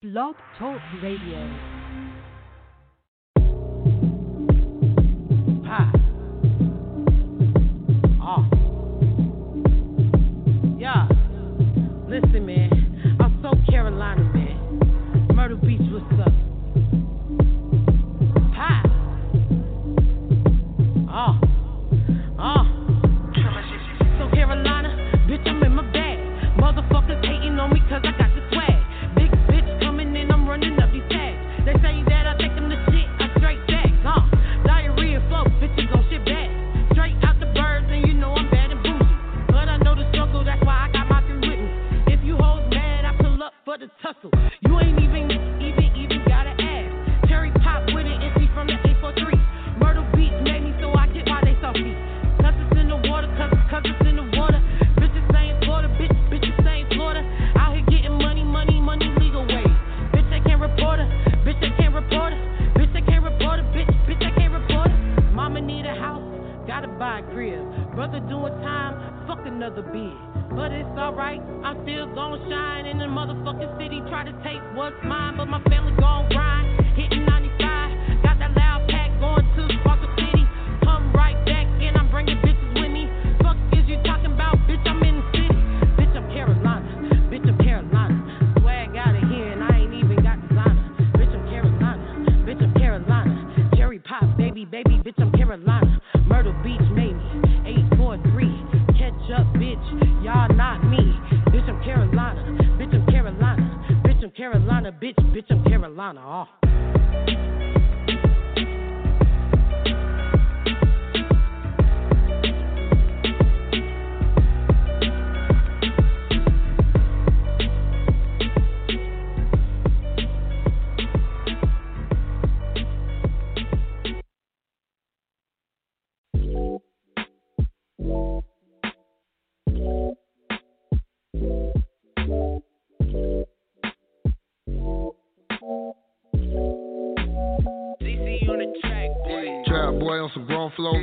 Blog 0.00 0.36
Talk 0.56 0.80
Radio. 1.02 1.40
Pie. 5.64 5.92
Ah. 8.22 8.48
Yeah. 10.78 11.08
Listen, 12.08 12.46
man. 12.46 13.16
I'm 13.18 13.42
so 13.42 13.50
Carolina, 13.68 14.22
man. 14.32 15.26
Myrtle 15.34 15.56
Beach, 15.56 15.80
what's 15.90 16.20
up? 16.24 16.27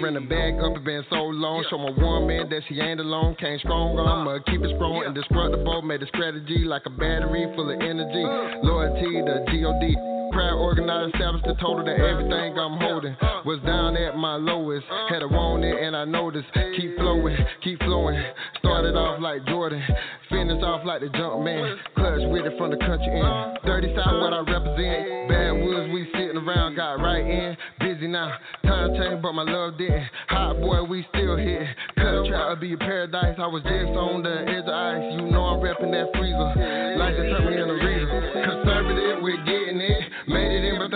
Ran 0.05 0.13
the 0.13 0.21
bag 0.21 0.61
up, 0.61 0.77
it 0.77 0.83
been 0.83 1.03
so 1.09 1.15
long. 1.15 1.65
Show 1.69 1.79
my 1.79 1.89
woman 1.97 2.47
that 2.49 2.61
she 2.69 2.79
ain't 2.79 2.99
alone, 2.99 3.35
came 3.39 3.57
strong, 3.59 3.97
I'ma 3.97 4.37
keep 4.45 4.61
it 4.61 4.71
strong. 4.75 5.03
Indestructible, 5.03 5.81
made 5.81 6.03
a 6.03 6.07
strategy 6.07 6.59
like 6.59 6.83
a 6.85 6.91
battery 6.91 7.51
full 7.55 7.73
of 7.73 7.81
energy. 7.81 8.23
Uh. 8.23 8.61
Loyalty 8.61 9.21
to 9.25 9.45
G-O-D. 9.49 10.14
Proud, 10.31 10.57
organized, 10.57 11.15
established 11.15 11.45
the 11.45 11.55
total 11.55 11.85
that 11.85 11.99
everything 11.99 12.57
I'm 12.57 12.77
holding 12.79 13.15
was 13.45 13.59
down 13.65 13.97
at 13.97 14.17
my 14.17 14.35
lowest. 14.35 14.85
Had 15.09 15.19
to 15.19 15.27
want 15.27 15.63
it 15.63 15.75
and 15.75 15.95
I 15.95 16.05
noticed. 16.05 16.47
Keep 16.53 16.97
flowing, 16.97 17.37
keep 17.63 17.79
flowing. 17.79 18.21
Started 18.59 18.95
off 18.95 19.21
like 19.21 19.45
Jordan, 19.45 19.81
finished 20.29 20.63
off 20.63 20.85
like 20.85 21.01
the 21.01 21.09
jump 21.09 21.43
man. 21.43 21.77
Clutch 21.95 22.25
with 22.27 22.45
it 22.45 22.57
from 22.57 22.71
the 22.71 22.77
country 22.77 23.09
end. 23.09 23.57
Dirty 23.65 23.93
South, 23.95 24.19
what 24.21 24.33
I 24.33 24.41
represent. 24.41 25.29
Bad 25.29 25.51
woods, 25.51 25.89
we 25.93 26.07
sitting 26.13 26.37
around, 26.37 26.75
got 26.75 26.99
right 26.99 27.25
in. 27.25 27.57
Busy 27.79 28.07
now, 28.07 28.35
time 28.63 28.95
changed, 28.95 29.21
but 29.21 29.33
my 29.33 29.43
love 29.43 29.77
didn't. 29.77 30.03
Hot 30.29 30.59
boy, 30.59 30.83
we 30.83 31.05
still 31.13 31.37
hit. 31.37 31.63
Cut 31.95 32.25
trap 32.27 32.59
be 32.59 32.73
a 32.73 32.77
paradise. 32.77 33.35
I 33.37 33.47
was 33.47 33.63
just 33.63 33.93
on 33.95 34.23
the 34.23 34.45
edge 34.47 34.65
of 34.65 34.73
ice. 34.73 35.03
You 35.15 35.31
know 35.31 35.43
I'm 35.43 35.59
repping 35.59 35.91
that 35.91 36.11
freezer. 36.17 36.51
Like 36.97 37.15
they 37.15 37.29
turned 37.29 37.45
me 37.45 37.55
in 37.55 37.69
a 37.69 37.73
reader. 37.73 38.64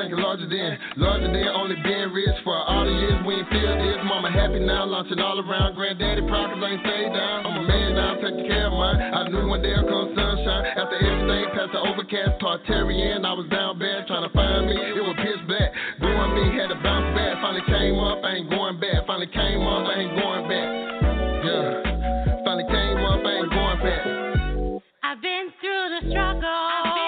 Thinking 0.09 0.25
larger 0.25 0.50
than. 0.50 0.78
Larger 0.97 1.30
than 1.30 1.47
only 1.53 1.75
being 1.86 2.09
rich 2.09 2.38
for 2.44 2.56
all 2.56 2.86
the 2.86 2.92
years 2.92 3.22
we 3.25 3.36
ain't 3.36 3.50
feel 3.50 3.74
this. 3.78 4.02
Mama 4.06 4.31
happy 4.31 4.59
now, 4.59 4.86
launching 4.86 5.20
all 5.20 5.38
around. 5.38 5.75
Granddaddy 5.75 6.22
pockets 6.25 6.62
ain't 6.66 6.81
stay 6.81 7.06
down. 7.14 7.46
I'm 7.46 7.62
a 7.62 7.68
man 7.68 7.96
now, 7.96 8.16
taking 8.18 8.48
care 8.50 8.68
of 8.68 8.74
mine. 8.74 8.98
I 8.98 9.30
knew 9.30 9.48
one 9.48 9.62
day 9.62 9.74
I'd 9.74 9.86
come 9.86 10.14
sunshine. 10.18 10.66
After 10.66 10.98
everything 10.98 11.46
past 11.53 11.72
the 11.74 11.81
overcast, 11.86 12.42
Tartarian, 12.42 13.25
I 13.25 13.34
was 13.34 13.46
down 13.50 13.78
bad 13.78 14.08
trying 14.08 14.25
to 14.25 14.34
find 14.34 14.66
me. 14.66 14.75
It 14.75 15.03
was 15.03 15.16
pitch 15.22 15.42
black. 15.46 15.69
Doing 16.02 16.31
me, 16.34 16.58
had 16.58 16.74
to 16.74 16.80
bounce 16.81 17.14
back. 17.14 17.38
Finally 17.42 17.66
came 17.69 17.98
up, 18.02 18.24
I 18.25 18.42
ain't 18.42 18.50
going 18.50 18.80
back. 18.81 19.06
Finally 19.06 19.30
came 19.30 19.62
up, 19.62 19.86
I 19.86 19.94
ain't 19.94 20.16
going 20.18 20.44
back. 20.50 20.69
Yeah. 21.46 22.44
Finally 22.46 22.68
came 22.68 23.00
up, 23.06 23.22
I 23.22 23.31
ain't 23.46 23.52
going 23.53 23.80
back. 23.86 24.03
I've 25.03 25.22
been 25.22 25.53
through 25.62 25.88
the 26.02 26.02
struggle. 26.09 26.99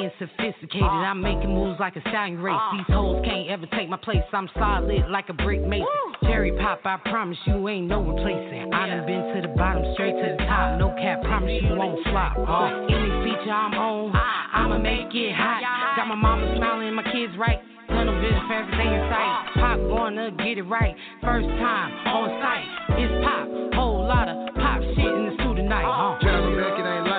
And 0.00 0.10
sophisticated. 0.18 0.82
I'm 0.82 1.20
making 1.20 1.52
moves 1.52 1.78
like 1.78 1.94
a 1.94 2.00
stallion 2.00 2.40
race. 2.40 2.56
These 2.72 2.88
hoes 2.88 3.20
can't 3.22 3.50
ever 3.50 3.66
take 3.76 3.86
my 3.86 3.98
place. 3.98 4.24
I'm 4.32 4.48
solid 4.54 5.04
like 5.10 5.28
a 5.28 5.34
brick 5.34 5.60
mason. 5.60 5.86
Cherry 6.22 6.52
pop, 6.52 6.80
I 6.86 6.96
promise 7.04 7.36
you 7.44 7.68
ain't 7.68 7.86
no 7.86 8.00
replacing. 8.00 8.72
I 8.72 8.86
done 8.86 9.04
been 9.04 9.20
to 9.34 9.42
the 9.44 9.52
bottom, 9.52 9.84
straight 9.92 10.16
to 10.16 10.36
the 10.38 10.44
top. 10.48 10.78
No 10.78 10.88
cap, 10.96 11.20
promise 11.20 11.52
you 11.60 11.76
won't 11.76 12.02
flop. 12.08 12.32
Uh, 12.38 12.88
any 12.88 13.12
feature 13.28 13.52
I'm 13.52 13.74
on, 13.74 14.16
I'ma 14.16 14.78
make 14.78 15.12
it 15.12 15.34
hot. 15.36 15.60
Got 15.96 16.08
my 16.08 16.14
mama 16.14 16.48
smiling, 16.56 16.94
my 16.94 17.04
kids 17.04 17.36
right. 17.36 17.60
Tunnel 17.88 18.16
vision 18.22 18.40
for 18.48 18.54
everything 18.54 18.88
in 18.88 19.04
sight. 19.12 19.52
Pop 19.60 19.78
gonna 19.84 20.30
get 20.30 20.56
it 20.56 20.64
right. 20.64 20.96
First 21.20 21.48
time 21.60 21.92
on 22.08 22.40
site. 22.40 22.96
It's 22.96 23.12
pop. 23.20 23.44
Whole 23.76 24.08
lot 24.08 24.28
of 24.32 24.54
pop 24.56 24.80
shit 24.80 25.12
in 25.12 25.28
the 25.28 25.36
suit 25.44 25.60
tonight. 25.60 25.84
Uh. 25.84 26.16
Trying 26.24 26.40
to 26.40 26.56
make 26.56 26.78
it 26.80 26.88
ain't 26.88 27.09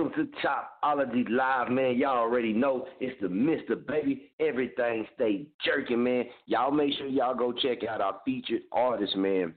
Welcome 0.00 0.32
to 0.32 0.46
Chopology 0.46 1.28
Live, 1.28 1.70
man. 1.70 1.98
Y'all 1.98 2.16
already 2.16 2.54
know 2.54 2.86
it's 3.00 3.20
the 3.20 3.28
Mr. 3.28 3.86
Baby. 3.86 4.30
Everything 4.40 5.06
stay 5.14 5.46
jerking, 5.62 6.02
man. 6.02 6.24
Y'all 6.46 6.70
make 6.70 6.94
sure 6.96 7.06
y'all 7.06 7.34
go 7.34 7.52
check 7.52 7.84
out 7.84 8.00
our 8.00 8.18
featured 8.24 8.62
artist, 8.72 9.14
man. 9.14 9.52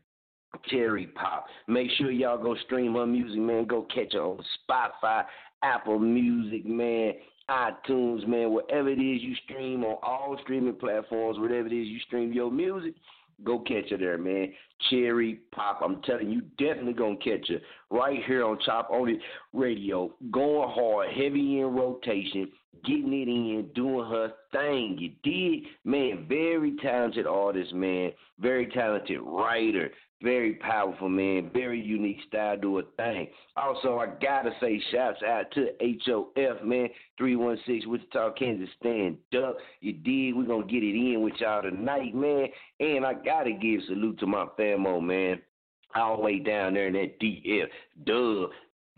Cherry 0.66 1.08
Pop. 1.08 1.46
Make 1.70 1.90
sure 1.98 2.12
y'all 2.12 2.44
go 2.44 2.58
stream 2.66 2.96
her 2.96 3.06
music, 3.06 3.40
man. 3.40 3.66
Go 3.68 3.84
catch 3.84 4.12
her 4.12 4.22
on 4.22 4.44
Spotify, 4.70 5.24
Apple 5.64 6.00
Music, 6.00 6.66
man, 6.66 7.14
iTunes, 7.50 8.28
man, 8.28 8.52
wherever 8.52 8.90
it 8.90 9.00
is 9.00 9.22
you 9.22 9.36
stream 9.46 9.86
on 9.86 9.98
all 10.04 10.38
streaming 10.44 10.76
platforms, 10.76 11.40
whatever 11.40 11.68
it 11.68 11.74
is 11.74 11.88
you 11.88 12.00
stream 12.00 12.34
your 12.34 12.52
music, 12.52 12.96
go 13.46 13.60
catch 13.60 13.92
her 13.92 13.98
there, 13.98 14.18
man. 14.18 14.52
Cherry 14.90 15.40
Pop, 15.52 15.82
I'm 15.84 16.02
telling 16.02 16.30
you, 16.30 16.42
definitely 16.58 16.94
gonna 16.94 17.18
catch 17.18 17.48
her 17.50 17.60
right 17.90 18.24
here 18.26 18.46
on 18.46 18.58
Chop 18.66 18.90
On 18.90 19.10
It 19.10 19.20
Radio, 19.54 20.14
going 20.32 20.70
hard, 20.70 21.10
heavy 21.10 21.60
in 21.60 21.68
rotation, 21.74 22.52
getting 22.86 23.14
it 23.14 23.28
in, 23.28 23.70
doing 23.76 24.10
her 24.10 24.34
thing. 24.52 24.98
You 24.98 25.12
did, 25.24 25.64
man. 25.86 26.26
Very 26.28 26.76
talented 26.82 27.28
artist, 27.28 27.74
man. 27.74 28.12
Very 28.40 28.68
talented 28.68 29.20
writer. 29.22 29.92
Very 30.24 30.54
powerful, 30.54 31.10
man. 31.10 31.52
Very 31.54 31.82
unique 31.82 32.20
style, 32.30 32.58
do 32.58 32.80
a 32.80 32.84
thing. 32.96 33.28
Also, 33.58 34.00
I 34.00 34.08
gotta 34.22 34.52
say, 34.62 34.82
shouts 34.90 35.22
out 35.22 35.52
to 35.52 35.68
HOF, 35.82 36.64
man. 36.64 36.88
316 37.18 37.90
Wichita, 37.90 38.32
Kansas, 38.32 38.70
stand 38.80 39.18
up. 39.38 39.58
You 39.82 39.92
did. 39.92 40.36
We're 40.36 40.46
gonna 40.48 40.66
get 40.66 40.82
it 40.82 40.96
in 40.96 41.22
with 41.22 41.34
y'all 41.40 41.62
tonight, 41.62 42.16
man. 42.16 42.48
And 42.80 43.06
I 43.06 43.14
gotta 43.14 43.52
give 43.52 43.82
salute 43.88 44.18
to 44.20 44.26
my 44.26 44.46
famo, 44.78 45.02
man. 45.02 45.42
All 45.96 46.18
the 46.18 46.24
way 46.24 46.40
down 46.40 46.74
there 46.74 46.88
in 46.88 46.94
that 46.94 47.20
DF, 47.20 47.68
Dub, 48.06 48.50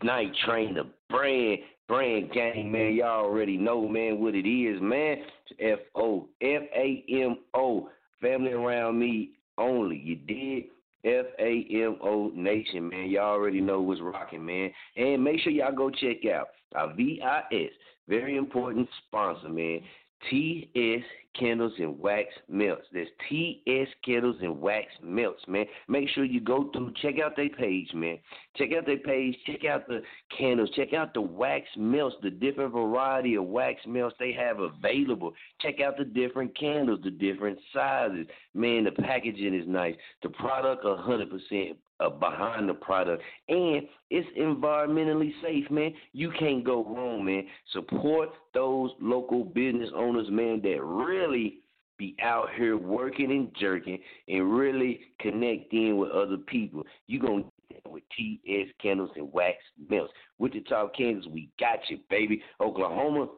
Night 0.02 0.32
Train, 0.44 0.74
the 0.74 0.86
brand, 1.10 1.58
brand 1.88 2.32
gang, 2.32 2.72
man. 2.72 2.94
Y'all 2.94 3.24
already 3.24 3.58
know, 3.58 3.86
man, 3.86 4.20
what 4.20 4.34
it 4.34 4.48
is, 4.48 4.80
man. 4.80 5.18
F 5.60 5.78
O 5.94 6.28
F 6.40 6.62
A 6.74 7.04
M 7.10 7.38
O, 7.54 7.90
family 8.20 8.52
around 8.52 8.98
me 8.98 9.32
only. 9.58 9.96
You 9.96 10.16
did. 10.16 10.64
F 11.04 11.26
A 11.38 11.66
M 11.70 11.98
O 12.02 12.32
Nation, 12.34 12.88
man. 12.88 13.10
Y'all 13.10 13.30
already 13.32 13.60
know 13.60 13.80
what's 13.80 14.00
rocking, 14.00 14.44
man. 14.44 14.70
And 14.96 15.22
make 15.22 15.40
sure 15.40 15.52
y'all 15.52 15.74
go 15.74 15.90
check 15.90 16.24
out 16.32 16.48
our 16.74 16.92
VIS, 16.94 17.70
very 18.08 18.36
important 18.36 18.88
sponsor, 19.06 19.48
man. 19.48 19.80
TS 20.30 21.02
Candles 21.38 21.72
and 21.78 21.98
Wax 21.98 22.28
Melts. 22.48 22.86
There's 22.92 23.08
TS 23.28 23.88
Candles 24.04 24.36
and 24.40 24.60
Wax 24.60 24.86
Melts, 25.02 25.42
man. 25.46 25.66
Make 25.88 26.08
sure 26.10 26.24
you 26.24 26.40
go 26.40 26.70
through, 26.72 26.92
check 27.02 27.16
out 27.22 27.36
their 27.36 27.50
page, 27.50 27.92
man. 27.94 28.18
Check 28.56 28.70
out 28.76 28.86
their 28.86 28.98
page, 28.98 29.36
check 29.46 29.64
out 29.64 29.86
the 29.86 30.02
candles, 30.36 30.70
check 30.74 30.94
out 30.94 31.12
the 31.12 31.20
wax 31.20 31.68
melts, 31.76 32.16
the 32.22 32.30
different 32.30 32.72
variety 32.72 33.34
of 33.34 33.44
wax 33.44 33.80
melts 33.86 34.16
they 34.18 34.32
have 34.32 34.60
available. 34.60 35.32
Check 35.60 35.80
out 35.80 35.98
the 35.98 36.04
different 36.04 36.56
candles, 36.58 37.00
the 37.04 37.10
different 37.10 37.58
sizes. 37.72 38.26
Man, 38.54 38.84
the 38.84 38.92
packaging 38.92 39.54
is 39.54 39.68
nice. 39.68 39.94
The 40.22 40.30
product 40.30 40.84
100% 40.84 41.76
uh, 42.00 42.10
behind 42.10 42.68
the 42.68 42.74
product, 42.74 43.22
and 43.48 43.82
it's 44.10 44.28
environmentally 44.38 45.32
safe, 45.42 45.70
man. 45.70 45.92
You 46.12 46.30
can't 46.38 46.64
go 46.64 46.84
wrong, 46.84 47.24
man. 47.24 47.44
Support 47.72 48.30
those 48.54 48.90
local 49.00 49.44
business 49.44 49.90
owners, 49.94 50.28
man, 50.30 50.60
that 50.62 50.82
really 50.82 51.60
be 51.98 52.14
out 52.22 52.48
here 52.56 52.76
working 52.76 53.30
and 53.30 53.50
jerking 53.58 53.98
and 54.28 54.54
really 54.54 55.00
connecting 55.20 55.96
with 55.96 56.10
other 56.10 56.36
people. 56.36 56.84
You 57.06 57.20
gonna 57.20 57.44
get 57.70 57.82
that 57.84 57.90
with 57.90 58.02
TS 58.16 58.68
Candles 58.80 59.10
and 59.16 59.32
Wax 59.32 59.56
Melts. 59.88 60.12
Wichita, 60.38 60.88
Kansas, 60.88 61.30
we 61.32 61.48
got 61.58 61.78
you, 61.88 61.98
baby. 62.10 62.42
Oklahoma, 62.60 63.28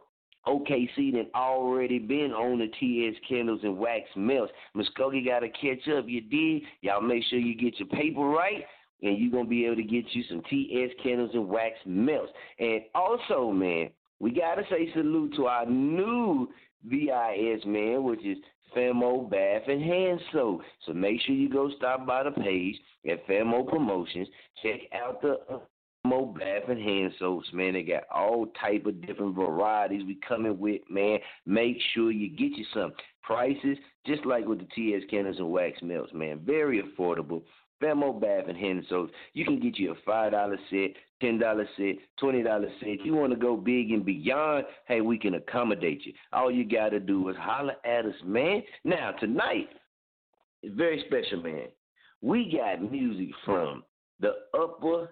OKC 0.46 1.12
then 1.12 1.26
already 1.34 1.98
been 1.98 2.32
on 2.32 2.58
the 2.58 2.68
TS 2.80 3.14
candles 3.28 3.60
and 3.62 3.76
wax 3.76 4.08
melts. 4.16 4.52
Muskogee 4.76 5.24
got 5.24 5.40
to 5.40 5.48
catch 5.48 5.88
up. 5.88 6.04
You 6.08 6.20
did. 6.20 6.62
Y'all 6.80 7.00
make 7.00 7.24
sure 7.24 7.38
you 7.38 7.54
get 7.54 7.78
your 7.78 7.88
paper 7.88 8.20
right, 8.20 8.64
and 9.02 9.18
you're 9.18 9.30
going 9.30 9.44
to 9.44 9.50
be 9.50 9.66
able 9.66 9.76
to 9.76 9.82
get 9.82 10.04
you 10.12 10.22
some 10.28 10.42
TS 10.48 10.90
candles 11.02 11.30
and 11.34 11.48
wax 11.48 11.76
melts. 11.84 12.32
And 12.58 12.82
also, 12.94 13.50
man, 13.50 13.90
we 14.20 14.30
got 14.30 14.56
to 14.56 14.62
say 14.70 14.90
salute 14.94 15.34
to 15.36 15.46
our 15.46 15.66
new 15.66 16.48
VIS, 16.84 17.64
man, 17.66 18.04
which 18.04 18.24
is 18.24 18.38
Famo 18.76 19.28
Bath 19.28 19.62
and 19.68 19.82
Hand 19.82 20.20
Soap. 20.32 20.60
So 20.86 20.92
make 20.92 21.20
sure 21.22 21.34
you 21.34 21.48
go 21.50 21.70
stop 21.76 22.06
by 22.06 22.22
the 22.22 22.30
page 22.30 22.76
at 23.10 23.26
Famo 23.26 23.68
Promotions. 23.68 24.28
Check 24.62 24.80
out 24.92 25.20
the 25.22 25.38
more 26.04 26.32
bath 26.32 26.68
and 26.68 26.80
hand 26.80 27.12
soaps, 27.18 27.48
man. 27.52 27.74
They 27.74 27.82
got 27.82 28.04
all 28.14 28.46
type 28.60 28.86
of 28.86 29.04
different 29.06 29.34
varieties 29.34 30.02
we 30.06 30.18
coming 30.26 30.58
with, 30.58 30.82
man. 30.88 31.18
Make 31.46 31.78
sure 31.94 32.10
you 32.10 32.28
get 32.30 32.56
you 32.56 32.64
some 32.72 32.92
prices, 33.22 33.76
just 34.06 34.24
like 34.24 34.46
with 34.46 34.60
the 34.60 34.68
TS 34.74 35.02
candles 35.10 35.38
and 35.38 35.50
wax 35.50 35.80
melts, 35.82 36.12
man. 36.12 36.40
Very 36.44 36.82
affordable. 36.82 37.42
Famo 37.82 38.20
Bath 38.20 38.44
and 38.48 38.56
Hand 38.56 38.84
Soaps. 38.88 39.12
You 39.34 39.44
can 39.44 39.60
get 39.60 39.78
you 39.78 39.92
a 39.92 39.94
five 40.04 40.32
dollar 40.32 40.58
set, 40.70 40.90
ten 41.20 41.38
dollar 41.38 41.68
set, 41.76 41.96
twenty 42.18 42.42
dollar 42.42 42.68
set. 42.80 42.88
If 42.88 43.00
You 43.04 43.14
want 43.14 43.32
to 43.32 43.38
go 43.38 43.56
big 43.56 43.92
and 43.92 44.04
beyond? 44.04 44.64
Hey, 44.86 45.00
we 45.00 45.18
can 45.18 45.34
accommodate 45.34 46.04
you. 46.04 46.12
All 46.32 46.50
you 46.50 46.64
gotta 46.64 46.98
do 46.98 47.28
is 47.28 47.36
holler 47.38 47.74
at 47.84 48.04
us, 48.04 48.14
man. 48.24 48.62
Now 48.84 49.12
tonight 49.12 49.68
is 50.62 50.72
very 50.74 51.04
special, 51.06 51.42
man. 51.42 51.68
We 52.20 52.52
got 52.52 52.90
music 52.90 53.28
from 53.44 53.84
the 54.18 54.32
upper 54.54 55.10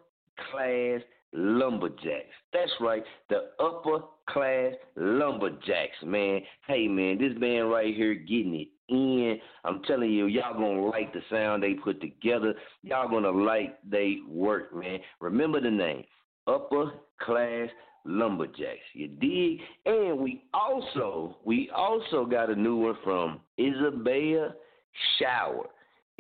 class 0.51 1.01
lumberjacks. 1.33 2.33
That's 2.53 2.73
right, 2.81 3.05
the 3.29 3.51
upper 3.61 4.05
class 4.29 4.73
lumberjacks, 4.97 5.97
man. 6.05 6.41
Hey, 6.67 6.89
man, 6.89 7.19
this 7.19 7.39
band 7.39 7.71
right 7.71 7.95
here 7.95 8.15
getting 8.15 8.55
it 8.55 8.69
in. 8.89 9.39
I'm 9.65 9.83
telling 9.83 10.11
you, 10.11 10.27
y'all 10.27 10.55
gonna 10.55 10.87
like 10.87 11.13
the 11.13 11.21
sound 11.31 11.63
they 11.63 11.75
put 11.75 12.01
together. 12.01 12.55
Y'all 12.83 13.09
gonna 13.09 13.31
like 13.31 13.79
they 13.89 14.19
work, 14.29 14.75
man. 14.75 15.01
Remember 15.21 15.61
the 15.61 15.71
name, 15.71 16.05
Upper 16.47 16.93
Class 17.21 17.69
Lumberjacks. 18.05 18.81
You 18.95 19.09
dig? 19.09 19.61
And 19.85 20.19
we 20.19 20.45
also, 20.55 21.37
we 21.45 21.71
also 21.75 22.25
got 22.25 22.51
a 22.51 22.55
new 22.55 22.77
one 22.77 22.97
from 23.03 23.41
Izabeyah 23.59 24.53
Shower. 25.19 25.67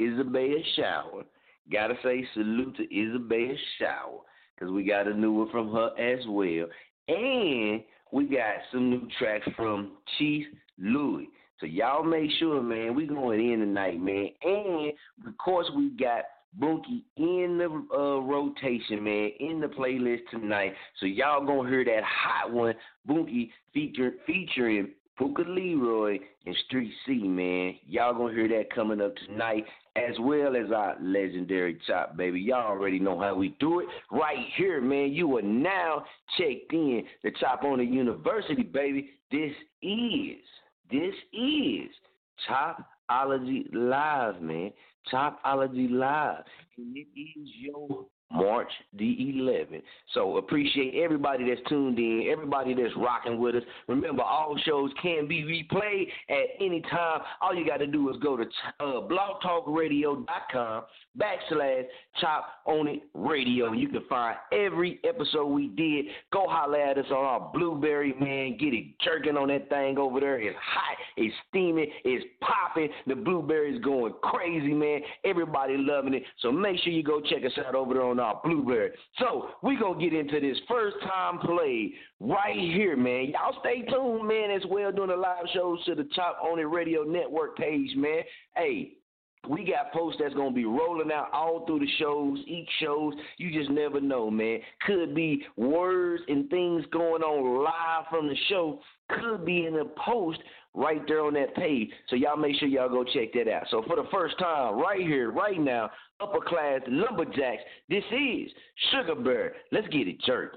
Izabeyah 0.00 0.62
Shower. 0.76 1.24
Gotta 1.70 1.94
say 2.02 2.26
salute 2.34 2.76
to 2.76 2.86
Izabeyah 2.86 3.56
Shower 3.78 4.20
because 4.54 4.72
we 4.72 4.84
got 4.84 5.08
a 5.08 5.14
new 5.14 5.32
one 5.32 5.50
from 5.50 5.72
her 5.72 5.90
as 5.98 6.24
well. 6.28 6.66
And 7.08 7.82
we 8.12 8.26
got 8.26 8.56
some 8.72 8.90
new 8.90 9.08
tracks 9.18 9.46
from 9.56 9.92
Chief 10.18 10.46
Louis. 10.78 11.28
So 11.60 11.66
y'all 11.66 12.04
make 12.04 12.30
sure, 12.38 12.62
man, 12.62 12.94
we 12.94 13.06
going 13.06 13.52
in 13.52 13.60
tonight, 13.60 14.00
man. 14.00 14.28
And 14.42 14.92
of 15.26 15.36
course 15.38 15.66
we 15.74 15.90
got 15.90 16.24
Bunky 16.58 17.04
in 17.16 17.58
the 17.58 17.96
uh, 17.96 18.20
rotation, 18.20 19.04
man, 19.04 19.30
in 19.40 19.60
the 19.60 19.66
playlist 19.66 20.28
tonight. 20.30 20.72
So 21.00 21.06
y'all 21.06 21.44
gonna 21.44 21.68
hear 21.68 21.84
that 21.84 22.02
hot 22.04 22.52
one, 22.52 22.74
Bunky 23.06 23.52
feature, 23.74 24.12
featuring 24.26 24.92
Puka 25.18 25.42
Leroy 25.42 26.18
and 26.46 26.56
Street 26.66 26.92
C, 27.06 27.14
man. 27.24 27.74
Y'all 27.86 28.14
gonna 28.14 28.34
hear 28.34 28.48
that 28.48 28.74
coming 28.74 29.00
up 29.00 29.14
tonight 29.26 29.64
as 29.96 30.14
well 30.20 30.56
as 30.56 30.70
our 30.72 30.96
legendary 31.00 31.78
chop, 31.86 32.16
baby. 32.16 32.40
Y'all 32.40 32.66
already 32.66 32.98
know 32.98 33.18
how 33.18 33.34
we 33.34 33.56
do 33.60 33.80
it 33.80 33.86
right 34.10 34.46
here, 34.56 34.80
man. 34.80 35.12
You 35.12 35.36
are 35.38 35.42
now 35.42 36.04
checked 36.36 36.72
in 36.72 37.04
the 37.22 37.30
Chop 37.40 37.64
on 37.64 37.78
the 37.78 37.84
University, 37.84 38.62
baby. 38.62 39.10
This 39.30 39.52
is, 39.82 40.36
this 40.90 41.14
is 41.32 41.88
Chopology 42.48 43.64
Live, 43.72 44.40
man. 44.42 44.72
Chopology 45.12 45.90
Live. 45.90 46.44
And 46.76 46.96
it 46.96 47.06
is 47.16 47.48
your 47.58 48.06
March 48.32 48.70
the 48.98 49.04
11th. 49.04 49.82
So 50.12 50.38
appreciate 50.38 50.94
everybody 51.02 51.48
that's 51.48 51.66
tuned 51.68 51.98
in, 51.98 52.28
everybody 52.30 52.74
that's 52.74 52.94
rocking 52.96 53.38
with 53.38 53.54
us. 53.54 53.62
Remember, 53.88 54.22
all 54.22 54.56
shows 54.64 54.90
can 55.00 55.28
be 55.28 55.42
replayed 55.42 56.08
at 56.28 56.46
any 56.60 56.80
time. 56.82 57.20
All 57.40 57.54
you 57.54 57.66
got 57.66 57.78
to 57.78 57.86
do 57.86 58.10
is 58.10 58.16
go 58.22 58.36
to 58.36 58.44
uh, 58.80 59.06
blogtalkradio.com 59.06 60.82
backslash 61.18 61.84
chop 62.20 62.46
on 62.66 62.88
it 62.88 63.02
radio. 63.14 63.72
You 63.72 63.88
can 63.88 64.02
find 64.08 64.36
every 64.52 65.00
episode 65.04 65.46
we 65.46 65.68
did. 65.68 66.06
Go 66.32 66.46
holler 66.48 66.80
at 66.80 66.98
us 66.98 67.06
on 67.10 67.24
our 67.24 67.50
Blubrry, 67.54 68.14
man. 68.20 68.56
Get 68.58 68.74
it 68.74 68.98
jerking 69.02 69.36
on 69.36 69.48
that 69.48 69.68
thing 69.68 69.98
over 69.98 70.20
there. 70.20 70.40
It's 70.40 70.56
hot, 70.60 70.96
it's 71.16 71.34
steaming, 71.48 71.90
it's 72.04 72.24
popping. 72.40 72.88
The 73.06 73.14
Blubrry's 73.14 73.82
going 73.82 74.14
crazy, 74.22 74.74
man. 74.74 75.00
Everybody 75.24 75.76
loving 75.78 76.14
it. 76.14 76.24
So 76.40 76.50
make 76.50 76.78
sure 76.80 76.92
you 76.92 77.02
go 77.02 77.20
check 77.20 77.44
us 77.44 77.52
out 77.66 77.74
over 77.74 77.94
there 77.94 78.02
on 78.02 78.15
our 78.20 78.40
Blubrry. 78.44 78.90
So 79.18 79.48
we 79.62 79.76
gonna 79.76 79.98
get 80.00 80.12
into 80.12 80.40
this 80.40 80.58
first 80.68 80.96
time 81.02 81.38
play 81.38 81.92
right 82.20 82.58
here, 82.58 82.96
man. 82.96 83.26
Y'all 83.32 83.56
stay 83.60 83.82
tuned, 83.82 84.26
man, 84.26 84.50
as 84.50 84.62
well 84.68 84.92
doing 84.92 85.08
the 85.08 85.16
live 85.16 85.46
shows 85.54 85.84
to 85.84 85.94
the 85.94 86.08
Chop 86.14 86.38
On 86.42 86.58
It 86.58 86.62
Radio 86.64 87.02
Network 87.02 87.56
page, 87.56 87.94
man. 87.96 88.22
Hey, 88.56 88.92
We 89.48 89.64
got 89.64 89.92
posts 89.92 90.20
that's 90.20 90.34
gonna 90.34 90.50
be 90.50 90.64
rolling 90.64 91.12
out 91.12 91.28
all 91.32 91.64
through 91.66 91.80
the 91.80 91.88
shows, 91.98 92.38
each 92.46 92.68
shows. 92.80 93.14
You 93.38 93.52
just 93.52 93.70
never 93.70 94.00
know, 94.00 94.30
man. 94.30 94.60
Could 94.86 95.14
be 95.14 95.44
words 95.56 96.22
and 96.28 96.50
things 96.50 96.84
going 96.90 97.22
on 97.22 97.62
live 97.64 98.06
from 98.10 98.26
the 98.26 98.36
show. 98.48 98.80
Could 99.08 99.44
be 99.44 99.66
in 99.66 99.76
a 99.76 99.84
post 100.04 100.40
right 100.76 101.02
there 101.08 101.24
on 101.24 101.34
that 101.34 101.56
page. 101.56 101.90
So 102.08 102.14
y'all 102.14 102.36
make 102.36 102.54
sure 102.56 102.68
y'all 102.68 102.88
go 102.88 103.02
check 103.02 103.32
that 103.34 103.52
out. 103.52 103.64
So 103.70 103.82
for 103.86 103.96
the 103.96 104.06
first 104.12 104.38
time, 104.38 104.78
right 104.78 105.00
here, 105.00 105.32
right 105.32 105.58
now, 105.58 105.90
upper 106.20 106.40
class 106.46 106.80
lumberjacks, 106.86 107.62
this 107.88 108.04
is 108.12 108.50
Sugar 108.92 109.16
Bear. 109.16 109.54
Let's 109.72 109.88
get 109.88 110.06
it 110.06 110.20
jerk. 110.20 110.56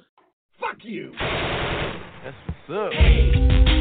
Fuck 0.60 0.78
you. 0.84 1.12
That's 1.20 2.36
what's 2.68 2.70
up. 2.70 2.92
Yeah, 2.94 3.79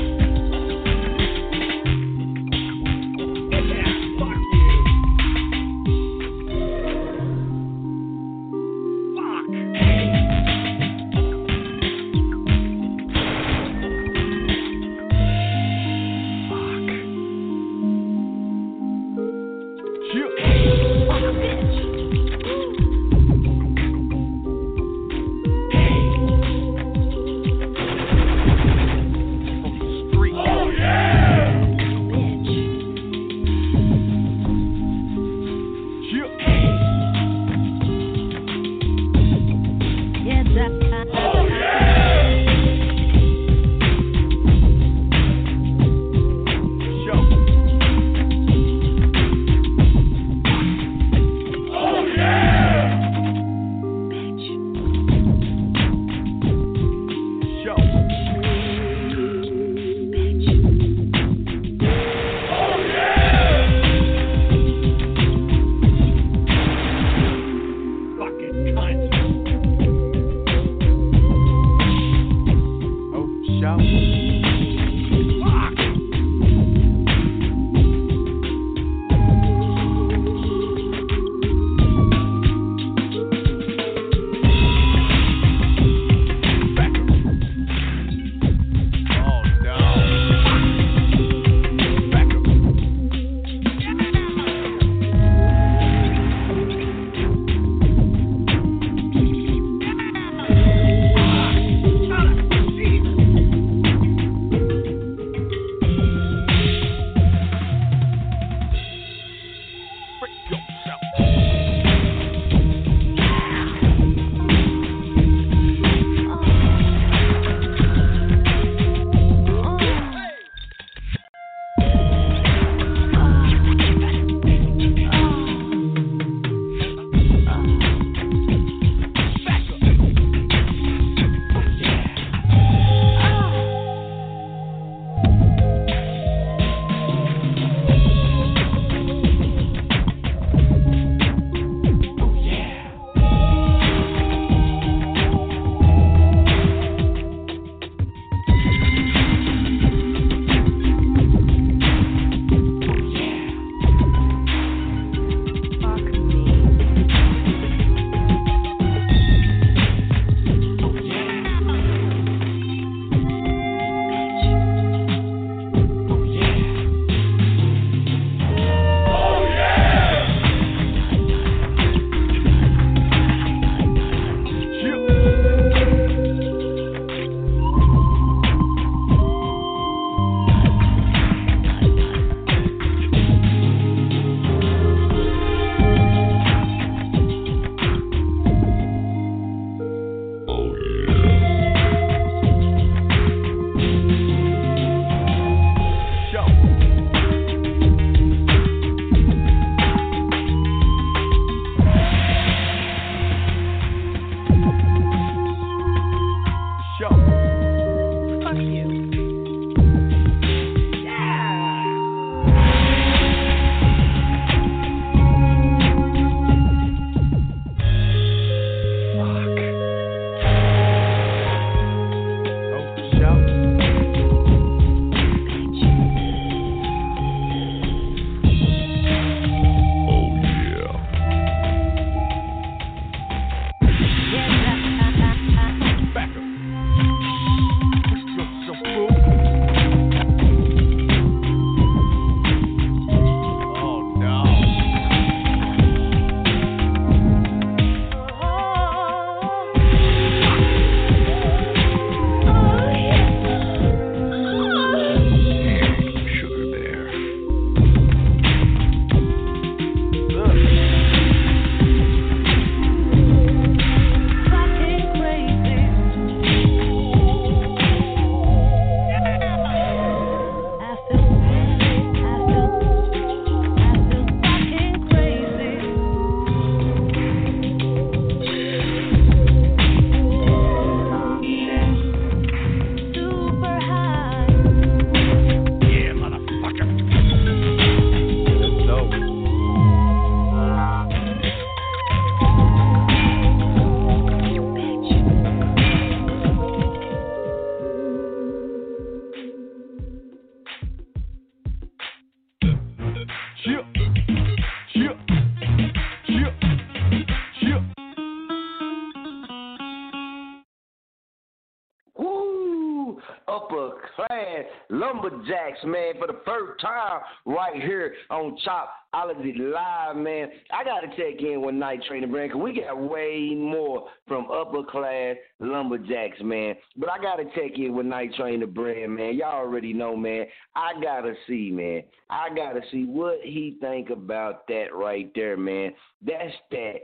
lumberjacks, 314.99 315.78
man, 315.85 316.14
for 316.19 316.26
the 316.26 316.40
first 316.45 316.81
time 316.81 317.21
right 317.47 317.81
here 317.81 318.14
on 318.31 318.57
Chopology 318.67 319.59
Live, 319.59 320.17
man. 320.17 320.49
I 320.73 320.85
got 320.85 321.00
to 321.00 321.09
check 321.09 321.40
in 321.40 321.62
with 321.62 321.75
Night 321.75 322.00
Training 322.09 322.31
Brand 322.31 322.50
because 322.50 322.62
we 322.62 322.81
got 322.81 323.00
way 323.00 323.55
more 323.55 324.09
from 324.26 324.50
upper 324.50 324.83
class 324.83 325.37
lumberjacks, 325.61 326.38
man. 326.43 326.75
But 326.97 327.11
I 327.11 327.19
got 327.19 327.37
to 327.37 327.45
check 327.55 327.78
in 327.78 327.95
with 327.95 328.07
Night 328.07 328.35
Training 328.35 328.71
Brand, 328.71 329.14
man. 329.14 329.37
Y'all 329.37 329.55
already 329.55 329.93
know, 329.93 330.17
man. 330.17 330.47
I 330.75 331.00
got 331.00 331.23
to 331.23 331.35
see, 331.47 331.71
man. 331.71 332.02
I 332.31 332.49
got 332.55 332.73
to 332.73 332.81
see 332.90 333.05
what 333.05 333.38
he 333.43 333.76
think 333.81 334.11
about 334.11 334.67
that 334.69 334.88
right 334.93 335.31
there, 335.35 335.57
man. 335.57 335.93
That's 336.25 336.55
that 336.71 336.95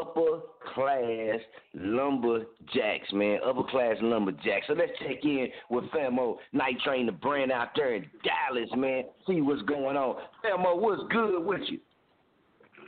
upper 0.00 0.40
class 0.74 1.38
lumberjacks, 1.74 3.12
man. 3.12 3.38
Upper 3.44 3.64
class 3.64 3.96
lumberjacks. 4.00 4.66
So 4.66 4.74
let's 4.74 4.92
check 4.98 5.24
in 5.24 5.48
with 5.70 5.84
Famo 5.86 6.36
Night 6.52 6.78
Train 6.84 7.06
the 7.06 7.12
brand 7.12 7.52
out 7.52 7.68
there 7.76 7.94
in 7.94 8.06
Dallas, 8.24 8.70
man. 8.76 9.04
See 9.26 9.40
what's 9.40 9.62
going 9.62 9.96
on. 9.96 10.16
Famo, 10.44 10.80
what's 10.80 11.02
good 11.10 11.44
with 11.44 11.62
you? 11.68 11.78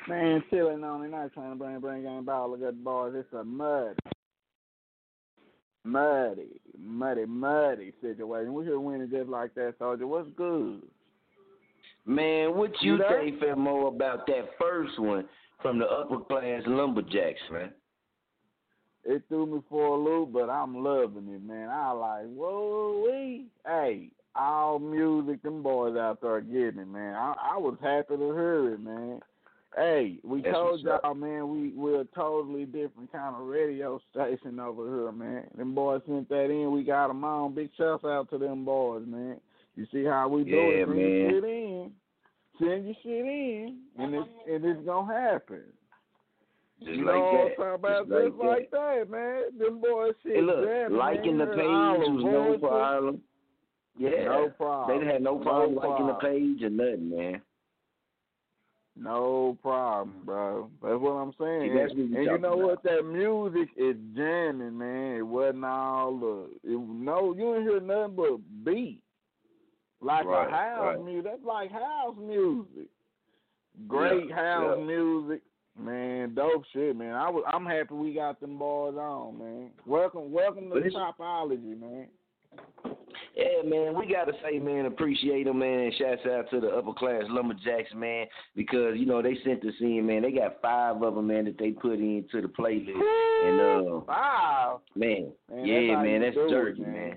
Man, 0.08 0.42
chilling 0.50 0.84
on 0.84 1.00
the 1.00 1.08
night 1.08 1.32
train, 1.32 1.50
to 1.50 1.56
brand, 1.56 1.80
bring 1.80 2.02
game 2.02 2.24
ball. 2.24 2.50
Look 2.50 2.62
at 2.62 2.74
the 2.76 2.82
boys. 2.82 3.14
It's 3.16 3.32
a 3.32 3.42
mud, 3.42 3.96
muddy, 5.82 6.60
muddy, 6.78 7.24
muddy 7.24 7.92
situation. 8.02 8.52
We're 8.52 8.64
here 8.64 8.78
winning 8.78 9.08
just 9.10 9.30
like 9.30 9.54
that, 9.54 9.74
soldier. 9.78 10.06
What's 10.06 10.28
good? 10.36 10.82
Man, 12.06 12.54
what 12.54 12.70
you 12.82 12.98
You 12.98 13.04
think, 13.08 13.40
Famo, 13.40 13.94
about 13.94 14.26
that 14.26 14.50
first 14.60 14.98
one 14.98 15.24
from 15.64 15.78
the 15.78 15.86
upper 15.86 16.18
class 16.20 16.60
lumberjacks, 16.66 17.40
man? 17.50 17.70
It 19.02 19.22
threw 19.28 19.46
me 19.46 19.62
for 19.70 19.96
a 19.96 19.98
loop, 19.98 20.34
but 20.34 20.50
I'm 20.50 20.84
loving 20.84 21.28
it, 21.30 21.42
man. 21.42 21.70
I 21.70 21.90
like, 21.92 22.26
whoa, 22.26 23.02
we, 23.06 23.46
hey, 23.66 24.10
all 24.36 24.78
music, 24.78 25.42
them 25.42 25.62
boys 25.62 25.96
out 25.96 26.20
there 26.20 26.42
getting 26.42 26.80
it, 26.80 26.88
man. 26.88 27.14
I, 27.14 27.34
I 27.54 27.56
was 27.56 27.78
happy 27.82 28.14
to 28.16 28.32
hear 28.32 28.74
it, 28.74 28.80
man. 28.80 29.20
Hey, 29.74 30.18
we 30.22 30.42
That's 30.42 30.54
told 30.54 30.80
y'all, 30.82 31.14
man, 31.14 31.48
we 31.48 31.70
we're 31.70 32.02
a 32.02 32.04
totally 32.14 32.66
different 32.66 33.10
kind 33.10 33.34
of 33.34 33.46
radio 33.46 33.98
station 34.12 34.60
over 34.60 34.84
here, 34.86 35.12
man. 35.12 35.44
Them 35.56 35.74
boys 35.74 36.02
sent 36.06 36.28
that 36.28 36.50
in. 36.50 36.70
We 36.72 36.84
got 36.84 37.08
them 37.08 37.24
on. 37.24 37.54
Big 37.54 37.70
shout 37.76 38.04
out 38.04 38.28
to 38.30 38.38
them 38.38 38.66
boys, 38.66 39.04
man. 39.06 39.40
You 39.76 39.86
see 39.90 40.04
how 40.04 40.28
we 40.28 40.44
do 40.44 40.50
Yeah, 40.50 40.82
it? 40.82 40.88
Man. 40.88 41.30
shit 41.30 41.44
in. 41.44 41.90
Send 42.60 42.86
your 42.86 42.94
shit 43.02 43.24
in, 43.26 43.78
and 43.98 44.14
it's 44.14 44.28
and 44.48 44.64
it's 44.64 44.84
gonna 44.86 45.12
happen. 45.12 45.62
Just 46.80 46.90
you 46.92 47.04
like 47.04 47.14
know 47.14 47.48
that. 47.48 47.58
what 47.58 47.66
I'm 47.66 47.80
talking 47.80 48.04
about? 48.04 48.08
Just 48.08 48.36
Just 48.36 48.44
like 48.44 48.70
that, 48.70 49.10
man. 49.10 49.42
Them 49.58 49.80
boys 49.80 50.12
shit 50.22 50.36
Hey, 50.36 50.42
look, 50.42 50.64
jamming, 50.64 50.98
liking 50.98 51.36
man. 51.38 51.48
the 51.48 51.54
Heard 51.54 51.56
page 51.56 52.06
the 52.06 52.12
was 52.12 52.24
no 52.24 52.58
problem. 52.68 53.20
Yeah. 53.98 54.10
No 54.24 54.48
problem. 54.50 54.50
They 54.50 54.56
problem. 54.56 54.98
didn't 54.98 55.12
have 55.12 55.22
no 55.22 55.38
problem 55.38 55.74
liking 55.76 56.06
the 56.06 56.14
page 56.14 56.62
or 56.62 56.70
nothing, 56.70 57.10
man. 57.10 57.42
No 58.96 59.58
problem, 59.60 60.14
bro. 60.24 60.70
That's 60.80 61.00
what 61.00 61.12
I'm 61.12 61.32
saying. 61.40 61.62
See, 61.72 61.76
what 61.76 61.90
and 62.18 62.24
you 62.26 62.38
know 62.38 62.52
about. 62.54 62.58
what? 62.58 62.82
That 62.84 63.02
music 63.04 63.68
is 63.76 63.96
jamming, 64.14 64.78
man. 64.78 65.16
It 65.16 65.22
wasn't 65.26 65.64
all 65.64 66.16
the. 66.16 66.48
It, 66.62 66.78
no, 66.78 67.34
you 67.34 67.54
didn't 67.54 67.62
hear 67.68 67.80
nothing 67.80 68.14
but 68.14 68.64
beat. 68.64 69.00
Like 70.04 70.26
Right, 70.26 70.48
a 70.48 70.50
house 70.50 70.80
right. 70.96 71.04
music. 71.04 71.24
That's 71.24 71.44
like 71.44 71.72
house 71.72 72.14
music. 72.20 72.88
Great 73.88 74.28
Yeah, 74.28 74.34
house 74.36 74.76
yeah. 74.78 74.84
music. 74.84 75.40
Man, 75.76 76.34
dope 76.34 76.62
shit, 76.72 76.94
man. 76.94 77.14
I 77.14 77.28
was, 77.30 77.42
I'm 77.52 77.64
happy 77.66 77.94
we 77.94 78.12
got 78.14 78.38
them 78.40 78.58
boys 78.58 78.94
on, 78.96 79.38
man. 79.38 79.70
Welcome, 79.86 80.30
welcome 80.30 80.70
to 80.70 80.76
Chopology, 80.90 81.80
man. 81.80 82.06
Yeah, 83.34 83.62
man, 83.68 83.98
we 83.98 84.06
gotta 84.06 84.32
say, 84.44 84.60
man, 84.60 84.86
appreciate 84.86 85.44
them, 85.44 85.58
man. 85.58 85.90
Shouts 85.98 86.20
out 86.30 86.50
to 86.50 86.60
the 86.60 86.68
upper 86.68 86.92
class 86.92 87.24
lumberjacks, 87.28 87.92
man, 87.96 88.26
because 88.54 88.94
you 88.96 89.06
know 89.06 89.20
they 89.22 89.36
sent 89.44 89.64
us 89.64 89.74
in, 89.80 90.06
man. 90.06 90.22
They 90.22 90.30
got 90.30 90.60
five 90.62 91.02
of 91.02 91.14
them, 91.16 91.26
man, 91.26 91.46
that 91.46 91.58
they 91.58 91.70
put 91.72 91.98
into 91.98 92.40
the 92.42 92.46
playlist, 92.48 92.90
and 93.44 93.60
uh, 93.60 94.00
Wow. 94.06 94.82
man, 94.94 95.32
Man, 95.50 95.66
yeah, 95.66 96.00
man, 96.00 96.20
that's 96.20 96.36
jerky, 96.48 96.82
man. 96.82 96.92
man. 96.92 97.16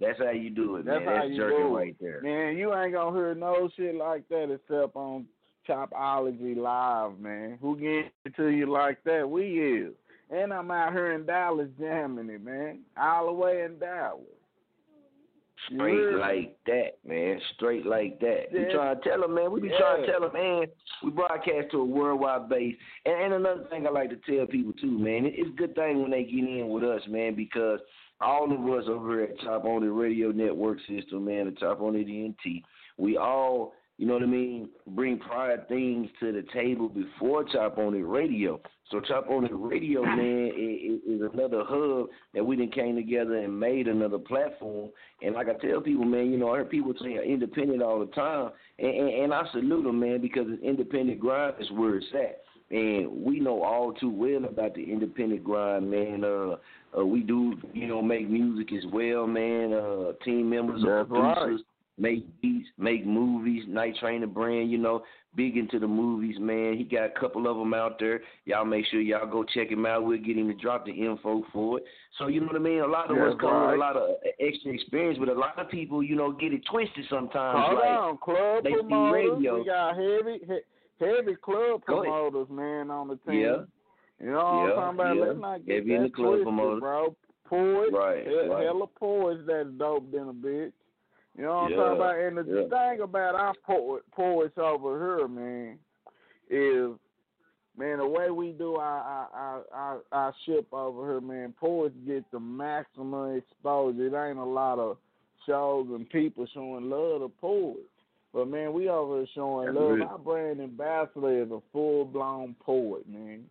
That's 0.00 0.18
how 0.18 0.30
you 0.30 0.50
do 0.50 0.76
it, 0.76 0.86
That's 0.86 1.04
man. 1.04 1.14
That's 1.14 1.36
jerking 1.36 1.58
do 1.58 1.76
it. 1.76 1.78
right 1.78 1.96
there. 2.00 2.20
Man, 2.22 2.56
you 2.56 2.74
ain't 2.74 2.94
gonna 2.94 3.16
hear 3.16 3.34
no 3.34 3.68
shit 3.76 3.94
like 3.94 4.26
that 4.30 4.50
except 4.50 4.96
on 4.96 5.26
Chopology 5.68 6.56
Live, 6.56 7.18
man. 7.18 7.58
Who 7.60 7.76
gets 7.76 8.08
it 8.24 8.34
to 8.36 8.48
you 8.48 8.66
like 8.70 9.02
that? 9.04 9.28
We 9.28 9.44
is. 9.60 9.92
And 10.30 10.52
I'm 10.54 10.70
out 10.70 10.92
here 10.92 11.12
in 11.12 11.26
Dallas 11.26 11.68
jamming 11.78 12.30
it, 12.30 12.42
man. 12.42 12.80
All 12.96 13.26
the 13.26 13.32
way 13.32 13.62
in 13.62 13.78
Dallas. 13.78 14.22
Straight 15.66 16.14
like 16.16 16.56
that, 16.66 16.92
man. 17.06 17.38
Straight 17.54 17.84
like 17.84 18.18
that. 18.20 18.46
We 18.52 18.60
Yeah. 18.60 18.72
trying 18.72 18.96
to 18.96 19.02
tell 19.08 19.20
them, 19.20 19.34
man. 19.34 19.50
We 19.52 19.60
be 19.60 19.68
trying 19.68 20.00
to 20.00 20.06
tell 20.10 20.20
them, 20.22 20.32
man. 20.32 20.66
We 21.02 21.10
broadcast 21.10 21.70
to 21.72 21.80
a 21.80 21.84
worldwide 21.84 22.48
base. 22.48 22.76
And, 23.04 23.14
and 23.20 23.34
another 23.34 23.64
thing 23.64 23.86
I 23.86 23.90
like 23.90 24.08
to 24.10 24.16
tell 24.16 24.46
people 24.46 24.72
too, 24.72 24.98
man. 24.98 25.26
it- 25.26 25.34
It's 25.38 25.48
a 25.50 25.52
good 25.52 25.74
thing 25.74 26.00
when 26.00 26.10
they 26.12 26.24
get 26.24 26.44
in 26.48 26.70
with 26.70 26.82
us, 26.82 27.06
man, 27.08 27.34
because 27.34 27.80
all 28.20 28.52
of 28.52 28.60
us 28.78 28.88
over 28.88 29.12
here 29.12 29.22
at 29.24 29.40
Top 29.40 29.64
on 29.64 29.82
the 29.82 29.90
Radio 29.90 30.30
Network 30.30 30.78
System, 30.88 31.24
man, 31.24 31.46
the 31.46 31.52
Chop 31.52 31.80
On 31.80 31.96
It 31.96 32.08
NT, 32.08 32.62
we 32.98 33.16
all, 33.16 33.72
you 33.96 34.06
know 34.06 34.14
what 34.14 34.22
I 34.22 34.26
mean, 34.26 34.68
bring 34.88 35.18
prior 35.18 35.64
things 35.68 36.08
to 36.20 36.32
the 36.32 36.44
table 36.52 36.88
before 36.88 37.44
Chop 37.44 37.78
On 37.78 37.94
It 37.94 38.06
Radio. 38.06 38.60
So 38.90 39.00
Chop 39.00 39.30
On 39.30 39.44
It 39.44 39.52
Radio, 39.54 40.02
man, 40.16 40.50
is, 40.54 41.00
is 41.06 41.30
another 41.32 41.62
hub 41.66 42.08
that 42.34 42.44
we 42.44 42.56
then 42.56 42.70
came 42.70 42.96
together 42.96 43.36
and 43.36 43.58
made 43.58 43.88
another 43.88 44.18
platform. 44.18 44.90
And 45.22 45.34
like 45.34 45.48
I 45.48 45.54
tell 45.66 45.80
people, 45.80 46.04
man, 46.04 46.30
you 46.30 46.36
know, 46.36 46.50
I 46.50 46.56
hear 46.56 46.64
people 46.66 46.92
say 47.00 47.18
independent 47.26 47.82
all 47.82 48.00
the 48.00 48.12
time, 48.12 48.50
and, 48.78 48.94
and, 48.94 49.08
and 49.08 49.34
I 49.34 49.44
salute 49.52 49.84
them, 49.84 50.00
man, 50.00 50.20
because 50.20 50.46
it's 50.48 50.62
independent 50.62 51.20
grind 51.20 51.54
is 51.58 51.70
where 51.70 51.96
it's 51.96 52.06
at. 52.14 52.42
And 52.70 53.24
we 53.24 53.40
know 53.40 53.62
all 53.62 53.92
too 53.92 54.10
well 54.10 54.44
about 54.44 54.74
the 54.74 54.84
independent 54.84 55.42
grind, 55.42 55.90
man. 55.90 56.22
Uh, 56.22 56.56
uh, 56.96 57.04
we 57.04 57.20
do, 57.20 57.54
you 57.72 57.88
know, 57.88 58.00
make 58.00 58.28
music 58.28 58.72
as 58.72 58.84
well, 58.92 59.26
man. 59.26 59.72
Uh, 59.72 60.12
team 60.24 60.50
members, 60.50 60.82
That's 60.86 61.10
right. 61.10 61.36
producers, 61.36 61.66
make 61.98 62.40
beats, 62.40 62.68
make 62.78 63.04
movies. 63.04 63.64
Night 63.66 63.94
Trainer 63.98 64.28
brand, 64.28 64.70
you 64.70 64.78
know, 64.78 65.02
big 65.34 65.56
into 65.56 65.78
the 65.80 65.86
movies, 65.86 66.36
man. 66.38 66.76
He 66.76 66.84
got 66.84 67.04
a 67.04 67.20
couple 67.20 67.48
of 67.48 67.56
them 67.56 67.74
out 67.74 67.98
there. 67.98 68.20
Y'all 68.44 68.64
make 68.64 68.86
sure 68.86 69.00
y'all 69.00 69.30
go 69.30 69.44
check 69.44 69.68
him 69.68 69.84
out. 69.86 70.04
We'll 70.04 70.18
get 70.18 70.36
him 70.36 70.48
to 70.48 70.54
drop 70.54 70.86
the 70.86 70.92
info 70.92 71.44
for 71.52 71.78
it. 71.78 71.84
So 72.18 72.28
you 72.28 72.40
know 72.40 72.46
what 72.46 72.56
I 72.56 72.60
mean. 72.60 72.80
A 72.80 72.86
lot 72.86 73.10
of 73.10 73.16
us 73.16 73.30
That's 73.30 73.40
come 73.40 73.52
with 73.52 73.62
right. 73.62 73.74
a 73.74 73.78
lot 73.78 73.96
of 73.96 74.10
extra 74.40 74.72
experience, 74.72 75.18
but 75.18 75.28
a 75.28 75.34
lot 75.34 75.58
of 75.58 75.68
people, 75.70 76.02
you 76.02 76.16
know, 76.16 76.32
get 76.32 76.52
it 76.52 76.62
twisted 76.70 77.04
sometimes. 77.08 77.58
Hold 77.66 77.78
like, 77.78 77.88
on, 77.88 78.18
club 78.18 78.64
they 78.64 78.70
see 78.70 78.94
radio. 78.94 79.58
We 79.58 79.66
got 79.66 79.96
heavy, 79.96 80.40
he, 80.46 80.58
heavy 81.00 81.34
club 81.36 81.82
promoters, 81.84 82.48
man, 82.50 82.90
on 82.90 83.08
the 83.08 83.16
team. 83.28 83.40
Yeah. 83.40 83.56
You 84.20 84.32
know 84.32 84.36
what 84.36 84.68
Yeah, 84.68 84.74
I'm 84.84 84.96
talking 84.96 85.00
about? 85.00 85.16
yeah. 85.16 85.22
Let's 85.24 85.40
not 85.40 85.66
get 85.66 85.74
Heavy 85.76 85.94
in 85.94 86.02
the 86.04 86.10
club 86.10 86.26
twisted, 86.28 86.44
promoters. 86.44 86.80
bro. 86.80 87.16
Poise, 87.46 87.92
Right, 87.92 88.26
he- 88.28 88.48
right. 88.48 88.64
hella 88.64 88.86
poise 88.86 89.44
that's 89.46 89.68
dope 89.70 90.10
than 90.12 90.28
a 90.28 90.32
bitch. 90.32 90.72
You 91.36 91.44
know 91.44 91.54
what 91.54 91.72
I'm 91.72 91.72
talking 91.72 91.96
about? 91.96 92.18
And 92.18 92.38
the 92.38 92.68
yeah. 92.70 92.90
thing 92.92 93.00
about 93.00 93.34
our 93.34 93.54
po- 93.66 94.00
poise 94.12 94.50
over 94.56 95.18
here, 95.18 95.26
man, 95.28 95.78
is 96.48 96.90
man 97.76 97.98
the 97.98 98.06
way 98.06 98.30
we 98.30 98.52
do 98.52 98.76
our 98.76 99.00
our 99.00 99.28
our, 99.32 99.64
our, 99.72 100.00
our 100.12 100.34
ship 100.44 100.66
over 100.72 101.06
here, 101.08 101.20
man. 101.20 101.54
Poise 101.58 101.92
get 102.06 102.24
the 102.30 102.38
maximum 102.40 103.36
exposure. 103.36 104.06
It 104.06 104.14
ain't 104.28 104.38
a 104.38 104.44
lot 104.44 104.78
of 104.78 104.98
shows 105.46 105.86
and 105.90 106.08
people 106.10 106.46
showing 106.52 106.90
love 106.90 107.22
to 107.22 107.28
poise. 107.40 107.76
But 108.32 108.48
man, 108.48 108.72
we 108.72 108.88
over 108.88 109.18
here 109.18 109.26
showing 109.34 109.66
That's 109.66 109.78
love. 109.78 109.90
real. 109.92 110.04
Our 110.08 110.18
brand 110.18 110.60
ambassador 110.60 111.42
is 111.42 111.50
a 111.50 111.60
full 111.72 112.04
blown 112.04 112.54
poet, 112.60 113.08
man. 113.08 113.44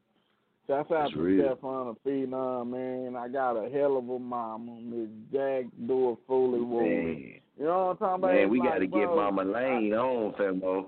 Shouts 0.68 0.92
out 0.92 1.12
to. 1.14 1.42
Stefan 1.44 1.96
Phenom, 2.06 2.70
man. 2.70 3.16
I 3.16 3.28
got 3.28 3.54
a 3.58 3.70
hell 3.70 3.98
of 3.98 4.08
a 4.08 4.20
mama, 4.20 4.80
Miss 4.82 5.10
Jack 5.34 5.66
Do 5.88 6.10
a 6.12 6.16
Fully 6.28 6.62
Woman. 6.62 7.34
You 7.58 7.66
know 7.66 7.88
what 7.88 7.92
I'm 7.92 7.98
talking 7.98 8.24
about? 8.24 8.34
man, 8.36 8.44
It's 8.44 8.52
we 8.52 8.60
like, 8.60 8.70
got 8.70 8.78
to 8.80 8.88
get 8.88 9.08
Mama 9.08 9.44
Lane 9.44 9.94
on, 9.94 10.34
Famo. 10.34 10.86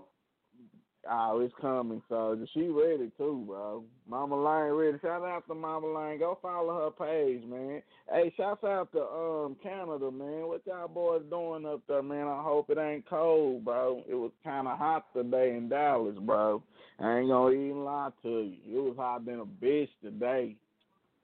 Oh, 1.09 1.39
it's 1.39 1.53
coming, 1.59 2.01
soldier. 2.07 2.45
She 2.53 2.67
ready 2.67 3.11
too, 3.17 3.43
bro. 3.47 3.83
Mama 4.07 4.35
Lane 4.35 4.73
ready. 4.73 4.99
Shout 5.01 5.23
out 5.23 5.47
to 5.47 5.55
Mama 5.55 5.87
Lane. 5.87 6.19
Go 6.19 6.37
follow 6.41 6.77
her 6.77 6.91
page, 6.91 7.43
man. 7.45 7.81
Hey, 8.11 8.31
shout 8.37 8.63
out 8.63 8.91
to 8.91 9.01
um 9.01 9.55
Canada, 9.63 10.11
man. 10.11 10.47
What 10.47 10.61
y'all 10.67 10.87
boys 10.87 11.23
doing 11.29 11.65
up 11.65 11.81
there, 11.87 12.03
man? 12.03 12.27
I 12.27 12.43
hope 12.43 12.69
it 12.69 12.77
ain't 12.77 13.09
cold, 13.09 13.65
bro. 13.65 14.03
It 14.07 14.13
was 14.13 14.31
kind 14.43 14.67
of 14.67 14.77
hot 14.77 15.05
today 15.15 15.55
in 15.57 15.69
Dallas, 15.69 16.17
bro. 16.19 16.61
I 16.99 17.17
ain't 17.17 17.29
gonna 17.29 17.55
even 17.55 17.83
lie 17.83 18.11
to 18.21 18.29
you. 18.29 18.57
It 18.67 18.81
was 18.81 18.95
hot 18.95 19.25
than 19.25 19.39
a 19.39 19.45
bitch 19.45 19.89
today. 20.03 20.55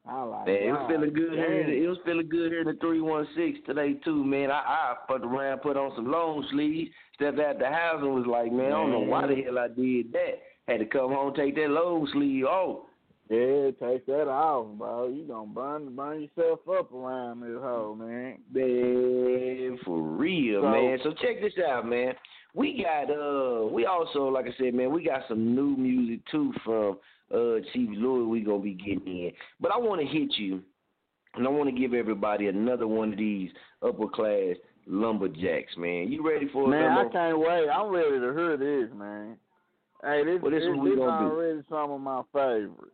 I 0.10 0.24
like 0.24 0.46
Man, 0.46 0.56
it 0.56 0.72
was 0.72 0.86
feeling 0.90 1.14
good 1.14 1.34
here. 1.34 1.62
It 1.70 1.88
was 1.88 1.98
feeling 2.06 2.30
good 2.30 2.52
here 2.52 2.62
in 2.62 2.68
the 2.68 2.78
three 2.80 3.02
one 3.02 3.28
six 3.36 3.60
today 3.66 3.94
too, 4.06 4.24
man. 4.24 4.50
I 4.52 4.60
I 4.60 4.96
fucked 5.08 5.26
around, 5.26 5.60
put 5.62 5.76
on 5.78 5.92
some 5.96 6.10
long 6.10 6.46
sleeves, 6.52 6.92
stepped 7.16 7.40
out 7.40 7.60
the 7.60 7.68
house 7.68 8.00
and 8.02 8.14
was 8.14 8.26
like, 8.26 8.52
man, 8.52 8.68
I 8.68 8.70
don't 8.70 8.92
know 8.92 9.00
why 9.00 9.28
the 9.28 9.36
hell 9.44 9.60
I 9.60 9.68
did 9.68 10.14
that. 10.14 10.42
Had 10.68 10.80
to 10.80 10.86
come 10.86 11.12
home, 11.12 11.34
take 11.34 11.56
that 11.56 11.70
long 11.70 12.08
sleeve 12.14 12.46
off. 12.46 12.86
Yeah, 13.30 13.72
take 13.82 14.06
that 14.06 14.30
off, 14.30 14.78
bro. 14.78 15.10
You 15.10 15.26
gonna 15.28 15.48
burn 15.48 15.96
burn 15.96 16.22
yourself 16.22 16.60
up 16.70 16.94
around 16.94 17.42
this 17.42 17.60
hole, 17.62 17.96
man. 17.96 18.38
Man, 18.54 19.78
for 19.84 20.02
real, 20.02 20.62
So- 20.62 20.72
man. 20.72 21.00
So 21.04 21.12
check 21.22 21.42
this 21.42 21.54
out, 21.68 21.86
man. 21.86 22.14
We 22.54 22.82
got 22.84 23.12
uh 23.12 23.68
we 23.68 23.86
also 23.86 24.28
like 24.30 24.46
I 24.46 24.54
said, 24.58 24.74
man, 24.74 24.92
we 24.92 25.04
got 25.04 25.22
some 25.28 25.54
new 25.54 25.76
music 25.76 26.22
too 26.32 26.54
from 26.64 26.98
uh 27.34 27.60
Chief 27.74 27.90
Louis 27.94 28.26
we 28.26 28.42
gonna 28.42 28.60
be 28.60 28.74
getting 28.74 29.08
in. 29.08 29.32
But 29.60 29.72
I 29.72 29.78
wanna 29.78 30.06
hit 30.06 30.34
you 30.38 30.62
and 31.36 31.46
I 31.46 31.50
wanna 31.50 31.72
give 31.72 31.94
everybody 31.94 32.48
another 32.48 32.88
one 32.88 33.14
of 33.14 33.18
these 33.18 33.50
upper 33.82 34.08
class 34.08 34.56
lumberjacks, 34.88 35.76
man. 35.78 36.12
You 36.12 36.28
ready 36.28 36.48
for 36.52 36.64
it? 36.66 36.70
Man, 36.70 36.92
I 36.92 37.10
can't 37.12 37.40
wait. 37.40 37.68
I'm 37.70 37.90
ready 37.90 38.20
to 38.20 38.34
hear 38.34 38.58
this, 38.58 38.96
man. 38.96 39.38
Hey, 40.04 40.24
this, 40.24 40.40
Well, 40.42 40.52
this 40.52 40.62
this, 40.62 40.70
this 40.70 40.96
gonna 40.96 41.30
do. 41.30 41.36
already 41.36 41.62
some 41.70 41.92
of 41.92 42.02
my 42.02 42.22
favorites. 42.32 42.94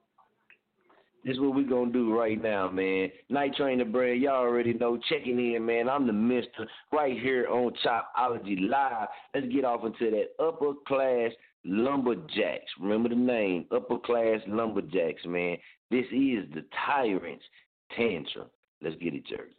This 1.26 1.36
is 1.36 1.40
what 1.40 1.56
we 1.56 1.64
gonna 1.64 1.92
do 1.92 2.18
right 2.18 2.42
now, 2.42 2.70
man. 2.70 3.10
Night 3.30 3.56
Train 3.56 3.78
the 3.78 3.86
Brand, 3.86 4.22
y'all 4.22 4.36
already 4.36 4.74
know. 4.74 4.98
Checking 5.08 5.54
in, 5.54 5.66
man. 5.66 5.88
I'm 5.88 6.06
the 6.06 6.12
Mister 6.12 6.68
right 6.92 7.18
here 7.18 7.48
on 7.48 7.72
Chopology 7.86 8.68
Live. 8.70 9.08
Let's 9.34 9.48
get 9.48 9.64
off 9.64 9.86
into 9.86 10.12
that 10.12 10.44
upper 10.44 10.74
class 10.86 11.32
lumberjacks. 11.66 12.72
Remember 12.80 13.10
the 13.10 13.16
name, 13.16 13.66
upper 13.72 13.98
class 13.98 14.40
lumberjacks, 14.48 15.26
man. 15.26 15.58
This 15.90 16.06
is 16.06 16.46
the 16.54 16.66
Tyrant's 16.86 17.46
Tantrum. 17.96 18.48
Let's 18.82 18.96
get 18.98 19.14
it, 19.14 19.26
jerk. 19.26 19.50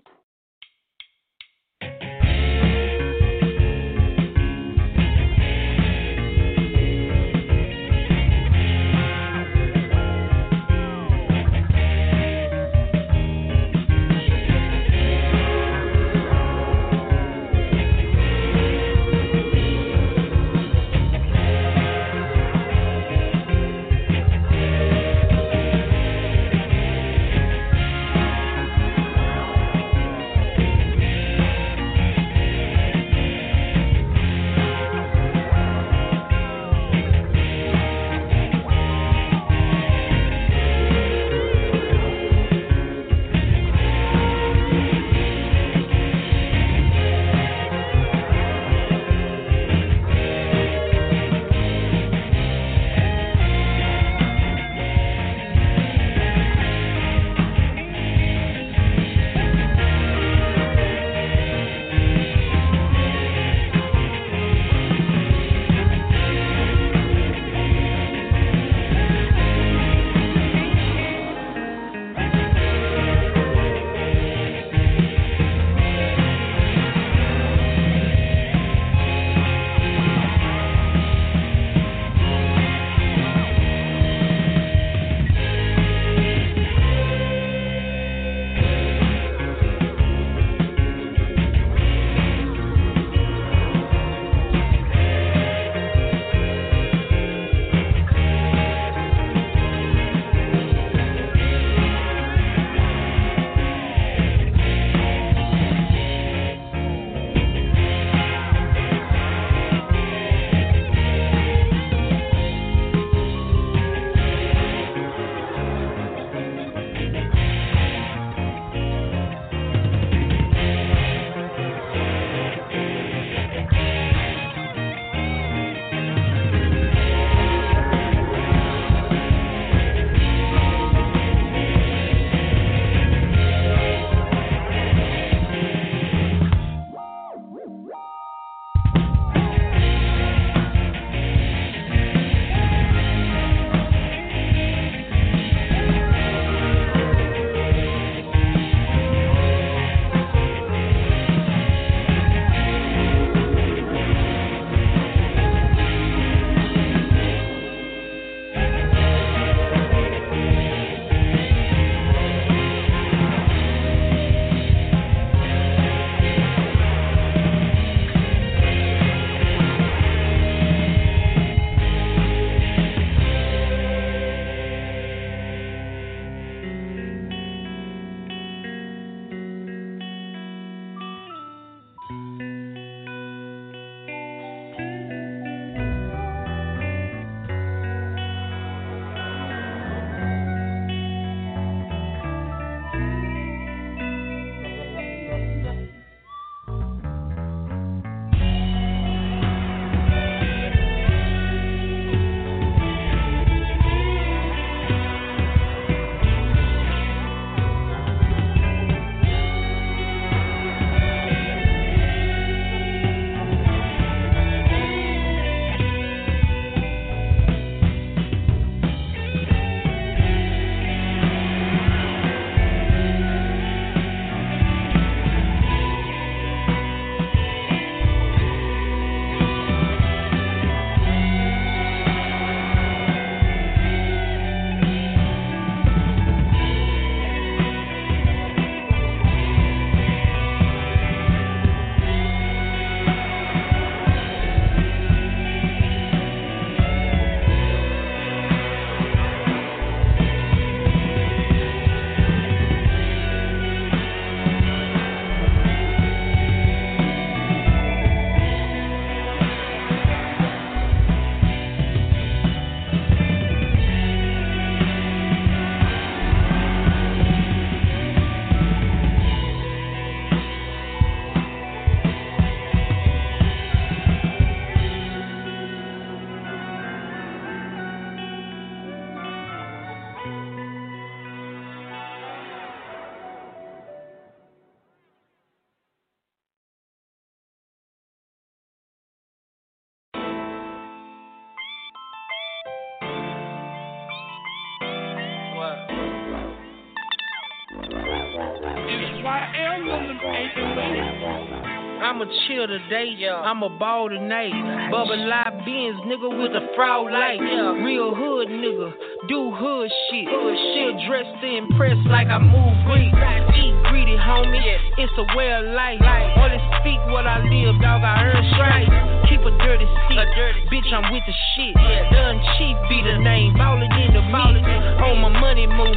I'ma 302.05 302.27
chill 302.47 302.67
today, 302.69 303.17
I'ma 303.27 303.69
ball 303.79 304.09
tonight. 304.09 304.53
Bubba 304.93 305.17
live 305.27 305.65
beans, 305.65 305.99
nigga 306.07 306.31
with 306.31 306.53
the 306.53 306.69
fraud 306.77 307.11
light. 307.11 307.41
Real 307.41 308.15
hood 308.15 308.49
nigga, 308.49 308.93
do 309.27 309.51
hood 309.51 309.91
shit. 310.11 310.29
Still 310.29 310.55
shit. 310.75 311.09
dressed 311.09 311.41
to 311.41 311.57
impress 311.57 311.97
like 312.07 312.29
I 312.29 312.39
move 312.39 312.77
great. 312.87 313.11
Eat 313.57 313.75
greedy, 313.91 314.17
homie. 314.17 314.63
It's 314.99 315.13
a 315.19 315.37
way 315.37 315.53
of 315.55 315.65
life. 315.75 316.01
Only 316.39 316.61
speak 316.79 317.01
what 317.11 317.27
I 317.27 317.43
live, 317.43 317.81
dog. 317.83 318.03
I 318.05 318.23
earn 318.23 318.45
stripes. 318.55 319.14
Keep 319.45 319.53
a 319.53 319.59
dirty 319.61 319.85
stick. 320.09 320.73
Bitch, 320.73 320.89
I'm 320.89 321.13
with 321.13 321.21
the 321.29 321.37
shit. 321.53 321.77
Yeah. 321.77 322.09
Done 322.17 322.41
chief 322.57 322.77
be 322.89 323.05
the 323.05 323.21
name. 323.21 323.53
Ballin' 323.61 323.93
in 323.93 324.17
the 324.17 324.25
mix. 324.25 325.05
On 325.05 325.21
my 325.21 325.29
money 325.29 325.67
move. 325.69 325.93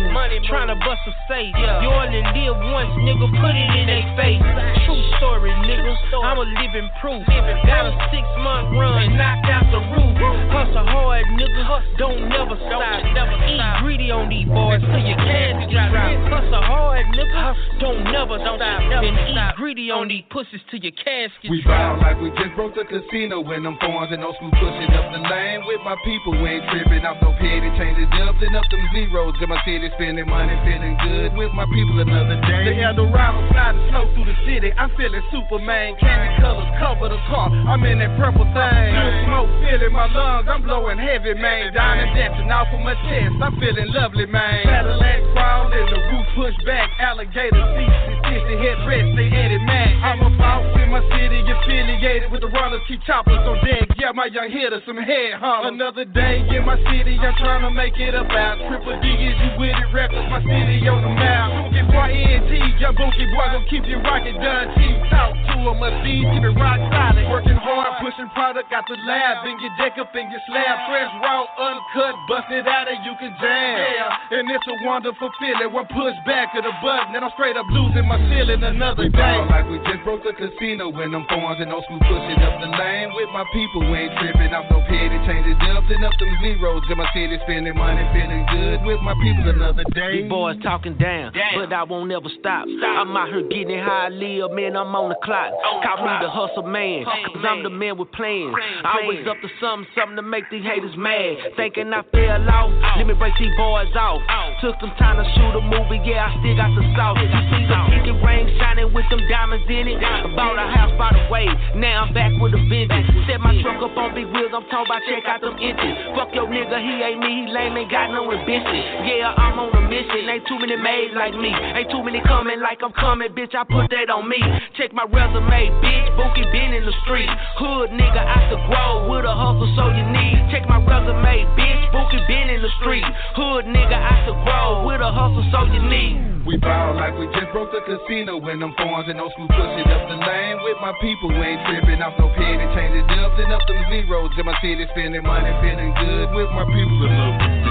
Tryna 0.52 0.76
bust 0.84 1.00
a 1.08 1.14
safe. 1.32 1.56
Yeah. 1.56 1.80
You 1.80 1.88
only 1.88 2.20
live 2.36 2.60
once, 2.76 2.92
nigga. 3.08 3.28
Put 3.40 3.56
it 3.56 3.70
in 3.80 3.88
their 3.88 4.04
face. 4.20 4.44
True 4.84 5.00
story, 5.16 5.52
nigga. 5.64 5.96
I'm 6.28 6.38
a 6.40 6.48
living 6.60 6.90
proof. 7.00 7.24
Got 7.64 7.88
a 7.88 7.96
six 8.12 8.28
month 8.44 8.76
run, 8.76 9.16
knocked 9.16 9.48
out 9.48 9.64
the 9.72 9.80
roof. 9.96 10.16
Hustle 10.52 10.84
hard, 10.84 11.26
nigga. 11.40 11.64
Don't 11.98 12.28
never 12.28 12.56
stop. 12.68 12.84
Never 13.16 13.36
eat 13.48 13.64
greedy 13.80 14.12
on 14.12 14.28
these 14.28 14.48
boys 14.48 14.82
till 14.84 15.00
your 15.08 15.18
cash 15.24 15.72
drop. 15.72 15.96
Hustle 16.36 16.64
hard, 16.68 17.06
nigga. 17.16 17.56
Don't 17.80 18.04
never 18.12 18.36
stop. 18.44 18.60
And 18.60 19.16
eat 19.16 19.56
greedy 19.56 19.92
on 19.92 20.08
these 20.08 20.24
pussies 20.30 20.62
till 20.70 20.80
your 20.84 20.92
casket 21.00 21.48
We 21.50 21.62
drop. 21.64 22.00
bow 22.00 22.08
like 22.08 22.20
we 22.22 22.30
just 22.36 22.56
broke 22.56 22.76
the 22.76 22.84
casino 22.84 23.37
when 23.42 23.64
them 23.64 23.78
phones 23.82 24.12
and 24.12 24.22
no 24.22 24.34
school 24.38 24.52
pushing 24.52 24.92
up 24.94 25.12
the 25.12 25.22
lane 25.22 25.66
with 25.66 25.82
my 25.84 25.96
people. 26.06 26.34
We 26.38 26.58
ain't 26.58 26.66
tripping 26.70 27.06
off 27.06 27.18
no 27.22 27.34
petty, 27.38 27.70
changing 27.78 28.10
doubling 28.14 28.56
up 28.56 28.66
them 28.70 28.84
zeros. 28.94 29.36
In 29.42 29.50
my 29.50 29.60
city, 29.66 29.90
spending 29.98 30.28
money, 30.30 30.56
feeling 30.66 30.98
good 31.04 31.34
with 31.38 31.52
my 31.54 31.66
people 31.70 32.00
another 32.02 32.40
day. 32.46 32.74
They 32.74 32.78
had 32.82 32.96
the 32.98 33.06
Eldorado 33.06 33.46
sliding 33.52 33.84
slow 33.90 34.06
through 34.14 34.28
the 34.28 34.38
city. 34.48 34.70
I'm 34.78 34.90
feeling 34.98 35.22
Superman. 35.30 35.96
Candy 36.00 36.42
colors 36.42 36.70
cover 36.80 37.10
the 37.10 37.20
car. 37.30 37.52
I'm 37.52 37.84
in 37.86 38.00
that 38.00 38.18
purple 38.18 38.48
thing. 38.56 38.90
Smoke 39.28 39.52
filling 39.62 39.94
my 39.94 40.08
lungs. 40.12 40.48
I'm 40.50 40.64
blowing 40.64 40.98
heavy, 40.98 41.34
man. 41.36 41.74
Diamond 41.74 42.16
dancing 42.16 42.52
off 42.52 42.72
of 42.74 42.82
my 42.82 42.96
chest. 43.08 43.36
I'm 43.42 43.54
feeling 43.60 43.92
lovely, 43.94 44.26
man. 44.26 44.64
Cadillac 44.64 45.20
crawling, 45.34 45.88
the 45.90 46.00
roof 46.12 46.28
pushed 46.36 46.64
back. 46.66 46.90
Alligator 47.00 47.64
seats, 47.76 47.98
sissy 48.26 48.56
headrest. 48.58 49.16
They 49.16 49.30
Eddie 49.30 49.62
Mac. 49.66 49.92
I'm 50.04 50.22
a 50.26 50.30
boss 50.38 50.66
in 50.82 50.90
my 50.92 51.02
city, 51.14 51.44
affiliated 51.48 52.32
with 52.32 52.42
the 52.42 52.52
runners. 52.52 52.82
Keep 52.88 53.02
choppers 53.28 53.48
on 53.48 53.58
deck. 53.66 53.88
Yeah, 53.98 54.12
my 54.14 54.30
young 54.32 54.50
hitter, 54.50 54.80
some 54.86 54.98
head 54.98 55.36
hunters. 55.40 55.74
Another 55.74 56.06
day 56.06 56.40
in 56.48 56.64
my 56.64 56.78
city. 56.88 57.18
I'm 57.20 57.36
trying 57.42 57.64
to 57.68 57.72
make 57.72 57.98
it 58.00 58.16
about. 58.16 58.62
Triple 58.70 58.96
D 59.02 59.08
is 59.10 59.36
you 59.42 59.52
with 59.60 59.74
it, 59.76 59.90
records. 59.92 60.28
My 60.30 60.40
city 60.42 60.86
on 60.88 61.02
the 61.04 61.12
map. 61.12 61.74
Get 61.74 61.88
Y-N-G, 61.90 62.52
young 62.80 62.96
bookie 62.96 63.28
boy, 63.34 63.48
gon' 63.52 63.66
keep 63.68 63.84
you 63.90 63.98
rockin' 64.00 64.38
done. 64.40 64.72
Team 64.78 64.96
talk 65.10 65.34
to 65.34 65.56
him, 65.60 65.76
must 65.82 66.00
be 66.06 66.24
keep 66.30 66.44
it 66.46 66.56
rock 66.56 66.80
solid. 66.94 67.26
Working 67.28 67.58
hard, 67.60 68.00
pushing 68.00 68.30
product 68.38 68.70
out 68.72 68.86
the 68.88 68.98
lab. 69.10 69.44
And 69.44 69.58
your 69.60 69.74
deck 69.82 69.98
up 69.98 70.14
in 70.14 70.30
your 70.30 70.44
slab. 70.48 70.76
Fresh, 70.88 71.12
raw, 71.26 71.44
uncut, 71.58 72.16
bust 72.30 72.48
it 72.54 72.68
out 72.70 72.88
and 72.88 73.02
you 73.04 73.14
can 73.18 73.34
jam. 73.42 73.76
Yeah, 73.82 74.38
and 74.40 74.46
it's 74.48 74.68
a 74.70 74.78
wonderful 74.86 75.30
feeling. 75.42 75.74
One 75.74 75.90
push 75.90 76.16
back 76.24 76.54
of 76.56 76.64
the 76.64 76.74
button, 76.86 77.18
and 77.18 77.26
I'm 77.26 77.34
straight 77.34 77.58
up 77.58 77.66
losing 77.74 78.06
my 78.08 78.22
feeling 78.30 78.62
another 78.64 79.10
We 79.10 79.10
day. 79.10 79.38
like 79.50 79.66
we 79.68 79.82
just 79.90 80.06
broke 80.06 80.22
the 80.24 80.38
casino 80.38 80.94
when 80.94 81.12
them 81.12 81.26
phones 81.28 81.58
and 81.60 81.70
no 81.74 81.82
school 81.90 82.00
pushing 82.06 82.40
up 82.46 82.62
the 82.62 82.70
lane 82.72 83.10
with 83.18 83.34
my 83.34 83.46
people. 83.50 83.82
We 83.82 83.98
ain't 83.98 84.14
tripping 84.22 84.54
off 84.54 84.70
no 84.70 84.78
petty, 84.86 85.18
changing 85.26 85.58
doubling 85.58 86.06
up 86.06 86.14
them 86.22 86.30
zeros. 86.38 86.86
In 86.86 86.98
my 87.02 87.10
city, 87.18 87.34
spending 87.42 87.74
money, 87.74 88.06
feeling 88.14 88.46
good 88.54 88.86
with 88.86 89.02
my 89.02 89.18
people 89.18 89.50
another 89.50 89.84
day. 89.98 90.22
These 90.22 90.30
boys 90.30 90.62
talking 90.62 90.94
down, 91.02 91.34
but 91.34 91.74
I 91.74 91.82
won't 91.82 92.14
ever 92.14 92.30
stop. 92.40 92.70
I'm 92.70 93.18
out 93.18 93.34
here 93.34 93.42
getting 93.50 93.82
how 93.82 94.06
I 94.06 94.10
live, 94.14 94.54
man. 94.54 94.78
I'm 94.78 94.94
on 94.94 95.10
the 95.10 95.20
clock. 95.26 95.50
Call 95.82 96.06
me 96.06 96.14
the 96.22 96.30
hustle 96.30 96.70
man, 96.70 97.10
cause 97.34 97.42
I'm 97.42 97.66
the 97.66 97.74
man 97.74 97.98
with 97.98 98.14
plans. 98.14 98.54
I 98.86 99.02
Always 99.02 99.26
up 99.26 99.42
to 99.42 99.50
something, 99.62 99.90
something 99.98 100.18
to 100.18 100.26
make 100.26 100.46
these 100.54 100.66
haters 100.66 100.94
mad. 100.98 101.58
Thinking 101.58 101.90
I 101.94 102.06
fell 102.14 102.46
off, 102.54 102.70
let 102.98 103.06
me 103.10 103.18
break 103.18 103.34
these 103.42 103.54
boys 103.58 103.90
off. 103.98 104.22
Took 104.62 104.78
some 104.78 104.94
time 105.02 105.18
to 105.18 105.26
shoot 105.34 105.54
a 105.58 105.64
movie, 105.66 106.02
yeah, 106.06 106.30
I 106.30 106.38
still 106.38 106.58
got 106.58 106.70
the 106.74 106.86
sauce. 106.94 107.18
You 107.18 107.42
see 107.50 107.66
the 107.66 107.78
pinky 107.90 108.14
ring 108.22 108.46
shining 108.62 108.94
with 108.94 109.10
them 109.10 109.22
diamonds 109.26 109.66
in 109.66 109.90
it. 109.90 109.98
Bought 110.38 110.62
a 110.62 110.68
house 110.70 110.94
by 110.98 111.14
the 111.14 111.26
way, 111.34 111.50
now 111.78 112.06
I'm 112.06 112.14
back 112.14 112.34
with 112.38 112.54
a 112.54 112.62
vengeance. 112.70 113.07
Set 113.28 113.40
my 113.44 113.56
truck 113.62 113.80
up 113.84 113.96
on 113.98 114.16
big 114.16 114.28
wheels, 114.32 114.52
I'm 114.56 114.64
talking 114.72 114.88
about 114.88 115.04
check 115.08 115.24
out 115.28 115.42
them 115.44 115.56
inches. 115.60 115.96
Fuck 116.16 116.32
your 116.32 116.48
nigga, 116.48 116.80
he 116.80 117.04
ain't 117.04 117.20
me, 117.20 117.44
he 117.44 117.52
lame, 117.52 117.76
ain't 117.76 117.92
got 117.92 118.12
no 118.12 118.28
ambition. 118.32 119.08
Yeah, 119.08 119.36
I'm 119.36 119.60
on 119.60 119.72
a 119.76 119.84
mission, 119.88 120.28
ain't 120.28 120.48
too 120.48 120.60
many 120.60 120.80
made 120.80 121.12
like 121.16 121.36
me. 121.36 121.52
Ain't 121.52 121.92
too 121.92 122.04
many 122.04 122.24
coming 122.24 122.60
like 122.60 122.80
I'm 122.84 122.96
coming, 122.96 123.32
bitch, 123.36 123.56
I 123.56 123.68
put 123.68 123.92
that 123.92 124.08
on 124.08 124.28
me. 124.28 124.40
Check 124.80 124.94
my 124.94 125.04
resume, 125.04 125.72
bitch, 125.84 126.08
Bookie 126.16 126.48
been 126.52 126.72
in 126.72 126.84
the 126.88 126.96
street. 127.04 127.30
Hood 127.60 127.92
nigga 127.92 128.22
I 128.22 128.48
could 128.48 128.64
grow 128.72 129.12
with 129.12 129.26
a 129.28 129.36
hustle 129.36 129.72
so 129.76 129.92
you 129.92 130.06
need. 130.08 130.48
Check 130.52 130.68
my 130.68 130.80
resume, 130.80 131.48
bitch, 131.60 131.82
Bookie 131.92 132.24
been 132.28 132.48
in 132.48 132.62
the 132.62 132.72
street. 132.80 133.04
Hood 133.36 133.66
nigga 133.68 133.98
I 133.98 134.24
could 134.24 134.40
grow 134.48 134.88
with 134.88 135.02
a 135.02 135.12
hustle 135.12 135.44
so 135.52 135.68
you 135.68 135.84
need. 135.84 136.37
We 136.48 136.56
ball 136.56 136.96
like 136.96 137.12
we 137.20 137.28
just 137.36 137.52
broke 137.52 137.76
the 137.76 137.84
casino 137.84 138.40
when 138.40 138.62
them 138.62 138.74
phones 138.78 139.04
and 139.10 139.18
no 139.18 139.28
school 139.36 139.52
pushing 139.52 139.84
up 139.92 140.08
the 140.08 140.16
lane 140.16 140.64
with 140.64 140.78
my 140.80 140.96
people. 141.02 141.28
We 141.28 141.44
ain't 141.44 141.60
tripping 141.68 142.02
off 142.02 142.16
no 142.18 142.32
petty, 142.40 142.64
changing 142.72 143.04
doubling 143.04 143.52
up 143.52 143.68
them 143.68 143.84
zeros. 143.92 144.32
In 144.40 144.46
my 144.46 144.56
city, 144.64 144.88
spending 144.96 145.24
money, 145.24 145.52
feeling 145.60 145.92
good 146.00 146.32
with 146.32 146.48
my 146.56 146.64
people 146.64 147.04
another 147.04 147.38
day. 147.38 147.68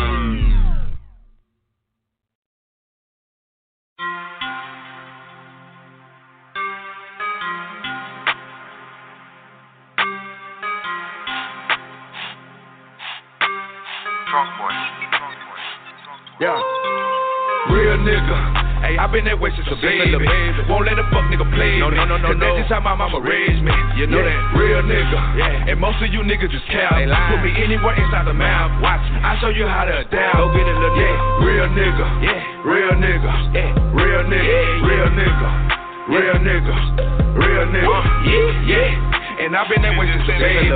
Yeah. 16.38 16.60
Real 17.72 17.96
nigga. 18.04 18.65
Hey, 18.84 18.96
I 19.00 19.06
been 19.08 19.24
that 19.24 19.38
way 19.40 19.50
since 19.56 19.66
a 19.72 19.76
baby. 19.80 20.12
Won't 20.68 20.84
let 20.86 20.98
a 21.00 21.04
fuck 21.10 21.26
nigga 21.32 21.46
play 21.54 21.80
No, 21.80 21.88
no, 21.88 22.04
no, 22.04 22.16
no, 22.20 22.28
Cause 22.32 22.38
that's 22.40 22.54
no. 22.54 22.60
just 22.60 22.70
how 22.72 22.80
my 22.84 22.94
mama 22.94 23.18
raised 23.20 23.62
me. 23.64 23.72
You 23.96 24.06
know 24.06 24.20
Yeah, 24.20 24.30
that. 24.30 24.58
Real 24.58 24.82
nigga. 24.84 25.18
Yeah. 25.38 25.70
And 25.72 25.80
most 25.80 25.98
of 26.04 26.12
you 26.12 26.20
niggas 26.20 26.52
just 26.52 26.66
cow. 26.68 26.92
Put 26.96 27.40
me 27.42 27.52
anywhere 27.56 27.96
inside 27.96 28.26
the 28.28 28.36
mouth. 28.36 28.76
Watch 28.84 29.02
me. 29.10 29.18
I 29.24 29.38
show 29.40 29.48
you 29.48 29.66
how 29.66 29.84
to 29.88 30.04
adapt. 30.04 30.36
Go 30.36 30.52
get 30.52 30.66
little 30.68 30.92
Yeah. 30.96 31.44
Real 31.44 31.68
nigga. 31.72 32.06
Yeah. 32.22 32.40
Real 32.68 32.92
nigga. 33.00 33.32
Yeah. 33.56 33.70
Real 33.96 34.22
nigga. 34.28 34.44
Yeah, 34.44 34.86
Real 34.86 35.08
nigga. 35.16 35.48
Real 36.08 36.36
nigga. 36.36 36.76
Real 37.36 37.66
nigga. 37.72 37.98
Yeah. 38.28 38.68
Yeah. 38.68 39.25
And 39.36 39.52
I've 39.52 39.68
been 39.68 39.84
that 39.84 39.92
way 40.00 40.08
since 40.08 40.24
a 40.24 40.34
baby. 40.40 40.72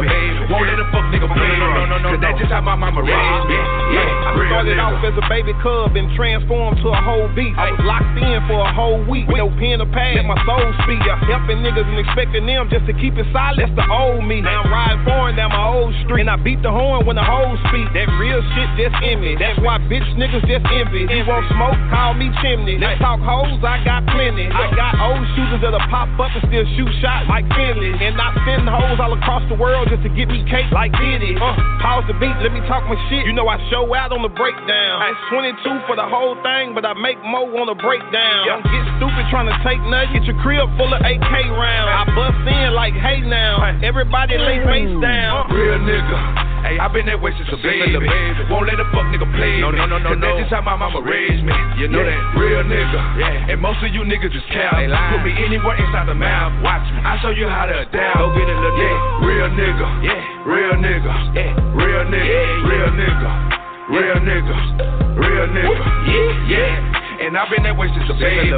Won't 0.52 0.68
let 0.68 0.76
a 0.76 0.84
fuck 0.92 1.08
nigga 1.08 1.24
play 1.32 1.48
me. 1.48 1.56
no, 1.56 1.88
no, 1.88 1.96
no, 1.96 2.08
Cause 2.12 2.20
that's 2.20 2.36
just 2.36 2.52
how 2.52 2.60
my 2.60 2.76
mama 2.76 3.00
raised 3.00 3.44
me. 3.48 3.56
Yeah. 3.96 4.28
I 4.28 4.36
started 4.52 4.76
off 4.76 5.00
as 5.00 5.16
a 5.16 5.24
baby 5.32 5.56
cub 5.64 5.96
and 5.96 6.12
transformed 6.12 6.76
to 6.84 6.92
a 6.92 7.00
whole 7.00 7.32
beast. 7.32 7.56
I 7.56 7.72
was 7.72 7.80
locked 7.88 8.20
in 8.20 8.36
for 8.44 8.60
a 8.60 8.68
whole 8.76 9.00
week 9.08 9.24
with 9.32 9.40
no 9.40 9.48
pen 9.56 9.80
or 9.80 9.88
pad. 9.88 10.20
Let 10.20 10.28
my 10.28 10.36
soul 10.44 10.60
speak. 10.84 11.00
Helping 11.02 11.64
niggas 11.64 11.88
and 11.88 11.98
expecting 12.04 12.44
them 12.44 12.68
just 12.68 12.84
to 12.84 12.92
keep 13.00 13.16
it 13.16 13.24
silent. 13.32 13.64
That's 13.64 13.72
the 13.80 13.86
old 13.88 14.28
me. 14.28 14.44
Now 14.44 14.60
I'm 14.62 14.68
riding 14.68 15.02
foreign 15.08 15.34
down 15.40 15.56
my 15.56 15.64
old 15.64 15.96
street. 16.04 16.28
And 16.28 16.30
I 16.30 16.36
beat 16.36 16.60
the 16.60 16.70
horn 16.70 17.08
when 17.08 17.16
the 17.16 17.24
hoes 17.24 17.56
speak. 17.72 17.88
That 17.96 18.12
real 18.20 18.44
shit 18.52 18.68
just 18.76 18.94
in 19.00 19.24
me. 19.24 19.40
That's 19.40 19.56
why 19.64 19.80
bitch 19.88 20.04
niggas 20.20 20.44
just 20.44 20.68
envy. 20.68 21.08
You 21.08 21.24
want 21.24 21.48
smoke? 21.48 21.80
Call 21.88 22.12
me 22.12 22.28
chimney. 22.44 22.76
Let's 22.76 23.00
talk 23.00 23.24
hoes, 23.24 23.56
I 23.64 23.80
got 23.88 24.04
plenty. 24.12 24.52
I 24.52 24.68
got 24.76 25.00
old 25.00 25.24
shooters 25.32 25.64
that'll 25.64 25.80
pop 25.88 26.12
up 26.20 26.28
and 26.36 26.44
still 26.44 26.66
shoot 26.76 26.92
shots 27.00 27.24
like 27.32 27.48
Finley. 27.56 27.96
And 27.96 28.20
I 28.20 28.30
send 28.50 28.66
hoes 28.66 28.98
all 28.98 29.14
across 29.14 29.46
the 29.46 29.54
world 29.54 29.86
just 29.86 30.02
to 30.02 30.10
get 30.10 30.26
me 30.26 30.42
cake 30.50 30.66
like 30.74 30.90
Diddy. 30.98 31.38
Uh, 31.38 31.54
pause 31.78 32.02
the 32.10 32.14
beat, 32.18 32.34
let 32.42 32.50
me 32.50 32.58
talk 32.66 32.82
my 32.90 32.98
shit. 33.06 33.22
You 33.22 33.32
know 33.32 33.46
I 33.46 33.62
show 33.70 33.86
out 33.94 34.10
on 34.10 34.22
the 34.26 34.32
breakdown. 34.34 34.94
It's 35.06 35.22
22 35.62 35.86
for 35.86 35.94
the 35.94 36.06
whole 36.06 36.34
thing, 36.42 36.74
but 36.74 36.82
I 36.82 36.94
make 36.98 37.22
more 37.22 37.46
on 37.62 37.70
the 37.70 37.78
breakdown. 37.78 38.42
Don't 38.50 38.66
get 38.66 38.82
stupid 38.98 39.24
trying 39.30 39.46
to 39.46 39.56
take 39.62 39.78
nothing. 39.86 40.18
Get 40.18 40.24
your 40.26 40.38
crib 40.42 40.66
full 40.74 40.90
of 40.90 40.98
AK 41.06 41.30
rounds. 41.54 41.90
I 41.94 42.02
bust 42.10 42.42
in 42.50 42.74
like, 42.74 42.94
hey 42.98 43.22
now. 43.22 43.62
Everybody 43.86 44.34
lay 44.38 44.58
face 44.66 44.90
down. 44.98 45.46
Real 45.54 45.78
nigga. 45.78 46.50
Hey, 46.60 46.76
I 46.76 46.92
been 46.92 47.08
that 47.08 47.16
way 47.16 47.32
since 47.40 47.48
a 47.48 47.56
baby. 47.64 47.88
little 47.96 48.04
baby. 48.04 48.44
Won't 48.52 48.68
let 48.68 48.76
a 48.76 48.84
fuck 48.92 49.08
nigga 49.08 49.24
play 49.32 49.64
No, 49.64 49.72
no, 49.72 49.88
no, 49.88 49.96
no, 49.96 50.12
Cause 50.12 50.20
no. 50.20 50.28
that's 50.28 50.44
just 50.44 50.52
how 50.52 50.60
my 50.60 50.76
mama 50.76 51.00
raised 51.00 51.40
me. 51.40 51.56
You 51.80 51.88
know 51.88 52.04
Yeah, 52.04 52.12
that. 52.12 52.36
Real 52.36 52.60
nigga. 52.68 53.00
Yeah. 53.16 53.50
And 53.56 53.58
most 53.64 53.80
of 53.80 53.88
you 53.96 54.04
niggas 54.04 54.28
just 54.28 54.44
cow. 54.52 54.76
They 54.76 54.84
lying. 54.84 55.16
Put 55.16 55.24
me 55.24 55.32
anywhere 55.40 55.80
inside 55.80 56.04
the 56.04 56.14
mouth. 56.14 56.52
Watch 56.60 56.84
me. 56.92 57.00
I 57.00 57.16
show 57.24 57.32
you 57.32 57.48
how 57.48 57.64
to 57.64 57.72
adapt. 57.88 58.12
Get 58.40 58.48
it, 58.48 58.56
little 58.56 58.78
Yeah. 58.80 58.88
nigga. 58.88 59.26
Real 59.28 59.48
nigga. 59.50 60.02
Yeah. 60.02 60.48
Real 60.48 60.72
nigga. 60.80 61.14
Yeah. 61.36 61.52
Real 61.76 62.04
nigga. 62.08 62.24
Yeah, 62.24 62.40
yeah. 62.40 62.68
Real 62.72 62.90
nigga. 62.96 63.69
Real 63.90 64.22
nigga. 64.22 64.54
Real 65.18 65.46
nigga. 65.50 65.82
Yeah. 66.06 66.46
Yeah. 66.46 67.00
And 67.20 67.36
I've 67.36 67.52
been 67.52 67.60
that 67.68 67.76
way 67.76 67.84
since 67.92 68.08
a 68.08 68.16
baby. 68.16 68.48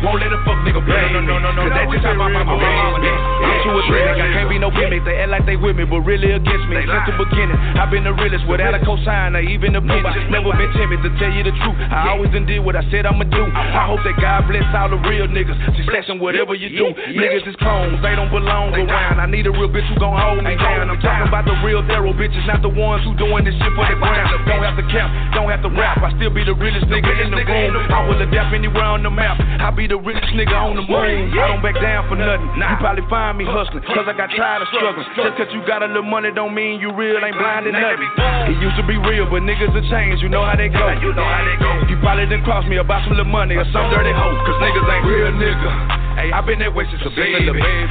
Won't 0.00 0.24
let 0.24 0.32
a 0.32 0.40
fuck 0.48 0.56
nigga 0.64 0.80
play 0.80 1.04
me. 1.12 1.20
No, 1.20 1.20
no, 1.20 1.36
no, 1.36 1.52
no. 1.52 1.68
Cause 1.68 1.76
that's 1.76 1.92
just 1.92 2.06
how 2.06 2.16
my 2.16 2.32
mama 2.32 2.56
raised 2.56 3.04
me. 3.04 3.12
I'm 3.12 3.60
too 3.60 3.76
athletic, 3.76 4.16
I 4.16 4.28
can't 4.32 4.48
be 4.48 4.56
no 4.56 4.72
gimmick. 4.72 5.04
They 5.04 5.20
act 5.20 5.36
like 5.36 5.44
they 5.44 5.60
with 5.60 5.76
me, 5.76 5.84
but 5.84 6.00
really 6.00 6.32
against 6.32 6.64
me. 6.64 6.80
Since 6.80 7.12
the 7.12 7.16
beginning, 7.20 7.60
I've 7.76 7.92
been 7.92 8.08
the 8.08 8.16
realest 8.16 8.48
without 8.48 8.72
a 8.72 8.80
cosign 8.80 9.36
or 9.36 9.44
even 9.44 9.76
a 9.76 9.84
penny. 9.84 10.32
Never 10.32 10.48
been 10.56 10.72
timid 10.72 11.04
to 11.04 11.12
tell 11.20 11.28
you 11.28 11.44
the 11.44 11.52
truth. 11.60 11.76
I 11.92 12.16
always 12.16 12.32
done 12.32 12.48
did 12.48 12.64
what 12.64 12.72
I 12.72 12.88
said 12.88 13.04
I'ma 13.04 13.28
do. 13.28 13.44
I 13.52 13.84
hope 13.84 14.00
that 14.08 14.16
God 14.16 14.48
bless 14.48 14.64
all 14.72 14.88
the 14.88 15.00
real 15.04 15.28
niggas. 15.28 15.58
Success 15.84 16.08
in 16.08 16.16
whatever 16.16 16.56
you 16.56 16.72
do. 16.72 16.96
Niggas 17.12 17.44
is 17.44 17.56
clones, 17.60 18.00
they 18.00 18.16
don't 18.16 18.32
belong 18.32 18.72
around. 18.72 19.20
I 19.20 19.28
need 19.28 19.44
a 19.44 19.52
real 19.52 19.68
bitch 19.68 19.84
who 19.92 20.00
gon' 20.00 20.16
hold 20.16 20.40
me 20.40 20.56
down. 20.56 20.88
I'm 20.88 20.96
talking 21.04 21.28
about 21.28 21.44
the 21.44 21.54
real 21.60 21.84
Daryl 21.84 22.16
bitches, 22.16 22.48
not 22.48 22.64
the 22.64 22.72
ones 22.72 23.04
who 23.04 23.12
doing 23.20 23.44
this 23.44 23.52
shit 23.60 23.76
for 23.76 23.84
the 23.84 24.00
ground. 24.00 24.32
Don't 24.48 24.64
have 24.64 24.75
to 24.76 24.84
cap, 24.92 25.08
don't 25.32 25.48
have 25.48 25.62
to 25.64 25.72
rap. 25.72 25.98
I 26.04 26.12
still 26.16 26.30
be 26.30 26.44
the 26.44 26.54
realest 26.54 26.86
nigga 26.86 27.08
in 27.24 27.32
the 27.32 27.40
room. 27.42 27.72
I 27.90 28.06
will 28.08 28.20
adapt 28.20 28.52
anywhere 28.52 28.84
on 28.84 29.02
the 29.02 29.10
map. 29.10 29.40
I 29.40 29.72
be 29.72 29.88
the 29.88 29.96
richest 29.96 30.32
nigga 30.36 30.54
on 30.54 30.76
the 30.76 30.84
moon. 30.84 31.32
I 31.32 31.48
don't 31.48 31.64
back 31.64 31.76
down 31.80 32.08
for 32.08 32.16
nothing. 32.16 32.48
You 32.56 32.76
probably 32.78 33.04
find 33.08 33.38
me 33.38 33.44
hustling, 33.48 33.82
cause 33.88 34.06
I 34.06 34.14
got 34.14 34.28
tired 34.36 34.62
of 34.62 34.68
struggling. 34.72 35.08
Just 35.16 35.34
cause 35.40 35.50
you 35.52 35.64
got 35.66 35.82
a 35.82 35.88
little 35.88 36.06
money 36.06 36.30
don't 36.32 36.54
mean 36.54 36.80
you 36.80 36.92
real, 36.92 37.18
ain't 37.18 37.36
blind 37.36 37.64
to 37.66 37.72
nothing. 37.72 38.10
It 38.52 38.56
used 38.60 38.76
to 38.76 38.84
be 38.86 39.00
real, 39.00 39.26
but 39.26 39.42
niggas 39.42 39.72
have 39.72 39.88
changed, 39.88 40.22
you 40.22 40.28
know 40.28 40.44
how 40.44 40.56
they 40.56 40.68
go. 40.68 40.86
You 41.00 41.12
know 41.16 41.24
how 41.24 41.42
they 41.42 41.56
go. 41.56 41.70
You 41.88 41.96
probably 42.04 42.28
didn't 42.28 42.44
cross 42.44 42.64
me 42.68 42.76
about 42.76 43.02
some 43.08 43.16
little 43.16 43.32
money 43.32 43.56
or 43.56 43.64
some 43.72 43.88
dirty 43.90 44.12
hoe, 44.12 44.36
cause 44.44 44.58
niggas 44.60 44.86
ain't 44.86 45.06
real 45.08 45.32
nigga. 45.34 46.05
Hey, 46.16 46.32
I 46.32 46.40
been 46.40 46.56
that 46.64 46.72
way 46.72 46.88
since 46.88 47.04
a 47.04 47.12
baby. 47.12 47.44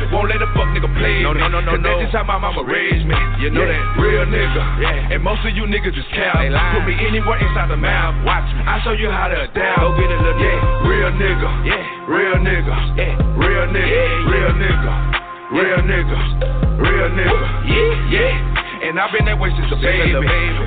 Won't 0.09 0.33
let 0.33 0.41
a 0.41 0.49
fuck 0.57 0.65
nigga 0.73 0.89
play 0.97 1.21
no, 1.21 1.38
no, 1.38 1.45
no, 1.45 1.61
no, 1.61 1.77
Cause 1.77 1.81
no. 1.85 1.93
that's 1.93 2.09
just 2.09 2.17
how 2.17 2.25
my 2.25 2.41
mama 2.41 2.65
raised 2.65 3.05
me. 3.05 3.13
You 3.38 3.53
know 3.53 3.61
yeah. 3.61 3.77
that 3.77 4.01
real 4.01 4.25
nigga. 4.25 4.61
Yeah. 4.81 5.13
And 5.13 5.21
most 5.21 5.45
of 5.45 5.53
you 5.53 5.69
niggas 5.69 5.93
just 5.93 6.09
cow. 6.09 6.33
Put 6.33 6.89
me 6.89 6.97
anywhere 7.05 7.38
inside 7.38 7.69
the 7.69 7.77
mouth. 7.77 8.17
Watch 8.25 8.49
me. 8.57 8.65
I 8.65 8.81
show 8.81 8.97
you 8.97 9.13
how 9.13 9.29
to 9.29 9.45
adapt. 9.45 9.77
Go 9.77 9.93
get 9.93 10.09
a 10.09 10.17
little 10.17 10.41
yeah. 10.41 10.89
Real 10.89 11.11
nigga. 11.13 11.49
Yeah. 11.69 12.09
Real 12.09 12.38
nigga. 12.41 12.75
Yeah. 12.97 13.13
Real 13.38 13.65
nigga. 13.69 13.93
Yeah. 13.93 14.33
Real 14.33 14.51
nigga. 14.57 14.93
Real 15.53 15.81
nigga. 15.85 16.17
Real 16.81 17.09
nigga. 17.13 17.45
Yeah. 17.69 18.09
Yeah. 18.09 18.74
And 18.85 19.01
I've 19.01 19.09
been 19.09 19.25
that 19.25 19.41
way 19.41 19.49
since 19.57 19.65
a 19.73 19.79
baby. 19.81 20.13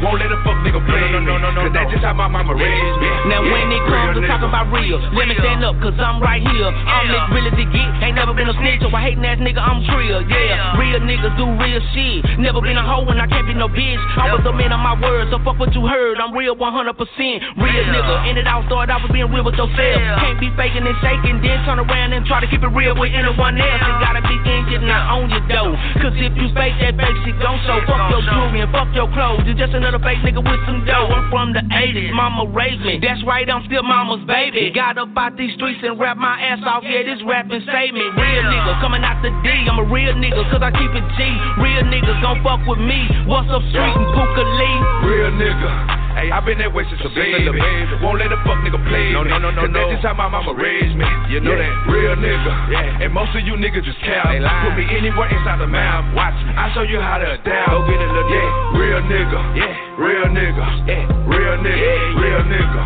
Won't 0.03 0.19
let 0.19 0.35
a 0.35 0.39
fuck 0.43 0.59
nigga 0.67 0.83
play 0.83 1.07
no, 1.07 1.23
no, 1.23 1.39
no, 1.39 1.39
no, 1.39 1.49
no, 1.55 1.61
Cause 1.71 1.75
that's 1.75 1.91
just 1.95 2.03
how 2.03 2.19
my 2.19 2.27
mama 2.27 2.51
raised 2.51 2.99
me. 2.99 3.11
Now 3.31 3.47
when 3.47 3.71
it 3.71 3.79
comes 3.87 4.19
to 4.19 4.27
talk 4.27 4.43
about 4.43 4.75
real, 4.75 4.99
let 5.15 5.31
me 5.31 5.39
stand 5.39 5.63
up 5.63 5.79
cause 5.79 5.95
I'm 6.03 6.19
right 6.19 6.43
here. 6.43 6.67
I'm 6.67 7.07
as 7.15 7.31
real 7.31 7.47
as 7.47 7.55
it 7.55 7.71
get. 7.71 7.91
Ain't 8.03 8.19
never 8.19 8.35
been 8.35 8.51
a 8.51 8.57
snitch 8.59 8.83
or 8.83 8.91
a 8.91 8.99
hating 8.99 9.23
ass 9.23 9.39
nigga, 9.39 9.63
I'm 9.63 9.87
trill. 9.87 10.27
Yeah, 10.27 10.75
real 10.83 10.99
niggas 10.99 11.39
do 11.39 11.47
real 11.63 11.79
shit. 11.95 12.27
Never 12.43 12.59
been 12.59 12.75
a 12.75 12.83
hoe 12.83 13.07
and 13.07 13.23
I 13.23 13.31
can't 13.31 13.47
be 13.47 13.55
no 13.55 13.71
bitch. 13.71 14.03
I 14.19 14.35
was 14.35 14.43
a 14.43 14.51
man 14.51 14.75
of 14.75 14.83
my 14.83 14.99
words, 14.99 15.31
so 15.31 15.39
fuck 15.47 15.63
what 15.63 15.71
you 15.79 15.87
heard. 15.87 16.19
I'm 16.19 16.35
real 16.35 16.59
100%. 16.59 16.59
Real 16.59 17.85
nigga. 17.87 18.15
And 18.27 18.35
it 18.35 18.51
all 18.51 18.67
started 18.67 18.91
out 18.91 19.07
with 19.07 19.15
being 19.15 19.31
real 19.31 19.47
with 19.47 19.55
yourself. 19.55 19.99
Can't 20.27 20.43
be 20.43 20.51
faking 20.59 20.83
and 20.83 20.99
shaking, 20.99 21.39
then 21.39 21.63
turn 21.63 21.79
around 21.79 22.19
and 22.19 22.27
try 22.27 22.43
to 22.43 22.51
keep 22.51 22.67
it 22.67 22.73
real 22.75 22.99
with 22.99 23.15
anyone 23.15 23.55
else. 23.63 23.79
You 23.87 23.95
gotta 24.03 24.27
be 24.27 24.35
engine, 24.43 24.91
not 24.91 25.07
on 25.07 25.31
your 25.31 25.45
dough. 25.47 25.79
Cause 26.03 26.19
if 26.19 26.35
you 26.35 26.51
fake 26.51 26.75
that 26.83 26.99
fake 26.99 27.19
shit, 27.23 27.39
gon' 27.39 27.63
show. 27.63 27.79
Fuck 27.87 28.08
your 28.11 28.23
jewelry 28.25 28.61
and 28.65 28.73
fuck 28.73 28.89
your 28.97 29.09
clothes. 29.13 29.45
You 29.47 29.55
just 29.55 29.73
another 29.73 30.01
fake 30.01 30.21
nigga 30.25 30.41
with 30.41 30.63
some 30.67 30.85
dough. 30.85 31.09
I'm 31.13 31.29
from 31.31 31.53
the 31.53 31.63
80s, 31.69 32.13
mama 32.13 32.49
raised 32.51 32.83
me. 32.83 32.99
That's 33.01 33.23
right, 33.25 33.49
I'm 33.49 33.65
still 33.69 33.83
mama's 33.83 34.25
baby. 34.27 34.73
Got 34.75 34.99
up 34.99 35.13
out 35.17 35.37
these 35.37 35.55
streets 35.55 35.81
and 35.83 35.99
rap 35.99 36.17
my 36.17 36.41
ass 36.41 36.61
off. 36.65 36.85
Yeah, 36.85 37.05
this 37.05 37.21
rapping 37.27 37.63
save 37.69 37.95
me. 37.95 38.05
Real 38.17 38.45
nigga 38.49 38.81
coming 38.81 39.05
out 39.05 39.21
the 39.21 39.31
D. 39.45 39.49
I'm 39.69 39.79
a 39.79 39.87
real 39.87 40.15
nigga 40.17 40.43
cause 40.51 40.65
I 40.65 40.73
keep 40.73 40.93
it 40.93 41.07
G. 41.17 41.21
Real 41.61 41.85
niggas 41.87 42.19
gon' 42.23 42.41
fuck 42.43 42.65
with 42.67 42.81
me. 42.81 43.09
What's 43.29 43.49
up, 43.53 43.63
street 43.71 43.95
and 43.95 44.09
Puka 44.17 44.45
Lee? 44.45 44.79
Real 45.05 45.31
nigga. 45.37 45.99
Hey, 46.19 46.35
I 46.35 46.43
been 46.43 46.59
that 46.59 46.75
way 46.75 46.83
since 46.91 46.99
a 47.07 47.15
baby. 47.15 47.47
baby. 47.47 47.95
Won't 48.03 48.19
let 48.19 48.35
a 48.35 48.39
fuck 48.43 48.59
nigga 48.67 48.83
play 48.91 49.15
no, 49.15 49.23
no, 49.23 49.39
no, 49.39 49.55
no, 49.55 49.71
no. 49.71 49.71
that's 49.71 50.03
just 50.03 50.03
how 50.03 50.19
my 50.19 50.27
mama 50.27 50.51
raised 50.51 50.99
me. 50.99 51.07
You 51.31 51.39
know 51.39 51.55
yeah. 51.55 51.63
that 51.63 51.75
real 51.87 52.19
nigga. 52.19 52.53
Yeah. 52.75 53.05
And 53.07 53.15
most 53.15 53.31
of 53.39 53.47
you 53.47 53.55
niggas 53.55 53.87
just 53.87 54.03
cow. 54.03 54.27
Put 54.27 54.75
me 54.75 54.83
anywhere 54.99 55.31
inside 55.31 55.63
the 55.63 55.71
mouth. 55.71 56.11
Watch 56.19 56.35
me. 56.43 56.59
I 56.59 56.75
show 56.75 56.83
you 56.83 56.99
how 56.99 57.23
to 57.23 57.39
adapt. 57.39 57.71
Go 57.71 57.87
get 57.87 57.98
a 57.99 58.07
little 58.07 58.31
yeah. 58.31 58.79
Real 58.79 59.01
nigga. 59.11 59.41
Yeah. 59.59 59.73
Real 59.99 60.27
nigga. 60.31 60.67
Yeah. 60.87 61.05
Real 61.27 61.57
nigga. 61.59 61.83
Yeah. 61.83 62.21
Real 62.23 62.43
nigga. 62.47 62.83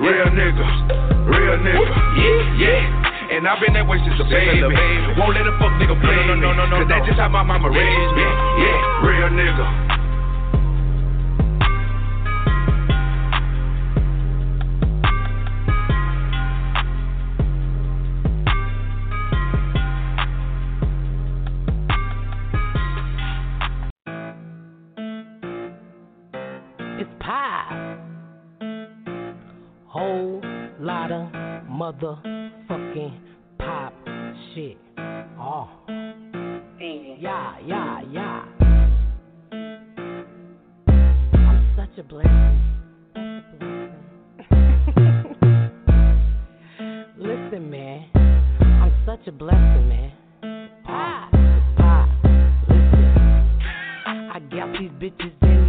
Real 0.00 0.28
nigga. 0.32 0.66
Real 1.28 1.56
nigga. 1.60 1.96
Yeah. 2.16 2.60
Yeah. 2.60 3.06
And 3.36 3.46
I've 3.46 3.60
been 3.60 3.74
that 3.74 3.86
way 3.86 3.98
since 4.00 4.16
a 4.20 4.24
baby. 4.24 4.62
Won't 5.18 5.34
let 5.34 5.46
a 5.46 5.52
fuck 5.58 5.74
nigga 5.82 5.98
play 6.00 6.14
no, 6.24 6.34
no, 6.34 6.52
no, 6.52 6.52
no, 6.54 6.66
no, 6.66 6.76
Cause 6.78 6.88
that's 6.88 7.06
just 7.06 7.18
how 7.18 7.28
my 7.28 7.42
mama 7.42 7.68
raised 7.68 8.12
me. 8.14 8.22
Yeah, 8.22 9.04
real 9.04 9.28
nigga. 9.34 10.05
Whole 29.98 30.42
lot 30.78 31.10
of 31.10 31.32
motherfucking 31.70 33.18
pop 33.58 33.94
shit. 34.54 34.76
Oh. 35.38 35.70
Yeah, 37.18 37.56
yeah, 37.64 38.02
yeah. 38.12 38.44
I'm 41.34 41.72
such 41.76 41.98
a 41.98 42.02
blessing. 42.02 42.62
Listen, 47.18 47.70
man. 47.70 48.06
I'm 48.60 48.92
such 49.06 49.26
a 49.26 49.32
blessing, 49.32 49.88
man. 49.88 50.12
Pop, 50.84 51.32
pop. 51.78 52.08
Listen. 52.68 53.50
I 54.06 54.40
got 54.50 54.72
these 54.78 54.90
bitches 55.00 55.32
and 55.40 55.65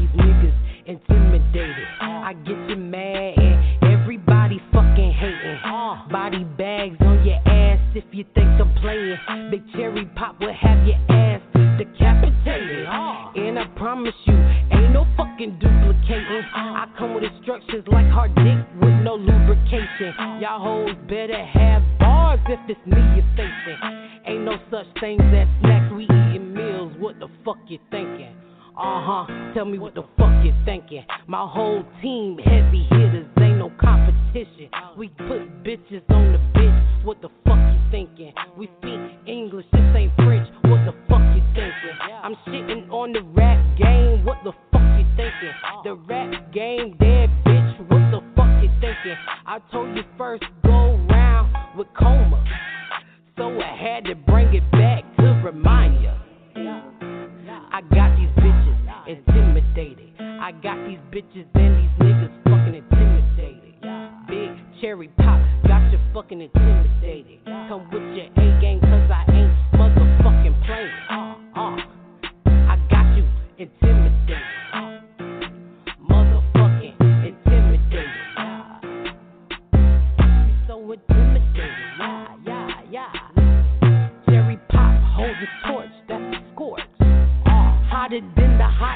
you 8.18 8.26
think 8.34 8.50
I'm 8.60 8.74
playing. 8.82 9.16
Big 9.52 9.62
cherry 9.74 10.06
pop 10.16 10.40
will 10.40 10.52
have 10.52 10.88
your 10.88 10.98
ass 11.10 11.40
decapitated. 11.78 12.88
Uh-huh. 12.88 13.30
And 13.36 13.60
I 13.60 13.66
promise 13.78 14.16
you, 14.26 14.34
ain't 14.34 14.92
no 14.92 15.06
fucking 15.16 15.60
duplicating. 15.60 16.42
Uh-huh. 16.50 16.82
I 16.82 16.88
come 16.98 17.14
with 17.14 17.24
instructions 17.24 17.86
like 17.88 18.08
hard 18.10 18.34
dick 18.34 18.58
with 18.82 18.98
no 19.06 19.14
lubrication. 19.14 20.18
Uh-huh. 20.18 20.40
Y'all 20.42 20.60
hoes 20.60 20.96
better 21.08 21.46
have 21.46 21.84
bars 22.00 22.40
if 22.50 22.60
it's 22.68 22.80
me 22.88 22.98
you're 23.14 23.30
facing. 23.38 23.78
Ain't 24.26 24.44
no 24.44 24.58
such 24.72 24.88
things 25.00 25.22
as 25.22 25.48
snacks, 25.62 25.94
we 25.94 26.06
eating 26.06 26.56
meals. 26.56 26.94
What 26.98 27.20
the 27.20 27.28
fuck 27.46 27.58
you 27.68 27.78
thinking? 27.92 28.34
Uh 28.76 29.02
huh. 29.06 29.54
Tell 29.54 29.66
me 29.66 29.78
what 29.78 29.94
the 29.94 30.04
fuck 30.18 30.44
you 30.44 30.54
thinking. 30.66 31.06
My 31.28 31.48
whole 31.48 31.84
team 32.02 32.40
heavy 32.40 32.88
hitters, 32.90 33.28
ain't 33.40 33.60
no 33.60 33.72
competition. 33.80 34.70
We 34.98 35.10
put 35.10 35.64
bitches 35.64 36.02
on 36.10 36.32
the 36.32 36.40
bitch. 36.60 37.06
What 37.06 37.22
the 37.22 37.30
fuck 37.46 37.58
you 37.58 37.80
thinking? 37.92 38.07
This 39.88 39.96
ain't 39.96 40.16
French. 40.16 40.48
What 40.64 40.84
the 40.86 40.94
fuck 41.08 41.22
you 41.34 41.42
thinking? 41.54 41.96
I'm 42.24 42.36
shitting 42.48 42.90
on 42.90 43.14
the 43.14 43.22
rap 43.22 43.64
game. 43.78 44.26
What 44.26 44.44
the 44.44 44.52
fuck 44.72 44.82
you 45.00 45.06
thinking? 45.16 45.54
Oh. 45.64 45.82
The 45.84 45.96
rap 45.96 46.52
game 46.54 46.96
dead, 47.00 47.30
bitch. 47.46 47.80
What 47.88 48.12
the 48.12 48.22
fuck 48.36 48.62
you 48.62 48.70
thinking? 48.82 49.16
I 49.46 49.60
told 49.72 49.96
you 49.96 50.04
first 50.18 50.44
go 50.64 50.98
round 51.10 51.56
with 51.78 51.88
coma. 51.98 52.44
So 53.38 53.60
I 53.62 53.78
had 53.78 54.04
to 54.06 54.16
bring 54.16 54.54
it 54.54 54.70
back 54.72 55.04
to 55.18 55.42
remind 55.46 56.02
you. 56.02 56.12
I 57.72 57.82
got 57.94 58.18
these 58.18 58.30
bitches 58.44 59.08
intimidated. 59.08 60.12
I 60.20 60.52
got 60.52 60.78
these 60.86 61.00
bitches 61.12 61.46
and 61.56 61.78
these 61.78 61.92
niggas 62.00 62.44
fucking 62.44 62.76
intimidated. 62.76 63.76
Big 64.28 64.82
cherry 64.82 65.08
pop, 65.20 65.40
got 65.66 65.92
you 65.92 66.00
fucking 66.14 66.42
intimidated. 66.42 67.07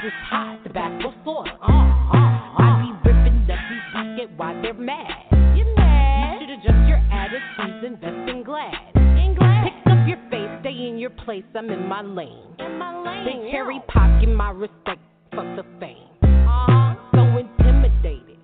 I 0.02 0.06
was 0.06 0.14
hot 0.32 0.64
the 0.64 0.70
back 0.72 0.98
before. 0.98 1.48
Uh, 1.48 1.70
uh, 1.70 1.78
uh. 1.78 2.58
I 2.58 2.82
be 2.82 3.08
ripping 3.08 3.46
up 3.52 3.60
these 3.70 3.86
pocket 3.94 4.32
while 4.36 4.60
they're 4.60 4.74
mad. 4.74 5.30
You're 5.56 5.76
mad. 5.76 6.42
You 6.42 6.48
should 6.48 6.58
adjust 6.58 6.90
your 6.90 6.98
attitudes, 7.14 7.86
invest 7.86 8.30
in 8.30 8.42
glass. 8.42 8.74
In 8.96 9.36
Glad. 9.38 9.70
Pick 9.70 9.94
up 9.94 10.08
your 10.08 10.18
face, 10.32 10.50
stay 10.62 10.88
in 10.88 10.98
your 10.98 11.12
place. 11.12 11.44
I'm 11.54 11.70
in 11.70 11.88
my 11.88 12.02
lane. 12.02 12.50
In 12.58 12.80
my 12.80 12.98
lane. 12.98 13.26
They 13.26 13.46
yeah. 13.46 13.52
carry 13.52 13.80
pocket 13.90 14.30
my 14.30 14.50
respect, 14.50 15.02
fuck 15.36 15.46
the 15.56 15.66
fame. 15.80 16.10
Uh-huh. 16.24 16.96
So 17.14 17.22
intimidated. 17.38 18.40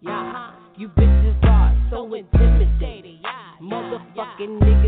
Yeah. 0.00 0.18
Uh-huh. 0.18 0.52
You 0.78 0.88
bitches 0.88 1.44
are 1.44 1.76
so 1.90 2.14
intimidated. 2.14 3.18
Yeah. 3.20 3.60
Motherfucking 3.60 4.16
yeah. 4.16 4.64
niggas 4.64 4.81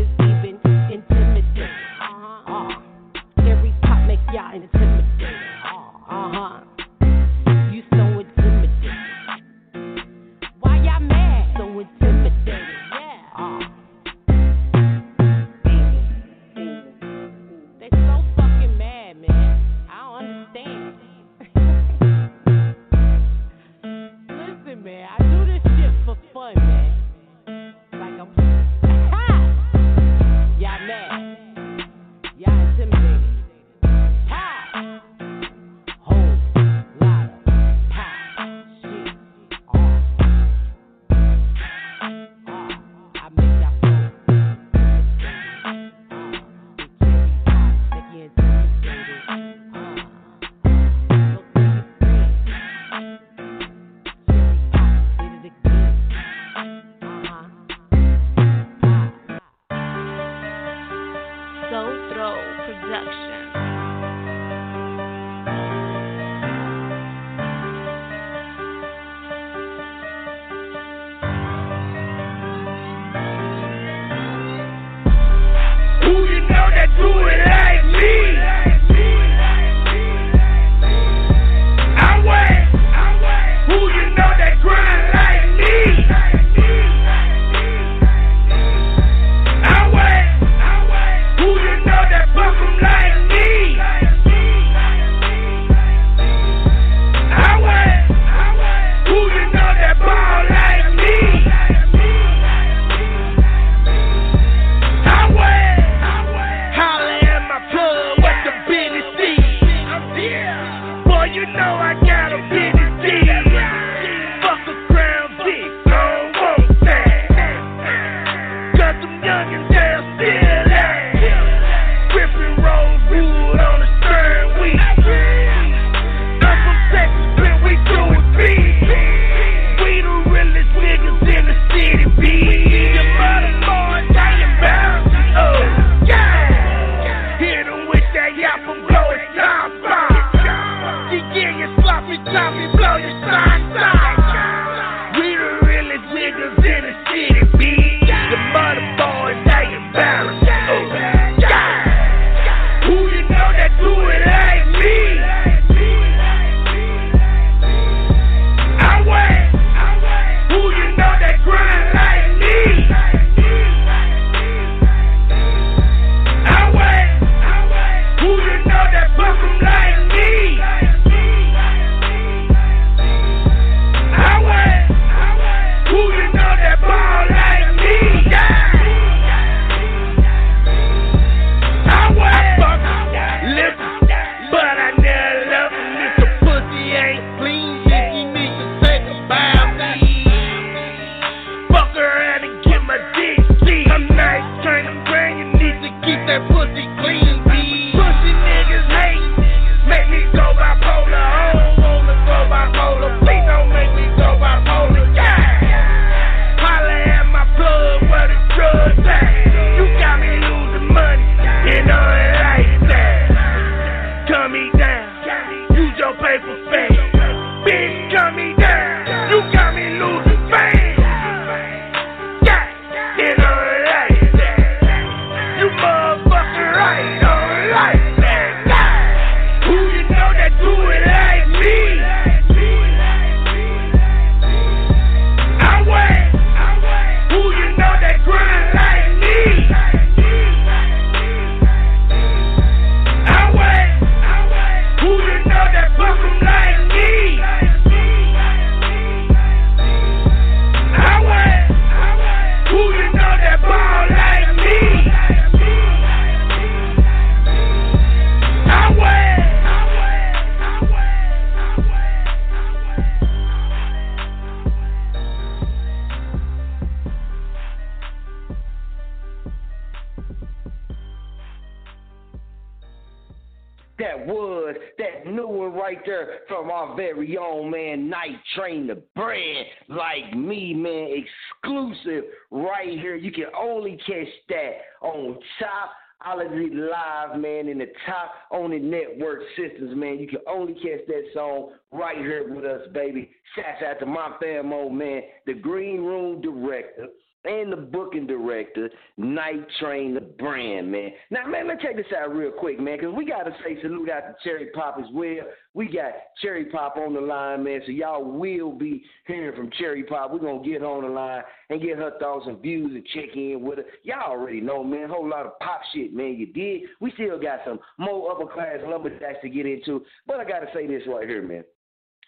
that 273.97 274.25
was 274.25 274.75
that 274.97 275.25
new 275.25 275.47
one 275.47 275.73
right 275.73 275.99
there 276.05 276.39
from 276.47 276.69
our 276.69 276.95
very 276.95 277.37
own 277.37 277.71
man, 277.71 278.09
Night 278.09 278.35
Train 278.55 278.87
the 278.87 279.01
Brand, 279.15 279.65
like 279.89 280.35
me, 280.35 280.73
man, 280.73 281.23
exclusive 281.63 282.25
right 282.51 282.99
here. 282.99 283.15
You 283.15 283.31
can 283.31 283.47
only 283.57 283.97
catch 284.05 284.27
that 284.49 284.71
on 285.01 285.37
top, 285.59 285.91
Holiday 286.19 286.69
Live, 286.73 287.39
man, 287.39 287.67
in 287.67 287.77
the 287.77 287.87
top 288.05 288.33
on 288.51 288.71
the 288.71 288.79
network 288.79 289.41
systems, 289.55 289.95
man. 289.95 290.19
You 290.19 290.27
can 290.27 290.39
only 290.47 290.73
catch 290.73 291.05
that 291.07 291.23
song 291.33 291.71
right 291.91 292.17
here 292.17 292.53
with 292.53 292.65
us, 292.65 292.81
baby. 292.93 293.29
Shouts 293.55 293.83
out 293.87 293.99
to 293.99 294.05
my 294.05 294.31
fam, 294.41 294.73
old 294.73 294.93
man, 294.93 295.21
the 295.45 295.53
Green 295.53 296.03
Room 296.03 296.41
Director 296.41 297.07
and 297.47 297.71
the 297.71 297.77
booking 297.77 298.27
director, 298.27 298.89
Night 299.17 299.65
Train 299.79 300.13
the 300.13 300.21
brand, 300.21 300.91
man. 300.91 301.11
Now, 301.29 301.47
man, 301.47 301.67
let's 301.67 301.81
check 301.81 301.95
this 301.95 302.05
out 302.17 302.35
real 302.35 302.51
quick, 302.51 302.79
man, 302.79 302.97
because 302.97 303.13
we 303.15 303.25
got 303.25 303.43
to 303.43 303.55
say 303.63 303.81
salute 303.81 304.09
out 304.09 304.21
to 304.21 304.35
Cherry 304.43 304.67
Pop 304.67 304.97
as 304.99 305.05
well. 305.13 305.45
We 305.73 305.87
got 305.87 306.13
Cherry 306.41 306.65
Pop 306.65 306.97
on 306.97 307.13
the 307.13 307.21
line, 307.21 307.63
man, 307.63 307.81
so 307.85 307.91
y'all 307.91 308.23
will 308.23 308.71
be 308.71 309.03
hearing 309.27 309.55
from 309.55 309.69
Cherry 309.77 310.03
Pop. 310.03 310.31
We're 310.31 310.39
going 310.39 310.63
to 310.63 310.69
get 310.69 310.83
on 310.83 311.03
the 311.03 311.09
line 311.09 311.43
and 311.69 311.81
get 311.81 311.97
her 311.97 312.13
thoughts 312.19 312.45
and 312.47 312.61
views 312.61 312.91
and 312.93 313.05
check 313.13 313.35
in 313.35 313.61
with 313.61 313.79
her. 313.79 313.85
Y'all 314.03 314.31
already 314.31 314.61
know, 314.61 314.83
man, 314.83 315.09
whole 315.09 315.27
lot 315.27 315.45
of 315.45 315.59
pop 315.59 315.81
shit, 315.93 316.13
man, 316.13 316.35
you 316.35 316.47
did. 316.47 316.89
We 316.99 317.11
still 317.11 317.39
got 317.39 317.59
some 317.65 317.79
more 317.97 318.31
upper 318.31 318.51
class 318.51 318.77
lumberjacks 318.85 319.39
to 319.41 319.49
get 319.49 319.65
into, 319.65 320.03
but 320.27 320.39
I 320.39 320.45
got 320.45 320.59
to 320.59 320.67
say 320.73 320.87
this 320.87 321.03
right 321.07 321.27
here, 321.27 321.41
man. 321.41 321.63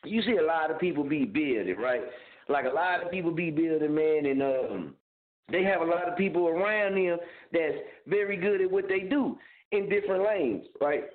You 0.03 0.22
see 0.22 0.38
a 0.38 0.45
lot 0.45 0.72
of 0.72 0.80
people 0.80 1.03
be 1.03 1.26
building, 1.26 1.76
right? 1.78 2.01
Like 2.49 2.65
a 2.65 2.74
lot 2.74 3.03
of 3.03 3.11
people 3.11 3.32
be 3.32 3.51
building, 3.51 3.93
man, 3.93 4.26
and 4.26 4.41
um, 4.41 4.95
they 5.52 5.64
have 5.64 5.82
a 5.82 5.86
lot 5.86 6.08
of 6.08 6.18
people 6.18 6.48
around 6.48 6.95
them 6.95 7.18
that's 7.52 7.76
very 8.08 8.38
good 8.38 8.62
at 8.62 8.72
what 8.72 8.86
they 8.88 9.00
do 9.00 9.38
in 9.72 9.89
different 9.89 10.24
lanes, 10.24 10.66
right? 10.82 11.06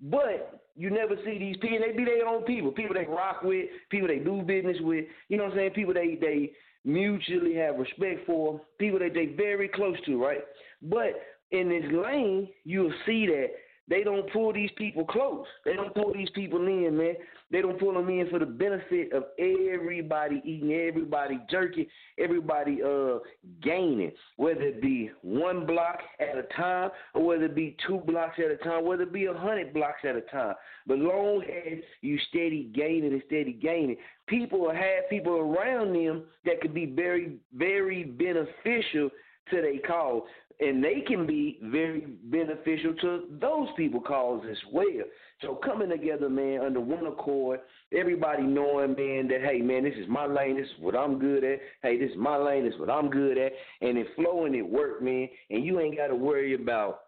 But 0.00 0.62
you 0.76 0.90
never 0.90 1.14
see 1.24 1.38
these 1.38 1.56
people. 1.58 1.78
They 1.86 1.96
be 1.96 2.04
their 2.04 2.26
own 2.26 2.42
people, 2.44 2.72
people 2.72 2.94
they 2.94 3.06
rock 3.06 3.42
with, 3.42 3.66
people 3.90 4.08
they 4.08 4.18
do 4.18 4.42
business 4.42 4.76
with. 4.80 5.04
You 5.28 5.36
know 5.36 5.44
what 5.44 5.52
I'm 5.52 5.58
saying? 5.58 5.70
People 5.70 5.94
they 5.94 6.18
they 6.20 6.52
mutually 6.84 7.54
have 7.54 7.78
respect 7.78 8.26
for, 8.26 8.60
people 8.78 8.98
that 8.98 9.14
they 9.14 9.26
very 9.26 9.68
close 9.68 9.96
to, 10.06 10.22
right? 10.22 10.40
But 10.82 11.14
in 11.50 11.68
this 11.68 11.84
lane, 11.92 12.48
you'll 12.64 12.92
see 13.06 13.26
that 13.26 13.46
they 13.88 14.02
don't 14.02 14.30
pull 14.32 14.52
these 14.52 14.70
people 14.76 15.04
close. 15.04 15.46
They 15.64 15.74
don't 15.74 15.94
pull 15.94 16.12
these 16.12 16.30
people 16.30 16.66
in, 16.66 16.96
man. 16.96 17.14
They 17.50 17.60
don't 17.60 17.78
pull 17.78 17.92
them 17.92 18.08
in 18.08 18.28
for 18.30 18.38
the 18.38 18.46
benefit 18.46 19.12
of 19.12 19.24
everybody 19.38 20.40
eating, 20.44 20.72
everybody 20.72 21.38
jerking, 21.50 21.86
everybody 22.18 22.80
uh 22.82 23.18
gaining, 23.62 24.12
whether 24.36 24.62
it 24.62 24.80
be 24.80 25.10
one 25.22 25.66
block 25.66 25.98
at 26.18 26.38
a 26.38 26.44
time 26.56 26.90
or 27.14 27.26
whether 27.26 27.44
it 27.44 27.54
be 27.54 27.76
two 27.86 27.98
blocks 28.06 28.38
at 28.38 28.50
a 28.50 28.56
time, 28.56 28.84
whether 28.86 29.02
it 29.02 29.12
be 29.12 29.26
a 29.26 29.34
hundred 29.34 29.74
blocks 29.74 30.00
at 30.04 30.16
a 30.16 30.22
time. 30.22 30.54
But 30.86 30.98
long 30.98 31.42
as 31.42 31.78
you 32.00 32.18
steady 32.30 32.70
gaining 32.74 33.12
and 33.12 33.22
steady 33.26 33.52
gaining, 33.52 33.96
people 34.26 34.70
have 34.70 35.10
people 35.10 35.34
around 35.34 35.92
them 35.92 36.24
that 36.46 36.60
could 36.62 36.74
be 36.74 36.86
very, 36.86 37.36
very 37.54 38.04
beneficial 38.04 39.10
to 39.50 39.60
their 39.60 39.78
cause 39.86 40.22
and 40.60 40.82
they 40.82 41.02
can 41.06 41.26
be 41.26 41.58
very 41.62 42.00
beneficial 42.24 42.94
to 43.00 43.24
those 43.40 43.68
people 43.76 44.00
cause 44.00 44.42
as 44.50 44.56
well. 44.72 45.04
So 45.40 45.56
coming 45.56 45.90
together, 45.90 46.28
man, 46.28 46.60
under 46.60 46.80
one 46.80 47.06
accord, 47.06 47.60
everybody 47.92 48.42
knowing, 48.42 48.94
man, 48.94 49.28
that 49.28 49.42
hey, 49.42 49.60
man, 49.60 49.84
this 49.84 49.94
is 49.96 50.08
my 50.08 50.26
lane, 50.26 50.56
this 50.56 50.66
is 50.66 50.80
what 50.80 50.96
I'm 50.96 51.18
good 51.18 51.44
at. 51.44 51.58
Hey, 51.82 51.98
this 51.98 52.10
is 52.10 52.16
my 52.16 52.36
lane, 52.36 52.64
this 52.64 52.74
is 52.74 52.80
what 52.80 52.90
I'm 52.90 53.10
good 53.10 53.36
at, 53.36 53.52
and 53.80 53.98
it 53.98 54.06
flowing, 54.16 54.54
it 54.54 54.66
work, 54.66 55.02
man. 55.02 55.28
And 55.50 55.64
you 55.64 55.80
ain't 55.80 55.96
got 55.96 56.08
to 56.08 56.16
worry 56.16 56.54
about 56.54 57.00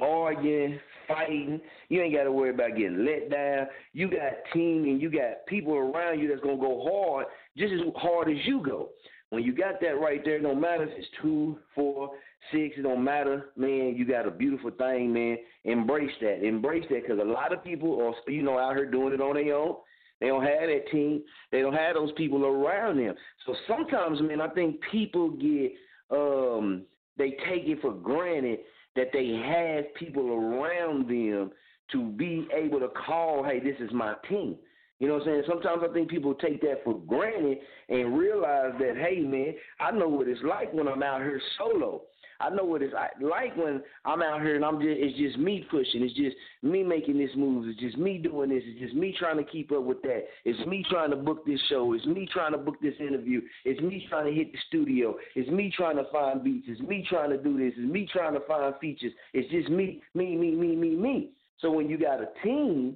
arguing, 0.00 0.78
fighting. 1.06 1.60
You 1.88 2.02
ain't 2.02 2.14
got 2.14 2.24
to 2.24 2.32
worry 2.32 2.50
about 2.50 2.76
getting 2.76 3.04
let 3.04 3.30
down. 3.30 3.66
You 3.92 4.10
got 4.10 4.32
team 4.52 4.84
and 4.84 5.00
you 5.00 5.10
got 5.10 5.46
people 5.46 5.74
around 5.74 6.20
you 6.20 6.28
that's 6.28 6.40
gonna 6.40 6.56
go 6.56 6.88
hard, 6.88 7.26
just 7.56 7.72
as 7.72 7.80
hard 7.96 8.30
as 8.30 8.36
you 8.44 8.62
go. 8.62 8.90
When 9.30 9.42
you 9.42 9.54
got 9.54 9.80
that 9.80 10.00
right 10.00 10.24
there, 10.24 10.40
no 10.40 10.54
matter 10.54 10.84
if 10.84 10.90
it's 10.96 11.08
two, 11.20 11.58
four, 11.74 12.10
six, 12.52 12.76
it 12.78 12.82
don't 12.82 13.04
matter, 13.04 13.50
man. 13.56 13.94
You 13.96 14.04
got 14.04 14.26
a 14.26 14.30
beautiful 14.30 14.70
thing, 14.70 15.12
man. 15.12 15.38
Embrace 15.64 16.10
that. 16.20 16.44
Embrace 16.44 16.84
that 16.90 17.02
because 17.02 17.20
a 17.20 17.24
lot 17.24 17.52
of 17.52 17.62
people 17.64 18.00
are, 18.02 18.30
you 18.30 18.42
know, 18.42 18.58
out 18.58 18.76
here 18.76 18.90
doing 18.90 19.12
it 19.12 19.20
on 19.20 19.34
their 19.34 19.54
own. 19.54 19.76
They 20.20 20.28
don't 20.28 20.42
have 20.42 20.68
that 20.68 20.84
team. 20.90 21.22
They 21.52 21.60
don't 21.60 21.74
have 21.74 21.94
those 21.94 22.12
people 22.12 22.44
around 22.44 22.98
them. 22.98 23.14
So 23.46 23.54
sometimes, 23.68 24.20
man, 24.20 24.40
I 24.40 24.48
think 24.48 24.80
people 24.90 25.30
get, 25.30 25.72
um, 26.10 26.82
they 27.16 27.30
take 27.48 27.66
it 27.66 27.80
for 27.80 27.92
granted 27.92 28.60
that 28.96 29.08
they 29.12 29.28
have 29.46 29.94
people 29.94 30.28
around 30.32 31.08
them 31.08 31.50
to 31.92 32.10
be 32.10 32.48
able 32.52 32.80
to 32.80 32.88
call, 33.06 33.44
hey, 33.44 33.60
this 33.60 33.76
is 33.80 33.92
my 33.92 34.14
team. 34.28 34.56
You 34.98 35.06
know 35.06 35.14
what 35.14 35.22
I'm 35.22 35.28
saying? 35.28 35.42
Sometimes 35.46 35.82
I 35.88 35.92
think 35.92 36.10
people 36.10 36.34
take 36.34 36.60
that 36.62 36.82
for 36.82 36.98
granted 36.98 37.58
and 37.88 38.18
realize 38.18 38.72
that, 38.80 38.96
hey, 38.96 39.20
man, 39.20 39.54
I 39.78 39.92
know 39.92 40.08
what 40.08 40.26
it's 40.26 40.42
like 40.42 40.72
when 40.72 40.88
I'm 40.88 41.02
out 41.02 41.20
here 41.20 41.40
solo. 41.56 42.02
I 42.40 42.50
know 42.50 42.64
what 42.64 42.82
it's 42.82 42.94
like 43.20 43.56
when 43.56 43.82
I'm 44.04 44.22
out 44.22 44.42
here 44.42 44.54
and 44.54 44.64
I'm 44.64 44.80
just 44.80 44.96
it's 44.96 45.18
just 45.18 45.38
me 45.38 45.66
pushing. 45.70 46.02
It's 46.02 46.14
just 46.14 46.36
me 46.62 46.84
making 46.84 47.18
this 47.18 47.30
move. 47.36 47.66
It's 47.68 47.80
just 47.80 47.98
me 47.98 48.18
doing 48.18 48.50
this. 48.50 48.62
It's 48.64 48.80
just 48.80 48.94
me 48.94 49.14
trying 49.18 49.38
to 49.38 49.44
keep 49.44 49.72
up 49.72 49.82
with 49.82 50.02
that. 50.02 50.24
It's 50.44 50.64
me 50.66 50.84
trying 50.88 51.10
to 51.10 51.16
book 51.16 51.44
this 51.44 51.60
show. 51.68 51.92
It's 51.94 52.06
me 52.06 52.28
trying 52.32 52.52
to 52.52 52.58
book 52.58 52.76
this 52.80 52.94
interview. 53.00 53.40
It's 53.64 53.80
me 53.80 54.06
trying 54.08 54.26
to 54.26 54.32
hit 54.32 54.52
the 54.52 54.58
studio. 54.68 55.16
It's 55.34 55.50
me 55.50 55.72
trying 55.76 55.96
to 55.96 56.04
find 56.12 56.44
beats. 56.44 56.66
It's 56.68 56.80
me 56.80 57.04
trying 57.08 57.30
to 57.30 57.38
do 57.38 57.58
this. 57.58 57.72
It's 57.76 57.92
me 57.92 58.08
trying 58.12 58.34
to 58.34 58.40
find 58.46 58.72
features. 58.80 59.12
It's 59.34 59.50
just 59.50 59.68
me, 59.68 60.00
me, 60.14 60.36
me, 60.36 60.52
me, 60.52 60.76
me, 60.76 60.90
me. 60.94 61.30
So 61.58 61.72
when 61.72 61.88
you 61.88 61.98
got 61.98 62.20
a 62.20 62.28
team, 62.44 62.94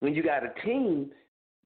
when 0.00 0.14
you 0.14 0.22
got 0.22 0.42
a 0.42 0.54
team, 0.64 1.10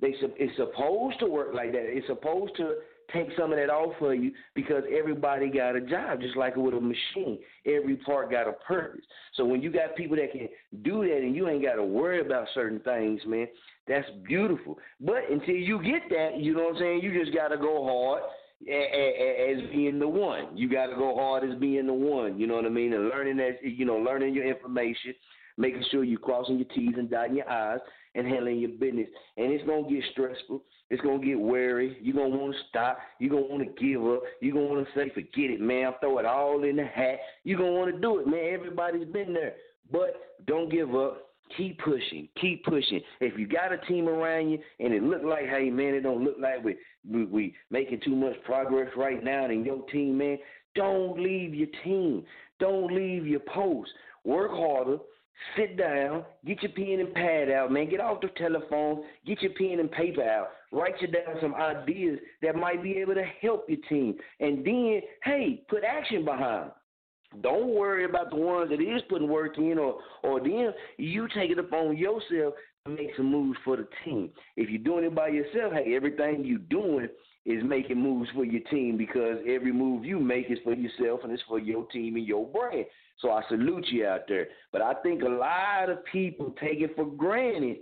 they 0.01 0.14
it's 0.20 0.57
supposed 0.57 1.18
to 1.20 1.26
work 1.26 1.55
like 1.55 1.72
that. 1.72 1.84
It's 1.84 2.07
supposed 2.07 2.57
to 2.57 2.74
take 3.12 3.28
some 3.38 3.52
of 3.52 3.59
that 3.59 3.70
off 3.70 3.94
of 4.00 4.14
you 4.14 4.32
because 4.54 4.82
everybody 4.96 5.48
got 5.48 5.76
a 5.76 5.80
job, 5.80 6.20
just 6.20 6.36
like 6.36 6.56
with 6.56 6.74
a 6.74 6.80
machine. 6.80 7.38
Every 7.66 7.96
part 7.96 8.30
got 8.30 8.48
a 8.48 8.52
purpose. 8.52 9.04
So 9.34 9.44
when 9.44 9.62
you 9.62 9.70
got 9.70 9.96
people 9.96 10.16
that 10.16 10.32
can 10.32 10.48
do 10.82 11.06
that 11.06 11.18
and 11.18 11.34
you 11.34 11.48
ain't 11.48 11.64
got 11.64 11.74
to 11.74 11.84
worry 11.84 12.20
about 12.20 12.46
certain 12.54 12.80
things, 12.80 13.20
man, 13.26 13.46
that's 13.86 14.06
beautiful. 14.26 14.78
But 15.00 15.30
until 15.30 15.54
you 15.54 15.82
get 15.82 16.02
that, 16.11 16.38
you 16.38 16.54
know 16.54 16.64
what 16.64 16.76
I'm 16.76 16.80
saying, 16.80 17.00
you 17.02 17.24
just 17.24 17.34
got 17.34 17.48
to 17.48 17.56
go 17.56 17.84
hard 17.84 18.22
as 18.62 19.70
being 19.70 19.98
the 19.98 20.09
one. 20.09 20.56
You 20.56 20.68
got 20.68 20.86
to 20.86 20.96
go 20.96 21.14
hard 21.14 21.48
as 21.48 21.59
being 21.59 21.86
the 21.86 21.92
one. 21.92 22.38
You 22.38 22.46
know 22.46 22.54
what 22.54 22.66
I 22.66 22.70
mean? 22.70 22.92
And 22.92 23.09
learning 23.09 23.36
that, 23.38 23.59
you 23.62 23.84
know, 23.84 23.96
learning 23.96 24.34
your 24.34 24.46
information, 24.46 25.14
making 25.59 25.84
sure 25.90 26.04
you're 26.04 26.18
crossing 26.20 26.56
your 26.56 26.68
T's 26.68 26.94
and 26.96 27.11
dotting 27.11 27.36
your 27.36 27.50
I's, 27.50 27.80
and 28.14 28.26
handling 28.26 28.61
your 28.61 28.70
business. 28.70 29.09
And 29.36 29.52
it's 29.52 29.66
gonna 29.66 29.88
get 29.88 30.02
stressful. 30.12 30.62
It's 30.88 31.02
gonna 31.02 31.24
get 31.24 31.38
weary. 31.38 31.98
You're 32.00 32.16
gonna 32.16 32.36
want 32.36 32.54
to 32.54 32.61
stop. 32.70 32.98
You're 33.18 33.30
gonna 33.30 33.46
want 33.46 33.64
to 33.64 33.84
give 33.84 34.04
up. 34.06 34.22
You're 34.40 34.54
gonna 34.54 34.66
want 34.66 34.86
to 34.86 34.94
say, 34.94 35.11
"Forget 35.11 35.50
it, 35.50 35.61
man. 35.61 35.92
Throw 36.00 36.18
it 36.18 36.24
all 36.24 36.64
in 36.64 36.76
the 36.76 36.84
hat." 36.84 37.20
You're 37.44 37.59
gonna 37.59 37.72
want 37.72 37.94
to 37.94 38.00
do 38.00 38.18
it, 38.18 38.26
man. 38.26 38.54
Everybody's 38.54 39.09
been 39.09 39.34
there, 39.34 39.56
but 39.90 40.16
don't 40.46 40.70
give 40.70 40.94
up. 40.94 41.24
Keep 41.56 41.78
pushing. 41.78 42.28
Keep 42.40 42.64
pushing. 42.64 43.00
If 43.20 43.38
you 43.38 43.46
got 43.46 43.72
a 43.72 43.78
team 43.78 44.09
around 44.09 44.50
you 44.50 44.59
and 44.80 44.92
it 44.92 45.02
look 45.02 45.22
like, 45.22 45.46
hey 45.48 45.70
man, 45.70 45.94
it 45.94 46.02
don't 46.02 46.22
look 46.22 46.36
like 46.38 46.62
we 46.62 46.76
we, 47.09 47.24
we 47.24 47.54
making 47.70 48.00
too 48.00 48.14
much 48.14 48.34
progress 48.44 48.90
right 48.96 49.22
now 49.22 49.46
in 49.46 49.64
your 49.64 49.82
team, 49.86 50.18
man. 50.18 50.38
Don't 50.74 51.18
leave 51.18 51.54
your 51.54 51.68
team. 51.84 52.24
Don't 52.61 52.92
leave 52.94 53.26
your 53.26 53.40
post. 53.40 53.90
Work 54.24 54.50
harder 54.50 54.98
Sit 55.57 55.76
down, 55.76 56.24
get 56.45 56.62
your 56.62 56.72
pen 56.72 57.01
and 57.01 57.14
pad 57.14 57.51
out, 57.51 57.70
man. 57.70 57.89
Get 57.89 58.01
off 58.01 58.20
the 58.20 58.28
telephone, 58.36 59.05
get 59.26 59.41
your 59.41 59.53
pen 59.53 59.78
and 59.80 59.91
paper 59.91 60.22
out. 60.22 60.49
Write 60.72 61.01
you 61.01 61.09
down 61.09 61.36
some 61.41 61.55
ideas 61.55 62.18
that 62.43 62.57
might 62.57 62.82
be 62.82 62.99
able 62.99 63.14
to 63.14 63.24
help 63.41 63.68
your 63.68 63.78
team. 63.89 64.16
And 64.41 64.64
then, 64.64 65.01
hey, 65.24 65.62
put 65.68 65.84
action 65.84 66.24
behind. 66.24 66.70
Don't 67.43 67.74
worry 67.74 68.05
about 68.05 68.30
the 68.30 68.36
ones 68.36 68.70
that 68.70 68.80
is 68.80 69.03
putting 69.09 69.28
work 69.28 69.59
in 69.59 69.78
or 69.78 69.99
or 70.22 70.41
then 70.41 70.72
you 70.97 71.28
take 71.34 71.51
it 71.51 71.59
upon 71.59 71.97
yourself 71.97 72.55
to 72.86 72.91
make 72.91 73.11
some 73.16 73.30
moves 73.30 73.59
for 73.64 73.76
the 73.76 73.86
team. 74.05 74.30
If 74.57 74.70
you're 74.70 74.82
doing 74.82 75.05
it 75.05 75.14
by 75.14 75.28
yourself, 75.28 75.74
hey, 75.74 75.95
everything 75.95 76.45
you're 76.45 76.59
doing 76.59 77.09
is 77.45 77.62
making 77.64 78.01
moves 78.01 78.30
for 78.34 78.45
your 78.45 78.62
team 78.70 78.97
because 78.97 79.39
every 79.47 79.72
move 79.72 80.05
you 80.05 80.18
make 80.18 80.51
is 80.51 80.59
for 80.64 80.74
yourself 80.74 81.20
and 81.22 81.32
it's 81.32 81.43
for 81.47 81.59
your 81.59 81.84
team 81.86 82.16
and 82.16 82.26
your 82.26 82.47
brand. 82.47 82.86
So 83.20 83.30
I 83.32 83.42
salute 83.48 83.86
you 83.88 84.06
out 84.06 84.22
there. 84.28 84.48
But 84.72 84.82
I 84.82 84.94
think 85.02 85.22
a 85.22 85.28
lot 85.28 85.90
of 85.90 86.04
people 86.04 86.54
take 86.60 86.80
it 86.80 86.94
for 86.94 87.04
granted 87.04 87.78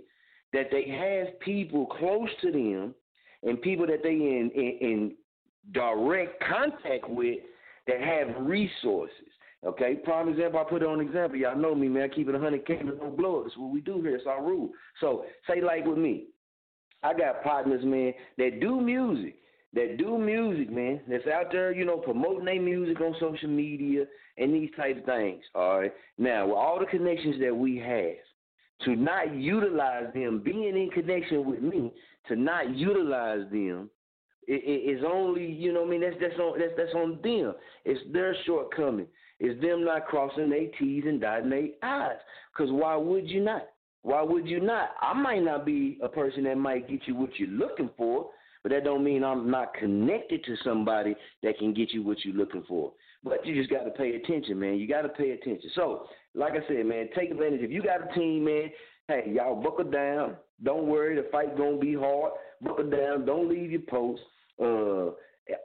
that 0.53 0.67
they 0.71 0.87
have 0.89 1.39
people 1.39 1.85
close 1.85 2.29
to 2.41 2.51
them 2.51 2.95
and 3.43 3.61
people 3.61 3.85
that 3.87 4.01
they 4.03 4.13
in, 4.13 4.51
in, 4.55 4.77
in 4.81 5.15
direct 5.73 6.43
contact 6.43 7.09
with 7.09 7.39
that 7.87 8.01
have 8.01 8.45
resources. 8.45 9.13
Okay, 9.65 9.95
prime 9.95 10.29
example, 10.29 10.59
I 10.59 10.69
put 10.69 10.83
on 10.83 11.01
example. 11.01 11.37
Y'all 11.37 11.57
know 11.57 11.73
me, 11.73 11.87
man. 11.87 12.03
I 12.03 12.07
keep 12.07 12.29
it 12.29 12.33
100 12.33 12.65
K 12.65 12.79
with 12.83 12.99
no 12.99 13.09
blow 13.09 13.43
That's 13.43 13.57
what 13.57 13.71
we 13.71 13.81
do 13.81 14.01
here. 14.01 14.15
It's 14.15 14.27
our 14.27 14.43
rule. 14.43 14.69
So, 15.01 15.25
say 15.47 15.61
like 15.61 15.85
with 15.85 15.97
me. 15.97 16.25
I 17.03 17.13
got 17.13 17.43
partners, 17.43 17.83
man, 17.83 18.13
that 18.37 18.59
do 18.59 18.79
music 18.81 19.35
that 19.73 19.97
do 19.97 20.17
music, 20.17 20.71
man, 20.71 21.01
that's 21.07 21.27
out 21.27 21.51
there, 21.51 21.71
you 21.71 21.85
know, 21.85 21.97
promoting 21.97 22.45
their 22.45 22.61
music 22.61 22.99
on 23.01 23.15
social 23.19 23.49
media 23.49 24.05
and 24.37 24.53
these 24.53 24.69
type 24.77 24.99
of 24.99 25.05
things. 25.05 25.43
All 25.53 25.79
right. 25.79 25.93
Now, 26.17 26.47
with 26.47 26.55
all 26.55 26.79
the 26.79 26.85
connections 26.85 27.35
that 27.41 27.55
we 27.55 27.77
have, 27.77 28.15
to 28.85 28.95
not 28.95 29.35
utilize 29.35 30.13
them, 30.13 30.41
being 30.43 30.63
in 30.63 30.89
connection 30.91 31.49
with 31.49 31.61
me, 31.61 31.91
to 32.27 32.35
not 32.35 32.75
utilize 32.75 33.49
them, 33.51 33.89
it, 34.47 34.63
it, 34.63 34.91
it's 34.91 35.03
only, 35.05 35.45
you 35.45 35.73
know, 35.73 35.85
I 35.85 35.89
mean, 35.89 36.01
that's 36.01 36.15
that's 36.21 36.39
on 36.39 36.59
that's 36.59 36.71
that's 36.77 36.93
on 36.93 37.19
them. 37.23 37.53
It's 37.85 37.99
their 38.13 38.35
shortcoming. 38.45 39.07
It's 39.39 39.59
them 39.61 39.83
not 39.83 40.07
crossing 40.07 40.49
their 40.49 40.67
T's 40.79 41.03
and 41.05 41.19
dotting 41.19 41.49
their 41.49 41.67
I's. 41.83 42.17
Because 42.51 42.71
why 42.71 42.95
would 42.95 43.27
you 43.27 43.43
not? 43.43 43.63
Why 44.03 44.21
would 44.21 44.47
you 44.47 44.61
not? 44.61 44.91
I 45.01 45.13
might 45.13 45.43
not 45.43 45.65
be 45.65 45.99
a 46.01 46.07
person 46.07 46.43
that 46.45 46.57
might 46.57 46.87
get 46.89 47.01
you 47.07 47.15
what 47.15 47.37
you're 47.37 47.49
looking 47.49 47.89
for, 47.97 48.29
but 48.67 48.73
that 48.73 48.83
don't 48.83 49.01
mean 49.01 49.23
I'm 49.23 49.49
not 49.49 49.73
connected 49.75 50.43
to 50.43 50.57
somebody 50.61 51.15
that 51.41 51.57
can 51.57 51.73
get 51.73 51.93
you 51.93 52.03
what 52.03 52.25
you're 52.25 52.35
looking 52.35 52.65
for. 52.67 52.91
But 53.23 53.45
you 53.45 53.55
just 53.55 53.69
got 53.69 53.85
to 53.85 53.91
pay 53.91 54.15
attention, 54.15 54.59
man. 54.59 54.75
You 54.75 54.89
got 54.89 55.03
to 55.03 55.09
pay 55.09 55.31
attention. 55.31 55.69
So, 55.73 56.07
like 56.35 56.51
I 56.51 56.67
said, 56.67 56.85
man, 56.85 57.07
take 57.15 57.31
advantage. 57.31 57.61
If 57.61 57.71
you 57.71 57.81
got 57.81 58.11
a 58.11 58.13
team, 58.13 58.43
man, 58.43 58.69
hey, 59.07 59.31
y'all 59.33 59.55
buckle 59.55 59.89
down. 59.89 60.35
Don't 60.61 60.87
worry, 60.87 61.15
the 61.15 61.29
fight 61.31 61.57
gonna 61.57 61.77
be 61.77 61.93
hard. 61.93 62.33
Buckle 62.61 62.89
down. 62.89 63.25
Don't 63.25 63.47
leave 63.47 63.71
your 63.71 63.79
post. 63.87 64.21
Uh, 64.61 65.11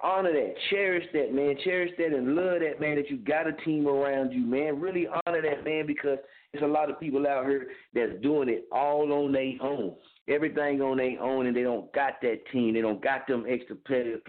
honor 0.05 0.33
that, 0.33 0.55
cherish 0.71 1.07
that, 1.13 1.35
man. 1.35 1.57
Cherish 1.65 1.91
that 1.99 2.17
and 2.17 2.37
love 2.37 2.61
that, 2.61 2.81
man. 2.81 2.95
That 2.95 3.11
you 3.11 3.17
got 3.17 3.49
a 3.49 3.53
team 3.65 3.89
around 3.89 4.31
you, 4.31 4.47
man. 4.47 4.81
Really 4.81 5.09
honor 5.27 5.43
that, 5.43 5.65
man, 5.65 5.89
because 5.89 6.19
there's 6.53 6.63
a 6.63 6.69
lot 6.69 6.89
of 6.89 7.01
people 7.01 7.27
out 7.27 7.47
here 7.47 7.67
that's 7.95 8.13
doing 8.23 8.49
it 8.49 8.69
all 8.71 9.13
on 9.13 9.33
their 9.33 9.55
own. 9.61 9.97
Everything 10.29 10.81
on 10.81 10.99
their 10.99 11.21
own, 11.21 11.47
and 11.47 11.57
they 11.57 11.63
don't 11.63 11.93
got 11.93 12.21
that 12.23 12.41
team. 12.53 12.75
They 12.75 12.81
don't 12.81 13.03
got 13.03 13.27
them 13.27 13.45
extra 13.49 13.77
players 13.77 14.21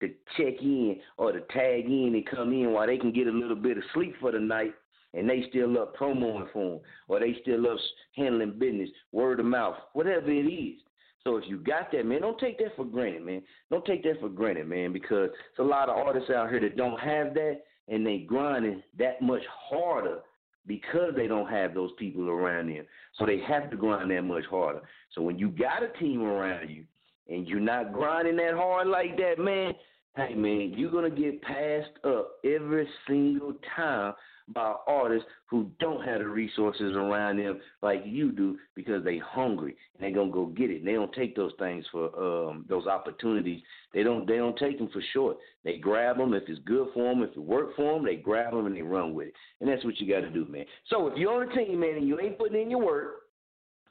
to 0.00 0.08
check 0.36 0.60
in 0.60 0.96
or 1.18 1.32
to 1.32 1.40
tag 1.52 1.86
in 1.86 2.12
and 2.14 2.26
come 2.26 2.52
in 2.52 2.72
while 2.72 2.86
they 2.86 2.98
can 2.98 3.12
get 3.12 3.26
a 3.26 3.32
little 3.32 3.56
bit 3.56 3.78
of 3.78 3.84
sleep 3.94 4.14
for 4.20 4.32
the 4.32 4.38
night 4.38 4.72
and 5.14 5.28
they 5.28 5.46
still 5.48 5.78
up 5.78 5.94
promoting 5.94 6.48
for 6.52 6.70
them 6.72 6.80
or 7.08 7.20
they 7.20 7.36
still 7.42 7.66
up 7.70 7.78
handling 8.14 8.58
business, 8.58 8.90
word 9.12 9.40
of 9.40 9.46
mouth, 9.46 9.76
whatever 9.94 10.30
it 10.30 10.46
is. 10.46 10.80
So 11.24 11.36
if 11.38 11.44
you 11.48 11.58
got 11.58 11.90
that, 11.92 12.06
man, 12.06 12.20
don't 12.20 12.38
take 12.38 12.58
that 12.58 12.76
for 12.76 12.84
granted, 12.84 13.24
man. 13.24 13.42
Don't 13.70 13.84
take 13.84 14.04
that 14.04 14.20
for 14.20 14.28
granted, 14.28 14.68
man, 14.68 14.92
because 14.92 15.30
there's 15.56 15.66
a 15.66 15.70
lot 15.70 15.88
of 15.88 15.96
artists 15.96 16.30
out 16.30 16.50
here 16.50 16.60
that 16.60 16.76
don't 16.76 17.00
have 17.00 17.34
that 17.34 17.62
and 17.88 18.06
they 18.06 18.18
grinding 18.18 18.82
that 18.98 19.22
much 19.22 19.42
harder 19.48 20.20
because 20.66 21.12
they 21.16 21.26
don't 21.26 21.48
have 21.48 21.74
those 21.74 21.90
people 21.98 22.28
around 22.28 22.68
them. 22.68 22.84
So 23.18 23.26
they 23.26 23.40
have 23.40 23.70
to 23.70 23.76
grind 23.76 24.10
that 24.10 24.22
much 24.22 24.44
harder. 24.50 24.82
So 25.14 25.22
when 25.22 25.38
you 25.38 25.48
got 25.48 25.82
a 25.82 25.88
team 25.98 26.22
around 26.22 26.68
you 26.68 26.84
and 27.28 27.46
you're 27.46 27.60
not 27.60 27.92
grinding 27.92 28.36
that 28.36 28.54
hard 28.54 28.88
like 28.88 29.16
that, 29.16 29.38
man, 29.38 29.74
hey 30.16 30.34
man, 30.34 30.72
you're 30.76 30.90
gonna 30.90 31.10
get 31.10 31.42
passed 31.42 31.90
up 32.04 32.32
every 32.44 32.88
single 33.06 33.54
time 33.76 34.14
by 34.48 34.74
artists 34.86 35.28
who 35.46 35.68
don't 35.80 36.04
have 36.04 36.20
the 36.20 36.26
resources 36.26 36.94
around 36.94 37.38
them 37.38 37.60
like 37.82 38.02
you 38.04 38.30
do 38.30 38.56
because 38.76 39.04
they 39.04 39.18
hungry 39.18 39.76
and 39.94 40.06
they 40.06 40.14
gonna 40.14 40.30
go 40.30 40.46
get 40.46 40.70
it. 40.70 40.78
And 40.78 40.86
they 40.86 40.92
don't 40.92 41.12
take 41.12 41.34
those 41.34 41.52
things 41.58 41.84
for 41.90 42.48
um, 42.48 42.64
those 42.68 42.86
opportunities. 42.86 43.60
They 43.92 44.02
don't 44.02 44.26
they 44.26 44.36
don't 44.36 44.56
take 44.56 44.78
them 44.78 44.88
for 44.92 45.02
short. 45.12 45.36
They 45.64 45.78
grab 45.78 46.16
them 46.18 46.32
if 46.32 46.44
it's 46.48 46.60
good 46.64 46.88
for 46.94 47.12
them, 47.12 47.22
if 47.22 47.30
it 47.30 47.40
work 47.40 47.76
for 47.76 47.94
them. 47.94 48.04
They 48.04 48.16
grab 48.16 48.52
them 48.52 48.66
and 48.66 48.76
they 48.76 48.82
run 48.82 49.14
with 49.14 49.28
it. 49.28 49.34
And 49.60 49.68
that's 49.68 49.84
what 49.84 50.00
you 50.00 50.08
got 50.08 50.20
to 50.20 50.30
do, 50.30 50.46
man. 50.48 50.64
So 50.88 51.08
if 51.08 51.18
you're 51.18 51.42
on 51.42 51.50
a 51.50 51.54
team, 51.54 51.80
man, 51.80 51.96
and 51.96 52.08
you 52.08 52.18
ain't 52.20 52.38
putting 52.38 52.60
in 52.60 52.70
your 52.70 52.84
work, 52.84 53.22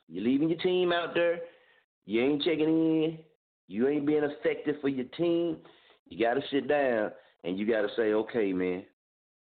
you're 0.07 0.23
leaving 0.23 0.49
your 0.49 0.59
team 0.59 0.91
out 0.91 1.13
there. 1.13 1.39
You 2.05 2.21
ain't 2.21 2.43
checking 2.43 2.67
in. 2.69 3.17
You 3.67 3.87
ain't 3.87 4.05
being 4.05 4.23
effective 4.23 4.75
for 4.79 4.89
your 4.89 5.05
team. 5.17 5.57
You 6.07 6.23
got 6.23 6.35
to 6.35 6.41
sit 6.51 6.67
down 6.67 7.11
and 7.43 7.57
you 7.57 7.65
got 7.65 7.81
to 7.81 7.89
say, 7.95 8.13
okay, 8.13 8.53
man, 8.53 8.83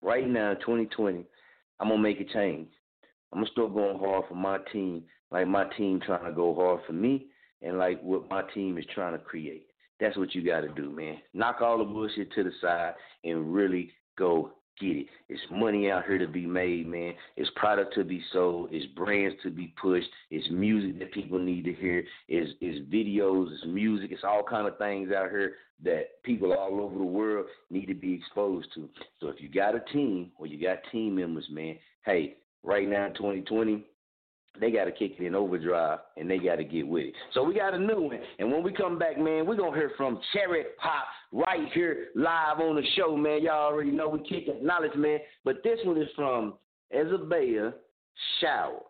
right 0.01 0.27
now, 0.27 0.53
2020, 0.55 1.25
I'm 1.79 1.89
gonna 1.89 2.01
make 2.01 2.19
a 2.19 2.25
change. 2.25 2.69
I'm 3.31 3.39
gonna 3.39 3.51
start 3.51 3.73
going 3.73 3.99
hard 3.99 4.25
for 4.27 4.35
my 4.35 4.57
team, 4.71 5.03
like 5.31 5.47
my 5.47 5.65
team 5.77 5.99
trying 6.05 6.25
to 6.25 6.31
go 6.31 6.53
hard 6.55 6.81
for 6.85 6.93
me, 6.93 7.27
and 7.61 7.77
like 7.77 8.01
what 8.01 8.29
my 8.29 8.41
team 8.53 8.77
is 8.77 8.85
trying 8.93 9.13
to 9.13 9.23
create. 9.23 9.67
That's 9.99 10.17
what 10.17 10.33
you 10.33 10.45
got 10.45 10.61
to 10.61 10.69
do, 10.69 10.89
man. 10.89 11.17
Knock 11.33 11.61
all 11.61 11.77
the 11.77 11.83
bullshit 11.83 12.31
to 12.33 12.43
the 12.43 12.51
side 12.61 12.93
and 13.23 13.53
really 13.53 13.91
go 14.17 14.51
get 14.79 14.97
it. 14.97 15.07
It's 15.27 15.41
money 15.51 15.91
out 15.91 16.05
here 16.05 16.17
to 16.17 16.27
be 16.27 16.45
made, 16.45 16.87
man. 16.87 17.13
It's 17.37 17.49
product 17.55 17.93
to 17.95 18.03
be 18.03 18.21
sold. 18.33 18.69
It's 18.71 18.85
brands 18.93 19.35
to 19.43 19.49
be 19.49 19.73
pushed. 19.81 20.09
It's 20.31 20.47
music 20.49 20.99
that 20.99 21.13
people 21.13 21.39
need 21.39 21.65
to 21.65 21.73
hear. 21.73 22.03
It's, 22.27 22.51
it's 22.61 22.87
videos. 22.93 23.53
It's 23.53 23.65
music. 23.65 24.11
It's 24.11 24.23
all 24.23 24.43
kind 24.43 24.67
of 24.67 24.77
things 24.77 25.11
out 25.11 25.29
here 25.29 25.53
that 25.83 26.21
people 26.23 26.53
all 26.53 26.81
over 26.81 26.97
the 26.97 27.03
world 27.03 27.45
need 27.69 27.85
to 27.87 27.93
be 27.93 28.13
exposed 28.13 28.67
to. 28.75 28.89
So 29.19 29.27
if 29.29 29.39
you 29.39 29.49
got 29.49 29.75
a 29.75 29.79
team 29.93 30.31
or 30.37 30.47
you 30.47 30.61
got 30.61 30.79
team 30.91 31.15
members, 31.15 31.47
man, 31.49 31.77
hey, 32.05 32.35
right 32.63 32.87
now 32.87 33.07
in 33.07 33.13
2020, 33.13 33.85
they 34.59 34.71
got 34.71 34.85
to 34.85 34.91
kick 34.91 35.13
it 35.19 35.25
in 35.25 35.35
overdrive 35.35 35.99
and 36.17 36.29
they 36.29 36.37
got 36.37 36.55
to 36.55 36.63
get 36.63 36.87
with 36.87 37.05
it. 37.05 37.13
So 37.33 37.43
we 37.43 37.55
got 37.55 37.73
a 37.73 37.79
new 37.79 38.01
one. 38.01 38.19
And 38.39 38.51
when 38.51 38.63
we 38.63 38.73
come 38.73 38.99
back, 38.99 39.17
man, 39.17 39.45
we're 39.45 39.55
going 39.55 39.73
to 39.73 39.79
hear 39.79 39.91
from 39.95 40.19
Cherry 40.33 40.63
Pop 40.77 41.05
right 41.31 41.71
here 41.73 42.07
live 42.15 42.59
on 42.59 42.75
the 42.75 42.83
show, 42.95 43.15
man. 43.15 43.43
Y'all 43.43 43.71
already 43.71 43.91
know 43.91 44.09
we 44.09 44.19
kick 44.27 44.47
knowledge, 44.61 44.95
man. 44.95 45.19
But 45.45 45.63
this 45.63 45.79
one 45.85 46.01
is 46.01 46.09
from 46.15 46.55
Izabeyah 46.95 47.73
Shower. 48.41 48.81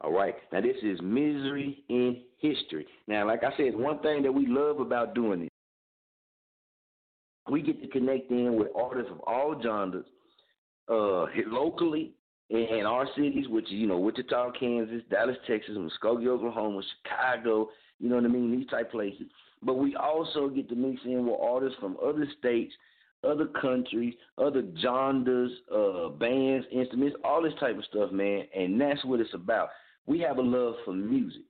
All 0.00 0.12
right. 0.12 0.34
Now, 0.52 0.62
this 0.62 0.76
is 0.82 0.98
Misery 1.02 1.84
in 1.88 2.22
History. 2.38 2.86
Now, 3.06 3.26
like 3.26 3.44
I 3.44 3.54
said, 3.56 3.76
one 3.76 3.98
thing 4.00 4.22
that 4.22 4.32
we 4.32 4.46
love 4.46 4.80
about 4.80 5.14
doing 5.14 5.40
this, 5.40 5.48
we 7.50 7.60
get 7.60 7.82
to 7.82 7.88
connect 7.88 8.30
in 8.30 8.56
with 8.56 8.68
artists 8.74 9.10
of 9.10 9.20
all 9.20 9.60
genres, 9.62 10.06
uh, 10.88 11.26
locally 11.46 12.12
in 12.50 12.84
our 12.84 13.06
cities, 13.16 13.48
which 13.48 13.66
is, 13.66 13.72
you 13.72 13.86
know, 13.86 13.98
Wichita, 13.98 14.52
Kansas, 14.58 15.02
Dallas, 15.08 15.36
Texas, 15.46 15.76
Muskogee, 15.76 16.26
Oklahoma, 16.26 16.82
Chicago, 17.02 17.70
you 18.00 18.08
know 18.08 18.16
what 18.16 18.24
I 18.24 18.28
mean, 18.28 18.50
these 18.50 18.68
type 18.68 18.90
places. 18.90 19.26
But 19.62 19.74
we 19.74 19.94
also 19.94 20.48
get 20.48 20.68
to 20.70 20.74
mix 20.74 21.00
in 21.04 21.26
with 21.26 21.38
artists 21.40 21.78
from 21.78 21.96
other 22.04 22.26
states, 22.38 22.72
other 23.22 23.46
countries, 23.46 24.14
other 24.38 24.64
genres, 24.82 25.52
uh, 25.72 26.08
bands, 26.08 26.66
instruments, 26.72 27.16
all 27.22 27.42
this 27.42 27.52
type 27.60 27.78
of 27.78 27.84
stuff, 27.84 28.10
man. 28.10 28.44
And 28.56 28.80
that's 28.80 29.04
what 29.04 29.20
it's 29.20 29.34
about. 29.34 29.68
We 30.06 30.18
have 30.20 30.38
a 30.38 30.42
love 30.42 30.74
for 30.84 30.92
music. 30.92 31.42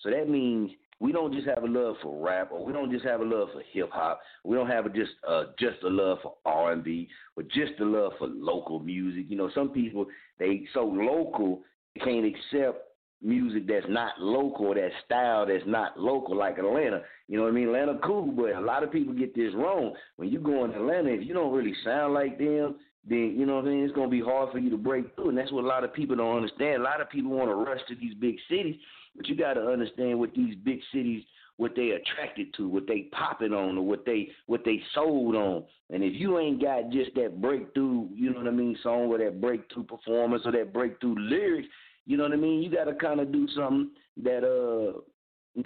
So 0.00 0.10
that 0.10 0.28
means 0.28 0.70
we 1.00 1.12
don't 1.12 1.32
just 1.32 1.46
have 1.46 1.62
a 1.62 1.66
love 1.66 1.96
for 2.02 2.24
rap, 2.24 2.50
or 2.52 2.64
we 2.64 2.72
don't 2.72 2.90
just 2.90 3.04
have 3.04 3.20
a 3.20 3.24
love 3.24 3.48
for 3.52 3.62
hip 3.72 3.90
hop. 3.92 4.20
We 4.44 4.56
don't 4.56 4.68
have 4.68 4.86
a 4.86 4.88
just 4.88 5.12
uh, 5.26 5.44
just 5.58 5.82
a 5.84 5.88
love 5.88 6.18
for 6.22 6.34
R 6.44 6.72
and 6.72 6.82
B, 6.82 7.08
or 7.36 7.44
just 7.44 7.80
a 7.80 7.84
love 7.84 8.12
for 8.18 8.26
local 8.26 8.80
music. 8.80 9.26
You 9.28 9.36
know, 9.36 9.50
some 9.54 9.68
people 9.70 10.06
they 10.38 10.66
so 10.74 10.84
local 10.84 11.62
they 11.94 12.04
can't 12.04 12.26
accept 12.26 12.84
music 13.22 13.66
that's 13.66 13.86
not 13.88 14.20
local, 14.20 14.74
that 14.74 14.90
style 15.04 15.46
that's 15.46 15.64
not 15.66 15.98
local, 15.98 16.36
like 16.36 16.58
Atlanta. 16.58 17.02
You 17.26 17.36
know 17.36 17.44
what 17.44 17.52
I 17.52 17.54
mean? 17.54 17.68
Atlanta 17.68 17.98
cool, 18.04 18.30
but 18.32 18.54
a 18.54 18.60
lot 18.60 18.82
of 18.82 18.92
people 18.92 19.12
get 19.14 19.34
this 19.34 19.52
wrong. 19.54 19.94
When 20.16 20.28
you 20.28 20.38
go 20.38 20.64
in 20.64 20.72
Atlanta, 20.72 21.10
if 21.10 21.26
you 21.26 21.34
don't 21.34 21.52
really 21.52 21.74
sound 21.84 22.14
like 22.14 22.38
them, 22.38 22.76
then 23.04 23.34
you 23.36 23.46
know 23.46 23.56
what 23.56 23.64
I 23.64 23.68
mean. 23.68 23.84
It's 23.84 23.94
gonna 23.94 24.08
be 24.08 24.20
hard 24.20 24.52
for 24.52 24.58
you 24.58 24.70
to 24.70 24.76
break 24.76 25.14
through, 25.14 25.30
and 25.30 25.38
that's 25.38 25.52
what 25.52 25.64
a 25.64 25.66
lot 25.66 25.84
of 25.84 25.92
people 25.92 26.16
don't 26.16 26.36
understand. 26.36 26.80
A 26.80 26.84
lot 26.84 27.00
of 27.00 27.10
people 27.10 27.30
want 27.30 27.50
to 27.50 27.54
rush 27.54 27.80
to 27.88 27.94
these 27.94 28.14
big 28.14 28.36
cities 28.48 28.76
but 29.18 29.28
you 29.28 29.36
got 29.36 29.54
to 29.54 29.66
understand 29.66 30.18
what 30.18 30.32
these 30.34 30.54
big 30.64 30.78
cities, 30.92 31.24
what 31.56 31.72
they 31.74 31.90
attracted 31.90 32.54
to, 32.54 32.68
what 32.68 32.86
they 32.86 33.08
popping 33.12 33.52
on, 33.52 33.76
or 33.76 33.84
what 33.84 34.06
they 34.06 34.28
what 34.46 34.64
they 34.64 34.80
sold 34.94 35.34
on. 35.34 35.64
And 35.90 36.02
if 36.04 36.14
you 36.14 36.38
ain't 36.38 36.62
got 36.62 36.90
just 36.90 37.14
that 37.16 37.40
breakthrough, 37.40 38.08
you 38.14 38.30
know 38.30 38.38
what 38.38 38.46
I 38.46 38.52
mean, 38.52 38.78
song 38.82 39.08
or 39.08 39.18
that 39.18 39.40
breakthrough 39.40 39.84
performance 39.84 40.42
or 40.46 40.52
that 40.52 40.72
breakthrough 40.72 41.16
lyrics, 41.18 41.68
you 42.06 42.16
know 42.16 42.22
what 42.22 42.32
I 42.32 42.36
mean. 42.36 42.62
You 42.62 42.70
got 42.70 42.84
to 42.84 42.94
kind 42.94 43.20
of 43.20 43.32
do 43.32 43.48
something 43.56 43.90
that 44.22 44.44
uh, 44.44 45.00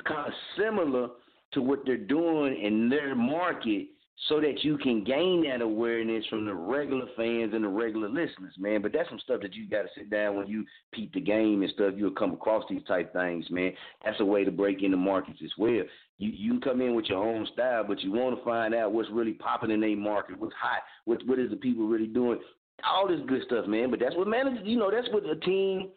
kind 0.08 0.26
of 0.26 0.32
similar 0.56 1.08
to 1.52 1.60
what 1.60 1.80
they're 1.84 1.98
doing 1.98 2.58
in 2.60 2.88
their 2.88 3.14
market 3.14 3.88
so 4.28 4.40
that 4.40 4.62
you 4.62 4.78
can 4.78 5.02
gain 5.02 5.44
that 5.48 5.60
awareness 5.60 6.24
from 6.26 6.44
the 6.44 6.54
regular 6.54 7.06
fans 7.16 7.52
and 7.54 7.64
the 7.64 7.68
regular 7.68 8.08
listeners, 8.08 8.54
man. 8.56 8.80
But 8.80 8.92
that's 8.92 9.08
some 9.08 9.18
stuff 9.18 9.40
that 9.42 9.54
you 9.54 9.68
got 9.68 9.82
to 9.82 9.88
sit 9.96 10.10
down 10.10 10.36
when 10.36 10.46
you 10.46 10.64
peep 10.92 11.12
the 11.12 11.20
game 11.20 11.62
and 11.62 11.72
stuff. 11.72 11.94
You'll 11.96 12.12
come 12.12 12.32
across 12.32 12.64
these 12.70 12.84
type 12.84 13.12
things, 13.12 13.46
man. 13.50 13.72
That's 14.04 14.20
a 14.20 14.24
way 14.24 14.44
to 14.44 14.52
break 14.52 14.82
into 14.82 14.96
markets 14.96 15.40
as 15.44 15.50
well. 15.58 15.82
You 16.18 16.30
you 16.30 16.52
can 16.52 16.60
come 16.60 16.80
in 16.80 16.94
with 16.94 17.06
your 17.06 17.24
own 17.24 17.48
style, 17.52 17.84
but 17.86 18.00
you 18.00 18.12
want 18.12 18.38
to 18.38 18.44
find 18.44 18.74
out 18.74 18.92
what's 18.92 19.10
really 19.10 19.32
popping 19.32 19.72
in 19.72 19.82
a 19.82 19.94
market, 19.96 20.38
what's 20.38 20.54
hot, 20.60 20.82
what 21.04 21.20
what 21.26 21.40
is 21.40 21.50
the 21.50 21.56
people 21.56 21.88
really 21.88 22.06
doing, 22.06 22.38
all 22.84 23.08
this 23.08 23.20
good 23.26 23.42
stuff, 23.46 23.66
man. 23.66 23.90
But 23.90 23.98
that's 23.98 24.16
what 24.16 24.28
managers, 24.28 24.62
you 24.64 24.78
know, 24.78 24.90
that's 24.90 25.08
what 25.12 25.24
a 25.26 25.36
team 25.36 25.90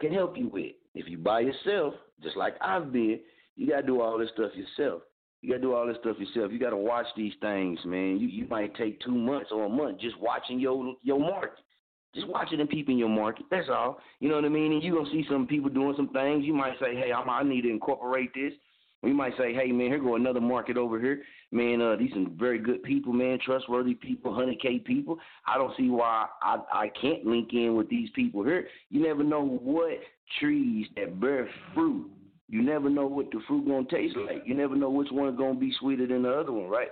can 0.00 0.12
help 0.12 0.38
you 0.38 0.48
with. 0.48 0.72
If 0.94 1.08
you 1.08 1.18
by 1.18 1.40
yourself, 1.40 1.94
just 2.22 2.36
like 2.36 2.54
I've 2.60 2.92
been, 2.92 3.18
you 3.56 3.68
got 3.68 3.80
to 3.80 3.86
do 3.86 4.00
all 4.00 4.18
this 4.18 4.30
stuff 4.34 4.52
yourself. 4.54 5.02
You 5.40 5.50
gotta 5.50 5.62
do 5.62 5.74
all 5.74 5.86
this 5.86 5.96
stuff 6.00 6.16
yourself. 6.18 6.52
You 6.52 6.58
gotta 6.58 6.76
watch 6.76 7.06
these 7.16 7.32
things, 7.40 7.78
man. 7.84 8.18
You 8.18 8.28
you 8.28 8.46
might 8.48 8.74
take 8.74 9.00
two 9.00 9.14
months 9.14 9.50
or 9.52 9.66
a 9.66 9.68
month 9.68 10.00
just 10.00 10.18
watching 10.18 10.58
your 10.58 10.94
your 11.02 11.20
market. 11.20 11.64
Just 12.14 12.28
watching 12.28 12.60
and 12.60 12.68
peeping 12.68 12.98
your 12.98 13.10
market. 13.10 13.46
That's 13.50 13.68
all. 13.68 14.00
You 14.18 14.28
know 14.28 14.36
what 14.36 14.44
I 14.44 14.48
mean? 14.48 14.72
And 14.72 14.82
you 14.82 14.94
gonna 14.94 15.10
see 15.10 15.24
some 15.28 15.46
people 15.46 15.68
doing 15.68 15.94
some 15.96 16.08
things. 16.08 16.44
You 16.44 16.54
might 16.54 16.78
say, 16.80 16.96
Hey, 16.96 17.12
I'm, 17.12 17.28
I 17.28 17.42
need 17.42 17.62
to 17.62 17.70
incorporate 17.70 18.32
this. 18.34 18.52
We 19.02 19.12
might 19.12 19.36
say, 19.38 19.54
Hey 19.54 19.70
man, 19.70 19.88
here 19.88 20.00
go 20.00 20.16
another 20.16 20.40
market 20.40 20.76
over 20.76 20.98
here. 20.98 21.22
Man, 21.52 21.80
uh 21.80 21.94
these 21.96 22.10
some 22.12 22.34
very 22.36 22.58
good 22.58 22.82
people, 22.82 23.12
man, 23.12 23.38
trustworthy 23.44 23.94
people, 23.94 24.34
hundred 24.34 24.60
K 24.60 24.80
people. 24.80 25.18
I 25.46 25.56
don't 25.56 25.76
see 25.76 25.88
why 25.90 26.26
I 26.42 26.58
I 26.72 26.90
can't 27.00 27.24
link 27.24 27.50
in 27.52 27.76
with 27.76 27.88
these 27.88 28.08
people 28.10 28.42
here. 28.42 28.66
You 28.90 29.02
never 29.02 29.22
know 29.22 29.44
what 29.44 29.98
trees 30.40 30.88
that 30.96 31.20
bear 31.20 31.48
fruit 31.74 32.10
you 32.48 32.62
never 32.62 32.88
know 32.88 33.06
what 33.06 33.30
the 33.30 33.40
fruit 33.46 33.66
gonna 33.66 33.86
taste 33.90 34.16
like. 34.16 34.42
You 34.46 34.54
never 34.54 34.74
know 34.74 34.90
which 34.90 35.10
one 35.10 35.36
gonna 35.36 35.54
be 35.54 35.72
sweeter 35.78 36.06
than 36.06 36.22
the 36.22 36.32
other 36.32 36.52
one, 36.52 36.68
right? 36.68 36.88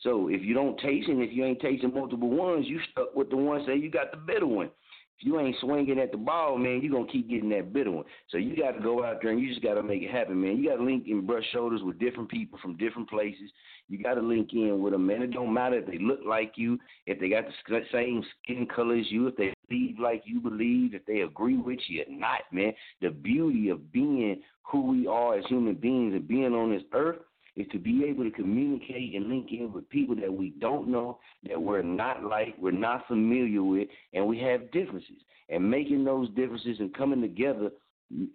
So 0.00 0.28
if 0.28 0.42
you 0.42 0.54
don't 0.54 0.78
taste 0.78 1.08
and 1.08 1.22
if 1.22 1.32
you 1.32 1.44
ain't 1.44 1.60
tasting 1.60 1.94
multiple 1.94 2.30
ones, 2.30 2.66
you 2.68 2.80
stuck 2.92 3.14
with 3.14 3.30
the 3.30 3.36
one 3.36 3.64
say 3.66 3.76
you 3.76 3.90
got 3.90 4.10
the 4.10 4.16
better 4.16 4.46
one. 4.46 4.70
If 5.18 5.26
you 5.26 5.40
ain't 5.40 5.56
swinging 5.60 5.98
at 5.98 6.12
the 6.12 6.16
ball, 6.16 6.56
man, 6.56 6.80
you're 6.80 6.92
gonna 6.92 7.10
keep 7.10 7.28
getting 7.28 7.48
that 7.50 7.72
bitter 7.72 7.90
one. 7.90 8.04
So 8.28 8.38
you 8.38 8.56
got 8.56 8.72
to 8.72 8.80
go 8.80 9.04
out 9.04 9.18
there 9.20 9.32
and 9.32 9.40
you 9.40 9.48
just 9.48 9.62
got 9.62 9.74
to 9.74 9.82
make 9.82 10.02
it 10.02 10.12
happen, 10.12 10.40
man. 10.40 10.56
You 10.56 10.68
got 10.70 10.76
to 10.76 10.84
link 10.84 11.06
and 11.08 11.26
brush 11.26 11.44
shoulders 11.52 11.80
with 11.82 11.98
different 11.98 12.28
people 12.28 12.58
from 12.62 12.76
different 12.76 13.10
places. 13.10 13.50
You 13.88 14.00
got 14.00 14.14
to 14.14 14.20
link 14.20 14.50
in 14.52 14.80
with 14.80 14.92
them, 14.92 15.06
man. 15.06 15.22
It 15.22 15.32
don't 15.32 15.52
matter 15.52 15.78
if 15.78 15.86
they 15.86 15.98
look 15.98 16.20
like 16.24 16.52
you, 16.54 16.78
if 17.06 17.18
they 17.18 17.28
got 17.28 17.46
the 17.68 17.80
same 17.90 18.22
skin 18.42 18.66
color 18.66 18.94
as 18.94 19.10
you, 19.10 19.26
if 19.26 19.36
they 19.36 19.52
believe 19.68 19.98
like 19.98 20.22
you 20.24 20.40
believe, 20.40 20.94
if 20.94 21.04
they 21.06 21.20
agree 21.20 21.56
with 21.56 21.78
you 21.88 22.02
or 22.02 22.12
not, 22.12 22.40
man. 22.52 22.72
The 23.00 23.10
beauty 23.10 23.68
of 23.68 23.92
being 23.92 24.42
who 24.62 24.86
we 24.86 25.06
are 25.06 25.38
as 25.38 25.44
human 25.46 25.74
beings 25.74 26.14
and 26.14 26.26
being 26.26 26.54
on 26.54 26.70
this 26.70 26.82
earth 26.92 27.18
is 27.56 27.66
to 27.72 27.78
be 27.78 28.04
able 28.04 28.24
to 28.24 28.30
communicate 28.30 29.14
and 29.14 29.28
link 29.28 29.48
in 29.50 29.72
with 29.72 29.88
people 29.90 30.14
that 30.16 30.32
we 30.32 30.50
don't 30.60 30.88
know, 30.88 31.18
that 31.48 31.60
we're 31.60 31.82
not 31.82 32.22
like, 32.22 32.54
we're 32.58 32.70
not 32.70 33.06
familiar 33.08 33.62
with, 33.62 33.88
and 34.14 34.26
we 34.26 34.38
have 34.38 34.70
differences. 34.70 35.16
And 35.48 35.68
making 35.68 36.04
those 36.04 36.28
differences 36.30 36.76
and 36.78 36.94
coming 36.94 37.20
together 37.20 37.70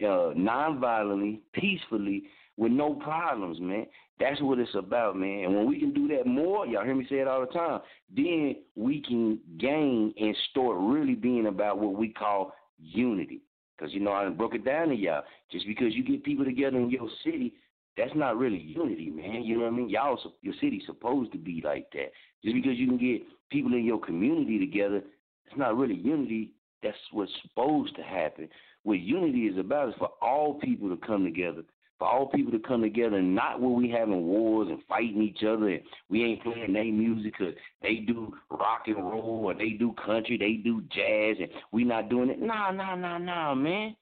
uh, 0.06 0.32
non-violently, 0.36 1.42
peacefully, 1.54 2.24
with 2.58 2.72
no 2.72 2.94
problems, 2.96 3.60
man. 3.60 3.86
That's 4.24 4.42
what 4.42 4.58
it's 4.60 4.74
about, 4.74 5.18
man. 5.18 5.46
And 5.46 5.56
when 5.56 5.68
we 5.68 5.80
can 5.80 5.94
do 5.94 6.08
that 6.16 6.26
more, 6.26 6.66
y'all 6.66 6.86
hear 6.86 6.96
me 6.96 7.06
say 7.10 7.18
it 7.18 7.28
all 7.28 7.42
the 7.42 7.48
time, 7.48 7.82
then 8.16 8.56
we 8.76 9.02
can 9.02 9.38
gain 9.58 10.14
and 10.18 10.36
start 10.50 10.78
really 10.80 11.16
being 11.16 11.48
about 11.48 11.80
what 11.80 11.96
we 11.96 12.08
call 12.08 12.54
unity. 12.80 13.42
Because, 13.78 13.94
you 13.94 14.00
know, 14.00 14.14
I 14.14 14.30
broke 14.30 14.56
it 14.56 14.64
down 14.64 14.90
to 14.90 14.96
y'all. 14.96 15.24
Just 15.52 15.68
because 15.68 15.94
you 15.94 16.06
get 16.06 16.24
people 16.24 16.46
together 16.46 16.78
in 16.78 16.90
your 16.90 17.10
city 17.26 17.54
that's 17.98 18.16
not 18.16 18.38
really 18.38 18.58
unity, 18.58 19.10
man. 19.10 19.44
You 19.44 19.58
know 19.58 19.64
what 19.66 19.74
I 19.74 19.76
mean? 19.76 19.90
Y'all, 19.90 20.20
your 20.42 20.54
city's 20.60 20.84
supposed 20.86 21.32
to 21.34 21.38
be 21.38 21.62
like 21.64 21.88
that. 21.94 22.12
Just 22.44 22.56
because 22.56 22.78
you 22.78 22.88
can 22.88 22.98
get 22.98 23.22
people 23.52 23.74
in 23.74 23.86
your 23.86 24.00
community 24.00 24.58
together, 24.58 25.04
it's 25.46 25.58
not 25.58 25.78
really 25.78 25.96
unity. 25.96 26.52
That's 26.82 26.98
what's 27.12 27.32
supposed 27.44 27.96
to 27.98 28.02
happen. 28.02 28.50
What 28.84 29.00
unity 29.00 29.42
is 29.42 29.58
about 29.58 29.90
is 29.90 29.96
for 30.00 30.10
all 30.22 30.56
people 30.56 30.90
to 30.90 30.98
come 31.06 31.24
together, 31.24 31.62
for 32.04 32.10
all 32.10 32.26
people 32.26 32.52
to 32.52 32.60
come 32.60 32.82
together, 32.82 33.16
and 33.16 33.34
not 33.34 33.62
where 33.62 33.70
we 33.70 33.90
having 33.90 34.26
wars 34.26 34.68
and 34.70 34.84
fighting 34.90 35.22
each 35.22 35.42
other, 35.48 35.70
and 35.70 35.82
we 36.10 36.22
ain't 36.22 36.44
playing 36.44 36.74
their 36.74 36.84
music 36.84 37.34
because 37.40 37.56
they 37.82 37.96
do 38.06 38.34
rock 38.52 38.82
and 38.88 38.98
roll 38.98 39.44
or 39.46 39.54
they 39.54 39.70
do 39.70 39.96
country, 40.06 40.38
they 40.38 40.62
do 40.62 40.82
jazz, 40.94 41.38
and 41.40 41.48
we 41.72 41.86
not 41.86 42.10
doing 42.10 42.30
it. 42.30 42.42
Nah, 42.42 42.72
nah, 42.72 42.94
nah, 42.96 43.18
nah, 43.18 43.56
man. 43.56 43.96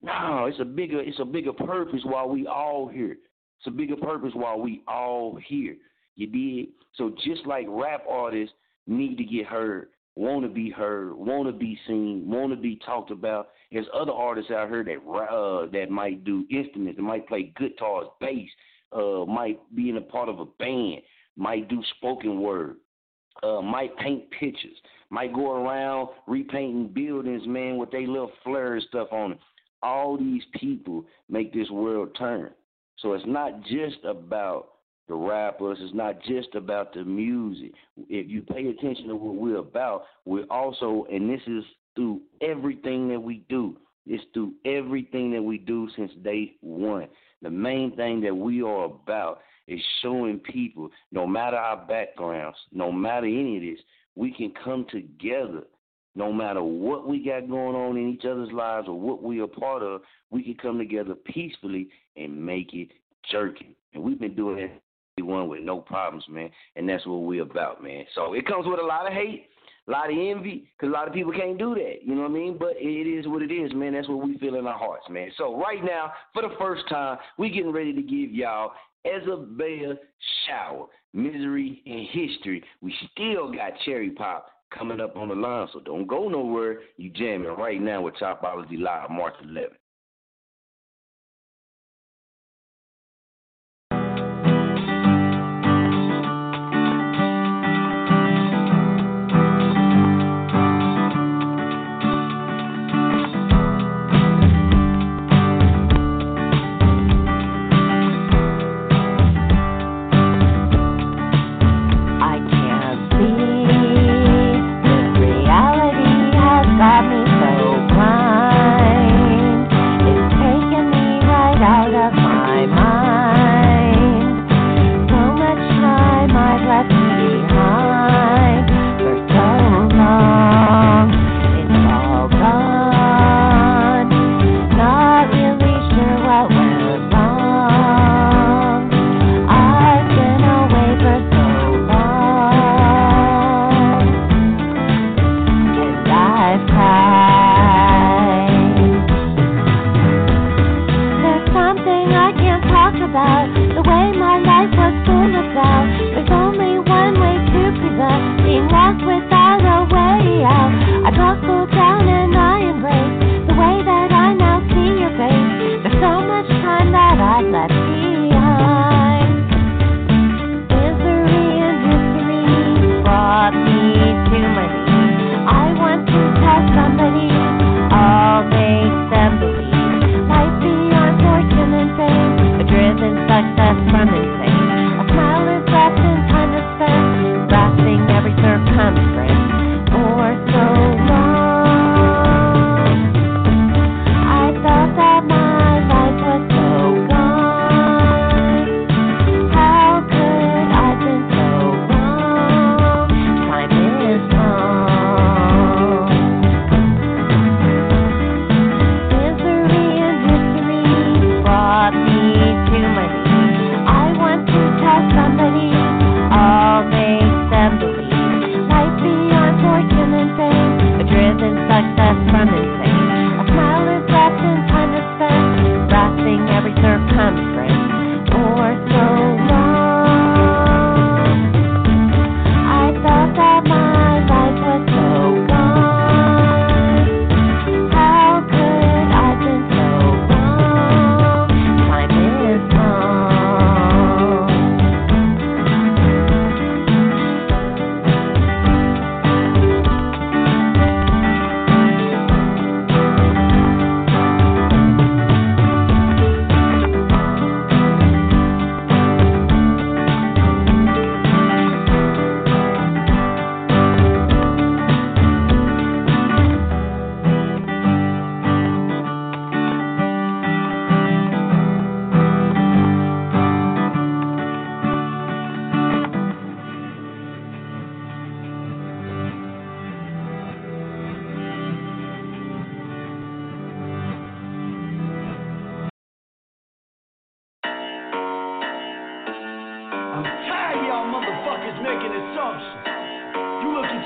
No, 0.00 0.46
it's 0.46 0.60
a 0.60 0.64
bigger, 0.64 1.00
it's 1.00 1.20
a 1.20 1.26
bigger 1.26 1.52
purpose 1.52 2.00
while 2.04 2.26
we 2.26 2.46
all 2.46 2.88
here. 2.88 3.18
It's 3.58 3.66
a 3.66 3.70
bigger 3.70 3.96
purpose 3.96 4.32
while 4.32 4.58
we 4.58 4.82
all 4.88 5.38
here. 5.46 5.76
You 6.16 6.28
did? 6.28 6.72
So 6.94 7.14
just 7.22 7.46
like 7.46 7.66
rap 7.68 8.02
artists 8.08 8.54
need 8.86 9.18
to 9.18 9.24
get 9.24 9.44
heard, 9.44 9.88
want 10.14 10.42
to 10.42 10.48
be 10.48 10.70
heard, 10.70 11.14
want 11.14 11.46
to 11.46 11.52
be 11.52 11.78
seen, 11.86 12.28
want 12.28 12.52
to 12.52 12.56
be 12.56 12.78
talked 12.84 13.10
about. 13.10 13.48
There's 13.70 13.86
other 13.94 14.12
artists 14.12 14.50
out 14.50 14.68
here 14.68 14.84
that 14.84 15.10
uh, 15.10 15.70
that 15.72 15.90
might 15.90 16.24
do 16.24 16.44
instruments, 16.50 16.96
that 16.96 17.02
might 17.02 17.26
play 17.26 17.52
guitars, 17.58 18.06
bass, 18.20 18.48
uh, 18.92 19.24
might 19.24 19.58
be 19.74 19.88
in 19.88 19.96
a 19.96 20.02
part 20.02 20.28
of 20.28 20.40
a 20.40 20.44
band, 20.44 21.02
might 21.36 21.68
do 21.68 21.82
spoken 21.96 22.40
word, 22.40 22.76
uh, 23.42 23.62
might 23.62 23.96
paint 23.96 24.24
pictures, 24.38 24.76
might 25.10 25.32
go 25.32 25.52
around 25.52 26.08
repainting 26.26 26.88
buildings, 26.88 27.46
man, 27.46 27.78
with 27.78 27.90
they 27.90 28.06
little 28.06 28.32
flair 28.44 28.74
and 28.74 28.84
stuff 28.88 29.08
on 29.12 29.32
it. 29.32 29.38
All 29.82 30.16
these 30.16 30.42
people 30.60 31.04
make 31.28 31.52
this 31.52 31.70
world 31.70 32.10
turn. 32.18 32.50
So 32.98 33.14
it's 33.14 33.24
not 33.26 33.62
just 33.64 34.04
about 34.04 34.68
the 35.08 35.14
rappers, 35.14 35.78
it's 35.80 35.94
not 35.94 36.22
just 36.22 36.54
about 36.54 36.94
the 36.94 37.04
music. 37.04 37.72
If 38.08 38.30
you 38.30 38.42
pay 38.42 38.68
attention 38.68 39.08
to 39.08 39.16
what 39.16 39.34
we're 39.34 39.58
about, 39.58 40.04
we're 40.24 40.46
also, 40.50 41.06
and 41.10 41.28
this 41.28 41.40
is 41.46 41.64
through 41.94 42.22
everything 42.40 43.08
that 43.08 43.20
we 43.20 43.44
do. 43.48 43.76
It's 44.06 44.24
through 44.32 44.54
everything 44.64 45.30
that 45.32 45.42
we 45.42 45.58
do 45.58 45.88
since 45.96 46.12
day 46.22 46.54
one. 46.60 47.08
The 47.42 47.50
main 47.50 47.94
thing 47.96 48.20
that 48.22 48.34
we 48.34 48.62
are 48.62 48.84
about 48.84 49.40
is 49.68 49.80
showing 50.00 50.38
people, 50.38 50.90
no 51.10 51.26
matter 51.26 51.56
our 51.56 51.84
backgrounds, 51.86 52.58
no 52.72 52.90
matter 52.90 53.26
any 53.26 53.56
of 53.56 53.62
this, 53.62 53.84
we 54.14 54.32
can 54.32 54.52
come 54.64 54.86
together 54.90 55.62
no 56.14 56.32
matter 56.32 56.62
what 56.62 57.08
we 57.08 57.24
got 57.24 57.48
going 57.48 57.74
on 57.74 57.96
in 57.96 58.10
each 58.10 58.24
other's 58.24 58.52
lives 58.52 58.86
or 58.88 58.98
what 58.98 59.22
we 59.22 59.40
are 59.40 59.46
part 59.46 59.82
of, 59.82 60.02
we 60.30 60.42
can 60.42 60.54
come 60.54 60.78
together 60.78 61.14
peacefully 61.14 61.88
and 62.16 62.44
make 62.44 62.74
it 62.74 62.88
jerking. 63.30 63.74
And 63.94 64.02
we've 64.02 64.20
been 64.20 64.34
doing 64.34 64.58
it 64.58 64.82
one 65.20 65.48
with 65.48 65.60
no 65.60 65.80
problems, 65.80 66.24
man. 66.28 66.50
And 66.76 66.88
that's 66.88 67.06
what 67.06 67.22
we're 67.22 67.42
about, 67.42 67.82
man. 67.82 68.04
So 68.14 68.32
it 68.32 68.46
comes 68.46 68.66
with 68.66 68.80
a 68.80 68.86
lot 68.86 69.06
of 69.06 69.12
hate, 69.12 69.48
a 69.86 69.90
lot 69.90 70.10
of 70.10 70.16
envy, 70.16 70.70
because 70.76 70.88
a 70.88 70.96
lot 70.96 71.06
of 71.06 71.12
people 71.12 71.32
can't 71.32 71.58
do 71.58 71.74
that. 71.74 72.02
You 72.02 72.14
know 72.14 72.22
what 72.22 72.30
I 72.30 72.34
mean? 72.34 72.56
But 72.58 72.74
it 72.78 73.06
is 73.06 73.28
what 73.28 73.42
it 73.42 73.52
is, 73.52 73.72
man. 73.74 73.92
That's 73.92 74.08
what 74.08 74.26
we 74.26 74.38
feel 74.38 74.54
in 74.54 74.66
our 74.66 74.78
hearts, 74.78 75.04
man. 75.10 75.30
So 75.36 75.60
right 75.60 75.84
now, 75.84 76.12
for 76.32 76.42
the 76.42 76.54
first 76.58 76.88
time, 76.88 77.18
we 77.36 77.50
getting 77.50 77.72
ready 77.72 77.92
to 77.92 78.02
give 78.02 78.32
y'all 78.32 78.72
Izabeyah 79.06 79.98
Shower, 80.46 80.86
Misery 81.12 81.82
and 81.84 82.06
History. 82.08 82.64
We 82.80 82.94
still 83.12 83.52
got 83.52 83.72
Cherry 83.84 84.10
Pop 84.10 84.46
coming 84.76 85.00
up 85.00 85.16
on 85.16 85.28
the 85.28 85.34
line, 85.34 85.68
so 85.74 85.80
don't 85.80 86.06
go 86.06 86.28
nowhere. 86.28 86.78
You 86.96 87.10
jamming 87.10 87.54
right 87.58 87.80
now 87.80 88.00
with 88.00 88.14
Chopology 88.14 88.80
Live, 88.80 89.10
March 89.10 89.34
11th. 89.44 89.76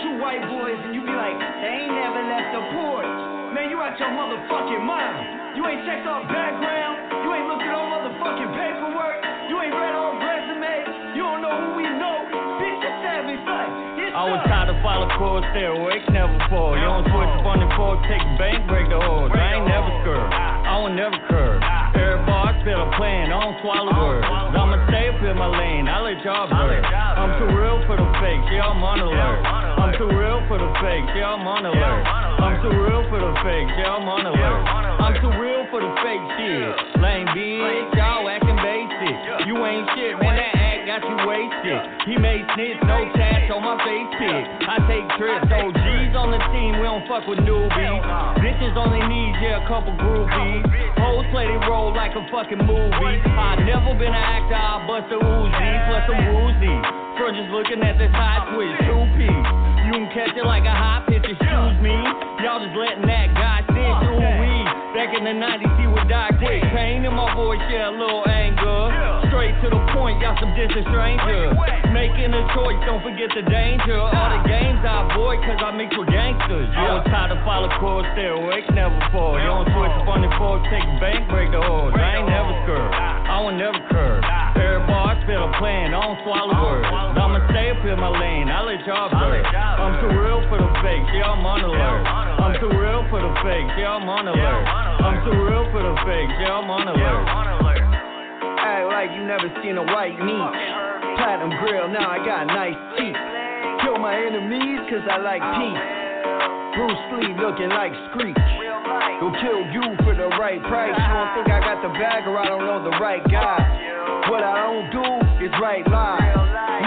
Two 0.02 0.20
white 0.20 0.44
boys 0.44 0.76
and 0.84 0.92
you 0.92 1.00
be 1.00 1.14
like, 1.14 1.36
they 1.62 1.86
ain't 1.86 1.94
never 1.94 2.20
left 2.20 2.48
the 2.52 2.62
porch. 2.76 3.12
Man, 3.56 3.72
you 3.72 3.80
out 3.80 3.96
your 3.96 4.12
motherfucking 4.12 4.84
mind. 4.84 5.56
You 5.56 5.64
ain't 5.64 5.88
checked 5.88 6.04
our 6.04 6.20
background. 6.28 7.24
You 7.24 7.28
ain't 7.32 7.48
looked 7.48 7.64
at 7.64 7.72
our 7.72 7.88
motherfucking 7.88 8.50
paperwork. 8.52 9.18
You 9.48 9.56
ain't 9.62 9.72
read 9.72 9.94
our 9.96 10.12
resumes. 10.20 11.16
You 11.16 11.22
don't 11.24 11.40
know 11.40 11.56
who 11.56 11.68
we 11.80 11.86
know. 11.96 12.16
Bitch, 12.60 12.80
it's 12.84 12.98
savage 13.00 13.40
life. 13.48 13.86
I 14.16 14.24
was 14.32 14.40
tired 14.48 14.72
of 14.72 14.80
follow 14.80 15.08
course, 15.20 15.44
stay 15.52 15.68
awake, 15.68 16.04
never 16.08 16.36
fall. 16.48 16.72
You 16.72 16.88
don't 16.88 17.04
switch 17.04 17.34
from 17.44 17.60
the 17.60 17.68
fork, 17.76 18.00
take 18.08 18.20
a 18.20 18.32
bank, 18.40 18.64
break 18.64 18.88
the 18.88 18.96
horse. 18.96 19.32
I 19.32 19.60
ain't 19.60 19.68
never 19.68 19.92
scared. 20.00 20.28
I 20.32 20.74
will 20.80 20.96
never 20.96 21.16
curve. 21.28 21.60
Every 21.60 22.24
bar 22.24 22.52
I 22.52 22.64
a 22.64 22.88
plan, 22.96 23.28
I 23.28 23.36
don't 23.44 23.60
swallow 23.60 23.92
words. 23.92 24.24
I'ma 24.24 24.88
stay 24.88 25.08
up 25.12 25.20
in 25.20 25.36
my 25.36 25.52
lane, 25.52 25.88
I 25.88 26.00
let 26.00 26.24
y'all 26.24 26.48
burn. 26.48 26.84
I'm 26.84 27.36
too 27.40 27.48
real 27.52 27.84
for 27.84 27.96
the 28.00 28.08
fake, 28.20 28.44
yeah, 28.52 28.72
I'm 28.72 28.80
on 28.80 29.00
alert. 29.00 29.75
I'm 29.96 30.12
too 30.12 30.12
real 30.12 30.44
for 30.44 30.60
the 30.60 30.68
fake, 30.76 31.08
yeah, 31.16 31.32
I'm 31.32 31.48
on 31.48 31.64
alert. 31.64 32.04
I'm 32.04 32.60
too 32.60 32.68
real 32.68 33.08
for 33.08 33.16
the 33.16 33.32
fake, 33.40 33.64
yeah, 33.80 33.96
I'm 33.96 34.04
on 34.04 34.28
alert. 34.28 34.60
I'm 35.00 35.16
too 35.24 35.32
real 35.40 35.64
for 35.72 35.80
the 35.80 35.88
fake 36.04 36.20
shit. 36.36 37.00
Lame 37.00 37.24
bitch, 37.32 37.96
y'all 37.96 38.28
acting 38.28 38.60
basic. 38.60 39.48
You 39.48 39.56
ain't 39.56 39.88
shit, 39.96 40.20
man, 40.20 40.36
that 40.36 40.52
act 40.52 40.80
got 40.84 41.00
you 41.00 41.16
wasted. 41.24 41.80
He 42.04 42.20
made 42.20 42.44
snitch, 42.52 42.76
no 42.84 43.08
tats 43.16 43.48
on 43.48 43.64
my 43.64 43.80
face 43.88 44.10
pic. 44.20 44.44
I 44.68 44.84
take 44.84 45.08
trips, 45.16 45.48
OGs 45.48 46.12
on 46.12 46.28
the 46.28 46.44
team, 46.52 46.76
we 46.76 46.84
don't 46.84 47.08
fuck 47.08 47.24
with 47.24 47.40
newbies. 47.40 48.04
Bitches 48.44 48.76
on 48.76 48.92
their 48.92 49.08
knees, 49.08 49.32
yeah, 49.40 49.64
a 49.64 49.66
couple 49.66 49.96
groupies. 49.96 50.60
Hoes 51.00 51.24
play 51.32 51.48
they 51.48 51.56
role 51.64 51.96
like 51.96 52.12
a 52.12 52.20
fucking 52.28 52.60
movie. 52.68 53.16
I 53.32 53.64
never 53.64 53.96
been 53.96 54.12
an 54.12 54.20
actor, 54.20 54.60
I 54.60 54.76
bust 54.84 55.08
a 55.08 55.16
Uzi, 55.24 55.72
plus 55.88 56.04
a 56.04 56.16
woozy. 56.36 56.76
So 57.16 57.32
just 57.32 57.48
looking 57.48 57.80
at 57.80 57.96
this 57.96 58.12
high 58.12 58.44
twitch, 58.52 58.76
two 58.84 59.08
piece. 59.16 59.75
Can 59.96 60.12
catch 60.12 60.36
it 60.36 60.44
like 60.44 60.68
a 60.68 60.76
high 60.76 61.00
pitch, 61.08 61.24
excuse 61.24 61.76
me. 61.80 61.96
Y'all 62.44 62.60
just 62.60 62.76
letting 62.76 63.08
that 63.08 63.32
guy 63.32 63.64
sit 63.64 63.92
through 64.04 64.20
we. 64.20 64.52
Back 64.92 65.16
in 65.16 65.24
the 65.24 65.32
90s, 65.32 65.72
he 65.80 65.88
would 65.88 66.04
die 66.04 66.36
quick. 66.36 66.60
Pain 66.68 67.08
in 67.08 67.16
my 67.16 67.32
voice, 67.32 67.64
yeah, 67.72 67.88
a 67.88 67.96
little 67.96 68.20
anger. 68.28 68.92
Straight 69.32 69.56
to 69.64 69.72
the 69.72 69.80
point, 69.96 70.20
y'all 70.20 70.36
some 70.36 70.52
distant 70.52 70.84
strangers. 70.92 71.56
Making 71.96 72.28
a 72.36 72.44
choice, 72.52 72.76
don't 72.84 73.00
forget 73.00 73.32
the 73.32 73.40
danger. 73.48 73.96
All 73.96 74.28
the 74.36 74.44
games 74.44 74.84
I 74.84 75.08
avoid, 75.08 75.40
cause 75.48 75.64
I 75.64 75.72
mix 75.72 75.96
with 75.96 76.12
gangsters. 76.12 76.68
I 76.76 77.00
was 77.00 77.08
tired 77.08 77.32
of 77.32 77.40
follow 77.48 77.72
course, 77.80 78.04
stay 78.12 78.28
awake, 78.28 78.68
never 78.76 79.00
fall. 79.16 79.40
You 79.40 79.48
don't 79.48 79.64
switch 79.72 79.96
up 79.96 80.12
on 80.12 80.20
the 80.20 80.28
fork, 80.36 80.60
take 80.68 80.84
a 80.84 80.96
bank, 81.00 81.24
break 81.32 81.48
the 81.56 81.64
horse. 81.64 81.96
I 81.96 82.20
ain't 82.20 82.28
never 82.28 82.52
scared. 82.68 82.92
I 82.92 83.40
will 83.40 83.56
never 83.56 83.80
curve. 83.88 84.45
Bar 84.86 85.12
I 85.12 85.22
spit 85.22 85.34
a 85.34 85.50
plan, 85.58 85.94
I 85.94 86.00
don't 86.00 86.18
swallow 86.22 86.54
words. 86.54 86.86
I'ma 86.86 87.42
stay 87.50 87.70
up 87.74 87.82
in 87.82 87.98
my 87.98 88.10
lane, 88.10 88.48
I 88.48 88.62
let 88.62 88.80
y'all 88.86 89.10
burn. 89.10 89.42
I'm 89.42 89.98
too 90.00 90.14
real 90.14 90.42
for 90.48 90.58
the 90.58 90.70
fake, 90.82 91.06
yeah, 91.14 91.30
I'm 91.30 91.42
on 91.44 91.62
alert. 91.66 92.06
I'm 92.06 92.54
too 92.62 92.70
real 92.70 93.02
for 93.10 93.20
the 93.20 93.32
fake, 93.42 93.66
yeah, 93.78 93.98
I'm 93.98 94.06
on 94.08 94.28
alert. 94.30 94.64
I'm 95.02 95.18
too 95.26 95.34
real 95.34 95.66
for 95.74 95.82
the 95.82 95.94
fake, 96.06 96.30
yeah, 96.38 96.58
I'm 96.58 96.70
on 96.70 96.86
alert. 96.86 97.26
Act 98.62 98.86
like 98.90 99.10
you 99.14 99.26
never 99.26 99.50
seen 99.62 99.76
a 99.78 99.84
white 99.84 100.18
meat. 100.18 100.54
Platinum 101.18 101.50
grill, 101.62 101.88
now 101.90 102.10
I 102.10 102.18
got 102.22 102.46
nice 102.46 102.78
teeth. 102.98 103.18
Kill 103.82 103.98
my 103.98 104.14
enemies 104.14 104.80
cause 104.90 105.02
I 105.10 105.18
like 105.18 105.42
peace. 105.58 106.05
Bruce 106.76 107.04
Lee 107.16 107.34
looking 107.40 107.70
like 107.70 107.92
Screech. 108.10 108.36
Go 109.20 109.32
kill 109.40 109.64
you 109.72 109.96
for 110.04 110.14
the 110.14 110.28
right 110.36 110.60
price. 110.62 110.92
You 110.92 111.12
don't 111.14 111.32
think 111.34 111.48
I 111.48 111.60
got 111.60 111.82
the 111.82 111.88
bag 111.98 112.26
or 112.28 112.38
I 112.38 112.46
don't 112.46 112.66
know 112.66 112.84
the 112.84 112.96
right 112.98 113.24
guy. 113.30 114.28
What 114.28 114.42
I 114.42 114.54
don't 114.60 114.90
do 114.92 115.25
is 115.46 115.54
write 115.62 115.86
lies. 115.86 116.34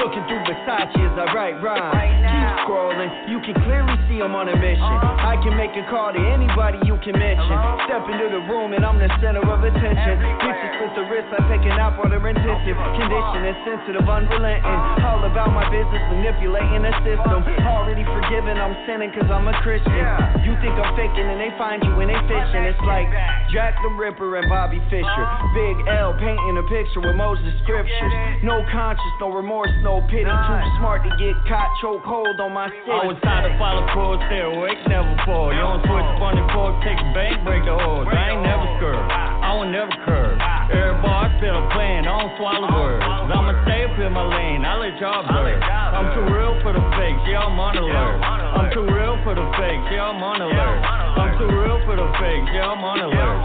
Looking 0.04 0.22
through 0.28 0.44
Versace 0.46 0.94
as 1.00 1.16
I 1.18 1.26
write 1.34 1.58
rhymes. 1.64 1.96
Keep 1.96 2.50
scrolling, 2.68 3.10
you 3.32 3.40
can 3.42 3.56
clearly 3.66 3.96
see 4.06 4.20
I'm 4.22 4.36
on 4.36 4.52
a 4.52 4.56
mission. 4.56 4.96
I 5.24 5.40
can 5.42 5.56
make 5.58 5.74
a 5.80 5.84
call 5.90 6.14
to 6.14 6.20
anybody 6.20 6.78
you 6.86 7.00
can 7.02 7.18
mention. 7.18 7.56
Step 7.88 8.06
into 8.06 8.28
the 8.30 8.44
room 8.52 8.76
and 8.76 8.86
I'm 8.86 9.00
the 9.00 9.10
center 9.24 9.42
of 9.42 9.64
attention. 9.64 10.20
Bitches 10.44 10.74
with 10.78 10.94
the 10.94 11.04
wrist, 11.10 11.32
I 11.34 11.40
take 11.50 11.64
an 11.66 11.80
out 11.80 11.98
for 11.98 12.06
their 12.12 12.22
intensive 12.22 12.78
condition 13.00 13.40
and 13.50 13.58
sensitive, 13.66 14.06
unrelenting. 14.06 14.80
All 15.02 15.24
about 15.26 15.56
my 15.56 15.66
business, 15.74 16.04
manipulating 16.14 16.86
the 16.86 16.94
system. 17.02 17.42
Already 17.66 18.06
forgiven, 18.06 18.62
I'm 18.62 18.76
sinning 18.86 19.10
cause 19.16 19.32
I'm 19.32 19.50
a 19.50 19.56
Christian. 19.66 20.06
You 20.46 20.54
think 20.62 20.76
I'm 20.78 20.94
faking 21.00 21.26
and 21.26 21.40
they 21.42 21.52
find 21.58 21.82
you 21.82 21.96
when 21.98 22.12
they 22.12 22.20
fishing. 22.30 22.64
It's 22.68 22.84
like 22.86 23.10
Jack 23.50 23.74
the 23.82 23.90
Ripper 23.98 24.38
and 24.38 24.46
Bobby 24.52 24.84
Fischer. 24.94 25.26
Big 25.58 25.76
L 25.90 26.14
painting 26.14 26.56
a 26.62 26.66
picture 26.70 27.02
with 27.02 27.18
Moses 27.18 27.52
scriptures. 27.66 28.14
No 28.50 28.66
conscience, 28.74 29.14
no 29.22 29.30
remorse, 29.30 29.70
no 29.86 30.02
pity. 30.10 30.26
Too 30.26 30.62
smart 30.82 31.06
to 31.06 31.14
get 31.22 31.38
caught, 31.46 31.70
choke 31.86 32.02
hold 32.02 32.34
on 32.42 32.50
my 32.50 32.66
city. 32.66 32.90
I 32.90 33.06
was 33.06 33.22
tired 33.22 33.46
of 33.46 33.54
follow 33.62 33.86
course, 33.94 34.18
stay 34.26 34.42
awake, 34.42 34.82
never 34.90 35.14
fall. 35.22 35.54
You 35.54 35.62
don't 35.62 35.86
switch 35.86 36.10
the 36.18 36.46
fork, 36.50 36.82
take 36.82 36.98
a 36.98 37.10
bank, 37.14 37.46
break 37.46 37.62
the 37.62 37.78
horse. 37.78 38.10
I 38.10 38.34
ain't 38.34 38.42
never 38.42 38.66
scared. 38.82 39.06
I 39.06 39.54
won't 39.54 39.70
never 39.70 39.94
curve. 40.02 40.34
Every 40.74 40.98
bar 40.98 41.30
I 41.30 41.38
spit 41.38 41.54
a 41.54 41.62
plan, 41.78 42.10
I 42.10 42.26
don't 42.26 42.34
swallow 42.42 42.74
words. 42.74 43.06
I'ma 43.06 43.54
stay 43.70 43.86
up 43.86 43.94
in 44.02 44.18
my 44.18 44.26
lane, 44.26 44.66
I 44.66 44.82
let 44.82 44.98
y'all 44.98 45.22
burn. 45.30 45.62
I'm 45.62 46.10
too 46.18 46.26
real 46.34 46.58
for 46.66 46.74
the 46.74 46.82
fake, 46.98 47.22
yeah, 47.30 47.46
I'm 47.46 47.54
on 47.54 47.78
alert. 47.78 48.18
I'm 48.18 48.74
too 48.74 48.90
real 48.90 49.14
for 49.22 49.38
the 49.38 49.46
fake, 49.62 49.94
yeah, 49.94 50.10
I'm 50.10 50.26
on 50.26 50.42
alert. 50.42 50.82
I'm 51.22 51.38
too 51.38 51.54
real 51.54 51.78
for 51.86 51.94
the 51.94 52.10
fake, 52.18 52.50
yeah, 52.50 52.74
I'm 52.74 52.82
on 52.82 52.98
alert. 52.98 53.39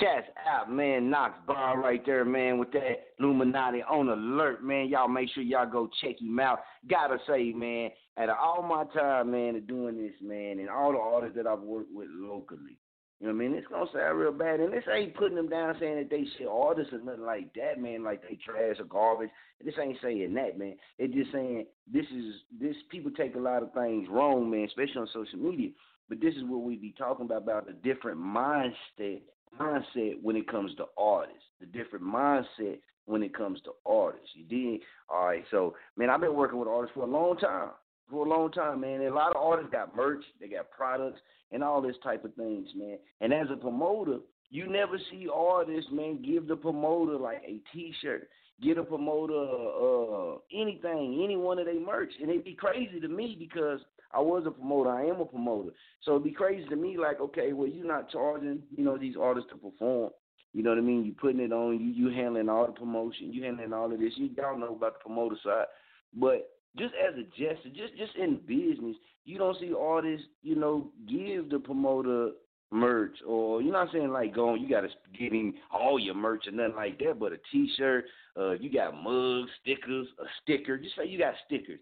Chats 0.00 0.28
out, 0.48 0.72
man. 0.72 1.10
Knox 1.10 1.38
bar 1.46 1.78
right 1.78 2.04
there, 2.06 2.24
man, 2.24 2.58
with 2.58 2.72
that 2.72 3.08
Illuminati 3.18 3.82
on 3.82 4.08
alert, 4.08 4.64
man. 4.64 4.88
Y'all 4.88 5.08
make 5.08 5.28
sure 5.30 5.42
y'all 5.42 5.70
go 5.70 5.90
check 6.00 6.20
him 6.20 6.40
out. 6.40 6.60
Gotta 6.88 7.18
say, 7.28 7.52
man, 7.52 7.90
out 8.16 8.30
of 8.30 8.36
all 8.42 8.62
my 8.62 8.84
time, 8.98 9.32
man, 9.32 9.56
of 9.56 9.66
doing 9.66 9.98
this, 9.98 10.14
man, 10.22 10.58
and 10.58 10.70
all 10.70 10.92
the 10.92 10.98
artists 10.98 11.36
that 11.36 11.46
I've 11.46 11.60
worked 11.60 11.92
with 11.92 12.08
locally, 12.10 12.78
you 13.20 13.26
know 13.26 13.34
what 13.34 13.44
I 13.44 13.48
mean? 13.48 13.54
It's 13.54 13.66
gonna 13.66 13.84
sound 13.92 14.18
real 14.18 14.32
bad, 14.32 14.60
and 14.60 14.72
this 14.72 14.84
ain't 14.90 15.14
putting 15.14 15.36
them 15.36 15.50
down 15.50 15.76
saying 15.78 15.96
that 15.96 16.08
they 16.08 16.24
shit 16.38 16.48
artists 16.50 16.94
or 16.94 17.00
nothing 17.00 17.26
like 17.26 17.52
that, 17.54 17.78
man. 17.78 18.02
Like 18.02 18.22
they 18.22 18.36
trash 18.36 18.76
or 18.78 18.86
garbage. 18.86 19.28
This 19.62 19.74
ain't 19.78 19.98
saying 20.02 20.32
that, 20.34 20.58
man. 20.58 20.76
It's 20.98 21.12
just 21.12 21.30
saying 21.30 21.66
this 21.92 22.06
is 22.06 22.34
this. 22.58 22.76
People 22.90 23.10
take 23.10 23.34
a 23.34 23.38
lot 23.38 23.62
of 23.62 23.74
things 23.74 24.08
wrong, 24.10 24.50
man, 24.50 24.64
especially 24.64 25.02
on 25.02 25.08
social 25.12 25.38
media. 25.38 25.68
But 26.08 26.22
this 26.22 26.34
is 26.34 26.44
what 26.44 26.62
we 26.62 26.76
be 26.76 26.94
talking 26.96 27.26
about 27.26 27.42
about 27.42 27.68
a 27.68 27.74
different 27.74 28.18
mindset 28.18 29.20
mindset 29.58 30.22
when 30.22 30.36
it 30.36 30.48
comes 30.48 30.74
to 30.76 30.84
artists, 30.98 31.42
the 31.60 31.66
different 31.66 32.04
mindset 32.04 32.78
when 33.06 33.22
it 33.22 33.34
comes 33.34 33.60
to 33.62 33.70
artists. 33.86 34.28
You 34.34 34.44
did 34.44 34.80
all 35.08 35.26
right. 35.26 35.44
So 35.50 35.74
man, 35.96 36.10
I've 36.10 36.20
been 36.20 36.34
working 36.34 36.58
with 36.58 36.68
artists 36.68 36.94
for 36.94 37.04
a 37.04 37.10
long 37.10 37.36
time. 37.36 37.70
For 38.10 38.26
a 38.26 38.28
long 38.28 38.50
time, 38.50 38.80
man. 38.80 39.00
And 39.00 39.10
a 39.10 39.14
lot 39.14 39.36
of 39.36 39.42
artists 39.42 39.70
got 39.72 39.94
merch, 39.94 40.24
they 40.40 40.48
got 40.48 40.70
products, 40.70 41.20
and 41.52 41.62
all 41.62 41.80
this 41.80 41.96
type 42.02 42.24
of 42.24 42.34
things, 42.34 42.68
man. 42.74 42.98
And 43.20 43.32
as 43.32 43.46
a 43.52 43.56
promoter, 43.56 44.18
you 44.50 44.68
never 44.68 44.98
see 45.10 45.28
artists, 45.32 45.90
man, 45.92 46.20
give 46.22 46.48
the 46.48 46.56
promoter 46.56 47.16
like 47.16 47.42
a 47.46 47.60
T-shirt, 47.72 48.28
get 48.60 48.78
a 48.78 48.82
promoter 48.82 49.32
uh, 49.32 50.38
anything, 50.52 51.22
any 51.22 51.36
one 51.36 51.60
of 51.60 51.66
their 51.66 51.80
merch, 51.80 52.10
and 52.20 52.28
it'd 52.30 52.44
be 52.44 52.54
crazy 52.54 52.98
to 53.00 53.08
me 53.08 53.36
because 53.38 53.80
I 54.12 54.20
was 54.20 54.44
a 54.46 54.50
promoter. 54.50 54.90
I 54.90 55.06
am 55.06 55.20
a 55.20 55.24
promoter. 55.24 55.70
So 56.02 56.12
it'd 56.12 56.24
be 56.24 56.32
crazy 56.32 56.68
to 56.68 56.76
me, 56.76 56.98
like, 56.98 57.20
okay, 57.20 57.52
well, 57.52 57.68
you're 57.68 57.86
not 57.86 58.10
charging, 58.10 58.62
you 58.76 58.84
know, 58.84 58.98
these 58.98 59.14
artists 59.20 59.50
to 59.50 59.56
perform. 59.56 60.10
You 60.52 60.62
know 60.62 60.70
what 60.70 60.78
I 60.78 60.82
mean? 60.82 61.04
You're 61.04 61.14
putting 61.14 61.40
it 61.40 61.52
on, 61.52 61.78
you 61.78 61.86
you 61.86 62.14
handling 62.14 62.48
all 62.48 62.66
the 62.66 62.72
promotion, 62.72 63.32
you 63.32 63.44
handling 63.44 63.72
all 63.72 63.92
of 63.92 64.00
this. 64.00 64.12
You 64.16 64.30
y'all 64.36 64.58
know 64.58 64.74
about 64.74 64.94
the 64.94 65.04
promoter 65.04 65.36
side. 65.44 65.66
But 66.14 66.50
just 66.76 66.92
as 66.94 67.14
a 67.14 67.22
gesture, 67.22 67.68
just 67.68 67.96
just 67.96 68.16
in 68.16 68.40
business, 68.46 68.96
you 69.24 69.38
don't 69.38 69.58
see 69.60 69.72
artists, 69.78 70.26
you 70.42 70.56
know, 70.56 70.90
give 71.08 71.50
the 71.50 71.60
promoter 71.60 72.30
merch 72.72 73.16
or 73.26 73.60
you're 73.60 73.72
not 73.72 73.88
saying 73.92 74.10
like 74.10 74.32
going 74.32 74.62
you 74.62 74.68
gotta 74.68 74.88
get 75.18 75.32
him 75.32 75.52
all 75.72 75.98
your 75.98 76.14
merch 76.14 76.46
or 76.46 76.52
nothing 76.52 76.76
like 76.76 76.98
that, 76.98 77.18
but 77.18 77.32
a 77.32 77.36
t 77.50 77.70
shirt, 77.76 78.04
uh, 78.36 78.52
you 78.52 78.72
got 78.72 78.94
mugs, 78.94 79.50
stickers, 79.60 80.06
a 80.20 80.24
sticker, 80.42 80.78
just 80.78 80.96
say 80.96 81.06
you 81.06 81.18
got 81.18 81.34
stickers. 81.46 81.80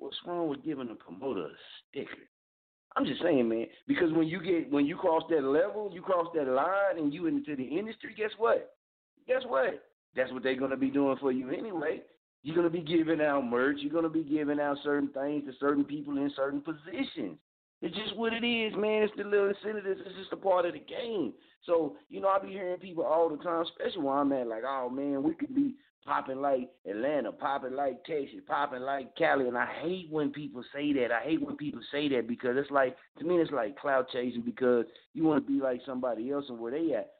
What's 0.00 0.16
wrong 0.26 0.48
with 0.48 0.64
giving 0.64 0.88
a 0.88 0.94
promoter 0.94 1.44
a 1.44 1.50
sticker? 1.90 2.24
I'm 2.96 3.04
just 3.04 3.22
saying, 3.22 3.46
man, 3.48 3.66
because 3.86 4.10
when 4.12 4.26
you 4.26 4.42
get 4.42 4.72
when 4.72 4.86
you 4.86 4.96
cross 4.96 5.22
that 5.28 5.44
level, 5.44 5.90
you 5.92 6.00
cross 6.00 6.26
that 6.34 6.48
line, 6.48 6.96
and 6.96 7.12
you 7.12 7.26
into 7.26 7.54
the 7.54 7.62
industry. 7.62 8.14
Guess 8.16 8.30
what? 8.38 8.74
Guess 9.28 9.42
what? 9.46 9.84
That's 10.16 10.32
what 10.32 10.42
they're 10.42 10.58
gonna 10.58 10.76
be 10.76 10.90
doing 10.90 11.18
for 11.20 11.30
you 11.30 11.50
anyway. 11.50 12.00
You're 12.42 12.56
gonna 12.56 12.70
be 12.70 12.80
giving 12.80 13.20
out 13.20 13.42
merch. 13.42 13.76
You're 13.80 13.92
gonna 13.92 14.08
be 14.08 14.24
giving 14.24 14.58
out 14.58 14.78
certain 14.82 15.10
things 15.10 15.44
to 15.44 15.52
certain 15.60 15.84
people 15.84 16.16
in 16.16 16.32
certain 16.34 16.62
positions. 16.62 17.36
It's 17.82 17.94
just 17.94 18.16
what 18.16 18.32
it 18.32 18.44
is, 18.44 18.74
man. 18.76 19.02
It's 19.02 19.12
the 19.16 19.24
little 19.24 19.50
incentives. 19.50 20.00
It's 20.04 20.16
just 20.16 20.32
a 20.32 20.36
part 20.36 20.64
of 20.64 20.72
the 20.72 20.80
game. 20.80 21.34
So, 21.66 21.96
you 22.08 22.20
know, 22.20 22.28
I 22.28 22.38
be 22.38 22.48
hearing 22.48 22.78
people 22.78 23.04
all 23.04 23.28
the 23.28 23.42
time, 23.42 23.64
especially 23.64 24.02
where 24.02 24.16
I'm 24.16 24.32
at, 24.32 24.46
like, 24.46 24.64
oh 24.66 24.88
man, 24.88 25.22
we 25.22 25.34
could 25.34 25.54
be 25.54 25.74
popping 26.04 26.40
like 26.40 26.70
Atlanta, 26.88 27.32
popping 27.32 27.74
like 27.74 28.04
Texas, 28.04 28.40
popping 28.46 28.80
like 28.80 29.14
Cali, 29.16 29.48
and 29.48 29.56
I 29.56 29.66
hate 29.82 30.08
when 30.10 30.30
people 30.30 30.64
say 30.74 30.92
that. 30.94 31.12
I 31.12 31.22
hate 31.22 31.42
when 31.42 31.56
people 31.56 31.80
say 31.92 32.08
that 32.10 32.26
because 32.26 32.56
it's 32.56 32.70
like 32.70 32.96
to 33.18 33.24
me 33.24 33.36
it's 33.36 33.50
like 33.50 33.78
cloud 33.78 34.06
chasing 34.12 34.42
because 34.42 34.86
you 35.14 35.24
want 35.24 35.46
to 35.46 35.52
be 35.52 35.60
like 35.60 35.80
somebody 35.86 36.30
else 36.30 36.46
and 36.48 36.58
where 36.58 36.72
they 36.72 36.94
at. 36.94 37.12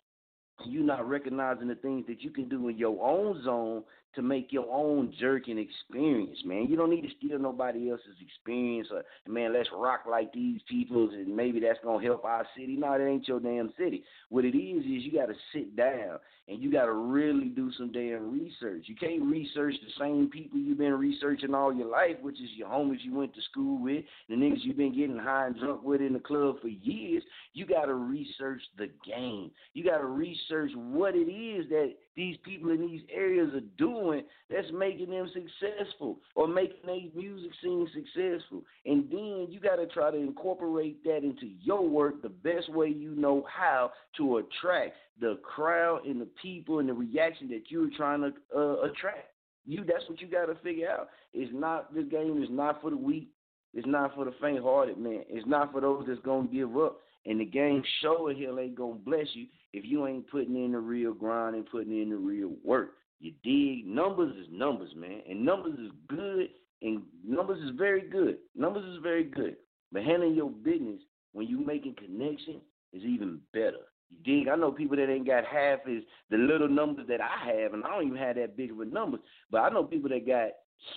you're 0.66 0.84
not 0.84 1.08
recognizing 1.08 1.68
the 1.68 1.74
things 1.76 2.06
that 2.06 2.22
you 2.22 2.30
can 2.30 2.48
do 2.48 2.68
in 2.68 2.78
your 2.78 2.98
own 3.02 3.42
zone 3.44 3.82
to 4.14 4.22
make 4.22 4.52
your 4.52 4.66
own 4.70 5.14
jerking 5.18 5.58
experience, 5.58 6.38
man. 6.44 6.66
You 6.68 6.76
don't 6.76 6.90
need 6.90 7.02
to 7.02 7.14
steal 7.18 7.38
nobody 7.38 7.90
else's 7.90 8.16
experience 8.20 8.88
or 8.92 9.04
man, 9.28 9.52
let's 9.52 9.68
rock 9.72 10.00
like 10.08 10.32
these 10.32 10.60
people's 10.68 11.12
and 11.12 11.34
maybe 11.34 11.60
that's 11.60 11.78
gonna 11.84 12.04
help 12.04 12.24
our 12.24 12.46
city. 12.56 12.76
No, 12.76 12.98
that 12.98 13.06
ain't 13.06 13.28
your 13.28 13.40
damn 13.40 13.72
city. 13.78 14.02
What 14.28 14.44
it 14.44 14.56
is 14.56 14.84
is 14.84 15.04
you 15.04 15.12
gotta 15.12 15.34
sit 15.52 15.76
down 15.76 16.18
and 16.48 16.60
you 16.60 16.72
gotta 16.72 16.92
really 16.92 17.46
do 17.46 17.70
some 17.78 17.92
damn 17.92 18.32
research. 18.32 18.84
You 18.86 18.96
can't 18.96 19.22
research 19.22 19.74
the 19.80 20.04
same 20.04 20.28
people 20.28 20.58
you've 20.58 20.78
been 20.78 20.94
researching 20.94 21.54
all 21.54 21.72
your 21.72 21.88
life, 21.88 22.16
which 22.20 22.40
is 22.40 22.50
your 22.56 22.68
homies 22.68 23.02
you 23.02 23.14
went 23.14 23.34
to 23.34 23.42
school 23.42 23.80
with, 23.80 24.04
the 24.28 24.34
niggas 24.34 24.58
you've 24.62 24.76
been 24.76 24.96
getting 24.96 25.18
high 25.18 25.46
and 25.46 25.56
drunk 25.56 25.84
with 25.84 26.00
in 26.00 26.12
the 26.12 26.18
club 26.18 26.56
for 26.60 26.68
years. 26.68 27.22
You 27.52 27.66
gotta 27.66 27.94
research 27.94 28.62
the 28.76 28.90
game. 29.06 29.52
You 29.74 29.84
gotta 29.84 30.06
research 30.06 30.72
what 30.74 31.14
it 31.14 31.30
is 31.30 31.68
that 31.68 31.94
these 32.20 32.36
people 32.44 32.70
in 32.70 32.82
these 32.82 33.00
areas 33.10 33.48
are 33.54 33.66
doing 33.78 34.22
that's 34.50 34.66
making 34.74 35.08
them 35.08 35.26
successful 35.32 36.18
or 36.34 36.46
making 36.46 36.76
their 36.84 37.00
music 37.14 37.50
scene 37.62 37.88
successful. 37.94 38.62
And 38.84 39.10
then 39.10 39.46
you 39.48 39.58
got 39.58 39.76
to 39.76 39.86
try 39.86 40.10
to 40.10 40.18
incorporate 40.18 41.02
that 41.04 41.24
into 41.24 41.46
your 41.62 41.88
work 41.88 42.20
the 42.20 42.28
best 42.28 42.70
way 42.74 42.88
you 42.88 43.14
know 43.14 43.46
how 43.48 43.92
to 44.18 44.36
attract 44.36 44.96
the 45.18 45.38
crowd 45.42 46.04
and 46.04 46.20
the 46.20 46.28
people 46.42 46.78
and 46.80 46.90
the 46.90 46.92
reaction 46.92 47.48
that 47.48 47.62
you're 47.68 47.88
trying 47.96 48.20
to 48.20 48.32
uh, 48.54 48.82
attract. 48.82 49.28
You 49.64 49.82
that's 49.86 50.06
what 50.06 50.20
you 50.20 50.26
got 50.26 50.46
to 50.46 50.56
figure 50.56 50.90
out. 50.90 51.08
It's 51.32 51.52
not 51.54 51.94
this 51.94 52.04
game 52.10 52.42
is 52.42 52.50
not 52.50 52.82
for 52.82 52.90
the 52.90 52.98
weak. 52.98 53.30
It's 53.72 53.86
not 53.86 54.14
for 54.14 54.26
the 54.26 54.34
faint-hearted, 54.42 54.98
man. 54.98 55.22
It's 55.28 55.46
not 55.46 55.72
for 55.72 55.80
those 55.80 56.04
that's 56.06 56.20
gonna 56.20 56.48
give 56.48 56.76
up. 56.76 56.98
And 57.26 57.40
the 57.40 57.44
game 57.44 57.82
sure 58.00 58.34
hell 58.34 58.58
ain't 58.58 58.76
gonna 58.76 58.94
bless 58.94 59.26
you 59.34 59.46
if 59.72 59.84
you 59.84 60.06
ain't 60.06 60.30
putting 60.30 60.56
in 60.56 60.72
the 60.72 60.78
real 60.78 61.12
grind 61.12 61.54
and 61.54 61.70
putting 61.70 62.00
in 62.00 62.10
the 62.10 62.16
real 62.16 62.52
work. 62.64 62.92
You 63.18 63.32
dig? 63.44 63.86
Numbers 63.86 64.34
is 64.36 64.46
numbers, 64.50 64.90
man. 64.96 65.20
And 65.28 65.44
numbers 65.44 65.78
is 65.78 65.90
good 66.08 66.48
and 66.82 67.02
numbers 67.26 67.62
is 67.62 67.76
very 67.76 68.08
good. 68.08 68.38
Numbers 68.56 68.84
is 68.84 69.02
very 69.02 69.24
good. 69.24 69.56
But 69.92 70.04
handling 70.04 70.34
your 70.34 70.50
business 70.50 71.00
when 71.32 71.46
you 71.46 71.58
making 71.64 71.96
connection 71.96 72.60
is 72.92 73.02
even 73.02 73.40
better. 73.52 73.84
You 74.08 74.18
dig? 74.24 74.48
I 74.48 74.56
know 74.56 74.72
people 74.72 74.96
that 74.96 75.10
ain't 75.10 75.26
got 75.26 75.44
half 75.44 75.80
as 75.86 76.02
the 76.30 76.38
little 76.38 76.68
numbers 76.68 77.06
that 77.08 77.20
I 77.20 77.50
have, 77.52 77.74
and 77.74 77.84
I 77.84 77.90
don't 77.90 78.06
even 78.06 78.18
have 78.18 78.36
that 78.36 78.56
big 78.56 78.70
of 78.70 78.80
a 78.80 78.84
number. 78.84 79.18
But 79.50 79.58
I 79.58 79.70
know 79.70 79.84
people 79.84 80.08
that 80.10 80.26
got 80.26 80.50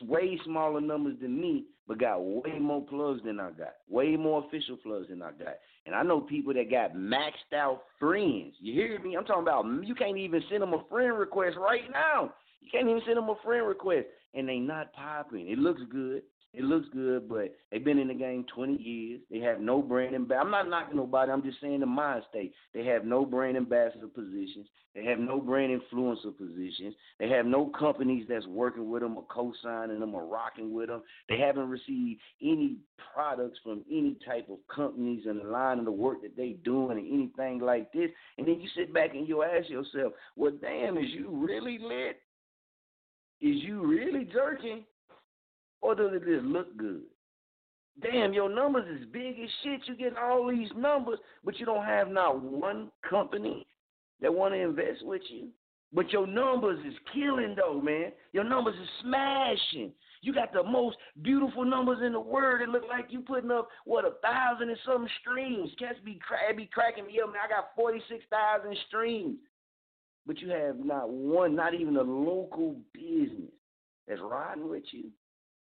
way 0.07 0.39
smaller 0.45 0.81
numbers 0.81 1.17
than 1.21 1.39
me, 1.39 1.65
but 1.87 1.99
got 1.99 2.19
way 2.19 2.57
more 2.59 2.85
plugs 2.85 3.21
than 3.25 3.39
I 3.39 3.51
got, 3.51 3.73
way 3.89 4.15
more 4.15 4.45
official 4.45 4.77
plugs 4.77 5.09
than 5.09 5.21
I 5.21 5.31
got. 5.31 5.55
And 5.85 5.93
I 5.93 6.03
know 6.03 6.21
people 6.21 6.53
that 6.53 6.71
got 6.71 6.95
maxed 6.95 7.53
out 7.53 7.83
friends. 7.99 8.53
You 8.59 8.73
hear 8.73 8.99
me? 8.99 9.15
I'm 9.15 9.25
talking 9.25 9.43
about 9.43 9.65
you 9.85 9.95
can't 9.95 10.17
even 10.17 10.41
send 10.49 10.61
them 10.61 10.73
a 10.73 10.83
friend 10.89 11.17
request 11.17 11.57
right 11.57 11.89
now. 11.91 12.33
You 12.61 12.69
can't 12.71 12.87
even 12.87 13.01
send 13.05 13.17
them 13.17 13.29
a 13.29 13.35
friend 13.43 13.67
request, 13.67 14.07
and 14.33 14.47
they 14.47 14.57
not 14.57 14.93
popping. 14.93 15.49
It 15.49 15.59
looks 15.59 15.81
good. 15.91 16.23
It 16.55 16.63
looks 16.63 16.87
good, 16.93 17.27
but 17.27 17.55
they've 17.71 17.83
been 17.83 17.97
in 17.97 18.09
the 18.09 18.13
game 18.13 18.45
20 18.53 18.75
years. 18.79 19.21
They 19.31 19.39
have 19.39 19.59
no 19.59 19.81
brand 19.81 20.13
ambassador. 20.13 20.39
I'm 20.39 20.51
not 20.51 20.69
knocking 20.69 20.97
nobody. 20.97 21.31
I'm 21.31 21.41
just 21.41 21.59
saying 21.59 21.79
the 21.79 21.87
mind 21.87 22.23
state. 22.29 22.53
They 22.75 22.85
have 22.85 23.05
no 23.05 23.25
brand 23.25 23.57
ambassador 23.57 24.07
positions. 24.07 24.67
They 24.93 25.03
have 25.05 25.17
no 25.17 25.41
brand 25.41 25.81
influencer 25.81 26.37
positions. 26.37 26.93
They 27.19 27.27
have 27.29 27.47
no 27.47 27.71
companies 27.77 28.27
that's 28.29 28.45
working 28.45 28.91
with 28.91 29.01
them 29.01 29.17
or 29.17 29.25
co-signing 29.31 29.99
them 29.99 30.13
or 30.13 30.27
rocking 30.27 30.71
with 30.71 30.89
them. 30.89 31.01
They 31.27 31.39
haven't 31.39 31.69
received 31.69 32.21
any 32.39 32.77
products 33.15 33.57
from 33.63 33.83
any 33.89 34.15
type 34.23 34.47
of 34.51 34.59
companies 34.73 35.23
in 35.27 35.39
the 35.39 35.45
line 35.45 35.79
of 35.79 35.85
the 35.85 35.91
work 35.91 36.21
that 36.21 36.37
they 36.37 36.57
doing 36.63 36.97
or 36.97 36.99
anything 36.99 37.61
like 37.61 37.91
this. 37.93 38.11
And 38.37 38.47
then 38.47 38.61
you 38.61 38.69
sit 38.77 38.93
back 38.93 39.15
and 39.15 39.27
you 39.27 39.41
ask 39.41 39.69
yourself, 39.69 40.13
well, 40.35 40.53
damn, 40.61 40.99
is 40.99 41.09
you 41.09 41.29
really 41.31 41.79
lit? 41.79 42.17
Is 43.41 43.63
you 43.63 43.83
really 43.83 44.29
jerking? 44.31 44.83
Or 45.83 45.93
does 45.93 46.11
it 46.13 46.25
just 46.25 46.45
look 46.45 46.75
good? 46.77 47.01
Damn, 48.01 48.33
your 48.33 48.49
numbers 48.49 48.87
is 48.99 49.05
big 49.11 49.35
as 49.39 49.49
shit. 49.63 49.81
You 49.85 49.95
get 49.95 50.17
all 50.17 50.49
these 50.49 50.69
numbers, 50.75 51.19
but 51.43 51.59
you 51.59 51.65
don't 51.65 51.85
have 51.85 52.09
not 52.09 52.41
one 52.41 52.89
company 53.07 53.67
that 54.21 54.33
want 54.33 54.53
to 54.53 54.59
invest 54.59 55.05
with 55.05 55.21
you. 55.29 55.49
But 55.93 56.11
your 56.11 56.25
numbers 56.25 56.79
is 56.87 56.95
killing 57.13 57.55
though, 57.55 57.79
man. 57.79 58.13
Your 58.31 58.45
numbers 58.45 58.73
is 58.81 58.89
smashing. 59.01 59.91
You 60.21 60.33
got 60.33 60.53
the 60.53 60.63
most 60.63 60.95
beautiful 61.21 61.65
numbers 61.65 61.99
in 62.03 62.13
the 62.13 62.19
world. 62.19 62.61
It 62.61 62.69
look 62.69 62.85
like 62.89 63.07
you 63.09 63.19
putting 63.19 63.51
up 63.51 63.67
what 63.85 64.05
a 64.05 64.13
thousand 64.23 64.69
and 64.69 64.79
some 64.85 65.07
streams. 65.21 65.69
Cats 65.77 65.99
be 66.03 66.19
cra- 66.25 66.55
be 66.55 66.67
cracking 66.73 67.05
me 67.05 67.19
up, 67.21 67.27
man. 67.27 67.41
I 67.45 67.49
got 67.49 67.75
forty 67.75 68.01
six 68.09 68.23
thousand 68.31 68.75
streams, 68.87 69.37
but 70.25 70.39
you 70.39 70.49
have 70.49 70.79
not 70.79 71.09
one, 71.09 71.55
not 71.55 71.75
even 71.75 71.97
a 71.97 72.01
local 72.01 72.77
business 72.93 73.51
that's 74.07 74.21
riding 74.21 74.67
with 74.67 74.83
you. 74.91 75.11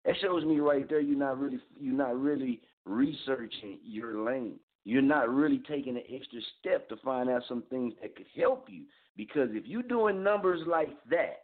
That 0.06 0.16
shows 0.22 0.44
me 0.46 0.60
right 0.60 0.88
there 0.90 1.00
you're 1.00 1.18
not 1.18 1.40
really 1.40 1.60
you're 1.80 1.94
not 1.94 2.20
really 2.20 2.62
researching 2.86 3.80
your 3.84 4.26
lane. 4.26 4.60
You're 4.84 5.02
not 5.04 5.30
really 5.30 5.62
taking 5.68 5.96
an 5.96 6.04
extra 6.12 6.40
step 6.60 6.90
to 6.90 6.96
find 6.98 7.30
out 7.30 7.44
some 7.48 7.64
things 7.70 7.94
that 8.02 8.16
could 8.16 8.26
help 8.36 8.68
you. 8.70 8.84
Because 9.16 9.50
if 9.52 9.66
you're 9.68 9.84
doing 9.84 10.24
numbers 10.24 10.62
like 10.66 10.90
that, 11.12 11.44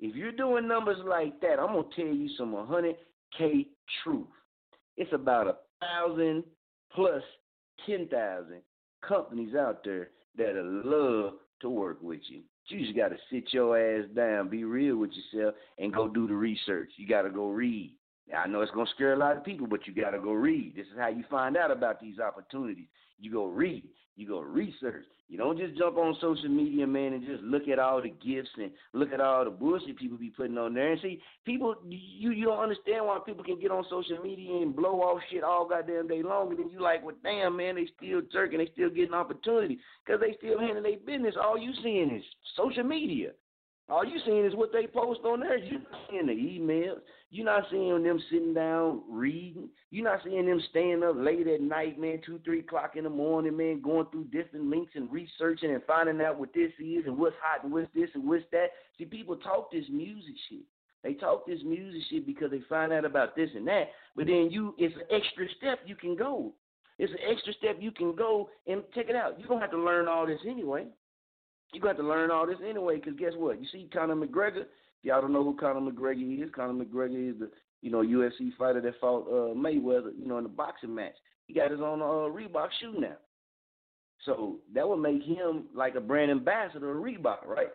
if 0.00 0.16
you're 0.16 0.32
doing 0.32 0.66
numbers 0.66 0.98
like 1.06 1.40
that, 1.40 1.60
I'm 1.60 1.68
gonna 1.68 1.84
tell 1.94 2.06
you 2.06 2.28
some 2.36 2.52
100k 2.52 3.66
truth. 4.02 4.26
It's 4.96 5.12
about 5.12 5.46
a 5.46 5.56
thousand 5.80 6.44
plus 6.92 7.22
ten 7.86 8.08
thousand 8.08 8.62
companies 9.06 9.54
out 9.54 9.84
there 9.84 10.10
that'll 10.36 10.82
love 10.84 11.34
to 11.60 11.70
work 11.70 11.98
with 12.02 12.20
you. 12.28 12.42
You 12.68 12.80
just 12.80 12.96
got 12.96 13.08
to 13.08 13.16
sit 13.30 13.52
your 13.52 13.78
ass 13.78 14.06
down, 14.16 14.48
be 14.48 14.64
real 14.64 14.96
with 14.96 15.10
yourself, 15.12 15.54
and 15.78 15.92
go 15.92 16.08
do 16.08 16.26
the 16.26 16.34
research. 16.34 16.90
You 16.96 17.06
got 17.06 17.22
to 17.22 17.30
go 17.30 17.48
read. 17.48 17.92
I 18.36 18.48
know 18.48 18.62
it's 18.62 18.72
going 18.72 18.86
to 18.86 18.92
scare 18.94 19.12
a 19.12 19.18
lot 19.18 19.36
of 19.36 19.44
people, 19.44 19.66
but 19.66 19.86
you 19.86 19.94
got 19.94 20.10
to 20.10 20.18
go 20.18 20.32
read. 20.32 20.74
This 20.74 20.86
is 20.86 20.98
how 20.98 21.08
you 21.08 21.24
find 21.30 21.56
out 21.56 21.70
about 21.70 22.00
these 22.00 22.18
opportunities. 22.18 22.86
You 23.18 23.30
go 23.32 23.46
read. 23.46 23.84
You 24.16 24.28
go 24.28 24.40
research. 24.40 25.04
You 25.28 25.38
don't 25.38 25.58
just 25.58 25.76
jump 25.76 25.96
on 25.96 26.16
social 26.20 26.48
media, 26.48 26.86
man, 26.86 27.14
and 27.14 27.26
just 27.26 27.42
look 27.42 27.66
at 27.66 27.78
all 27.78 28.00
the 28.00 28.10
gifts 28.10 28.50
and 28.56 28.70
look 28.92 29.12
at 29.12 29.20
all 29.20 29.44
the 29.44 29.50
bullshit 29.50 29.96
people 29.96 30.18
be 30.18 30.30
putting 30.30 30.58
on 30.58 30.74
there. 30.74 30.92
And 30.92 31.00
see, 31.00 31.20
people, 31.44 31.74
you 31.88 32.30
you 32.30 32.44
don't 32.44 32.60
understand 32.60 33.06
why 33.06 33.18
people 33.24 33.42
can 33.42 33.58
get 33.58 33.72
on 33.72 33.84
social 33.90 34.22
media 34.22 34.62
and 34.62 34.76
blow 34.76 35.00
off 35.00 35.20
shit 35.30 35.42
all 35.42 35.66
goddamn 35.68 36.06
day 36.06 36.22
long, 36.22 36.50
and 36.50 36.58
then 36.58 36.70
you 36.70 36.80
like, 36.80 37.04
well, 37.04 37.16
damn, 37.24 37.56
man, 37.56 37.74
they 37.76 37.88
still 37.96 38.20
jerking, 38.32 38.58
they 38.58 38.70
still 38.72 38.90
getting 38.90 39.14
opportunity 39.14 39.78
because 40.04 40.20
they 40.20 40.36
still 40.36 40.60
handling 40.60 40.82
their 40.82 40.98
business. 40.98 41.34
All 41.42 41.58
you 41.58 41.72
seeing 41.82 42.14
is 42.14 42.24
social 42.54 42.84
media. 42.84 43.30
All 43.90 44.04
you 44.04 44.18
seeing 44.24 44.46
is 44.46 44.54
what 44.54 44.72
they 44.72 44.86
post 44.86 45.20
on 45.24 45.40
there. 45.40 45.58
You're 45.58 45.80
not 45.80 46.00
seeing 46.08 46.26
the 46.26 46.32
emails. 46.32 47.00
You're 47.30 47.44
not 47.44 47.64
seeing 47.70 48.02
them 48.02 48.18
sitting 48.30 48.54
down 48.54 49.02
reading. 49.10 49.68
You're 49.90 50.04
not 50.04 50.20
seeing 50.24 50.46
them 50.46 50.62
staying 50.70 51.02
up 51.02 51.16
late 51.16 51.46
at 51.46 51.60
night, 51.60 51.98
man, 51.98 52.20
two, 52.24 52.40
three 52.44 52.60
o'clock 52.60 52.92
in 52.96 53.04
the 53.04 53.10
morning, 53.10 53.56
man, 53.56 53.82
going 53.82 54.06
through 54.10 54.24
different 54.24 54.70
links 54.70 54.92
and 54.94 55.12
researching 55.12 55.70
and 55.70 55.82
finding 55.86 56.22
out 56.22 56.38
what 56.38 56.54
this 56.54 56.72
is 56.78 57.04
and 57.06 57.18
what's 57.18 57.36
hot 57.42 57.62
and 57.62 57.72
what's 57.72 57.92
this 57.94 58.08
and 58.14 58.26
what's 58.26 58.44
that. 58.52 58.68
See, 58.96 59.04
people 59.04 59.36
talk 59.36 59.70
this 59.70 59.84
music 59.90 60.34
shit. 60.48 60.62
They 61.02 61.12
talk 61.12 61.46
this 61.46 61.60
music 61.62 62.00
shit 62.08 62.26
because 62.26 62.50
they 62.50 62.62
find 62.66 62.90
out 62.90 63.04
about 63.04 63.36
this 63.36 63.50
and 63.54 63.68
that. 63.68 63.90
But 64.16 64.26
then 64.26 64.48
you, 64.50 64.74
it's 64.78 64.94
an 64.94 65.02
extra 65.10 65.44
step 65.58 65.80
you 65.84 65.94
can 65.94 66.16
go. 66.16 66.54
It's 66.98 67.12
an 67.12 67.18
extra 67.30 67.52
step 67.54 67.76
you 67.80 67.90
can 67.90 68.14
go 68.14 68.48
and 68.66 68.82
check 68.94 69.10
it 69.10 69.16
out. 69.16 69.38
You 69.38 69.46
don't 69.46 69.60
have 69.60 69.72
to 69.72 69.78
learn 69.78 70.08
all 70.08 70.26
this 70.26 70.40
anyway. 70.48 70.86
You 71.74 71.80
got 71.80 71.96
to 71.96 72.02
learn 72.02 72.30
all 72.30 72.46
this 72.46 72.58
anyway, 72.66 72.96
because 72.96 73.14
guess 73.18 73.32
what? 73.36 73.60
You 73.60 73.66
see 73.72 73.88
Conor 73.92 74.14
McGregor. 74.14 74.64
Y'all 75.02 75.20
don't 75.20 75.32
know 75.32 75.44
who 75.44 75.56
Conor 75.56 75.90
McGregor 75.90 76.42
is, 76.42 76.50
Conor 76.54 76.84
McGregor 76.84 77.30
is 77.30 77.38
the 77.38 77.50
you 77.82 77.90
know 77.90 78.02
UFC 78.02 78.56
fighter 78.56 78.80
that 78.80 78.98
fought 79.00 79.26
uh, 79.28 79.54
Mayweather, 79.54 80.12
you 80.18 80.26
know, 80.26 80.38
in 80.38 80.44
the 80.44 80.48
boxing 80.48 80.94
match. 80.94 81.14
He 81.46 81.54
got 81.54 81.70
his 81.70 81.80
own 81.80 82.00
uh, 82.00 82.32
Reebok 82.32 82.68
shoe 82.80 82.94
now. 82.98 83.16
So 84.24 84.60
that 84.74 84.88
would 84.88 84.98
make 84.98 85.22
him 85.22 85.64
like 85.74 85.96
a 85.96 86.00
brand 86.00 86.30
ambassador 86.30 86.92
of 86.92 87.02
Reebok, 87.02 87.46
right? 87.46 87.68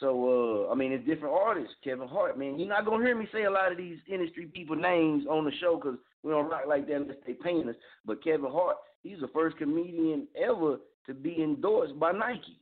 So 0.00 0.66
uh, 0.68 0.72
I 0.72 0.74
mean, 0.74 0.92
it's 0.92 1.06
different 1.06 1.34
artists. 1.34 1.74
Kevin 1.84 2.08
Hart, 2.08 2.38
man, 2.38 2.58
you're 2.58 2.68
not 2.68 2.86
gonna 2.86 3.04
hear 3.04 3.16
me 3.16 3.28
say 3.32 3.44
a 3.44 3.50
lot 3.50 3.70
of 3.70 3.78
these 3.78 3.98
industry 4.08 4.46
people 4.46 4.74
names 4.74 5.26
on 5.28 5.44
the 5.44 5.52
show 5.60 5.76
because 5.76 5.98
we 6.22 6.32
don't 6.32 6.50
rock 6.50 6.62
like 6.66 6.86
that 6.88 6.96
unless 6.96 7.18
they 7.26 7.34
paying 7.34 7.68
us. 7.68 7.76
But 8.04 8.24
Kevin 8.24 8.50
Hart, 8.50 8.76
he's 9.02 9.20
the 9.20 9.28
first 9.28 9.58
comedian 9.58 10.26
ever 10.36 10.78
to 11.06 11.14
be 11.14 11.42
endorsed 11.42 11.98
by 12.00 12.12
Nike. 12.12 12.58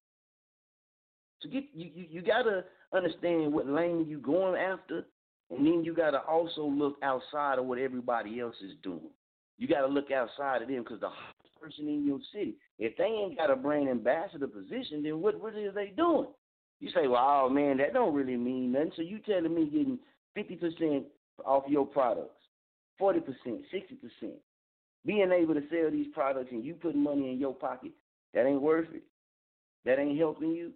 So 1.41 1.49
get 1.49 1.64
you, 1.72 1.91
you, 1.95 2.07
you 2.11 2.22
gotta 2.22 2.64
understand 2.93 3.53
what 3.53 3.66
lane 3.68 4.07
you 4.09 4.18
going 4.18 4.61
after, 4.61 5.07
and 5.51 5.66
then 5.66 5.84
you 5.84 5.95
gotta 5.95 6.20
also 6.20 6.62
look 6.64 6.97
outside 7.03 7.59
of 7.59 7.66
what 7.66 7.78
everybody 7.78 8.41
else 8.41 8.57
is 8.64 8.72
doing. 8.82 9.11
You 9.57 9.68
gotta 9.68 9.86
look 9.86 10.11
outside 10.11 10.62
of 10.62 10.68
them 10.68 10.82
because 10.82 11.01
the 11.01 11.11
person 11.61 11.89
in 11.89 12.07
your 12.07 12.20
city, 12.32 12.57
if 12.78 12.97
they 12.97 13.05
ain't 13.05 13.36
got 13.36 13.51
a 13.51 13.57
brand 13.57 13.89
ambassador 13.89 14.47
position, 14.47 15.03
then 15.03 15.20
what 15.20 15.41
what 15.41 15.55
is 15.57 15.74
they 15.74 15.93
doing? 15.97 16.28
You 16.80 16.91
say, 16.91 17.09
well, 17.09 17.45
oh 17.47 17.49
man, 17.49 17.76
that 17.78 17.93
don't 17.93 18.14
really 18.14 18.36
mean 18.36 18.72
nothing. 18.72 18.93
So 18.97 19.03
you 19.03 19.18
telling 19.20 19.55
me 19.55 19.64
getting 19.66 19.99
fifty 20.34 20.57
percent 20.57 21.05
off 21.45 21.64
your 21.68 21.86
products, 21.86 22.41
forty 22.99 23.20
percent, 23.20 23.62
sixty 23.72 23.95
percent, 23.97 24.39
being 25.07 25.30
able 25.32 25.55
to 25.55 25.62
sell 25.70 25.91
these 25.91 26.07
products 26.14 26.51
and 26.53 26.64
you 26.64 26.74
putting 26.74 27.03
money 27.03 27.32
in 27.32 27.39
your 27.39 27.55
pocket, 27.55 27.93
that 28.34 28.47
ain't 28.47 28.62
worth 28.62 28.89
it. 28.93 29.03
that 29.84 29.99
ain't 29.99 30.18
helping 30.18 30.51
you, 30.51 30.72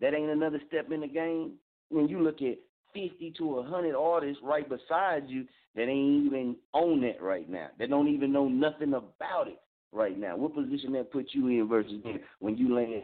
that 0.00 0.14
ain't 0.14 0.30
another 0.30 0.60
step 0.68 0.90
in 0.90 1.00
the 1.00 1.08
game. 1.08 1.52
When 1.90 2.08
you 2.08 2.22
look 2.22 2.42
at 2.42 2.58
50 2.94 3.34
to 3.38 3.46
100 3.46 3.94
artists 3.94 4.42
right 4.42 4.68
beside 4.68 5.28
you 5.28 5.46
that 5.74 5.82
ain't 5.82 6.26
even 6.26 6.56
on 6.72 7.00
that 7.02 7.22
right 7.22 7.48
now, 7.48 7.68
that 7.78 7.90
don't 7.90 8.08
even 8.08 8.32
know 8.32 8.48
nothing 8.48 8.94
about 8.94 9.48
it 9.48 9.60
right 9.92 10.18
now. 10.18 10.36
What 10.36 10.54
position 10.54 10.92
that 10.92 11.12
put 11.12 11.28
you 11.32 11.48
in 11.48 11.68
versus 11.68 12.02
them 12.04 12.20
when 12.38 12.56
you 12.56 12.74
land 12.74 13.02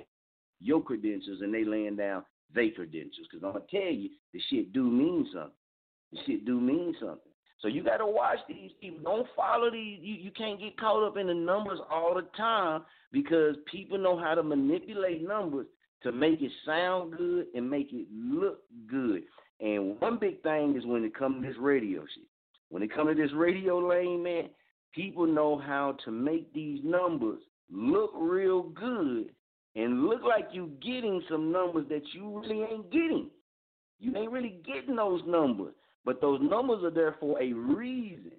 your 0.61 0.83
credentials 0.83 1.41
and 1.43 1.53
they 1.53 1.65
laying 1.65 1.97
down 1.97 2.25
their 2.55 2.71
credentials? 2.71 3.27
Because 3.31 3.45
I'm 3.45 3.53
going 3.53 3.65
to 3.69 3.81
tell 3.81 3.93
you, 3.93 4.11
the 4.33 4.41
shit 4.51 4.73
do 4.73 4.85
mean 4.85 5.27
something. 5.33 5.53
The 6.13 6.19
shit 6.27 6.45
do 6.47 6.61
mean 6.61 6.95
something. 7.01 7.33
So 7.61 7.69
you 7.69 7.83
got 7.83 7.99
to 7.99 8.07
watch 8.07 8.39
these 8.49 8.71
people. 8.81 9.01
Don't 9.03 9.27
follow 9.35 9.71
these. 9.71 9.99
You, 10.03 10.15
you 10.15 10.31
can't 10.31 10.61
get 10.61 10.79
caught 10.79 11.07
up 11.07 11.17
in 11.17 11.27
the 11.27 11.35
numbers 11.35 11.79
all 11.91 12.15
the 12.15 12.27
time 12.37 12.83
because 13.13 13.57
people 13.71 13.99
know 13.99 14.19
how 14.19 14.35
to 14.35 14.43
manipulate 14.43 15.27
numbers 15.27 15.67
to 16.07 16.13
make 16.13 16.41
it 16.41 16.53
sound 16.65 17.17
good 17.17 17.47
and 17.53 17.69
make 17.69 17.89
it 17.93 18.07
look 18.15 18.61
good. 18.89 19.25
And 19.61 20.01
one 20.01 20.19
big 20.19 20.41
thing 20.43 20.77
is 20.77 20.87
when 20.87 21.03
it 21.03 21.17
comes 21.17 21.43
to 21.43 21.49
this 21.49 21.57
radio 21.59 22.03
shit. 22.03 22.29
When 22.69 22.81
it 22.81 22.95
comes 22.95 23.17
to 23.17 23.21
this 23.21 23.33
radio 23.35 23.79
lane, 23.79 24.23
man, 24.23 24.45
people 24.95 25.27
know 25.27 25.59
how 25.59 25.97
to 26.05 26.13
make 26.13 26.53
these 26.53 26.79
numbers 26.85 27.41
look 27.73 28.13
real 28.17 28.63
good 28.63 29.33
and 29.75 30.05
look 30.05 30.23
like 30.23 30.49
you 30.53 30.71
getting 30.81 31.23
some 31.29 31.51
numbers 31.51 31.87
that 31.89 32.03
you 32.13 32.41
really 32.41 32.63
ain't 32.63 32.93
getting. 32.93 33.29
You 33.99 34.17
ain't 34.17 34.31
really 34.31 34.61
getting 34.65 34.95
those 34.95 35.23
numbers. 35.27 35.75
But 36.05 36.21
those 36.21 36.41
numbers 36.41 36.85
are 36.85 36.91
there 36.91 37.17
for 37.19 37.43
a 37.43 37.53
reason. 37.53 38.31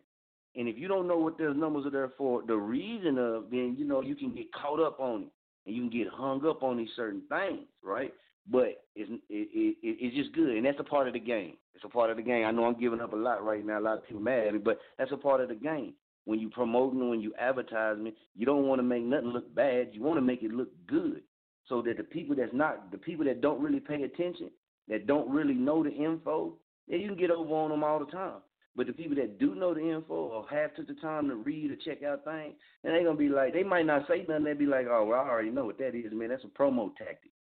And 0.56 0.70
if 0.70 0.78
you 0.78 0.88
don't 0.88 1.08
know 1.08 1.18
what 1.18 1.38
those 1.38 1.58
numbers 1.58 1.86
are 1.86 1.92
there 1.92 2.14
for, 2.18 2.44
the 2.48 2.56
reason 2.56 3.18
of, 3.18 3.50
then 3.52 3.76
you 3.78 3.86
know 3.86 4.02
you 4.02 4.16
can 4.16 4.34
get 4.34 4.54
caught 4.54 4.80
up 4.80 5.02
on 5.02 5.24
it, 5.24 5.28
and 5.68 5.76
you 5.76 5.82
can 5.82 5.92
get 5.92 6.08
hung 6.08 6.44
up 6.48 6.64
on 6.64 6.78
these 6.78 6.90
certain 6.96 7.22
things, 7.30 7.68
right? 7.84 8.14
But 8.50 8.86
it's 8.96 9.12
it, 9.12 9.22
it, 9.30 9.76
it's 9.84 10.16
just 10.16 10.34
good, 10.34 10.56
and 10.56 10.66
that's 10.66 10.80
a 10.80 10.84
part 10.84 11.08
of 11.08 11.14
the 11.14 11.20
game. 11.20 11.58
It's 11.76 11.84
a 11.84 11.90
part 11.90 12.10
of 12.10 12.18
the 12.18 12.24
game. 12.24 12.46
I 12.46 12.52
know 12.52 12.66
I'm 12.66 12.80
giving 12.80 13.02
up 13.02 13.14
a 13.14 13.18
lot 13.18 13.46
right 13.46 13.64
now. 13.64 13.78
A 13.78 13.82
lot 13.82 13.98
of 13.98 14.08
people 14.08 14.22
mad 14.22 14.48
at 14.48 14.54
me, 14.54 14.60
but 14.60 14.80
that's 14.98 15.12
a 15.12 15.18
part 15.18 15.42
of 15.42 15.50
the 15.50 15.56
game. 15.56 15.94
When 16.26 16.40
you 16.40 16.50
promoting, 16.50 17.10
when 17.10 17.22
you 17.22 17.34
advertising, 17.40 18.12
you 18.36 18.46
don't 18.46 18.66
want 18.66 18.80
to 18.80 18.84
make 18.84 19.04
nothing 19.04 19.30
look 19.30 19.54
bad. 19.54 19.90
You 19.92 20.02
want 20.02 20.18
to 20.18 20.22
make 20.22 20.44
it 20.44 20.52
look 20.52 20.70
good, 20.88 21.22
so 21.68 21.82
that 21.82 21.98
the 21.98 22.04
people 22.04 22.36
that's 22.36 22.54
not 22.54 22.92
the 22.92 22.98
people 22.98 23.26
that 23.26 23.42
don't 23.42 23.62
really 23.62 23.82
pay 23.82 24.04
attention, 24.04 24.50
that 24.88 25.08
don't 25.08 25.30
really 25.30 25.54
know 25.54 25.84
the 25.84 25.92
info, 25.92 26.54
yeah, 26.88 26.98
you 26.98 27.10
can 27.10 27.18
get 27.18 27.32
over 27.32 27.54
on 27.54 27.70
them 27.70 27.84
all 27.84 28.00
the 28.00 28.12
time. 28.12 28.40
But 28.78 28.86
the 28.86 28.94
people 28.94 29.16
that 29.16 29.40
do 29.40 29.56
know 29.56 29.74
the 29.74 29.82
info 29.82 30.14
or 30.14 30.46
have 30.52 30.76
took 30.76 30.88
the 30.88 30.94
time 30.94 31.28
to 31.30 31.36
read 31.36 31.72
or 31.72 31.76
check 31.78 32.04
out 32.04 32.24
things, 32.24 32.54
and 32.84 32.96
they 32.96 33.04
gonna 33.04 33.18
be 33.18 33.28
like, 33.28 33.54
they 33.54 33.64
might 33.64 33.88
not 33.88 34.08
say 34.08 34.24
nothing. 34.30 34.44
They 34.44 34.54
be 34.54 34.68
like, 34.68 34.86
oh, 34.88 35.04
well, 35.04 35.20
I 35.20 35.28
already 35.28 35.50
know 35.50 35.66
what 35.66 35.80
that 35.80 35.96
is, 35.96 36.14
man. 36.14 36.30
That's 36.30 36.44
a 36.44 36.48
promo 36.48 36.96
tactic. 36.96 37.32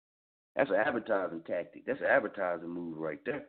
That's 0.56 0.70
an 0.70 0.76
advertising 0.76 1.42
tactic. 1.46 1.84
That's 1.86 2.00
an 2.00 2.06
advertising 2.06 2.70
move 2.70 2.96
right 2.96 3.20
there. 3.26 3.44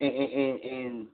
And 0.00 0.14
and, 0.14 0.32
and, 0.32 0.60
and 0.62 1.06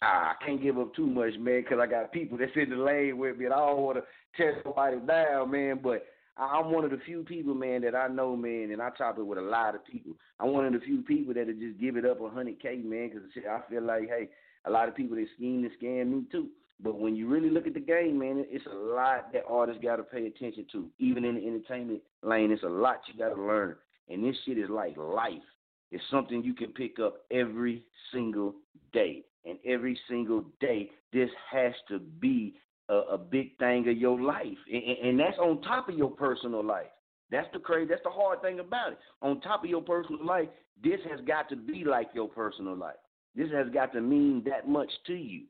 ah, 0.00 0.36
I 0.40 0.44
can't 0.46 0.62
give 0.62 0.78
up 0.78 0.94
too 0.94 1.06
much, 1.06 1.34
man, 1.40 1.62
because 1.62 1.80
I 1.82 1.86
got 1.86 2.12
people 2.12 2.38
that's 2.38 2.52
in 2.54 2.70
the 2.70 2.76
lane 2.76 3.18
with 3.18 3.36
me, 3.36 3.46
and 3.46 3.54
I 3.54 3.58
don't 3.58 3.82
want 3.82 3.98
to 3.98 4.04
tear 4.36 4.60
somebody 4.62 4.98
down, 4.98 5.50
man. 5.50 5.80
But 5.82 6.06
I'm 6.36 6.70
one 6.70 6.84
of 6.84 6.92
the 6.92 7.00
few 7.04 7.24
people, 7.24 7.54
man, 7.54 7.82
that 7.82 7.96
I 7.96 8.06
know, 8.06 8.36
man, 8.36 8.70
and 8.70 8.80
I 8.80 8.90
talk 8.90 9.18
it 9.18 9.26
with 9.26 9.38
a 9.38 9.42
lot 9.42 9.74
of 9.74 9.84
people. 9.84 10.12
I'm 10.38 10.52
one 10.52 10.66
of 10.66 10.72
the 10.72 10.86
few 10.86 11.02
people 11.02 11.34
that'll 11.34 11.52
just 11.54 11.80
give 11.80 11.96
it 11.96 12.06
up 12.06 12.20
a 12.20 12.28
hundred 12.28 12.62
K, 12.62 12.76
man, 12.76 13.08
because 13.08 13.28
I 13.50 13.58
feel 13.68 13.82
like, 13.82 14.08
hey, 14.08 14.28
a 14.66 14.70
lot 14.70 14.88
of 14.88 14.94
people 14.94 15.16
that 15.16 15.26
scheme 15.36 15.64
and 15.64 15.72
scam 15.80 16.12
me 16.12 16.24
too. 16.30 16.48
But 16.82 16.98
when 16.98 17.14
you 17.14 17.28
really 17.28 17.50
look 17.50 17.66
at 17.66 17.74
the 17.74 17.80
game, 17.80 18.18
man, 18.18 18.44
it's 18.48 18.66
a 18.66 18.74
lot 18.74 19.32
that 19.32 19.44
artists 19.48 19.82
got 19.82 19.96
to 19.96 20.02
pay 20.02 20.26
attention 20.26 20.66
to. 20.72 20.88
Even 20.98 21.24
in 21.24 21.36
the 21.36 21.46
entertainment 21.46 22.02
lane, 22.22 22.50
it's 22.50 22.62
a 22.62 22.68
lot 22.68 23.00
you 23.06 23.18
got 23.18 23.34
to 23.34 23.40
learn. 23.40 23.76
And 24.08 24.24
this 24.24 24.36
shit 24.44 24.58
is 24.58 24.68
like 24.68 24.96
life. 24.96 25.32
It's 25.90 26.02
something 26.10 26.42
you 26.42 26.54
can 26.54 26.72
pick 26.72 26.98
up 26.98 27.22
every 27.30 27.84
single 28.12 28.54
day. 28.92 29.24
And 29.44 29.58
every 29.64 29.98
single 30.08 30.44
day, 30.60 30.90
this 31.12 31.30
has 31.52 31.72
to 31.88 31.98
be 31.98 32.54
a, 32.88 32.94
a 32.94 33.18
big 33.18 33.56
thing 33.58 33.88
of 33.88 33.96
your 33.96 34.20
life, 34.20 34.58
and, 34.70 35.08
and 35.08 35.20
that's 35.20 35.38
on 35.38 35.60
top 35.62 35.88
of 35.88 35.96
your 35.96 36.10
personal 36.10 36.64
life. 36.64 36.86
That's 37.30 37.48
the 37.52 37.58
crazy. 37.58 37.88
That's 37.88 38.02
the 38.04 38.10
hard 38.10 38.42
thing 38.42 38.60
about 38.60 38.92
it. 38.92 38.98
On 39.22 39.40
top 39.40 39.64
of 39.64 39.70
your 39.70 39.82
personal 39.82 40.24
life, 40.24 40.48
this 40.82 41.00
has 41.10 41.20
got 41.26 41.48
to 41.48 41.56
be 41.56 41.84
like 41.84 42.08
your 42.14 42.28
personal 42.28 42.76
life. 42.76 42.96
This 43.34 43.50
has 43.52 43.68
got 43.72 43.92
to 43.92 44.00
mean 44.00 44.42
that 44.46 44.68
much 44.68 44.90
to 45.06 45.14
you. 45.14 45.42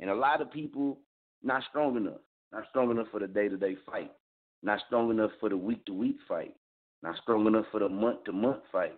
And 0.00 0.10
a 0.10 0.14
lot 0.14 0.40
of 0.40 0.50
people 0.50 0.98
not 1.42 1.62
strong 1.70 1.96
enough. 1.96 2.20
Not 2.52 2.64
strong 2.70 2.90
enough 2.90 3.08
for 3.10 3.20
the 3.20 3.26
day 3.26 3.48
to 3.48 3.56
day 3.56 3.76
fight. 3.86 4.12
Not 4.62 4.80
strong 4.86 5.10
enough 5.10 5.30
for 5.40 5.48
the 5.48 5.56
week 5.56 5.84
to 5.86 5.92
week 5.92 6.18
fight. 6.28 6.54
Not 7.02 7.16
strong 7.22 7.46
enough 7.46 7.66
for 7.72 7.80
the 7.80 7.88
month 7.88 8.24
to 8.24 8.32
month 8.32 8.62
fight. 8.70 8.94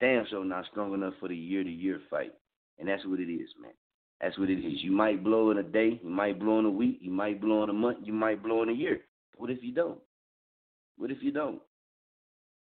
Damn 0.00 0.26
sure 0.26 0.44
not 0.44 0.66
strong 0.70 0.94
enough 0.94 1.14
for 1.20 1.28
the 1.28 1.36
year 1.36 1.62
to 1.62 1.70
year 1.70 2.00
fight. 2.10 2.32
And 2.78 2.88
that's 2.88 3.04
what 3.06 3.20
it 3.20 3.32
is, 3.32 3.48
man. 3.60 3.72
That's 4.20 4.38
what 4.38 4.50
it 4.50 4.58
is. 4.58 4.82
You 4.82 4.92
might 4.92 5.22
blow 5.22 5.50
in 5.50 5.58
a 5.58 5.62
day, 5.62 6.00
you 6.02 6.08
might 6.08 6.38
blow 6.38 6.58
in 6.58 6.64
a 6.64 6.70
week, 6.70 6.98
you 7.00 7.10
might 7.10 7.40
blow 7.40 7.62
in 7.64 7.70
a 7.70 7.74
month, 7.74 7.98
you 8.02 8.12
might 8.12 8.42
blow 8.42 8.62
in 8.62 8.70
a 8.70 8.72
year. 8.72 9.00
What 9.36 9.50
if 9.50 9.62
you 9.62 9.72
don't? 9.72 9.98
What 10.96 11.10
if 11.10 11.18
you 11.22 11.32
don't? 11.32 11.60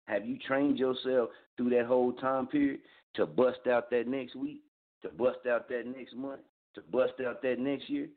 Have 0.06 0.24
you 0.24 0.38
trained 0.38 0.78
yourself 0.78 1.30
through 1.56 1.70
that 1.70 1.86
whole 1.86 2.12
time 2.12 2.46
period 2.46 2.80
to 3.14 3.26
bust 3.26 3.66
out 3.70 3.90
that 3.90 4.06
next 4.06 4.36
week, 4.36 4.62
to 5.02 5.08
bust 5.10 5.46
out 5.50 5.68
that 5.68 5.84
next 5.86 6.14
month, 6.16 6.40
to 6.74 6.82
bust 6.92 7.14
out 7.26 7.42
that 7.42 7.58
next 7.58 7.88
year? 7.88 8.08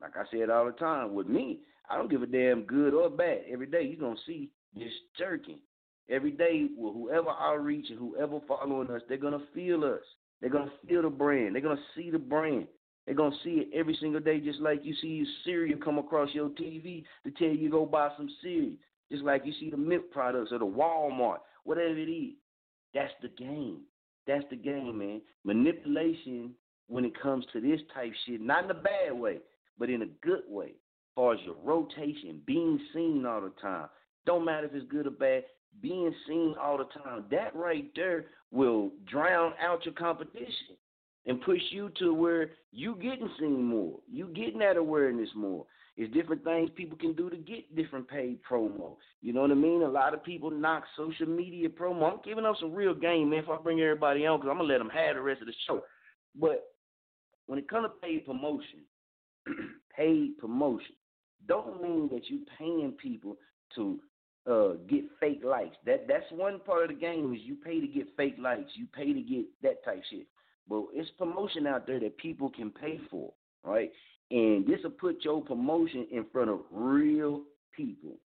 Like 0.00 0.16
I 0.16 0.24
said 0.30 0.50
all 0.50 0.66
the 0.66 0.72
time, 0.72 1.14
with 1.14 1.26
me, 1.26 1.60
I 1.88 1.96
don't 1.96 2.10
give 2.10 2.22
a 2.22 2.26
damn 2.26 2.62
good 2.62 2.94
or 2.94 3.10
bad. 3.10 3.42
Every 3.50 3.66
day 3.66 3.82
you're 3.82 4.00
gonna 4.00 4.20
see 4.26 4.50
this 4.74 4.92
jerking. 5.18 5.58
Every 6.08 6.32
day, 6.32 6.68
well, 6.76 6.92
whoever 6.92 7.30
outreach 7.30 7.86
and 7.90 7.98
whoever 7.98 8.40
following 8.46 8.90
us, 8.90 9.02
they're 9.08 9.16
gonna 9.16 9.46
feel 9.54 9.84
us. 9.84 10.02
They're 10.40 10.50
gonna 10.50 10.72
feel 10.86 11.02
the 11.02 11.10
brand. 11.10 11.54
They're 11.54 11.62
gonna 11.62 11.80
see 11.96 12.10
the 12.10 12.18
brand. 12.18 12.68
They're 13.06 13.14
gonna 13.14 13.36
see 13.42 13.60
it 13.60 13.68
every 13.74 13.96
single 14.00 14.20
day, 14.20 14.40
just 14.40 14.60
like 14.60 14.84
you 14.84 14.94
see 15.00 15.26
cereal 15.44 15.78
come 15.78 15.98
across 15.98 16.28
your 16.34 16.50
TV 16.50 17.04
to 17.24 17.30
tell 17.32 17.48
you 17.48 17.70
go 17.70 17.86
buy 17.86 18.10
some 18.16 18.28
cereal. 18.42 18.76
Just 19.10 19.24
like 19.24 19.42
you 19.44 19.52
see 19.60 19.70
the 19.70 19.76
milk 19.76 20.10
products 20.10 20.52
or 20.52 20.58
the 20.58 20.66
Walmart, 20.66 21.38
whatever 21.64 21.96
it 21.96 22.10
is. 22.10 22.34
That's 22.94 23.12
the 23.22 23.28
game. 23.28 23.80
That's 24.26 24.44
the 24.50 24.56
game, 24.56 24.98
man. 24.98 25.20
Manipulation 25.44 26.54
when 26.88 27.04
it 27.04 27.20
comes 27.20 27.44
to 27.52 27.60
this 27.60 27.80
type 27.94 28.12
shit, 28.26 28.40
not 28.40 28.64
in 28.64 28.70
a 28.70 28.74
bad 28.74 29.12
way, 29.12 29.38
but 29.78 29.90
in 29.90 30.02
a 30.02 30.26
good 30.26 30.42
way. 30.48 30.66
As 30.66 31.14
far 31.14 31.34
as 31.34 31.40
your 31.44 31.56
rotation, 31.62 32.40
being 32.46 32.78
seen 32.92 33.24
all 33.26 33.40
the 33.40 33.52
time. 33.60 33.88
Don't 34.26 34.44
matter 34.44 34.66
if 34.66 34.74
it's 34.74 34.90
good 34.90 35.06
or 35.06 35.10
bad, 35.10 35.44
being 35.80 36.12
seen 36.26 36.54
all 36.60 36.78
the 36.78 36.84
time. 37.02 37.24
That 37.30 37.54
right 37.54 37.90
there 37.94 38.26
will 38.50 38.90
drown 39.10 39.52
out 39.60 39.84
your 39.84 39.94
competition 39.94 40.76
and 41.26 41.40
push 41.42 41.60
you 41.70 41.90
to 41.98 42.12
where 42.12 42.50
you 42.72 42.96
getting 42.96 43.30
seen 43.38 43.62
more. 43.62 43.98
You 44.10 44.28
getting 44.28 44.58
that 44.58 44.76
awareness 44.76 45.28
more. 45.34 45.66
It's 45.96 46.12
different 46.12 46.42
things 46.42 46.70
people 46.74 46.98
can 46.98 47.12
do 47.12 47.30
to 47.30 47.36
get 47.36 47.76
different 47.76 48.08
paid 48.08 48.40
promo. 48.42 48.96
You 49.22 49.32
know 49.32 49.42
what 49.42 49.52
I 49.52 49.54
mean? 49.54 49.82
A 49.82 49.88
lot 49.88 50.12
of 50.12 50.24
people 50.24 50.50
knock 50.50 50.82
social 50.96 51.26
media 51.26 51.68
promo. 51.68 52.12
I'm 52.12 52.18
giving 52.24 52.44
up 52.44 52.56
some 52.58 52.74
real 52.74 52.94
game, 52.94 53.30
man. 53.30 53.44
If 53.44 53.48
I 53.48 53.56
bring 53.58 53.80
everybody 53.80 54.26
on, 54.26 54.38
because 54.40 54.50
I'm 54.50 54.58
gonna 54.58 54.68
let 54.68 54.78
them 54.78 54.90
have 54.90 55.14
the 55.14 55.22
rest 55.22 55.40
of 55.40 55.46
the 55.46 55.54
show. 55.68 55.82
But 56.34 56.64
when 57.46 57.58
it 57.58 57.68
comes 57.68 57.86
to 57.86 58.06
paid 58.06 58.26
promotion, 58.26 58.80
paid 59.96 60.36
promotion 60.38 60.96
don't 61.46 61.82
mean 61.82 62.08
that 62.12 62.22
you're 62.28 62.40
paying 62.58 62.92
people 62.92 63.36
to 63.74 64.00
uh, 64.50 64.74
get 64.88 65.04
fake 65.20 65.42
likes. 65.44 65.76
That 65.86 66.06
that's 66.08 66.30
one 66.30 66.60
part 66.60 66.84
of 66.84 66.88
the 66.88 67.00
game 67.00 67.32
is 67.34 67.40
you 67.42 67.56
pay 67.56 67.80
to 67.80 67.86
get 67.86 68.08
fake 68.16 68.36
likes. 68.38 68.70
You 68.74 68.86
pay 68.94 69.12
to 69.12 69.20
get 69.20 69.44
that 69.62 69.84
type 69.84 70.02
shit. 70.10 70.26
But 70.68 70.84
it's 70.92 71.10
promotion 71.18 71.66
out 71.66 71.86
there 71.86 72.00
that 72.00 72.16
people 72.16 72.50
can 72.50 72.70
pay 72.70 72.98
for, 73.10 73.32
right? 73.62 73.90
And 74.30 74.66
this 74.66 74.80
will 74.82 74.90
put 74.90 75.24
your 75.24 75.42
promotion 75.42 76.06
in 76.10 76.26
front 76.32 76.50
of 76.50 76.60
real 76.70 77.42
people. 77.76 78.16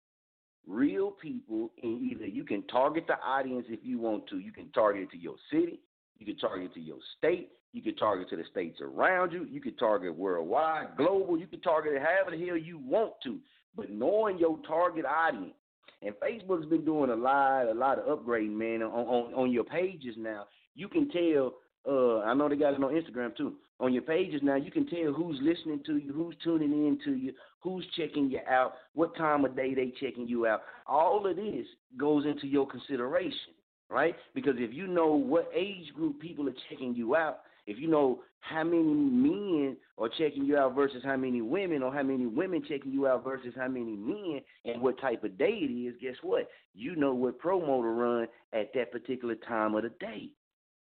Real 0.66 1.12
people, 1.12 1.70
and 1.82 2.02
either 2.02 2.26
you 2.26 2.44
can 2.44 2.62
target 2.66 3.06
the 3.06 3.18
audience 3.20 3.66
if 3.70 3.80
you 3.82 3.98
want 3.98 4.26
to. 4.28 4.38
You 4.38 4.52
can 4.52 4.70
target 4.72 5.04
it 5.04 5.10
to 5.12 5.16
your 5.16 5.36
city, 5.50 5.80
you 6.18 6.26
can 6.26 6.36
target 6.36 6.70
it 6.70 6.74
to 6.74 6.80
your 6.80 6.98
state, 7.16 7.50
you 7.72 7.80
can 7.80 7.96
target 7.96 8.28
to 8.30 8.36
the 8.36 8.44
states 8.50 8.78
around 8.82 9.32
you, 9.32 9.46
you 9.50 9.62
can 9.62 9.74
target 9.76 10.14
worldwide, 10.14 10.88
global, 10.98 11.38
you 11.38 11.46
can 11.46 11.60
target 11.62 11.94
it 11.94 12.02
however 12.02 12.36
the 12.36 12.46
hell 12.46 12.56
you 12.56 12.78
want 12.78 13.14
to. 13.24 13.38
But 13.74 13.90
knowing 13.90 14.38
your 14.38 14.58
target 14.66 15.06
audience, 15.06 15.54
and 16.02 16.14
Facebook's 16.16 16.66
been 16.66 16.84
doing 16.84 17.10
a 17.10 17.16
lot, 17.16 17.66
a 17.66 17.74
lot 17.74 17.98
of 17.98 18.18
upgrading, 18.18 18.52
man, 18.52 18.82
on, 18.82 18.90
on, 18.90 19.34
on 19.34 19.52
your 19.52 19.64
pages 19.64 20.14
now. 20.16 20.46
You 20.74 20.88
can 20.88 21.10
tell 21.10 21.54
uh, 21.88 22.20
I 22.20 22.34
know 22.34 22.48
they 22.48 22.56
got 22.56 22.74
it 22.74 22.82
on 22.82 22.92
Instagram 22.92 23.36
too. 23.36 23.54
On 23.80 23.92
your 23.92 24.02
pages 24.02 24.40
now, 24.42 24.56
you 24.56 24.70
can 24.70 24.86
tell 24.86 25.12
who's 25.12 25.38
listening 25.40 25.80
to 25.86 25.96
you, 25.96 26.12
who's 26.12 26.34
tuning 26.42 26.72
in 26.72 26.98
to 27.04 27.14
you, 27.14 27.32
who's 27.60 27.86
checking 27.96 28.30
you 28.30 28.40
out, 28.48 28.74
what 28.94 29.16
time 29.16 29.44
of 29.44 29.56
day 29.56 29.74
they 29.74 29.92
checking 30.00 30.26
you 30.28 30.46
out. 30.46 30.62
All 30.86 31.26
of 31.26 31.36
this 31.36 31.66
goes 31.96 32.26
into 32.26 32.46
your 32.46 32.66
consideration, 32.66 33.54
right? 33.88 34.16
Because 34.34 34.54
if 34.56 34.74
you 34.74 34.86
know 34.86 35.14
what 35.14 35.50
age 35.54 35.92
group 35.94 36.20
people 36.20 36.48
are 36.48 36.54
checking 36.68 36.94
you 36.94 37.16
out, 37.16 37.40
if 37.66 37.78
you 37.78 37.88
know 37.88 38.20
how 38.40 38.64
many 38.64 38.82
men 38.82 39.76
are 39.98 40.08
checking 40.18 40.44
you 40.44 40.56
out 40.56 40.74
versus 40.74 41.02
how 41.04 41.16
many 41.16 41.40
women, 41.40 41.82
or 41.82 41.92
how 41.92 42.02
many 42.02 42.26
women 42.26 42.62
checking 42.68 42.92
you 42.92 43.06
out 43.06 43.24
versus 43.24 43.52
how 43.56 43.68
many 43.68 43.96
men, 43.96 44.40
and 44.64 44.80
what 44.82 45.00
type 45.00 45.22
of 45.24 45.38
day 45.38 45.58
it 45.62 45.72
is, 45.72 45.94
guess 46.00 46.16
what? 46.22 46.48
You 46.74 46.96
know 46.96 47.14
what 47.14 47.40
promo 47.40 47.82
to 47.82 47.88
run 47.88 48.26
at 48.52 48.72
that 48.74 48.90
particular 48.90 49.34
time 49.34 49.74
of 49.74 49.82
the 49.82 49.90
day. 50.00 50.30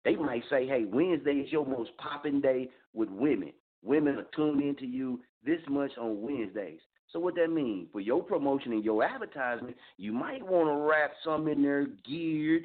They 0.04 0.16
might 0.16 0.42
say, 0.48 0.66
hey, 0.66 0.84
Wednesday 0.84 1.32
is 1.32 1.52
your 1.52 1.66
most 1.66 1.90
popping 1.98 2.40
day 2.40 2.70
with 2.94 3.08
women. 3.10 3.52
Women 3.82 4.16
are 4.16 4.26
tuned 4.34 4.62
into 4.62 4.86
you 4.86 5.20
this 5.44 5.60
much 5.68 5.92
on 5.98 6.22
Wednesdays. 6.22 6.80
So 7.12 7.18
what 7.18 7.34
that 7.36 7.48
means 7.48 7.88
for 7.92 8.00
your 8.00 8.22
promotion 8.22 8.72
and 8.72 8.84
your 8.84 9.02
advertisement, 9.02 9.76
you 9.96 10.12
might 10.12 10.46
want 10.46 10.68
to 10.68 10.76
wrap 10.76 11.12
some 11.24 11.48
in 11.48 11.62
there 11.62 11.86
geared 12.06 12.64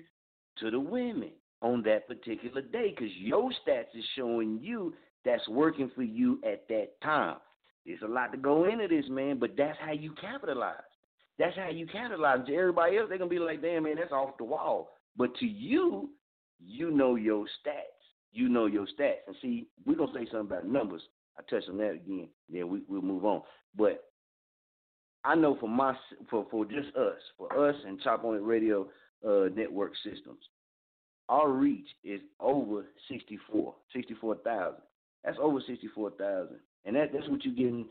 to 0.60 0.69
the 0.69 0.80
women 0.80 1.31
on 1.61 1.81
that 1.84 2.07
particular 2.07 2.61
day 2.61 2.89
because 2.89 3.14
your 3.18 3.51
stats 3.51 3.95
is 3.95 4.03
showing 4.15 4.60
you 4.61 4.93
that's 5.23 5.47
working 5.47 5.89
for 5.95 6.03
you 6.03 6.39
at 6.45 6.68
that 6.68 6.99
time. 7.01 7.38
There's 7.85 8.01
a 8.03 8.07
lot 8.07 8.31
to 8.31 8.38
go 8.38 8.65
into 8.65 8.88
this, 8.88 9.05
man, 9.10 9.39
but 9.39 9.51
that's 9.57 9.77
how 9.80 9.93
you 9.93 10.14
capitalize. 10.19 10.76
That's 11.39 11.55
how 11.55 11.69
you 11.69 11.88
capitalize. 11.88 12.45
To 12.47 12.55
everybody 12.55 12.97
else, 12.97 13.10
they're 13.10 13.18
gonna 13.18 13.30
be 13.30 13.39
like, 13.39 13.61
"Damn, 13.61 13.84
man, 13.84 13.95
that's 13.95 14.11
off 14.11 14.38
the 14.38 14.43
wall." 14.43 14.91
But 15.15 15.35
to 15.35 15.47
you, 15.47 16.10
you 16.65 16.91
know 16.91 17.15
your 17.15 17.45
stats. 17.45 18.02
You 18.31 18.49
know 18.49 18.65
your 18.65 18.85
stats. 18.85 19.27
And 19.27 19.35
see, 19.41 19.68
we're 19.85 19.95
gonna 19.95 20.11
say 20.14 20.26
something 20.31 20.57
about 20.57 20.68
numbers. 20.68 21.02
I 21.38 21.41
touch 21.49 21.64
on 21.69 21.77
that 21.77 21.91
again. 21.91 22.30
Then 22.49 22.69
we 22.69 22.81
we'll 22.88 23.02
move 23.02 23.26
on. 23.26 23.41
But 23.76 24.03
I 25.23 25.35
know 25.35 25.57
for 25.60 25.69
my 25.69 25.95
for 26.30 26.45
for 26.52 26.65
just 26.65 26.95
us, 26.95 27.19
for 27.38 27.69
us 27.69 27.76
and 27.85 27.99
Chop 28.02 28.23
on 28.23 28.35
It 28.35 28.44
Radio 28.44 28.88
uh, 29.27 29.45
network 29.56 29.94
systems, 30.03 30.40
our 31.30 31.49
reach 31.49 31.88
is 32.03 32.22
over 32.40 32.85
64, 33.10 33.73
64,000. 33.94 34.76
That's 35.23 35.38
over 35.41 35.60
64,000. 35.65 36.60
And 36.85 36.95
that 36.95 37.14
that's 37.14 37.30
what 37.30 37.44
you're 37.45 37.56
getting. 37.56 37.88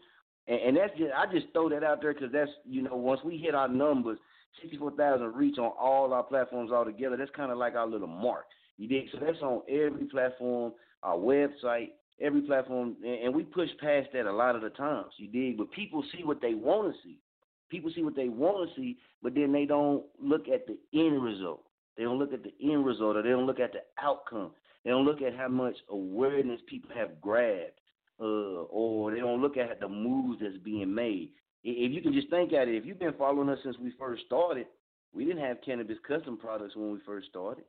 And, 0.47 0.61
and 0.61 0.77
that's 0.77 0.97
just 0.99 1.11
I 1.16 1.32
just 1.32 1.53
throw 1.53 1.69
that 1.70 1.82
out 1.82 2.03
there 2.03 2.12
because 2.12 2.32
that's 2.32 2.51
you 2.65 2.82
know 2.82 2.97
once 2.97 3.20
we 3.24 3.39
hit 3.39 3.55
our 3.55 3.69
numbers, 3.69 4.19
64,000 4.61 5.35
reach 5.35 5.59
on 5.59 5.73
all 5.78 6.12
our 6.12 6.23
platforms 6.23 6.70
all 6.73 6.85
together. 6.85 7.16
That's 7.16 7.31
kind 7.35 7.51
of 7.51 7.59
like 7.59 7.74
our 7.74 7.86
little 7.86 8.07
mark. 8.07 8.44
You 8.78 8.89
dig? 8.89 9.09
So 9.12 9.19
that's 9.24 9.40
on 9.43 9.62
every 9.69 10.07
platform, 10.07 10.73
our 11.03 11.16
website, 11.16 11.90
every 12.20 12.43
platform, 12.43 12.97
and 13.05 13.35
we 13.35 13.43
push 13.43 13.69
past 13.81 14.09
that 14.12 14.27
a 14.27 14.32
lot 14.32 14.57
of 14.57 14.62
the 14.62 14.70
times. 14.70 15.12
You 15.16 15.28
dig? 15.28 15.59
But 15.59 15.70
people 15.73 16.05
see 16.16 16.24
what 16.24 16.40
they 16.40 16.55
want 16.55 16.93
to 16.93 16.99
see. 17.03 17.19
People 17.70 17.90
see 17.94 18.03
what 18.03 18.16
they 18.16 18.28
want 18.28 18.69
to 18.69 18.81
see, 18.81 18.99
but 19.23 19.35
then 19.35 19.53
they 19.53 19.65
don't 19.65 20.05
look 20.20 20.47
at 20.49 20.66
the 20.66 20.78
end 20.93 21.23
result. 21.23 21.65
They 21.97 22.05
don't 22.05 22.19
look 22.19 22.32
at 22.32 22.43
the 22.43 22.53
end 22.62 22.85
result, 22.85 23.16
or 23.16 23.23
they 23.23 23.31
don't 23.31 23.47
look 23.47 23.61
at 23.61 23.73
the 23.73 23.81
outcome. 24.03 24.53
They 24.85 24.90
don't 24.90 25.05
look 25.05 25.23
at 25.23 25.35
how 25.35 25.49
much 25.49 25.77
awareness 25.89 26.61
people 26.66 26.90
have 26.94 27.20
grabbed, 27.20 27.81
uh, 28.20 28.65
or 28.69 29.12
they 29.12 29.20
don't 29.20 29.40
look 29.40 29.57
at 29.57 29.81
the 29.81 29.89
moves 29.89 30.40
that's 30.40 30.57
being 30.59 30.94
made. 30.94 31.31
If 31.65 31.93
you 31.93 32.03
can 32.03 32.12
just 32.12 32.28
think 32.28 32.53
at 32.53 32.69
it, 32.69 32.74
if 32.74 32.85
you've 32.85 32.99
been 32.99 33.15
following 33.15 33.49
us 33.49 33.59
since 33.62 33.77
we 33.78 33.93
first 33.99 34.24
started, 34.27 34.66
we 35.15 35.24
didn't 35.24 35.43
have 35.43 35.59
cannabis 35.65 35.99
custom 36.07 36.36
products 36.36 36.74
when 36.74 36.93
we 36.93 36.99
first 37.07 37.28
started. 37.28 37.65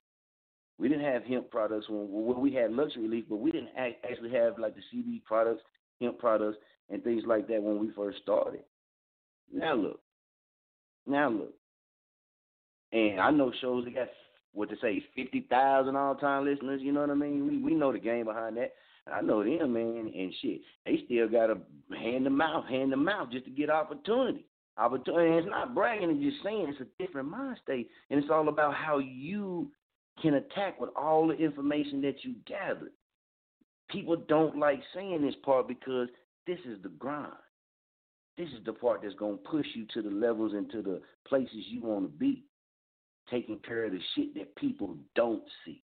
We 0.80 0.90
didn't 0.90 1.06
have 1.06 1.24
hemp 1.24 1.50
products 1.52 1.88
when, 1.88 2.08
when 2.10 2.42
we 2.42 2.54
had 2.54 2.72
luxury 2.72 3.08
leaf, 3.08 3.26
but 3.30 3.38
we 3.38 3.52
didn't 3.52 3.70
actually 3.78 4.32
have 4.32 4.58
like 4.58 4.76
the 4.76 4.82
CBD 4.94 5.24
products, 5.24 5.62
hemp 6.02 6.20
products, 6.20 6.58
and 6.90 7.04
things 7.04 7.24
like 7.26 7.48
that 7.48 7.62
when 7.62 7.80
we 7.80 7.92
first 7.96 8.20
started. 8.22 8.62
Now 9.54 9.76
look, 9.76 10.00
now 11.06 11.30
look, 11.30 11.54
and 12.92 13.20
I 13.20 13.30
know 13.32 13.52
shows 13.62 13.86
that 13.86 13.96
got 13.96 14.08
what 14.54 14.70
to 14.70 14.76
say 14.82 15.04
fifty 15.16 15.46
thousand 15.50 15.96
all 15.96 16.16
time 16.16 16.46
listeners. 16.46 16.82
You 16.82 16.92
know 16.92 17.02
what 17.02 17.10
I 17.12 17.16
mean? 17.16 17.48
We 17.48 17.58
we 17.58 17.76
know 17.76 17.92
the 17.92 18.00
game 18.00 18.26
behind 18.26 18.58
that. 18.58 18.74
I 19.12 19.22
know 19.22 19.44
them, 19.44 19.74
man, 19.74 20.12
and 20.16 20.34
shit. 20.42 20.62
They 20.86 21.02
still 21.06 21.28
got 21.28 21.48
to 21.48 21.58
hand 21.96 22.26
them 22.26 22.40
out, 22.40 22.68
hand 22.70 22.92
them 22.92 23.10
out 23.10 23.32
just 23.32 23.46
to 23.46 23.52
get 23.52 23.70
opportunity. 23.70 24.46
Opportunity. 24.78 25.38
it's 25.38 25.48
not 25.48 25.76
bragging; 25.76 26.10
it's 26.10 26.34
just 26.34 26.44
saying 26.44 26.68
it's 26.70 26.82
a 26.82 27.04
different 27.04 27.30
mind 27.30 27.58
state, 27.64 27.90
and 28.10 28.20
it's 28.20 28.32
all 28.32 28.48
about 28.48 28.74
how 28.74 29.00
you 29.00 29.70
can 30.22 30.36
attack 30.36 30.80
with 30.80 30.90
all 30.96 31.28
the 31.28 31.36
information 31.36 32.02
that 32.02 32.24
you 32.24 32.36
gather. 32.46 32.92
People 33.90 34.16
don't 34.28 34.58
like 34.58 34.82
saying 34.94 35.22
this 35.22 35.36
part 35.44 35.68
because 35.68 36.08
this 36.48 36.60
is 36.66 36.82
the 36.84 36.90
grind. 36.90 37.32
This 38.38 38.50
is 38.50 38.64
the 38.66 38.74
part 38.74 39.02
that's 39.04 39.16
gonna 39.16 39.38
push 39.38 39.68
you 39.76 39.86
to 39.94 40.02
the 40.02 40.10
levels 40.10 40.54
and 40.54 40.70
to 40.72 40.82
the 40.82 41.02
places 41.28 41.68
you 41.70 41.82
want 41.82 42.06
to 42.06 42.18
be. 42.18 42.44
Taking 43.30 43.60
care 43.60 43.86
of 43.86 43.92
the 43.92 44.00
shit 44.16 44.34
that 44.36 44.56
people 44.56 44.98
don't 45.16 45.44
see. 45.64 45.82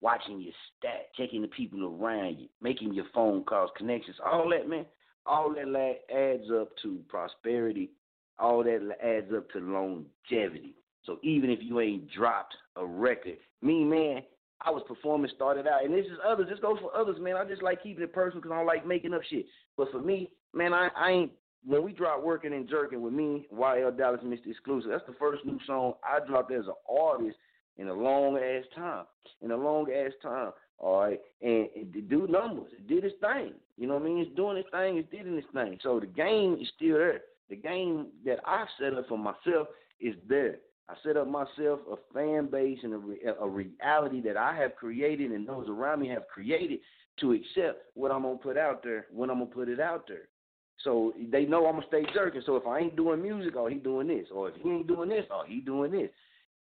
Watching 0.00 0.40
your 0.40 0.52
stat, 0.76 1.08
checking 1.16 1.42
the 1.42 1.48
people 1.48 1.84
around 1.84 2.38
you, 2.38 2.48
making 2.60 2.92
your 2.92 3.06
phone 3.14 3.44
calls, 3.44 3.70
connections, 3.76 4.16
all 4.24 4.50
that, 4.50 4.68
man. 4.68 4.86
All 5.24 5.52
that 5.54 5.98
adds 6.14 6.50
up 6.52 6.68
to 6.82 7.00
prosperity. 7.08 7.90
All 8.38 8.62
that 8.62 8.96
adds 9.02 9.32
up 9.34 9.50
to 9.50 9.58
longevity. 9.58 10.74
So 11.06 11.18
even 11.22 11.50
if 11.50 11.60
you 11.62 11.80
ain't 11.80 12.10
dropped 12.10 12.54
a 12.76 12.84
record, 12.84 13.36
me 13.62 13.84
man, 13.84 14.22
I 14.60 14.70
was 14.70 14.82
performing, 14.88 15.30
started 15.34 15.66
out, 15.66 15.84
and 15.84 15.94
this 15.94 16.06
is 16.06 16.18
others. 16.26 16.48
This 16.50 16.60
goes 16.60 16.78
for 16.80 16.94
others, 16.96 17.16
man. 17.20 17.36
I 17.36 17.44
just 17.44 17.62
like 17.62 17.82
keeping 17.82 18.02
it 18.02 18.12
personal 18.12 18.40
because 18.40 18.52
I 18.52 18.58
don't 18.58 18.66
like 18.66 18.86
making 18.86 19.14
up 19.14 19.22
shit. 19.28 19.46
But 19.76 19.90
for 19.92 20.00
me, 20.00 20.30
man, 20.52 20.72
I, 20.72 20.88
I 20.96 21.10
ain't. 21.10 21.32
When 21.64 21.82
we 21.82 21.92
dropped 21.92 22.24
working 22.24 22.52
and 22.52 22.68
jerking 22.68 23.02
with 23.02 23.12
me, 23.12 23.48
YL 23.52 23.96
Dallas 23.96 24.20
Mr. 24.24 24.46
Exclusive, 24.48 24.90
that's 24.90 25.06
the 25.08 25.16
first 25.18 25.44
new 25.44 25.58
song 25.66 25.94
I 26.04 26.24
dropped 26.24 26.52
as 26.52 26.66
an 26.66 26.74
artist 26.88 27.36
in 27.76 27.88
a 27.88 27.92
long 27.92 28.36
ass 28.36 28.64
time. 28.74 29.04
In 29.42 29.50
a 29.50 29.56
long 29.56 29.90
ass 29.90 30.12
time. 30.22 30.52
All 30.78 31.00
right. 31.00 31.20
And 31.42 31.68
it 31.74 32.08
do 32.08 32.28
numbers. 32.28 32.70
It 32.72 32.86
did 32.86 33.04
its 33.04 33.16
thing. 33.20 33.54
You 33.76 33.88
know 33.88 33.94
what 33.94 34.04
I 34.04 34.06
mean? 34.06 34.18
It's 34.18 34.36
doing 34.36 34.56
its 34.56 34.68
thing, 34.70 34.96
it's 34.96 35.10
doing 35.10 35.36
its 35.36 35.46
thing. 35.52 35.78
So 35.82 35.98
the 35.98 36.06
game 36.06 36.56
is 36.60 36.68
still 36.76 36.98
there. 36.98 37.22
The 37.50 37.56
game 37.56 38.08
that 38.24 38.38
I've 38.46 38.68
set 38.80 38.94
up 38.94 39.08
for 39.08 39.18
myself 39.18 39.68
is 40.00 40.14
there. 40.28 40.56
I 40.88 40.94
set 41.04 41.16
up 41.16 41.26
myself 41.26 41.80
a 41.90 41.96
fan 42.14 42.46
base 42.46 42.78
and 42.82 42.94
a, 42.94 43.42
a 43.42 43.48
reality 43.48 44.20
that 44.22 44.36
I 44.36 44.54
have 44.56 44.76
created 44.76 45.32
and 45.32 45.46
those 45.46 45.68
around 45.68 46.00
me 46.00 46.08
have 46.08 46.28
created 46.28 46.78
to 47.20 47.32
accept 47.32 47.82
what 47.94 48.12
I'm 48.12 48.22
gonna 48.22 48.36
put 48.36 48.56
out 48.56 48.84
there 48.84 49.06
when 49.10 49.30
I'm 49.30 49.38
gonna 49.38 49.50
put 49.50 49.68
it 49.68 49.80
out 49.80 50.06
there. 50.06 50.28
So 50.84 51.12
they 51.32 51.44
know 51.44 51.66
I'm 51.66 51.76
gonna 51.76 51.86
stay 51.88 52.04
jerking. 52.14 52.42
So 52.46 52.56
if 52.56 52.66
I 52.66 52.78
ain't 52.80 52.96
doing 52.96 53.20
music, 53.20 53.54
oh 53.56 53.66
he 53.66 53.76
doing 53.76 54.06
this, 54.06 54.26
or 54.32 54.50
if 54.50 54.54
he 54.62 54.68
ain't 54.68 54.86
doing 54.86 55.08
this, 55.08 55.24
oh 55.30 55.42
he 55.46 55.60
doing 55.60 55.90
this. 55.90 56.10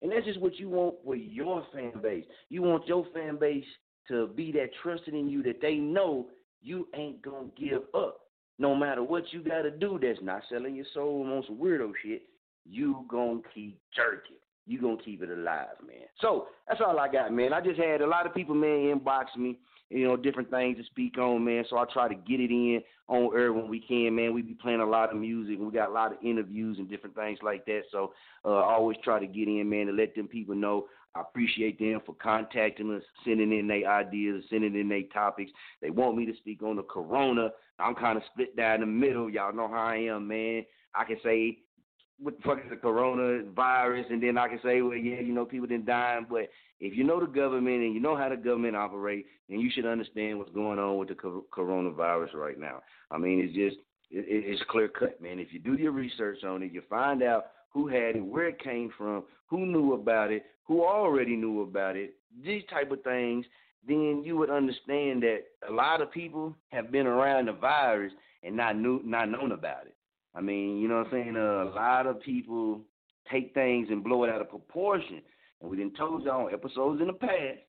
And 0.01 0.11
that's 0.11 0.25
just 0.25 0.41
what 0.41 0.55
you 0.55 0.69
want 0.69 0.95
for 1.03 1.15
your 1.15 1.65
fan 1.73 1.93
base. 2.01 2.25
You 2.49 2.63
want 2.63 2.87
your 2.87 3.05
fan 3.13 3.37
base 3.37 3.65
to 4.07 4.27
be 4.27 4.51
that 4.53 4.69
trusted 4.81 5.13
in 5.13 5.29
you 5.29 5.43
that 5.43 5.61
they 5.61 5.75
know 5.75 6.29
you 6.61 6.87
ain't 6.95 7.21
gonna 7.21 7.49
give 7.57 7.83
up. 7.93 8.21
No 8.57 8.73
matter 8.73 9.03
what 9.03 9.25
you 9.31 9.43
gotta 9.43 9.69
do 9.69 9.99
that's 10.01 10.19
not 10.23 10.41
selling 10.49 10.75
your 10.75 10.85
soul 10.95 11.29
on 11.31 11.43
some 11.45 11.57
weirdo 11.57 11.91
shit 12.01 12.23
you 12.65 13.05
gonna 13.09 13.39
keep 13.53 13.79
jerking. 13.95 14.37
You 14.67 14.81
gonna 14.81 14.97
keep 15.03 15.21
it 15.21 15.29
alive, 15.29 15.77
man. 15.85 16.07
So 16.19 16.47
that's 16.67 16.81
all 16.85 16.99
I 16.99 17.07
got, 17.07 17.31
man. 17.31 17.53
I 17.53 17.61
just 17.61 17.79
had 17.79 18.01
a 18.01 18.07
lot 18.07 18.25
of 18.25 18.33
people, 18.33 18.55
man, 18.55 18.99
inbox 18.99 19.25
me, 19.37 19.59
you 19.89 20.07
know, 20.07 20.17
different 20.17 20.49
things 20.49 20.77
to 20.77 20.83
speak 20.85 21.19
on, 21.19 21.45
man. 21.45 21.65
So 21.69 21.77
I 21.77 21.85
try 21.93 22.07
to 22.07 22.15
get 22.15 22.39
it 22.39 22.49
in 22.49 22.81
on 23.07 23.29
air 23.37 23.53
when 23.53 23.69
we 23.69 23.79
can, 23.79 24.15
man. 24.15 24.33
We 24.33 24.41
be 24.41 24.55
playing 24.55 24.81
a 24.81 24.85
lot 24.85 25.11
of 25.11 25.19
music, 25.19 25.57
we 25.59 25.71
got 25.71 25.89
a 25.89 25.93
lot 25.93 26.13
of 26.13 26.17
interviews 26.23 26.79
and 26.79 26.89
different 26.89 27.15
things 27.15 27.39
like 27.43 27.65
that. 27.65 27.83
So 27.91 28.13
uh, 28.43 28.57
I 28.57 28.73
always 28.73 28.97
try 29.03 29.19
to 29.19 29.27
get 29.27 29.47
in, 29.47 29.69
man, 29.69 29.85
to 29.85 29.93
let 29.93 30.15
them 30.15 30.27
people 30.27 30.55
know 30.55 30.87
I 31.15 31.21
appreciate 31.21 31.79
them 31.79 32.01
for 32.05 32.13
contacting 32.15 32.93
us, 32.93 33.03
sending 33.23 33.57
in 33.57 33.67
their 33.67 33.89
ideas, 33.89 34.43
sending 34.49 34.75
in 34.75 34.89
their 34.89 35.03
topics. 35.13 35.51
They 35.81 35.89
want 35.89 36.17
me 36.17 36.25
to 36.25 36.35
speak 36.35 36.61
on 36.61 36.75
the 36.75 36.83
corona. 36.83 37.51
I'm 37.79 37.95
kind 37.95 38.17
of 38.17 38.23
split 38.31 38.55
down 38.57 38.81
the 38.81 38.85
middle. 38.85 39.29
Y'all 39.29 39.53
know 39.53 39.69
how 39.69 39.87
I 39.87 39.95
am, 39.95 40.27
man. 40.27 40.65
I 40.93 41.05
can 41.05 41.17
say 41.23 41.59
what 42.19 42.37
the 42.37 42.43
fuck 42.43 42.59
is 42.59 42.69
the 42.69 42.75
coronavirus, 42.75 44.11
and 44.11 44.23
then 44.23 44.37
I 44.37 44.47
can 44.47 44.59
say, 44.63 44.81
well, 44.81 44.95
yeah, 44.95 45.19
you 45.19 45.33
know, 45.33 45.45
people 45.45 45.67
didn't 45.67 45.85
die, 45.85 46.19
but 46.29 46.49
if 46.79 46.97
you 46.97 47.03
know 47.03 47.19
the 47.19 47.25
government 47.25 47.83
and 47.83 47.93
you 47.93 47.99
know 47.99 48.15
how 48.15 48.29
the 48.29 48.37
government 48.37 48.75
operate, 48.75 49.25
then 49.49 49.59
you 49.59 49.69
should 49.69 49.85
understand 49.85 50.37
what's 50.37 50.51
going 50.51 50.79
on 50.79 50.97
with 50.97 51.09
the 51.09 51.15
coronavirus 51.15 52.33
right 52.33 52.59
now. 52.59 52.81
I 53.11 53.17
mean, 53.17 53.39
it's 53.39 53.55
just 53.55 53.77
it, 54.11 54.25
it's 54.27 54.61
clear 54.69 54.87
cut, 54.87 55.21
man. 55.21 55.39
If 55.39 55.51
you 55.51 55.59
do 55.59 55.75
your 55.75 55.91
research 55.91 56.43
on 56.43 56.63
it, 56.63 56.71
you 56.71 56.81
find 56.89 57.21
out 57.23 57.47
who 57.71 57.87
had 57.87 58.15
it, 58.15 58.25
where 58.25 58.47
it 58.47 58.63
came 58.63 58.91
from, 58.97 59.23
who 59.47 59.65
knew 59.65 59.93
about 59.93 60.31
it, 60.31 60.45
who 60.63 60.83
already 60.83 61.35
knew 61.35 61.61
about 61.61 61.95
it, 61.95 62.15
these 62.43 62.63
type 62.69 62.91
of 62.91 63.03
things, 63.03 63.45
then 63.87 64.23
you 64.25 64.35
would 64.37 64.49
understand 64.49 65.21
that 65.23 65.41
a 65.67 65.71
lot 65.71 66.01
of 66.01 66.11
people 66.11 66.55
have 66.69 66.91
been 66.91 67.07
around 67.07 67.47
the 67.47 67.53
virus 67.53 68.13
and 68.43 68.55
not 68.55 68.77
knew 68.77 69.01
not 69.03 69.29
known 69.29 69.51
about 69.51 69.85
it. 69.85 69.94
I 70.35 70.41
mean, 70.41 70.79
you 70.79 70.87
know 70.87 70.97
what 70.97 71.07
I'm 71.07 71.11
saying? 71.11 71.37
Uh, 71.37 71.63
a 71.63 71.71
lot 71.73 72.07
of 72.07 72.21
people 72.21 72.81
take 73.31 73.53
things 73.53 73.87
and 73.89 74.03
blow 74.03 74.23
it 74.23 74.29
out 74.29 74.41
of 74.41 74.49
proportion. 74.49 75.21
And 75.61 75.71
we 75.71 75.77
didn't 75.77 75.95
told 75.95 76.23
y'all 76.23 76.47
on 76.47 76.53
episodes 76.53 77.01
in 77.01 77.07
the 77.07 77.13
past, 77.13 77.59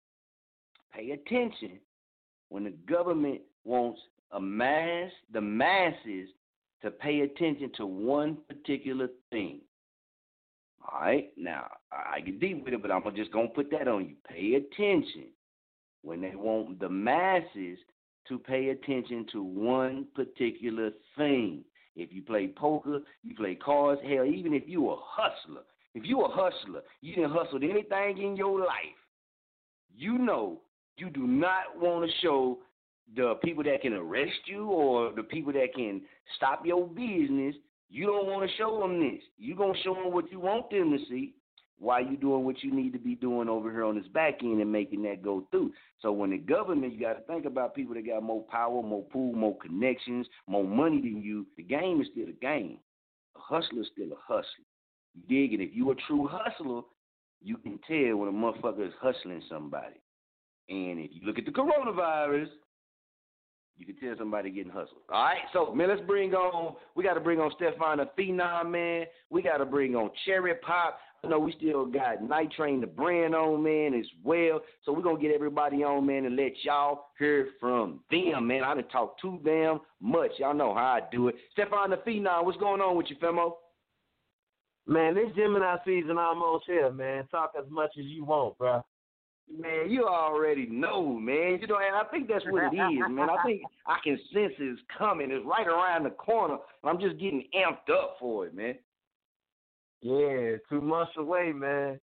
pay 0.92 1.10
attention 1.10 1.78
when 2.48 2.64
the 2.64 2.74
government 2.92 3.40
wants 3.64 4.00
a 4.32 4.40
mass, 4.40 5.10
the 5.32 5.40
masses 5.40 6.28
to 6.82 6.90
pay 6.90 7.20
attention 7.20 7.70
to 7.76 7.86
one 7.86 8.38
particular 8.48 9.08
thing. 9.30 9.60
All 10.92 11.00
right, 11.00 11.30
now 11.36 11.68
I 11.90 12.20
get 12.20 12.38
deep 12.38 12.64
with 12.64 12.74
it, 12.74 12.82
but 12.82 12.90
I'm 12.90 13.02
just 13.16 13.32
gonna 13.32 13.48
put 13.48 13.70
that 13.70 13.88
on 13.88 14.08
you. 14.08 14.14
Pay 14.28 14.54
attention 14.54 15.26
when 16.02 16.20
they 16.20 16.34
want 16.36 16.78
the 16.78 16.88
masses 16.88 17.78
to 18.28 18.38
pay 18.38 18.68
attention 18.68 19.26
to 19.32 19.42
one 19.42 20.06
particular 20.14 20.90
thing. 21.16 21.64
If 21.96 22.12
you 22.12 22.22
play 22.22 22.48
poker, 22.48 23.00
you 23.22 23.34
play 23.34 23.54
cards, 23.54 24.00
hell, 24.06 24.24
even 24.24 24.52
if 24.52 24.64
you 24.66 24.90
a 24.90 24.96
hustler, 24.98 25.62
if 25.94 26.04
you 26.04 26.20
a 26.22 26.28
hustler, 26.28 26.82
you 27.00 27.14
didn't 27.14 27.32
hustle 27.32 27.58
anything 27.62 28.18
in 28.18 28.36
your 28.36 28.60
life, 28.60 29.00
you 29.96 30.18
know 30.18 30.60
you 30.98 31.10
do 31.10 31.26
not 31.26 31.78
want 31.80 32.08
to 32.08 32.16
show 32.22 32.58
the 33.14 33.34
people 33.42 33.62
that 33.64 33.82
can 33.82 33.92
arrest 33.92 34.46
you 34.46 34.66
or 34.66 35.12
the 35.12 35.22
people 35.22 35.52
that 35.52 35.74
can 35.74 36.02
stop 36.36 36.64
your 36.66 36.86
business. 36.86 37.54
You 37.88 38.06
don't 38.06 38.26
want 38.26 38.48
to 38.48 38.56
show 38.56 38.80
them 38.80 39.00
this. 39.00 39.22
you 39.38 39.54
going 39.54 39.74
to 39.74 39.82
show 39.82 39.94
them 39.94 40.12
what 40.12 40.30
you 40.32 40.40
want 40.40 40.70
them 40.70 40.90
to 40.90 40.98
see 41.08 41.34
while 41.78 42.02
you 42.02 42.16
doing 42.16 42.44
what 42.44 42.62
you 42.62 42.74
need 42.74 42.92
to 42.92 42.98
be 42.98 43.14
doing 43.14 43.48
over 43.48 43.70
here 43.70 43.84
on 43.84 43.96
this 43.96 44.08
back 44.08 44.42
end 44.42 44.60
and 44.60 44.72
making 44.72 45.02
that 45.02 45.22
go 45.22 45.46
through. 45.50 45.72
So 46.00 46.10
when 46.10 46.30
the 46.30 46.38
government, 46.38 46.94
you 46.94 47.00
got 47.00 47.14
to 47.14 47.20
think 47.32 47.44
about 47.44 47.74
people 47.74 47.94
that 47.94 48.06
got 48.06 48.22
more 48.22 48.42
power, 48.44 48.82
more 48.82 49.04
pool, 49.04 49.34
more 49.34 49.56
connections, 49.58 50.26
more 50.46 50.64
money 50.64 51.00
than 51.00 51.20
you. 51.20 51.46
The 51.56 51.62
game 51.62 52.00
is 52.00 52.08
still 52.12 52.28
a 52.28 52.32
game. 52.32 52.78
A 53.36 53.40
hustler 53.40 53.82
is 53.82 53.88
still 53.92 54.12
a 54.12 54.20
hustler. 54.20 54.64
You 55.14 55.22
dig 55.28 55.58
it? 55.58 55.62
If 55.62 55.74
you 55.74 55.90
a 55.90 55.94
true 56.06 56.28
hustler, 56.30 56.82
you 57.42 57.58
can 57.58 57.78
tell 57.86 58.16
when 58.16 58.28
a 58.28 58.32
motherfucker 58.32 58.86
is 58.86 58.94
hustling 59.00 59.42
somebody. 59.48 60.00
And 60.68 60.98
if 60.98 61.10
you 61.12 61.20
look 61.24 61.38
at 61.38 61.44
the 61.44 61.52
coronavirus, 61.52 62.48
you 63.76 63.84
can 63.84 63.96
tell 63.96 64.14
somebody 64.18 64.50
getting 64.50 64.72
hustled. 64.72 65.02
All 65.10 65.22
right, 65.22 65.38
so 65.52 65.74
man, 65.74 65.88
let's 65.88 66.00
bring 66.06 66.32
on. 66.32 66.76
We 66.94 67.04
got 67.04 67.14
to 67.14 67.20
bring 67.20 67.38
on 67.38 67.52
Stefan 67.56 67.98
the 67.98 68.08
Phenom, 68.18 68.70
man. 68.70 69.04
We 69.30 69.42
got 69.42 69.58
to 69.58 69.66
bring 69.66 69.94
on 69.94 70.10
Cherry 70.24 70.54
Pop. 70.54 70.98
I 71.26 71.28
know 71.28 71.40
we 71.40 71.52
still 71.58 71.86
got 71.86 72.22
Night 72.22 72.52
Train 72.52 72.80
the 72.80 72.86
brand 72.86 73.34
on, 73.34 73.62
man, 73.62 73.98
as 73.98 74.06
well. 74.22 74.60
So 74.84 74.92
we're 74.92 75.02
gonna 75.02 75.20
get 75.20 75.34
everybody 75.34 75.82
on, 75.82 76.06
man, 76.06 76.24
and 76.24 76.36
let 76.36 76.52
y'all 76.62 77.06
hear 77.18 77.48
from 77.58 78.00
them, 78.10 78.46
man. 78.46 78.62
I 78.62 78.74
didn't 78.76 78.90
talk 78.90 79.18
too 79.20 79.40
damn 79.44 79.80
much. 80.00 80.30
Y'all 80.38 80.54
know 80.54 80.72
how 80.72 80.84
I 80.84 81.00
do 81.10 81.26
it. 81.28 81.34
Stefan 81.52 81.90
the 81.90 81.96
Phenom, 81.96 82.44
what's 82.44 82.58
going 82.58 82.80
on 82.80 82.96
with 82.96 83.06
you, 83.10 83.16
Famo? 83.16 83.54
Man, 84.86 85.16
this 85.16 85.34
Gemini 85.34 85.76
season 85.84 86.16
almost 86.16 86.64
here, 86.66 86.92
man. 86.92 87.26
Talk 87.28 87.54
as 87.58 87.68
much 87.68 87.90
as 87.98 88.04
you 88.04 88.24
want, 88.24 88.56
bro. 88.56 88.84
Man, 89.52 89.90
you 89.90 90.06
already 90.06 90.66
know, 90.66 91.12
man. 91.12 91.58
You 91.60 91.66
know, 91.66 91.78
and 91.78 91.96
I 91.96 92.04
think 92.10 92.28
that's 92.28 92.44
what 92.48 92.72
it 92.72 92.76
is, 92.76 93.00
man. 93.10 93.30
I 93.30 93.42
think 93.44 93.62
I 93.86 93.96
can 94.04 94.18
sense 94.32 94.52
it's 94.58 94.80
coming. 94.96 95.32
It's 95.32 95.44
right 95.44 95.66
around 95.66 96.04
the 96.04 96.10
corner. 96.10 96.58
I'm 96.84 97.00
just 97.00 97.18
getting 97.18 97.48
amped 97.52 97.92
up 97.92 98.16
for 98.20 98.46
it, 98.46 98.54
man. 98.54 98.76
Yeah, 100.06 100.58
two 100.68 100.80
months 100.80 101.10
away, 101.18 101.52
man. 101.52 101.98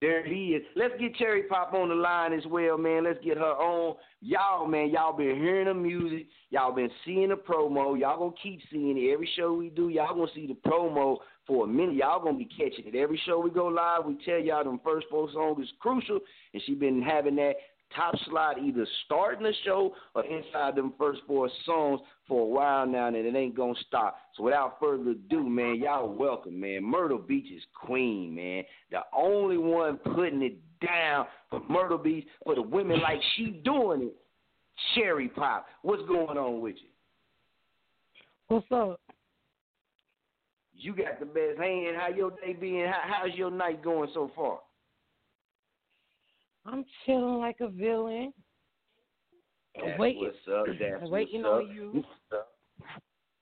There 0.00 0.24
he 0.24 0.54
is. 0.54 0.62
Let's 0.76 0.94
get 0.98 1.14
Cherry 1.16 1.42
Pop 1.42 1.74
on 1.74 1.90
the 1.90 1.94
line 1.94 2.32
as 2.32 2.46
well, 2.46 2.78
man. 2.78 3.04
Let's 3.04 3.22
get 3.22 3.36
her 3.36 3.52
on. 3.52 3.96
Y'all, 4.22 4.66
man, 4.66 4.88
y'all 4.88 5.14
been 5.14 5.36
hearing 5.36 5.66
the 5.66 5.74
music. 5.74 6.26
Y'all 6.48 6.72
been 6.72 6.88
seeing 7.04 7.28
the 7.28 7.34
promo. 7.34 8.00
Y'all 8.00 8.18
gonna 8.18 8.32
keep 8.42 8.60
seeing 8.72 8.96
it. 8.96 9.12
Every 9.12 9.28
show 9.36 9.52
we 9.52 9.68
do, 9.68 9.90
y'all 9.90 10.14
gonna 10.14 10.32
see 10.34 10.46
the 10.46 10.56
promo 10.66 11.18
for 11.46 11.66
a 11.66 11.68
minute. 11.68 11.96
Y'all 11.96 12.24
gonna 12.24 12.38
be 12.38 12.46
catching 12.46 12.86
it. 12.86 12.94
Every 12.94 13.20
show 13.26 13.40
we 13.40 13.50
go 13.50 13.66
live, 13.66 14.06
we 14.06 14.16
tell 14.24 14.38
y'all 14.38 14.64
them 14.64 14.80
first 14.82 15.06
four 15.10 15.30
songs 15.34 15.62
is 15.62 15.72
crucial, 15.80 16.20
and 16.54 16.62
she 16.64 16.72
been 16.72 17.02
having 17.02 17.36
that 17.36 17.56
top 17.94 18.14
slot 18.26 18.58
either 18.62 18.86
starting 19.04 19.44
the 19.44 19.52
show 19.64 19.94
or 20.14 20.24
inside 20.24 20.76
them 20.76 20.92
first 20.98 21.20
four 21.26 21.48
songs 21.64 22.00
for 22.26 22.42
a 22.42 22.46
while 22.46 22.86
now, 22.86 23.08
and 23.08 23.16
it 23.16 23.34
ain't 23.34 23.56
gonna 23.56 23.74
stop. 23.86 24.16
So 24.36 24.44
without 24.44 24.78
further 24.80 25.10
ado, 25.10 25.48
man, 25.48 25.76
y'all 25.76 26.08
welcome, 26.08 26.60
man. 26.60 26.84
Myrtle 26.84 27.18
Beach 27.18 27.50
is 27.54 27.62
queen, 27.74 28.34
man. 28.34 28.64
The 28.90 29.00
only 29.16 29.58
one 29.58 29.96
putting 29.98 30.42
it 30.42 30.58
down 30.80 31.26
for 31.48 31.60
Myrtle 31.68 31.98
Beach 31.98 32.26
for 32.44 32.54
the 32.54 32.62
women 32.62 33.00
like 33.00 33.20
she 33.36 33.60
doing 33.64 34.02
it. 34.02 34.16
Cherry 34.94 35.28
Pop, 35.28 35.66
what's 35.82 36.02
going 36.06 36.38
on 36.38 36.60
with 36.60 36.76
you? 36.76 36.88
What's 38.48 38.66
up? 38.72 39.00
You 40.72 40.94
got 40.94 41.20
the 41.20 41.26
best 41.26 41.58
hand. 41.58 41.96
How 41.96 42.08
your 42.08 42.30
day 42.30 42.54
been? 42.54 42.90
How, 42.90 43.22
how's 43.22 43.34
your 43.36 43.50
night 43.50 43.84
going 43.84 44.08
so 44.14 44.30
far? 44.34 44.60
I'm 46.66 46.84
chilling 47.04 47.38
like 47.38 47.56
a 47.60 47.68
villain. 47.68 48.32
That's 49.76 49.98
waiting, 49.98 50.22
what's 50.22 50.36
up. 50.48 50.66
That's 51.00 51.10
waiting 51.10 51.42
what's 51.42 51.68
on 51.68 51.74
you. 51.74 52.04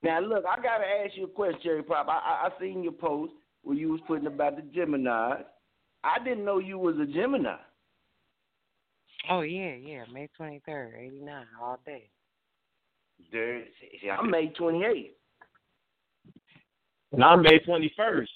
Now 0.02 0.20
look, 0.20 0.44
I 0.48 0.56
gotta 0.62 0.84
ask 0.84 1.16
you 1.16 1.24
a 1.24 1.28
question, 1.28 1.60
Cherry 1.60 1.82
Pop. 1.82 2.06
I, 2.08 2.12
I 2.12 2.48
I 2.48 2.60
seen 2.60 2.84
your 2.84 2.92
post 2.92 3.32
where 3.62 3.76
you 3.76 3.90
was 3.90 4.00
putting 4.06 4.28
about 4.28 4.54
the 4.54 4.62
Gemini. 4.62 5.40
I 6.04 6.24
didn't 6.24 6.44
know 6.44 6.58
you 6.58 6.78
was 6.78 6.96
a 6.98 7.06
Gemini. 7.06 7.56
Oh 9.28 9.40
yeah, 9.40 9.74
yeah. 9.74 10.04
May 10.12 10.28
twenty 10.36 10.62
third, 10.64 10.94
eighty 10.96 11.20
nine, 11.20 11.46
all 11.60 11.80
day. 11.84 12.08
There, 13.32 13.64
see, 14.00 14.08
I'm 14.08 14.30
May 14.30 14.50
twenty 14.50 14.84
eighth. 14.84 15.16
And 17.12 17.24
I'm 17.24 17.42
May 17.42 17.58
twenty 17.58 17.92
first. 17.96 18.30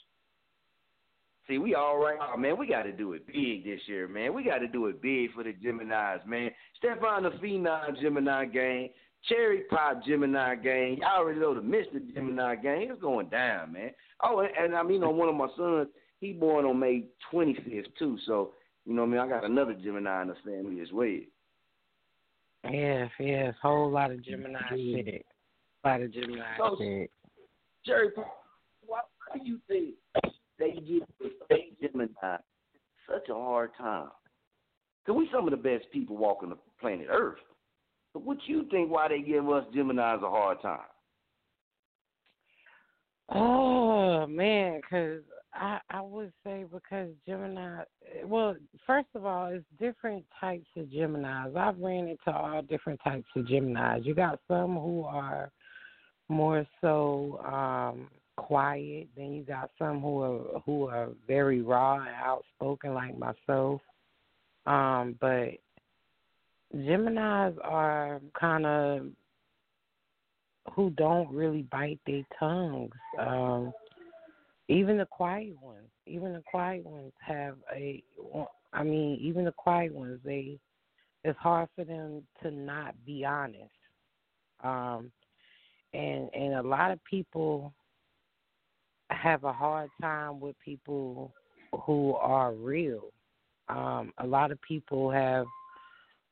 See, 1.49 1.59
we 1.59 1.75
all 1.75 1.99
right. 1.99 2.19
Oh, 2.21 2.37
man, 2.37 2.57
we 2.57 2.69
got 2.69 2.85
to 2.85 2.93
do 2.93 3.15
it 3.15 3.27
big 3.27 3.65
this 3.65 3.81
year, 3.87 4.07
man. 4.07 4.33
We 4.33 4.45
got 4.45 4.59
to 4.59 4.69
do 4.69 4.87
it 4.87 5.03
big 5.03 5.33
for 5.33 5.43
the 5.43 5.53
Geminis, 5.53 6.25
man. 6.25 6.51
Stefan 6.79 7.25
the 7.25 7.31
Phenom 7.31 8.01
Gemini 8.01 8.45
gang, 8.47 8.91
Cherry 9.29 9.63
Pop 9.69 10.05
Gemini 10.05 10.55
gang. 10.57 10.99
Y'all 11.01 11.19
already 11.19 11.41
know 11.41 11.55
the 11.55 11.61
Mr. 11.61 12.15
Gemini 12.15 12.55
gang. 12.57 12.89
It's 12.91 13.01
going 13.01 13.29
down, 13.29 13.73
man. 13.73 13.91
Oh, 14.23 14.41
and, 14.41 14.51
and 14.57 14.77
I 14.77 14.85
mean, 14.85 15.03
on 15.03 15.17
one 15.17 15.29
of 15.29 15.35
my 15.35 15.49
sons, 15.57 15.89
he 16.21 16.33
born 16.33 16.65
on 16.65 16.79
May 16.79 17.07
25th, 17.33 17.87
too. 17.99 18.17
So, 18.27 18.53
you 18.87 18.95
know 18.95 19.03
what 19.03 19.09
I 19.09 19.11
mean? 19.11 19.21
I 19.21 19.29
got 19.29 19.45
another 19.45 19.75
Gemini 19.75 20.23
in 20.23 20.29
the 20.29 20.35
family 20.45 20.81
as 20.81 20.93
well. 20.93 21.19
Yes, 22.71 23.11
yes. 23.19 23.55
Whole 23.61 23.91
lot 23.91 24.13
of 24.13 24.25
Gemini 24.25 24.61
shit. 24.71 25.27
A 25.85 25.89
lot 25.89 26.03
of 26.03 26.13
Gemini 26.15 26.45
So- 26.57 26.77
shit. 26.79 27.11
Cherry 27.85 28.11
Pop, 28.13 28.45
why, 28.87 29.01
why 29.27 29.39
do 29.39 29.45
you 29.45 29.59
think 29.67 29.97
they 30.63 30.81
give 30.81 31.03
fake 31.49 31.81
Gemini 31.81 32.07
such 33.11 33.29
a 33.29 33.35
hard 33.35 33.71
time? 33.77 34.09
Because 35.05 35.19
we 35.19 35.29
some 35.33 35.47
of 35.47 35.51
the 35.51 35.57
best 35.57 35.91
people 35.93 36.17
walking 36.17 36.51
the 36.51 36.59
planet 36.81 37.09
Earth. 37.11 37.39
But 38.15 38.23
what 38.23 38.39
you 38.47 38.67
think 38.71 38.91
why 38.91 39.09
they 39.09 39.21
give 39.21 39.49
us 39.49 39.65
Geminis 39.75 40.23
a 40.23 40.31
hard 40.31 40.61
time? 40.63 40.79
Oh 43.31 44.27
man, 44.27 44.81
because 44.81 45.23
I 45.55 45.79
I 45.91 46.01
would 46.03 46.33
say 46.45 46.65
because 46.71 47.09
Gemini. 47.27 47.83
Well, 48.25 48.57
first 48.87 49.09
of 49.15 49.25
all, 49.25 49.47
it's 49.47 49.65
different 49.81 50.25
types 50.39 50.67
of 50.77 50.91
Gemini's. 50.91 51.57
I've 51.57 51.79
ran 51.79 52.09
into 52.09 52.37
all 52.37 52.63
different 52.63 53.01
types 53.03 53.27
of 53.35 53.49
Gemini's. 53.49 54.05
You 54.05 54.15
got 54.15 54.39
some 54.47 54.75
who 54.75 55.05
are 55.05 55.51
more 56.29 56.67
so 56.81 57.41
um 57.47 58.09
quiet. 58.37 59.09
Then 59.17 59.33
you 59.33 59.43
got 59.43 59.71
some 59.79 60.01
who 60.01 60.21
are 60.23 60.61
who 60.65 60.89
are 60.89 61.09
very 61.27 61.61
raw 61.61 61.99
and 61.99 62.09
outspoken, 62.09 62.95
like 62.95 63.19
myself. 63.19 63.81
Um, 64.67 65.17
but 65.21 65.51
Geminis 66.75 67.57
are 67.63 68.21
kind 68.39 68.67
of 68.67 69.07
who 70.75 70.91
don't 70.91 71.33
really 71.33 71.63
bite 71.63 72.01
their 72.07 72.23
tongues. 72.39 72.93
Um, 73.19 73.73
even 74.69 74.97
the 74.99 75.07
quiet 75.07 75.61
ones, 75.61 75.89
even 76.07 76.33
the 76.33 76.43
quiet 76.47 76.85
ones 76.85 77.13
have 77.21 77.57
a. 77.75 78.03
I 78.73 78.83
mean, 78.83 79.19
even 79.21 79.45
the 79.45 79.53
quiet 79.53 79.95
ones, 79.95 80.21
they. 80.25 80.59
It's 81.25 81.39
hard 81.39 81.69
for 81.77 81.85
them 81.85 82.23
to 82.43 82.51
not 82.51 82.95
be 83.07 83.25
honest. 83.25 83.71
Um, 84.65 85.13
and 85.95 86.31
and 86.35 86.55
a 86.55 86.63
lot 86.63 86.91
of 86.91 86.99
people 87.05 87.73
have 89.15 89.45
a 89.45 89.53
hard 89.53 89.91
time 90.01 90.41
with 90.41 90.57
people 90.65 91.33
who 91.85 92.15
are 92.15 92.53
real. 92.53 93.13
Um, 93.69 94.13
a 94.19 94.27
lot 94.27 94.51
of 94.51 94.61
people 94.63 95.11
have 95.11 95.47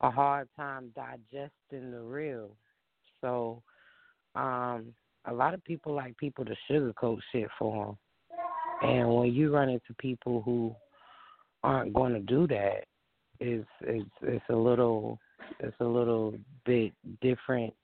a 0.01 0.11
hard 0.11 0.49
time 0.57 0.93
digesting 0.95 1.91
the 1.91 2.01
real. 2.01 2.51
So, 3.21 3.63
um, 4.35 4.95
a 5.27 5.33
lot 5.33 5.55
of 5.55 5.63
people 5.65 5.95
like 5.95 6.17
people 6.17 6.45
to 6.45 6.55
sugarcoat 6.71 7.19
shit 7.33 7.49
for 7.59 7.87
them. 7.87 7.97
And 8.83 9.15
when 9.15 9.33
you 9.33 9.55
run 9.55 9.69
into 9.69 9.95
people 9.99 10.41
who 10.43 10.75
aren't 11.63 11.93
going 11.93 12.15
to 12.15 12.21
do 12.21 12.47
that, 12.47 12.85
it's 13.39 13.69
it's 13.83 14.11
it's 14.23 14.45
a 14.49 14.57
little 14.57 15.19
it's 15.61 15.77
a 15.81 15.85
little 15.85 16.35
bit 16.65 16.93
different 17.21 17.75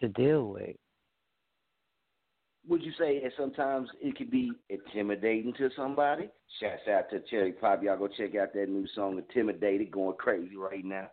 to 0.00 0.08
deal 0.08 0.48
with. 0.48 0.76
Would 2.70 2.84
you 2.84 2.92
say 2.96 3.20
that 3.20 3.32
sometimes 3.36 3.88
it 4.00 4.16
could 4.16 4.30
be 4.30 4.52
intimidating 4.68 5.52
to 5.54 5.70
somebody? 5.74 6.30
Shouts 6.60 6.82
out 6.88 7.10
to 7.10 7.18
Cherry 7.28 7.50
Pop. 7.50 7.82
Y'all 7.82 7.98
go 7.98 8.06
check 8.06 8.36
out 8.36 8.54
that 8.54 8.68
new 8.68 8.86
song, 8.94 9.18
Intimidated, 9.18 9.90
going 9.90 10.16
crazy 10.16 10.56
right 10.56 10.84
now. 10.84 11.10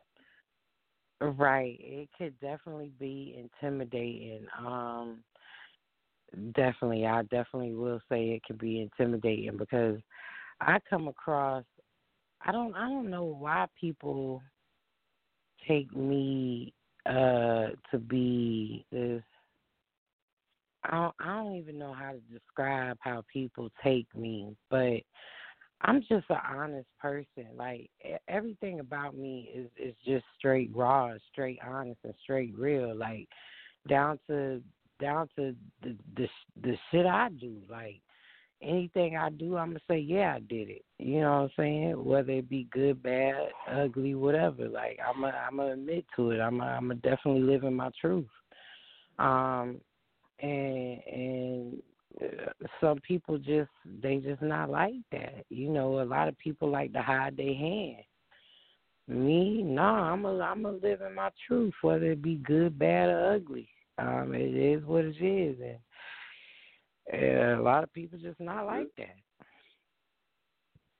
Right. 1.19 1.75
It 1.79 2.09
could 2.15 2.39
definitely 2.39 2.91
be 2.99 3.35
intimidating. 3.39 4.45
Um 4.59 5.23
definitely 6.53 7.07
I 7.07 7.23
definitely 7.23 7.73
will 7.73 8.01
say 8.07 8.29
it 8.29 8.43
could 8.43 8.59
be 8.59 8.81
intimidating 8.81 9.57
because 9.57 9.97
I 10.61 10.77
come 10.87 11.07
across 11.07 11.63
I 12.45 12.51
don't 12.51 12.75
I 12.75 12.87
don't 12.87 13.09
know 13.09 13.23
why 13.23 13.65
people 13.81 14.43
take 15.67 15.95
me 15.95 16.71
uh 17.07 17.69
to 17.89 17.97
be 17.97 18.85
this 18.91 19.23
I 20.83 20.91
don't, 20.91 21.15
I 21.19 21.35
don't 21.35 21.55
even 21.55 21.77
know 21.77 21.93
how 21.93 22.11
to 22.11 22.19
describe 22.31 22.97
how 23.01 23.23
people 23.31 23.69
take 23.83 24.07
me, 24.15 24.55
but 24.69 25.01
I'm 25.81 26.01
just 26.01 26.25
an 26.29 26.37
honest 26.49 26.87
person. 26.99 27.45
Like 27.55 27.89
everything 28.27 28.79
about 28.79 29.15
me 29.15 29.49
is 29.53 29.69
is 29.77 29.95
just 30.05 30.25
straight 30.37 30.71
raw, 30.73 31.13
straight 31.31 31.59
honest, 31.65 31.99
and 32.03 32.13
straight 32.23 32.57
real. 32.57 32.95
Like 32.95 33.27
down 33.87 34.19
to 34.27 34.61
down 34.99 35.29
to 35.35 35.55
the 35.83 35.95
the 36.15 36.27
the 36.61 36.77
shit 36.89 37.05
I 37.05 37.29
do. 37.29 37.57
Like 37.69 38.01
anything 38.61 39.17
I 39.17 39.29
do, 39.29 39.57
I'm 39.57 39.69
gonna 39.69 39.79
say, 39.87 39.99
yeah, 39.99 40.35
I 40.35 40.39
did 40.39 40.69
it. 40.69 40.85
You 40.97 41.21
know 41.21 41.31
what 41.31 41.37
I'm 41.37 41.49
saying? 41.57 42.03
Whether 42.03 42.31
it 42.33 42.49
be 42.49 42.67
good, 42.71 43.03
bad, 43.03 43.49
ugly, 43.71 44.15
whatever. 44.15 44.67
Like 44.67 44.99
I'm 45.07 45.23
a, 45.23 45.27
I'm 45.27 45.57
gonna 45.57 45.73
admit 45.73 46.05
to 46.15 46.31
it. 46.31 46.39
I'm 46.39 46.59
a, 46.61 46.65
I'm 46.65 46.91
a 46.91 46.95
definitely 46.95 47.41
living 47.41 47.75
my 47.75 47.91
truth. 47.99 48.27
Um, 49.19 49.79
and 50.39 50.99
and 51.11 51.81
uh, 52.21 52.51
some 52.81 52.99
people 52.99 53.37
just 53.37 53.69
they 54.01 54.17
just 54.17 54.41
not 54.41 54.69
like 54.69 54.95
that. 55.11 55.45
You 55.49 55.69
know, 55.69 56.01
a 56.01 56.03
lot 56.03 56.27
of 56.27 56.37
people 56.37 56.69
like 56.69 56.93
to 56.93 57.01
hide 57.01 57.37
their 57.37 57.55
hand. 57.55 58.03
Me, 59.07 59.61
no, 59.63 59.81
nah, 59.81 60.11
I'm 60.11 60.25
a 60.25 60.39
I'm 60.39 60.65
a 60.65 60.71
living 60.71 61.15
my 61.15 61.29
truth, 61.47 61.73
whether 61.81 62.11
it 62.11 62.21
be 62.21 62.35
good, 62.35 62.77
bad, 62.77 63.09
or 63.09 63.35
ugly. 63.35 63.69
Um, 63.97 64.33
it 64.35 64.53
is 64.53 64.83
what 64.83 65.05
it 65.05 65.15
is, 65.21 65.57
and, 67.11 67.21
and 67.21 67.59
a 67.59 67.63
lot 67.63 67.83
of 67.83 67.93
people 67.93 68.19
just 68.19 68.39
not 68.39 68.65
like 68.65 68.89
that. 68.97 69.15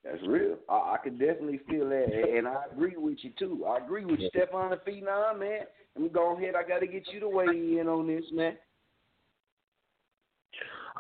That's 0.03 0.25
real. 0.25 0.57
I, 0.69 0.73
I 0.73 0.97
can 1.03 1.17
definitely 1.17 1.59
feel 1.69 1.89
that, 1.89 2.05
and 2.37 2.47
I 2.47 2.63
agree 2.71 2.95
with 2.95 3.17
you 3.21 3.31
too. 3.37 3.65
I 3.65 3.83
agree 3.83 4.05
with 4.05 4.19
you, 4.19 4.29
Stefan 4.29 4.69
the 4.69 4.77
Phenom, 4.77 5.39
man. 5.39 5.61
Let 5.95 6.03
me 6.03 6.09
go 6.09 6.37
ahead. 6.37 6.53
I 6.55 6.67
got 6.67 6.79
to 6.79 6.87
get 6.87 7.11
you 7.11 7.19
to 7.19 7.29
weigh 7.29 7.77
in 7.79 7.87
on 7.87 8.07
this, 8.07 8.23
man. 8.31 8.53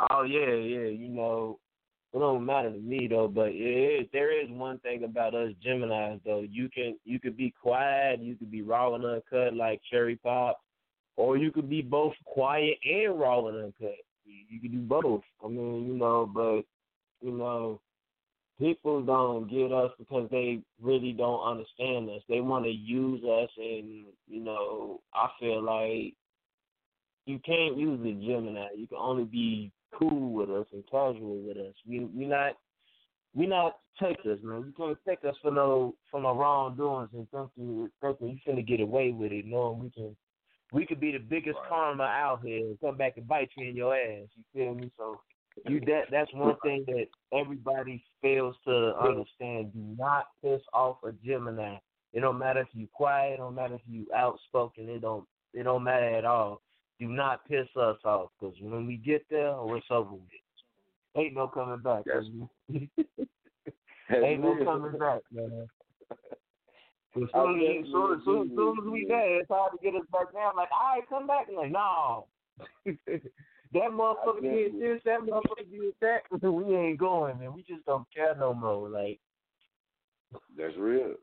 Oh 0.09 0.23
yeah, 0.23 0.53
yeah. 0.53 0.87
You 0.87 1.09
know, 1.09 1.59
it 2.13 2.19
don't 2.19 2.45
matter 2.45 2.71
to 2.71 2.79
me 2.79 3.07
though. 3.07 3.27
But 3.27 3.49
is, 3.49 4.07
there 4.13 4.31
is 4.31 4.49
one 4.49 4.79
thing 4.79 5.03
about 5.03 5.35
us 5.35 5.51
Gemini's 5.63 6.19
though. 6.25 6.45
You 6.49 6.69
can 6.69 6.97
you 7.05 7.19
could 7.19 7.37
be 7.37 7.53
quiet, 7.61 8.21
you 8.21 8.35
could 8.35 8.51
be 8.51 8.61
raw 8.61 8.93
and 8.95 9.05
uncut 9.05 9.53
like 9.53 9.81
Cherry 9.89 10.15
Pop, 10.15 10.59
or 11.15 11.37
you 11.37 11.51
could 11.51 11.69
be 11.69 11.81
both 11.81 12.13
quiet 12.25 12.77
and 12.85 13.19
raw 13.19 13.45
and 13.47 13.57
uncut. 13.57 13.95
You, 14.25 14.35
you 14.49 14.59
could 14.59 14.71
do 14.71 14.79
both. 14.79 15.21
I 15.43 15.47
mean, 15.47 15.87
you 15.87 15.93
know, 15.95 16.29
but 16.33 16.61
you 17.25 17.35
know, 17.35 17.81
people 18.59 19.01
don't 19.01 19.49
get 19.49 19.71
us 19.71 19.91
because 19.97 20.29
they 20.31 20.59
really 20.81 21.11
don't 21.11 21.41
understand 21.41 22.09
us. 22.09 22.21
They 22.29 22.41
want 22.41 22.65
to 22.65 22.71
use 22.71 23.23
us, 23.23 23.49
and 23.57 24.05
you 24.27 24.43
know, 24.43 25.01
I 25.13 25.29
feel 25.39 25.61
like 25.61 26.13
you 27.25 27.39
can't 27.45 27.77
use 27.77 27.99
a 28.01 28.25
Gemini. 28.25 28.67
You 28.75 28.87
can 28.87 28.97
only 28.97 29.25
be 29.25 29.71
cool 29.97 30.33
with 30.33 30.49
us 30.49 30.67
and 30.73 30.83
casual 30.89 31.41
with 31.45 31.57
us. 31.57 31.73
We 31.87 31.99
we 31.99 32.25
not 32.25 32.53
we 33.35 33.47
not 33.47 33.77
takers, 34.01 34.39
man. 34.43 34.65
You 34.65 34.73
can't 34.75 34.97
take 35.07 35.23
us 35.27 35.35
for 35.41 35.51
no 35.51 35.95
for 36.11 36.21
no 36.21 36.35
wrongdoings 36.35 37.09
and 37.13 37.29
think 37.29 37.49
you 37.55 37.89
thinking 38.01 38.29
you 38.29 38.37
finna 38.47 38.65
get 38.65 38.79
away 38.79 39.11
with 39.11 39.31
it, 39.31 39.45
knowing 39.45 39.79
we 39.79 39.89
can 39.89 40.15
we 40.73 40.85
could 40.85 40.99
be 40.99 41.11
the 41.11 41.19
biggest 41.19 41.57
right. 41.61 41.69
karma 41.69 42.03
out 42.03 42.41
here 42.43 42.59
and 42.59 42.79
come 42.79 42.97
back 42.97 43.17
and 43.17 43.27
bite 43.27 43.49
you 43.55 43.69
in 43.69 43.75
your 43.75 43.95
ass. 43.95 44.27
You 44.35 44.43
feel 44.53 44.75
me? 44.75 44.91
So 44.97 45.19
you 45.65 45.79
that 45.81 46.03
that's 46.11 46.33
one 46.33 46.55
thing 46.63 46.85
that 46.87 47.07
everybody 47.37 48.03
fails 48.21 48.55
to 48.65 48.93
understand. 49.01 49.73
Do 49.73 49.95
not 49.97 50.25
piss 50.43 50.61
off 50.73 50.97
a 51.03 51.11
Gemini. 51.25 51.77
It 52.13 52.21
don't 52.21 52.39
matter 52.39 52.61
if 52.61 52.67
you 52.73 52.87
quiet, 52.93 53.33
it 53.33 53.37
don't 53.37 53.55
matter 53.55 53.75
if 53.75 53.81
you 53.87 54.07
outspoken, 54.15 54.89
it 54.89 55.01
don't 55.01 55.25
it 55.53 55.63
don't 55.63 55.83
matter 55.83 56.15
at 56.15 56.25
all 56.25 56.61
do 56.99 57.07
not 57.07 57.47
piss 57.47 57.67
us 57.75 57.97
off 58.05 58.29
because 58.39 58.55
when 58.61 58.87
we 58.87 58.97
get 58.97 59.25
there, 59.29 59.55
it's 59.57 59.85
over 59.89 60.11
with. 60.11 60.21
Ain't 61.15 61.35
no 61.35 61.47
coming 61.47 61.79
back. 61.79 62.03
Ain't 62.69 64.41
no 64.41 64.55
coming 64.63 64.97
back, 64.99 65.21
man. 65.31 65.67
As 67.15 67.29
soon 67.33 67.59
as, 67.61 67.85
soon, 67.91 68.21
soon, 68.25 68.51
soon 68.55 68.77
as 68.77 68.91
we 68.91 69.05
there, 69.07 69.39
it's 69.39 69.49
hard 69.49 69.71
to 69.71 69.83
get 69.83 69.99
us 69.99 70.05
back 70.11 70.31
down. 70.33 70.55
Like, 70.55 70.69
all 70.71 70.95
right, 70.95 71.09
come 71.09 71.25
back. 71.25 71.47
And 71.47 71.57
like, 71.57 71.71
no. 71.71 72.27
that 72.85 73.91
motherfucker 73.91 74.41
did 74.41 74.79
this, 74.79 75.01
that 75.05 75.21
motherfucker 75.21 75.69
did 75.71 75.93
that. 76.01 76.51
we 76.51 76.75
ain't 76.75 76.99
going, 76.99 77.39
man. 77.39 77.53
We 77.53 77.63
just 77.63 77.85
don't 77.85 78.05
care 78.13 78.35
no 78.35 78.53
more. 78.53 78.87
Like, 78.87 79.19
that's 80.55 80.77
real. 80.77 81.15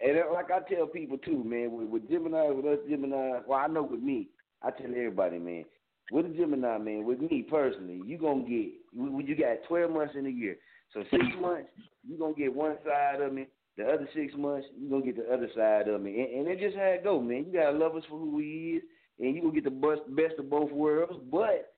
And 0.00 0.18
uh, 0.18 0.32
like 0.32 0.50
I 0.50 0.60
tell 0.72 0.86
people 0.86 1.18
too, 1.18 1.44
man, 1.44 1.72
with, 1.72 1.88
with 1.88 2.10
Gemini, 2.10 2.48
with 2.48 2.66
us 2.66 2.78
Gemini, 2.88 3.40
well, 3.46 3.58
I 3.58 3.66
know 3.66 3.82
with 3.82 4.00
me, 4.00 4.28
I 4.62 4.70
tell 4.70 4.90
everybody, 4.90 5.38
man, 5.38 5.64
with 6.10 6.26
a 6.26 6.30
Gemini, 6.30 6.78
man, 6.78 7.04
with 7.04 7.20
me 7.20 7.46
personally, 7.48 8.00
you 8.06 8.18
gonna 8.18 8.42
get 8.42 8.72
you 8.94 9.36
got 9.38 9.66
twelve 9.68 9.90
months 9.90 10.14
in 10.16 10.26
a 10.26 10.30
year. 10.30 10.56
So 10.94 11.04
six 11.10 11.22
months, 11.40 11.68
you 12.06 12.18
gonna 12.18 12.34
get 12.34 12.54
one 12.54 12.76
side 12.84 13.20
of 13.20 13.32
me. 13.32 13.46
The 13.76 13.84
other 13.84 14.08
six 14.14 14.32
months, 14.36 14.66
you 14.76 14.90
gonna 14.90 15.04
get 15.04 15.16
the 15.16 15.32
other 15.32 15.48
side 15.54 15.86
of 15.88 16.00
me, 16.00 16.20
and, 16.20 16.40
and 16.40 16.48
it's 16.48 16.60
just 16.60 16.76
how 16.76 16.82
it 16.82 17.04
go, 17.04 17.20
man. 17.20 17.44
You 17.46 17.52
gotta 17.52 17.76
love 17.76 17.94
us 17.94 18.02
for 18.08 18.18
who 18.18 18.34
we 18.36 18.78
is, 18.78 18.82
and 19.20 19.34
you 19.34 19.42
gonna 19.42 19.54
get 19.54 19.64
the 19.64 19.70
best 19.70 20.00
best 20.16 20.38
of 20.38 20.50
both 20.50 20.72
worlds. 20.72 21.18
But 21.30 21.74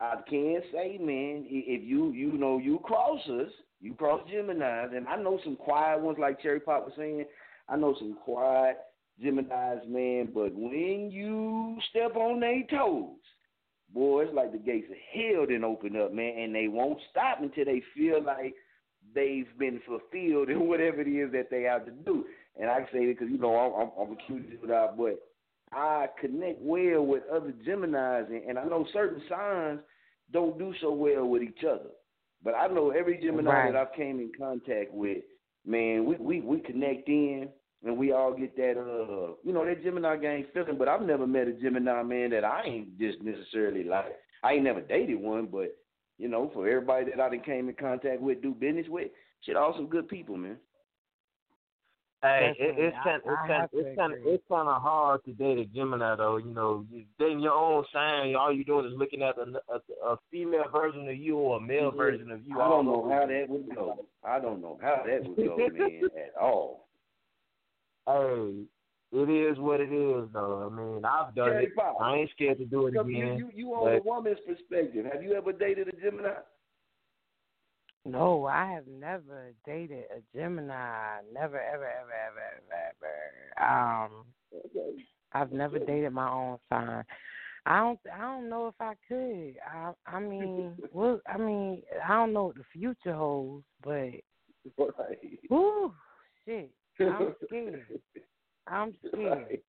I 0.00 0.16
can 0.28 0.60
say, 0.72 0.98
man, 0.98 1.46
if 1.48 1.84
you 1.84 2.10
you 2.12 2.32
know 2.32 2.58
you 2.58 2.80
cross 2.82 3.20
us, 3.28 3.50
you 3.80 3.94
cross 3.94 4.22
Gemini's, 4.30 4.90
and 4.94 5.06
I 5.06 5.16
know 5.16 5.38
some 5.44 5.56
quiet 5.56 6.00
ones 6.00 6.18
like 6.20 6.42
Cherry 6.42 6.60
Pop 6.60 6.86
was 6.86 6.94
saying. 6.96 7.24
I 7.68 7.76
know 7.76 7.94
some 7.98 8.16
quiet 8.24 8.78
Gemini's, 9.22 9.86
man, 9.88 10.28
but 10.34 10.52
when 10.54 11.10
you 11.10 11.78
step 11.90 12.16
on 12.16 12.40
their 12.40 12.62
toes, 12.70 13.16
boy, 13.92 14.22
it's 14.24 14.34
like 14.34 14.52
the 14.52 14.58
gates 14.58 14.88
of 14.90 14.96
hell 15.12 15.46
didn't 15.46 15.64
open 15.64 15.96
up, 15.96 16.12
man, 16.12 16.38
and 16.38 16.54
they 16.54 16.68
won't 16.68 16.98
stop 17.10 17.38
until 17.40 17.64
they 17.64 17.82
feel 17.94 18.22
like 18.22 18.54
they've 19.14 19.48
been 19.58 19.80
fulfilled 19.86 20.50
in 20.50 20.60
whatever 20.68 21.00
it 21.00 21.08
is 21.08 21.32
that 21.32 21.48
they 21.50 21.62
have 21.62 21.86
to 21.86 21.92
do. 21.92 22.24
And 22.60 22.70
I 22.70 22.80
say 22.92 23.00
it 23.00 23.18
because, 23.18 23.30
you 23.30 23.38
know, 23.38 23.56
I'm, 23.56 23.82
I'm, 23.82 24.08
I'm 24.08 24.12
a 24.12 24.26
cute 24.26 24.60
dude 24.60 24.70
out, 24.70 24.96
but 24.96 25.20
I 25.72 26.06
connect 26.20 26.60
well 26.60 27.04
with 27.04 27.22
other 27.32 27.52
Geminis, 27.66 28.28
and, 28.28 28.44
and 28.44 28.58
I 28.58 28.64
know 28.64 28.86
certain 28.92 29.22
signs 29.28 29.80
don't 30.32 30.58
do 30.58 30.72
so 30.80 30.92
well 30.92 31.26
with 31.26 31.42
each 31.42 31.64
other. 31.68 31.90
But 32.42 32.54
I 32.54 32.66
know 32.68 32.90
every 32.90 33.18
Gemini 33.18 33.50
right. 33.50 33.72
that 33.72 33.78
I've 33.78 33.94
came 33.96 34.20
in 34.20 34.30
contact 34.38 34.92
with, 34.92 35.24
man, 35.64 36.04
we, 36.04 36.16
we, 36.16 36.40
we 36.40 36.60
connect 36.60 37.08
in 37.08 37.48
and 37.84 37.96
we 37.96 38.12
all 38.12 38.32
get 38.32 38.56
that 38.56 38.78
uh 38.78 39.34
you 39.44 39.52
know 39.52 39.64
that 39.64 39.82
Gemini 39.82 40.16
gang 40.16 40.46
feeling. 40.52 40.78
But 40.78 40.88
I've 40.88 41.02
never 41.02 41.26
met 41.26 41.48
a 41.48 41.52
Gemini 41.52 42.02
man 42.02 42.30
that 42.30 42.44
I 42.44 42.62
ain't 42.64 42.98
just 42.98 43.22
necessarily 43.22 43.84
like. 43.84 44.16
I 44.42 44.52
ain't 44.52 44.64
never 44.64 44.80
dated 44.80 45.20
one, 45.20 45.46
but 45.46 45.76
you 46.18 46.28
know, 46.28 46.50
for 46.54 46.68
everybody 46.68 47.10
that 47.10 47.20
I 47.20 47.28
done 47.28 47.40
came 47.44 47.68
in 47.68 47.74
contact 47.74 48.20
with, 48.20 48.42
do 48.42 48.52
business 48.52 48.86
with, 48.88 49.10
shit, 49.42 49.56
all 49.56 49.74
some 49.76 49.86
good 49.86 50.08
people, 50.08 50.36
man. 50.36 50.56
Hey, 52.22 52.54
it, 52.58 52.74
it's 52.78 52.96
kind, 53.04 53.22
it's 53.24 53.36
kind, 53.46 53.68
it's 53.72 53.98
kind, 53.98 54.14
it's 54.24 54.42
kind 54.48 54.68
of 54.68 54.80
hard 54.80 55.22
to 55.26 55.32
date 55.32 55.58
a 55.58 55.64
Gemini 55.66 56.16
though. 56.16 56.38
You 56.38 56.50
know, 56.50 56.84
you 56.90 57.04
dating 57.18 57.40
your 57.40 57.52
own 57.52 57.84
sign. 57.92 58.34
All 58.34 58.52
you 58.52 58.64
doing 58.64 58.86
is 58.86 58.94
looking 58.96 59.22
at 59.22 59.36
a, 59.36 59.42
a, 59.72 60.12
a 60.12 60.16
female 60.30 60.64
version 60.72 61.06
of 61.08 61.16
you 61.16 61.36
or 61.36 61.58
a 61.58 61.60
male 61.60 61.92
yeah. 61.92 61.96
version 61.96 62.30
of 62.30 62.40
you. 62.46 62.58
I 62.58 62.68
don't 62.68 62.86
know 62.86 63.08
how 63.08 63.26
that 63.26 63.44
would 63.48 63.74
go. 63.74 64.06
I 64.24 64.40
don't 64.40 64.62
know 64.62 64.78
how 64.80 65.02
that 65.06 65.24
would 65.24 65.36
go, 65.36 65.56
man, 65.56 66.00
at 66.16 66.40
all 66.40 66.85
hey, 68.06 68.66
it 69.12 69.30
is 69.30 69.58
what 69.58 69.80
it 69.80 69.92
is, 69.92 70.28
though. 70.32 70.70
I 70.70 70.74
mean, 70.74 71.04
I've 71.04 71.34
done 71.34 71.52
it. 71.52 71.68
I 72.00 72.16
ain't 72.16 72.30
scared 72.30 72.58
to 72.58 72.64
do 72.64 72.86
it 72.86 72.96
again. 72.96 73.06
You, 73.14 73.36
you, 73.36 73.50
you 73.54 73.68
on 73.70 73.94
a 73.94 74.02
woman's 74.02 74.38
perspective. 74.46 75.06
Have 75.12 75.22
you 75.22 75.34
ever 75.34 75.52
dated 75.52 75.88
a 75.88 75.92
Gemini? 76.00 76.30
No, 78.04 78.46
I 78.46 78.66
have 78.72 78.86
never 78.86 79.52
dated 79.64 80.04
a 80.16 80.36
Gemini. 80.36 81.18
Never, 81.32 81.60
ever, 81.60 81.86
ever, 81.86 82.12
ever, 82.28 82.40
ever, 83.00 83.58
ever. 83.58 84.04
Um, 84.04 84.24
okay. 84.54 85.02
I've 85.32 85.52
never 85.52 85.78
dated 85.78 86.12
my 86.12 86.30
own 86.30 86.58
sign. 86.70 87.04
I 87.66 87.78
don't. 87.80 87.98
I 88.14 88.20
don't 88.20 88.48
know 88.48 88.68
if 88.68 88.74
I 88.80 88.94
could. 89.08 89.54
I. 89.66 89.92
I 90.06 90.20
mean, 90.20 90.74
well, 90.92 91.20
I 91.26 91.36
mean, 91.36 91.82
I 92.04 92.14
don't 92.14 92.32
know 92.32 92.44
what 92.44 92.56
the 92.56 92.64
future 92.72 93.14
holds, 93.14 93.64
but. 93.82 94.10
Right. 94.78 95.18
Woo, 95.50 95.92
shit. 96.44 96.70
I'm 97.00 97.34
scared. 97.46 97.86
I'm 98.66 98.94
scared. 99.08 99.60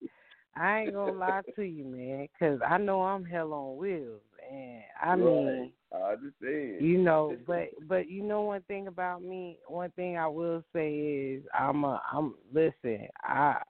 I 0.56 0.80
ain't 0.82 0.94
gonna 0.94 1.18
lie 1.18 1.42
to 1.56 1.62
you, 1.62 1.86
man, 1.86 2.28
because 2.34 2.60
I 2.68 2.78
know 2.78 3.02
I'm 3.04 3.24
hell 3.24 3.54
on 3.54 3.78
wheels, 3.78 4.22
and 4.52 4.82
I 5.02 5.16
mean, 5.16 5.72
I 5.94 6.14
understand. 6.14 6.82
You 6.82 6.98
know, 6.98 7.38
but 7.46 7.70
but 7.88 8.10
you 8.10 8.24
know 8.24 8.42
one 8.42 8.62
thing 8.64 8.88
about 8.88 9.22
me. 9.24 9.60
One 9.68 9.92
thing 9.92 10.18
I 10.18 10.28
will 10.28 10.64
say 10.74 10.94
is 10.96 11.44
I'm 11.58 11.84
a 11.84 12.02
I'm 12.12 12.36
listen. 12.54 13.08
I 13.24 13.62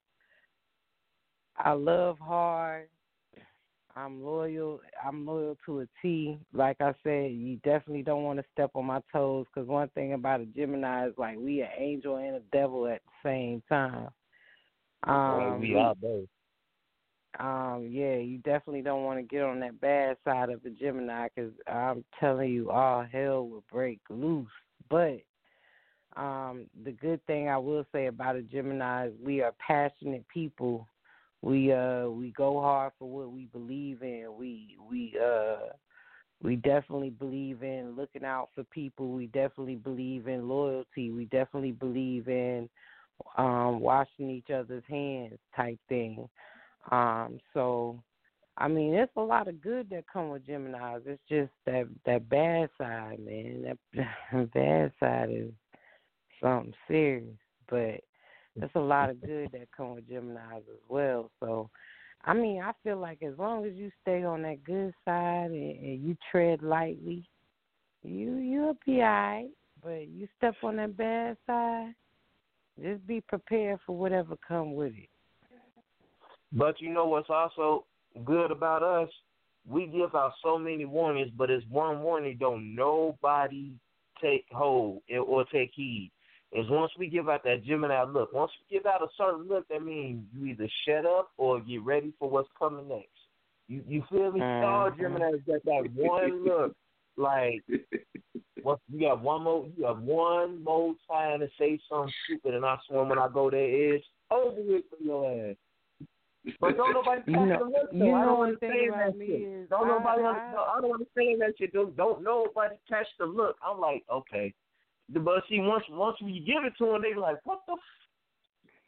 I 1.58 1.72
love 1.74 2.20
hard. 2.20 2.88
I'm 3.98 4.24
loyal. 4.24 4.80
I'm 5.06 5.26
loyal 5.26 5.58
to 5.66 5.80
a 5.82 5.88
T. 6.02 6.38
Like 6.54 6.78
I 6.80 6.94
said, 7.04 7.32
you 7.32 7.56
definitely 7.64 8.04
don't 8.04 8.24
want 8.24 8.38
to 8.38 8.46
step 8.54 8.72
on 8.76 8.86
my 8.86 9.02
toes 9.12 9.48
because 9.54 9.68
one 9.68 9.90
thing 9.90 10.14
about 10.14 10.42
a 10.42 10.46
Gemini 10.46 11.08
is 11.08 11.14
like 11.18 11.38
we 11.38 11.62
an 11.62 11.70
angel 11.78 12.18
and 12.18 12.36
a 12.36 12.42
devil 12.52 12.88
at 12.88 13.02
the 13.04 13.28
same 13.28 13.64
time. 13.68 14.10
Um, 15.04 15.60
we 15.60 15.76
are 15.76 15.96
both. 15.96 16.28
Um, 17.40 17.88
yeah, 17.90 18.16
you 18.16 18.38
definitely 18.40 18.82
don't 18.82 19.04
want 19.04 19.20
to 19.20 19.24
get 19.24 19.44
on 19.44 19.60
that 19.62 19.80
bad 19.82 20.18
side 20.24 20.50
of 20.50 20.64
a 20.66 20.70
Gemini 20.70 21.28
because 21.36 21.52
I'm 21.68 22.04
telling 22.20 22.52
you, 22.52 22.70
all 22.70 23.06
hell 23.12 23.48
will 23.48 23.64
break 23.72 24.00
loose. 24.10 24.48
But 24.90 25.22
um, 26.16 26.66
the 26.84 26.92
good 26.92 27.24
thing 27.26 27.50
I 27.50 27.58
will 27.58 27.86
say 27.92 28.08
about 28.08 28.36
a 28.36 28.42
Gemini 28.42 29.08
is 29.08 29.14
we 29.24 29.42
are 29.42 29.54
passionate 29.66 30.26
people. 30.32 30.88
We 31.48 31.72
uh 31.72 32.10
we 32.10 32.32
go 32.32 32.60
hard 32.60 32.92
for 33.00 33.10
what 33.10 33.32
we 33.32 33.46
believe 33.54 34.02
in. 34.02 34.26
We 34.38 34.76
we 34.90 35.18
uh 35.18 35.70
we 36.44 36.58
definitely 36.58 37.12
believe 37.12 37.64
in 37.64 37.96
looking 37.96 38.26
out 38.26 38.50
for 38.54 38.66
people. 38.66 39.12
We 39.12 39.28
definitely 39.28 39.76
believe 39.76 40.28
in 40.28 40.50
loyalty. 40.50 41.12
We 41.12 41.24
definitely 41.32 41.72
believe 41.72 42.28
in 42.28 42.68
um 43.38 43.80
washing 43.80 44.30
each 44.30 44.50
other's 44.54 44.84
hands 44.90 45.40
type 45.56 45.80
thing. 45.88 46.28
Um 46.92 47.40
so 47.54 48.04
I 48.58 48.68
mean, 48.68 48.94
it's 48.94 49.16
a 49.16 49.22
lot 49.22 49.48
of 49.48 49.62
good 49.62 49.90
that 49.92 50.04
come 50.12 50.32
with 50.32 50.46
Gemini's. 50.46 51.04
It's 51.06 51.22
just 51.30 51.54
that 51.66 51.88
that 52.06 52.28
bad 52.28 52.70
side, 52.78 53.20
man. 53.24 53.78
That 53.94 54.54
bad 54.54 54.92
side 55.00 55.30
is 55.32 55.52
something 56.42 56.74
serious, 56.90 57.38
but 57.70 58.02
there's 58.58 58.72
a 58.76 58.80
lot 58.80 59.10
of 59.10 59.22
good 59.22 59.52
that 59.52 59.68
come 59.76 59.96
with 59.96 60.10
Gemini's 60.10 60.64
as 60.68 60.82
well. 60.90 61.30
So, 61.40 61.70
I 62.26 62.34
mean, 62.34 62.62
I 62.62 62.72
feel 62.84 62.98
like 62.98 63.22
as 63.22 63.38
long 63.38 63.66
as 63.66 63.74
you 63.76 63.92
stay 64.02 64.24
on 64.24 64.42
that 64.42 64.64
good 64.64 64.94
side 65.06 65.52
and, 65.52 65.80
and 65.80 66.04
you 66.04 66.18
tread 66.32 66.62
lightly, 66.64 67.24
you 68.04 68.38
you'll 68.38 68.78
be 68.86 69.02
alright. 69.02 69.50
But 69.84 70.08
you 70.08 70.28
step 70.38 70.56
on 70.64 70.78
that 70.78 70.98
bad 70.98 71.38
side, 71.46 71.94
just 72.82 73.06
be 73.06 73.22
prepared 73.22 73.80
for 73.86 73.96
whatever 73.96 74.36
come 74.48 74.74
with 74.74 74.94
it. 74.94 75.10
But 76.52 76.82
you 76.82 76.90
know 76.90 77.06
what's 77.06 77.30
also 77.30 77.86
good 78.26 78.52
about 78.52 78.82
us? 78.82 79.10
We 79.70 79.86
give 79.86 80.16
out 80.16 80.32
so 80.44 80.58
many 80.58 80.86
warnings, 80.86 81.30
but 81.38 81.52
it's 81.52 81.66
one 81.70 82.02
warning 82.02 82.38
don't 82.40 82.74
nobody 82.74 83.74
take 84.22 84.46
hold 84.52 85.02
or 85.16 85.46
take 85.52 85.72
heed. 85.76 86.12
Is 86.54 86.66
once 86.70 86.92
we 86.98 87.08
give 87.10 87.28
out 87.28 87.44
that 87.44 87.64
Gemini 87.66 88.04
look, 88.04 88.32
once 88.32 88.52
we 88.70 88.78
give 88.78 88.86
out 88.86 89.02
a 89.04 89.08
certain 89.18 89.48
look, 89.50 89.68
that 89.68 89.84
means 89.84 90.24
you 90.34 90.46
either 90.48 90.70
shut 90.88 91.06
up 91.06 91.30
or 91.38 91.60
get 91.60 91.82
ready 91.84 92.14
for 92.18 92.30
what's 92.30 92.48
coming 92.58 92.88
next. 92.88 93.10
You 93.68 93.84
you 93.88 94.04
feel 94.10 94.32
me? 94.32 94.40
Mm-hmm. 94.40 94.66
All 94.66 94.92
Gemini's 94.92 95.42
got 95.46 95.64
that 95.66 95.90
one 95.94 96.46
look. 96.46 96.74
Like 97.18 97.64
what 98.64 98.80
you 98.92 99.02
got 99.02 99.22
one 99.22 99.44
more 99.44 99.68
you 99.78 99.86
have 99.86 100.00
one 100.00 100.64
more 100.64 100.94
time 101.12 101.40
to 101.42 101.50
say 101.60 101.80
something 101.90 102.14
stupid 102.26 102.54
and 102.54 102.66
I 102.66 102.78
swear 102.88 103.04
when 103.04 103.20
I 103.20 103.28
go 103.28 103.50
there 103.50 103.96
it's 103.96 104.06
over 104.32 104.56
with 104.56 104.84
for 104.90 105.04
your 105.04 105.50
ass. 105.50 105.56
But 106.62 106.78
don't 106.78 106.94
nobody 106.94 107.22
You 107.28 107.46
know- 107.46 107.58
the 107.60 107.66
look, 107.66 107.90
you 107.92 108.00
though. 108.00 108.06
I 108.16 108.22
know 108.22 108.26
don't 108.26 108.38
one 108.38 108.48
understand 108.48 108.74
thing 108.74 108.92
that 108.92 109.08
about 109.08 109.18
me 109.18 109.28
shit. 109.28 109.42
is 109.42 109.70
Don't 109.70 109.86
I- 109.86 109.98
nobody 109.98 110.22
I- 110.22 110.30
under- 110.30 110.58
I 110.60 110.80
don't 110.82 110.92
understand 110.94 111.42
that 111.42 111.54
shit. 111.58 111.74
Don't 111.74 111.98
don't 111.98 112.24
nobody 112.24 112.76
catch 112.88 113.08
the 113.20 113.26
look. 113.26 113.58
I'm 113.62 113.80
like, 113.82 114.04
okay. 114.10 114.54
But 115.10 115.44
see 115.50 115.60
once 115.62 115.84
once 115.90 116.18
we 116.22 116.40
give 116.40 116.66
it 116.66 116.74
to 116.78 116.92
them 116.92 117.02
they 117.02 117.20
like, 117.20 117.38
What 117.44 117.60
the 117.68 117.74
f- 117.74 117.80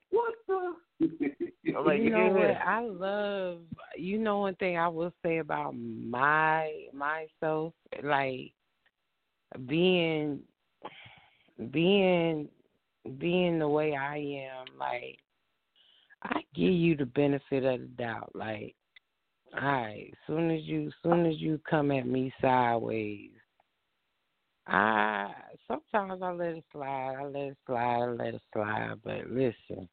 what 0.09 0.33
the 0.47 0.73
I'm 1.77 1.85
like, 1.85 2.01
you 2.01 2.09
know 2.09 2.25
yeah. 2.25 2.31
what? 2.31 2.67
I 2.67 2.85
love. 2.85 3.59
You 3.95 4.17
know 4.17 4.39
one 4.39 4.55
thing 4.55 4.77
I 4.77 4.87
will 4.87 5.13
say 5.23 5.37
about 5.37 5.75
my 5.75 6.71
myself, 6.93 7.73
like 8.03 8.51
being, 9.67 10.39
being, 11.71 12.49
being 13.17 13.59
the 13.59 13.67
way 13.67 13.95
I 13.95 14.17
am. 14.17 14.77
Like 14.77 15.19
I 16.23 16.41
give 16.53 16.73
you 16.73 16.95
the 16.95 17.05
benefit 17.05 17.63
of 17.63 17.81
the 17.81 17.87
doubt. 17.97 18.31
Like, 18.33 18.75
all 19.55 19.67
right, 19.67 20.13
soon 20.27 20.51
as 20.51 20.63
you, 20.63 20.91
soon 21.01 21.25
as 21.25 21.37
you 21.37 21.59
come 21.69 21.91
at 21.91 22.05
me 22.05 22.33
sideways, 22.41 23.31
I 24.67 25.31
sometimes 25.69 26.21
I 26.21 26.31
let 26.31 26.55
it 26.55 26.63
slide. 26.71 27.15
I 27.19 27.23
let 27.25 27.41
it 27.43 27.57
slide. 27.65 28.01
I 28.01 28.05
let 28.05 28.33
it 28.33 28.41
slide. 28.53 28.95
But 29.03 29.29
listen. 29.29 29.87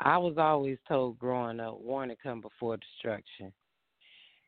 I 0.00 0.18
was 0.18 0.34
always 0.38 0.78
told 0.88 1.18
growing 1.18 1.60
up, 1.60 1.80
warning 1.80 2.16
come 2.22 2.40
before 2.40 2.76
destruction. 2.76 3.52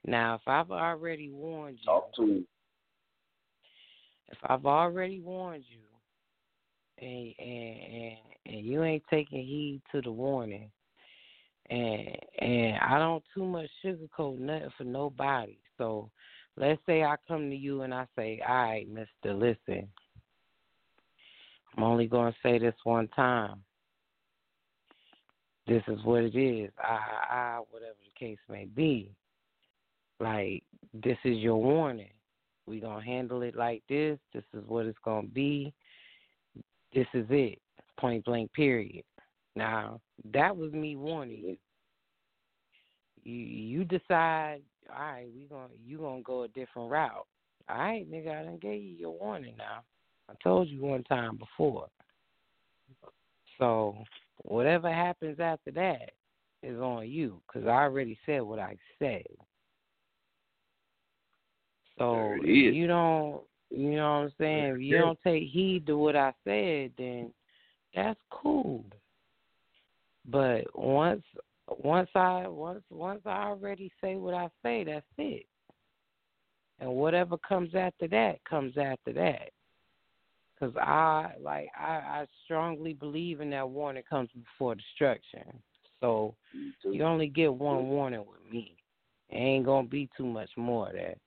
Now, 0.05 0.35
if 0.35 0.41
I've 0.47 0.71
already 0.71 1.31
warned 1.31 1.79
you, 1.81 1.87
Talk 1.87 2.15
to 2.17 2.23
him. 2.23 2.47
if 4.29 4.39
I've 4.45 4.67
already 4.67 5.21
warned 5.21 5.65
you, 5.69 5.81
and 6.99 7.35
and 7.39 7.95
and, 7.95 8.17
and 8.47 8.67
you 8.67 8.83
ain't 8.83 9.05
taking 9.09 9.39
heed 9.45 9.83
to 9.93 10.01
the 10.01 10.11
warning, 10.11 10.71
and 11.71 12.17
and 12.41 12.77
I 12.79 12.99
don't 12.99 13.25
too 13.35 13.45
much 13.45 13.71
sugarcoat 13.85 14.39
nothing 14.39 14.71
for 14.77 14.85
nobody. 14.85 15.59
So, 15.79 16.11
let's 16.57 16.81
say 16.87 17.03
I 17.03 17.17
come 17.29 17.51
to 17.51 17.57
you 17.57 17.83
and 17.83 17.95
I 17.95 18.07
say, 18.17 18.41
"All 18.47 18.55
right, 18.55 18.89
Mister, 18.89 19.35
listen, 19.35 19.89
I'm 21.77 21.83
only 21.83 22.07
going 22.07 22.33
to 22.33 22.39
say 22.43 22.59
this 22.59 22.75
one 22.85 23.09
time." 23.09 23.63
this 25.67 25.83
is 25.89 25.99
what 26.05 26.23
it 26.23 26.37
is. 26.37 26.71
I, 26.79 27.35
I, 27.35 27.61
whatever 27.71 27.97
the 28.05 28.27
case 28.27 28.39
may 28.49 28.67
be. 28.67 29.11
Like, 30.21 30.63
this 30.95 31.19
is 31.25 31.39
your 31.39 31.57
warning. 31.57 32.11
we 32.67 32.81
going 32.81 33.01
to 33.01 33.07
handle 33.07 33.43
it 33.43 33.57
like 33.57 33.83
this. 33.89 34.19
This 34.33 34.45
is 34.55 34.63
what 34.67 34.87
it's 34.87 34.99
going 35.05 35.27
to 35.27 35.33
be. 35.33 35.75
This 36.95 37.07
is 37.15 37.27
it. 37.31 37.59
Point 37.99 38.25
blank, 38.25 38.53
period. 38.53 39.05
Now, 39.57 40.01
that 40.33 40.57
was 40.57 40.73
me 40.73 40.97
warning 40.97 41.43
you. 41.43 41.57
You, 43.25 43.35
you 43.35 43.85
decide, 43.85 44.61
all 44.95 45.01
right, 45.01 45.27
we 45.35 45.45
gonna, 45.45 45.69
you 45.85 45.99
going 45.99 46.21
to 46.21 46.25
go 46.25 46.43
a 46.43 46.49
different 46.49 46.91
route. 46.91 47.27
All 47.69 47.79
right, 47.79 48.11
nigga, 48.11 48.41
I 48.41 48.45
done 48.45 48.59
gave 48.61 48.83
you 48.83 48.97
your 48.97 49.13
warning 49.13 49.55
now. 49.59 49.83
I 50.29 50.35
told 50.43 50.69
you 50.69 50.83
one 50.83 51.05
time 51.05 51.37
before. 51.37 51.89
So, 53.59 53.97
whatever 54.39 54.93
happens 54.93 55.41
after 55.41 55.71
that 55.73 56.13
is 56.63 56.79
on 56.79 57.09
you 57.09 57.41
because 57.47 57.67
I 57.67 57.83
already 57.83 58.19
said 58.27 58.43
what 58.43 58.59
I 58.59 58.77
said. 58.99 59.25
So 61.99 62.35
if 62.41 62.75
you 62.75 62.87
don't, 62.87 63.41
you 63.71 63.97
know 63.97 64.21
what 64.21 64.25
I'm 64.25 64.33
saying. 64.39 64.75
If 64.77 64.81
you 64.81 64.99
don't 64.99 65.19
take 65.25 65.45
heed 65.45 65.87
to 65.87 65.97
what 65.97 66.17
I 66.17 66.33
said, 66.45 66.93
then 66.99 67.33
that's 67.95 68.21
cool. 68.31 68.85
But 70.29 70.65
once, 70.75 71.23
once 71.69 72.11
I, 72.15 72.47
once, 72.47 72.83
once 72.91 73.23
I 73.27 73.45
already 73.45 73.91
say 74.01 74.17
what 74.17 74.35
I 74.35 74.49
say, 74.63 74.85
that's 74.85 75.05
it. 75.19 75.47
And 76.79 76.93
whatever 76.93 77.37
comes 77.39 77.75
after 77.75 78.07
that 78.09 78.45
comes 78.45 78.77
after 78.77 79.13
that. 79.15 79.51
Cause 80.59 80.73
I 80.81 81.33
like 81.39 81.69
I, 81.79 81.93
I 81.93 82.27
strongly 82.45 82.95
believe 82.95 83.43
in 83.43 83.51
that 83.51 83.69
warning 83.69 84.05
comes 84.09 84.31
before 84.33 84.75
destruction. 84.75 85.43
So 86.01 86.35
you 86.85 87.05
only 87.05 87.27
get 87.27 87.53
one 87.53 87.89
warning 87.89 88.21
with 88.21 88.51
me. 88.51 88.75
It 89.29 89.37
ain't 89.37 89.67
gonna 89.67 89.87
be 89.87 90.09
too 90.17 90.25
much 90.25 90.49
more 90.57 90.89
of 90.89 90.95
that. 90.95 91.19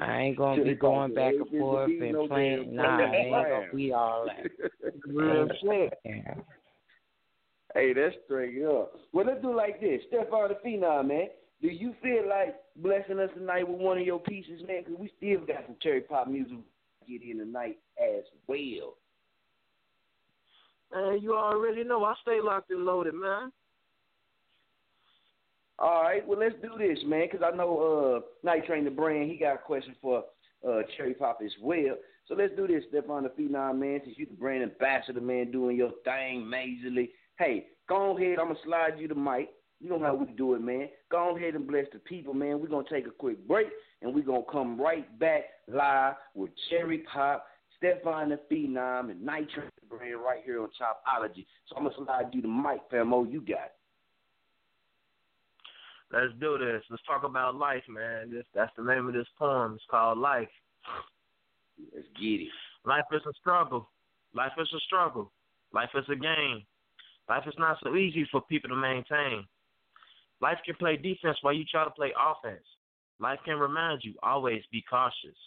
I 0.00 0.18
ain't 0.20 0.36
gonna 0.36 0.62
be 0.62 0.74
going 0.74 1.14
back 1.14 1.34
and 1.34 1.58
forth 1.58 1.90
and 2.00 2.28
playing. 2.28 2.76
Nah, 2.76 3.12
it 3.12 3.16
ain't 3.16 3.48
gonna 3.48 3.74
be 3.74 3.92
all 3.92 4.26
that. 4.26 4.92
Real 5.06 5.48
shit. 5.60 5.98
Hey, 7.74 7.92
that's 7.92 8.14
straight 8.24 8.64
up. 8.64 8.92
Well, 9.12 9.26
let's 9.26 9.42
do 9.42 9.54
like 9.54 9.80
this. 9.80 10.00
Stefan 10.08 10.48
the 10.48 10.56
Phenom, 10.64 11.08
man. 11.08 11.26
Do 11.60 11.68
you 11.68 11.94
feel 12.02 12.28
like 12.28 12.54
blessing 12.76 13.18
us 13.18 13.30
tonight 13.34 13.68
with 13.68 13.80
one 13.80 13.98
of 13.98 14.06
your 14.06 14.20
pieces, 14.20 14.62
man? 14.66 14.82
Because 14.84 15.00
we 15.00 15.10
still 15.16 15.40
got 15.44 15.64
some 15.66 15.76
cherry 15.82 16.02
pop 16.02 16.28
music 16.28 16.58
to 16.58 17.10
get 17.10 17.28
in 17.28 17.38
tonight 17.38 17.78
as 17.98 18.24
well. 18.46 18.94
Man, 20.92 21.18
you 21.20 21.34
already 21.34 21.82
know 21.82 22.04
I 22.04 22.14
stay 22.22 22.38
locked 22.40 22.70
and 22.70 22.84
loaded, 22.84 23.14
man. 23.14 23.50
All 25.80 26.02
right, 26.02 26.26
well, 26.26 26.38
let's 26.38 26.54
do 26.62 26.70
this, 26.78 26.98
man, 27.04 27.26
because 27.30 27.44
I 27.44 27.56
know 27.56 28.22
uh, 28.22 28.46
Night 28.46 28.64
Train 28.66 28.84
the 28.84 28.90
brand, 28.90 29.28
he 29.28 29.36
got 29.36 29.56
a 29.56 29.58
question 29.58 29.96
for 30.00 30.22
uh, 30.66 30.82
Cherry 30.96 31.14
Pop 31.14 31.40
as 31.44 31.50
well. 31.60 31.96
So 32.28 32.34
let's 32.34 32.54
do 32.54 32.68
this, 32.68 32.84
Stefan 32.90 33.24
the 33.24 33.30
Phenom, 33.30 33.78
man, 33.80 34.00
since 34.04 34.16
you 34.16 34.26
the 34.26 34.34
brand 34.34 34.62
ambassador, 34.62 35.20
man, 35.20 35.50
doing 35.50 35.76
your 35.76 35.90
thing 36.04 36.42
majorly. 36.42 37.08
Hey, 37.38 37.66
go 37.88 38.16
ahead, 38.16 38.38
I'm 38.38 38.46
going 38.46 38.56
to 38.56 38.62
slide 38.64 38.98
you 38.98 39.08
the 39.08 39.14
mic. 39.14 39.50
You 39.80 39.90
know 39.90 39.98
how 39.98 40.14
we 40.14 40.26
do 40.32 40.54
it, 40.54 40.62
man. 40.62 40.88
Go 41.10 41.36
ahead 41.36 41.54
and 41.54 41.66
bless 41.66 41.86
the 41.92 41.98
people, 41.98 42.32
man. 42.32 42.60
We're 42.60 42.68
going 42.68 42.86
to 42.86 42.94
take 42.94 43.06
a 43.06 43.10
quick 43.10 43.46
break, 43.46 43.66
and 44.00 44.14
we're 44.14 44.22
going 44.22 44.44
to 44.44 44.50
come 44.50 44.80
right 44.80 45.18
back 45.18 45.44
live 45.68 46.14
with 46.34 46.50
Cherry 46.70 46.98
Pop, 46.98 47.44
Stefan 47.76 48.30
the 48.30 48.40
Phenom, 48.50 49.10
and 49.10 49.26
Train 49.26 49.70
brand 49.88 50.20
right 50.24 50.42
here 50.44 50.62
on 50.62 50.68
Chopology. 50.68 51.44
So 51.68 51.76
I'm 51.76 51.84
going 51.84 51.94
to 51.96 52.04
slide 52.04 52.30
you 52.32 52.42
the 52.42 52.48
mic, 52.48 52.88
famo. 52.92 53.12
Oh, 53.12 53.24
you 53.24 53.40
got 53.40 53.66
it. 53.66 53.72
Let's 56.12 56.32
do 56.40 56.58
this. 56.58 56.82
Let's 56.90 57.02
talk 57.06 57.24
about 57.24 57.56
life, 57.56 57.82
man. 57.88 58.30
This 58.30 58.44
that's 58.54 58.70
the 58.76 58.84
name 58.84 59.08
of 59.08 59.14
this 59.14 59.26
poem. 59.36 59.74
It's 59.74 59.82
called 59.90 60.18
Life. 60.18 60.48
Let's 61.92 62.06
get 62.20 62.42
it. 62.42 62.48
Life 62.84 63.04
is 63.12 63.22
a 63.26 63.32
struggle. 63.40 63.90
Life 64.32 64.52
is 64.60 64.68
a 64.74 64.80
struggle. 64.86 65.32
Life 65.72 65.90
is 65.96 66.04
a 66.08 66.14
game. 66.14 66.62
Life 67.28 67.44
is 67.46 67.54
not 67.58 67.78
so 67.82 67.96
easy 67.96 68.26
for 68.30 68.42
people 68.42 68.70
to 68.70 68.76
maintain. 68.76 69.46
Life 70.40 70.58
can 70.64 70.74
play 70.76 70.96
defense 70.96 71.38
while 71.40 71.54
you 71.54 71.64
try 71.64 71.84
to 71.84 71.90
play 71.90 72.12
offense. 72.18 72.64
Life 73.20 73.38
can 73.44 73.58
remind 73.58 74.02
you 74.02 74.14
always 74.22 74.62
be 74.70 74.84
cautious. 74.88 75.38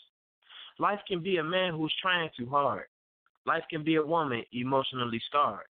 Life 0.79 0.99
can 1.07 1.21
be 1.21 1.37
a 1.37 1.43
man 1.43 1.73
who's 1.73 1.93
trying 2.01 2.29
too 2.37 2.49
hard. 2.49 2.85
Life 3.45 3.63
can 3.69 3.83
be 3.83 3.95
a 3.95 4.05
woman 4.05 4.43
emotionally 4.53 5.21
scarred. 5.27 5.67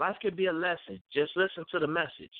Life 0.00 0.16
can 0.20 0.34
be 0.34 0.46
a 0.46 0.52
lesson. 0.52 1.00
Just 1.12 1.32
listen 1.36 1.64
to 1.70 1.78
the 1.78 1.86
message. 1.86 2.32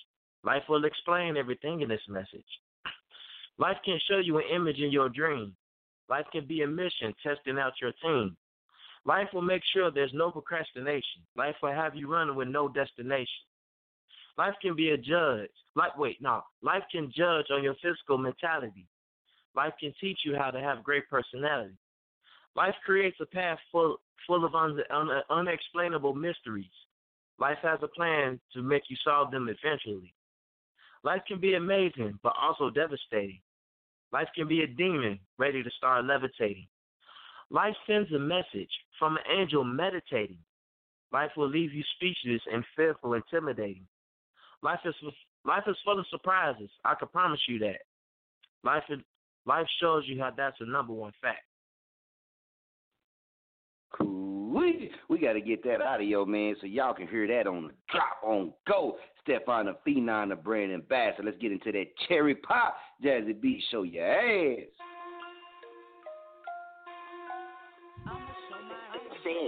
Life 0.44 0.62
will 0.68 0.84
explain 0.84 1.36
everything 1.36 1.80
in 1.80 1.88
this 1.88 2.00
message. 2.08 2.44
Life 3.58 3.76
can 3.84 3.98
show 4.08 4.18
you 4.18 4.38
an 4.38 4.44
image 4.52 4.78
in 4.78 4.90
your 4.90 5.08
dream. 5.08 5.54
Life 6.08 6.26
can 6.32 6.46
be 6.46 6.62
a 6.62 6.66
mission 6.66 7.14
testing 7.22 7.58
out 7.58 7.74
your 7.80 7.92
team. 8.02 8.36
Life 9.04 9.28
will 9.32 9.42
make 9.42 9.62
sure 9.72 9.90
there's 9.90 10.14
no 10.14 10.30
procrastination. 10.30 11.22
Life 11.36 11.56
will 11.62 11.72
have 11.72 11.96
you 11.96 12.10
running 12.10 12.36
with 12.36 12.48
no 12.48 12.68
destination. 12.68 13.26
Life 14.38 14.54
can 14.62 14.76
be 14.76 14.90
a 14.90 14.96
judge. 14.96 15.50
Like 15.74 15.98
wait, 15.98 16.22
no. 16.22 16.42
Life 16.62 16.84
can 16.90 17.12
judge 17.14 17.46
on 17.50 17.62
your 17.62 17.74
physical 17.82 18.16
mentality. 18.16 18.86
Life 19.54 19.74
can 19.80 19.92
teach 20.00 20.20
you 20.24 20.36
how 20.36 20.50
to 20.50 20.60
have 20.60 20.84
great 20.84 21.08
personality. 21.10 21.76
Life 22.54 22.74
creates 22.84 23.16
a 23.20 23.26
path 23.26 23.58
full 23.70 23.98
full 24.26 24.44
of 24.44 24.54
un, 24.54 24.78
un, 24.90 25.08
unexplainable 25.30 26.14
mysteries. 26.14 26.70
Life 27.38 27.58
has 27.62 27.80
a 27.82 27.88
plan 27.88 28.38
to 28.52 28.62
make 28.62 28.84
you 28.88 28.96
solve 29.04 29.32
them 29.32 29.48
eventually. 29.48 30.14
Life 31.02 31.22
can 31.26 31.40
be 31.40 31.54
amazing, 31.54 32.18
but 32.22 32.34
also 32.40 32.70
devastating. 32.70 33.40
Life 34.12 34.28
can 34.36 34.46
be 34.46 34.62
a 34.62 34.66
demon 34.66 35.18
ready 35.38 35.62
to 35.62 35.70
start 35.70 36.04
levitating. 36.04 36.68
Life 37.52 37.76
sends 37.86 38.10
a 38.12 38.18
message 38.18 38.70
from 38.98 39.16
an 39.16 39.22
angel 39.38 39.62
meditating. 39.62 40.38
Life 41.12 41.32
will 41.36 41.50
leave 41.50 41.74
you 41.74 41.84
speechless 41.96 42.40
and 42.50 42.64
fearful, 42.74 43.12
intimidating. 43.12 43.86
Life 44.62 44.80
is 44.86 44.94
life 45.44 45.64
is 45.66 45.76
full 45.84 45.98
of 45.98 46.06
surprises. 46.10 46.70
I 46.84 46.94
can 46.94 47.08
promise 47.08 47.40
you 47.46 47.58
that. 47.58 47.80
Life 48.64 48.84
life 49.44 49.66
shows 49.80 50.04
you 50.06 50.18
how 50.18 50.30
that's 50.34 50.56
the 50.60 50.66
number 50.66 50.94
one 50.94 51.12
fact. 51.20 51.44
We, 54.00 54.90
we 55.10 55.18
got 55.18 55.34
to 55.34 55.40
get 55.40 55.62
that 55.64 55.82
audio, 55.82 56.24
man, 56.24 56.54
so 56.60 56.66
y'all 56.66 56.94
can 56.94 57.08
hear 57.08 57.26
that 57.26 57.46
on 57.46 57.64
the 57.64 57.72
drop 57.90 58.16
on 58.24 58.52
go. 58.66 58.96
Stefan 59.22 59.66
the 59.66 59.76
Phenom, 59.86 60.30
the 60.30 60.36
brand 60.36 60.72
ambassador. 60.72 61.24
Let's 61.24 61.38
get 61.38 61.52
into 61.52 61.70
that 61.72 61.86
cherry 62.08 62.34
pop 62.34 62.76
jazzy 63.04 63.38
beat. 63.38 63.62
Show 63.70 63.82
your 63.82 64.06
ass. 64.06 64.68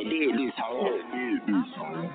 Did 0.02 0.34
this 0.34 0.54
hard. 0.58 1.06
Did 1.14 1.46
this 1.46 1.70
hard. 1.78 2.10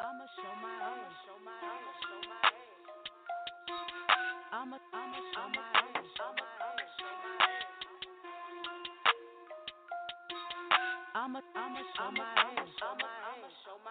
I'ma, 0.00 0.26
show 0.36 0.52
my. 0.60 0.68
I'ma 0.84 1.08
show 1.24 1.38
my. 1.40 1.56
I'ma, 4.52 4.76
show 4.84 5.40
my. 5.56 5.80
I'ma 5.80 5.98
show 13.64 13.78
my. 13.84 13.89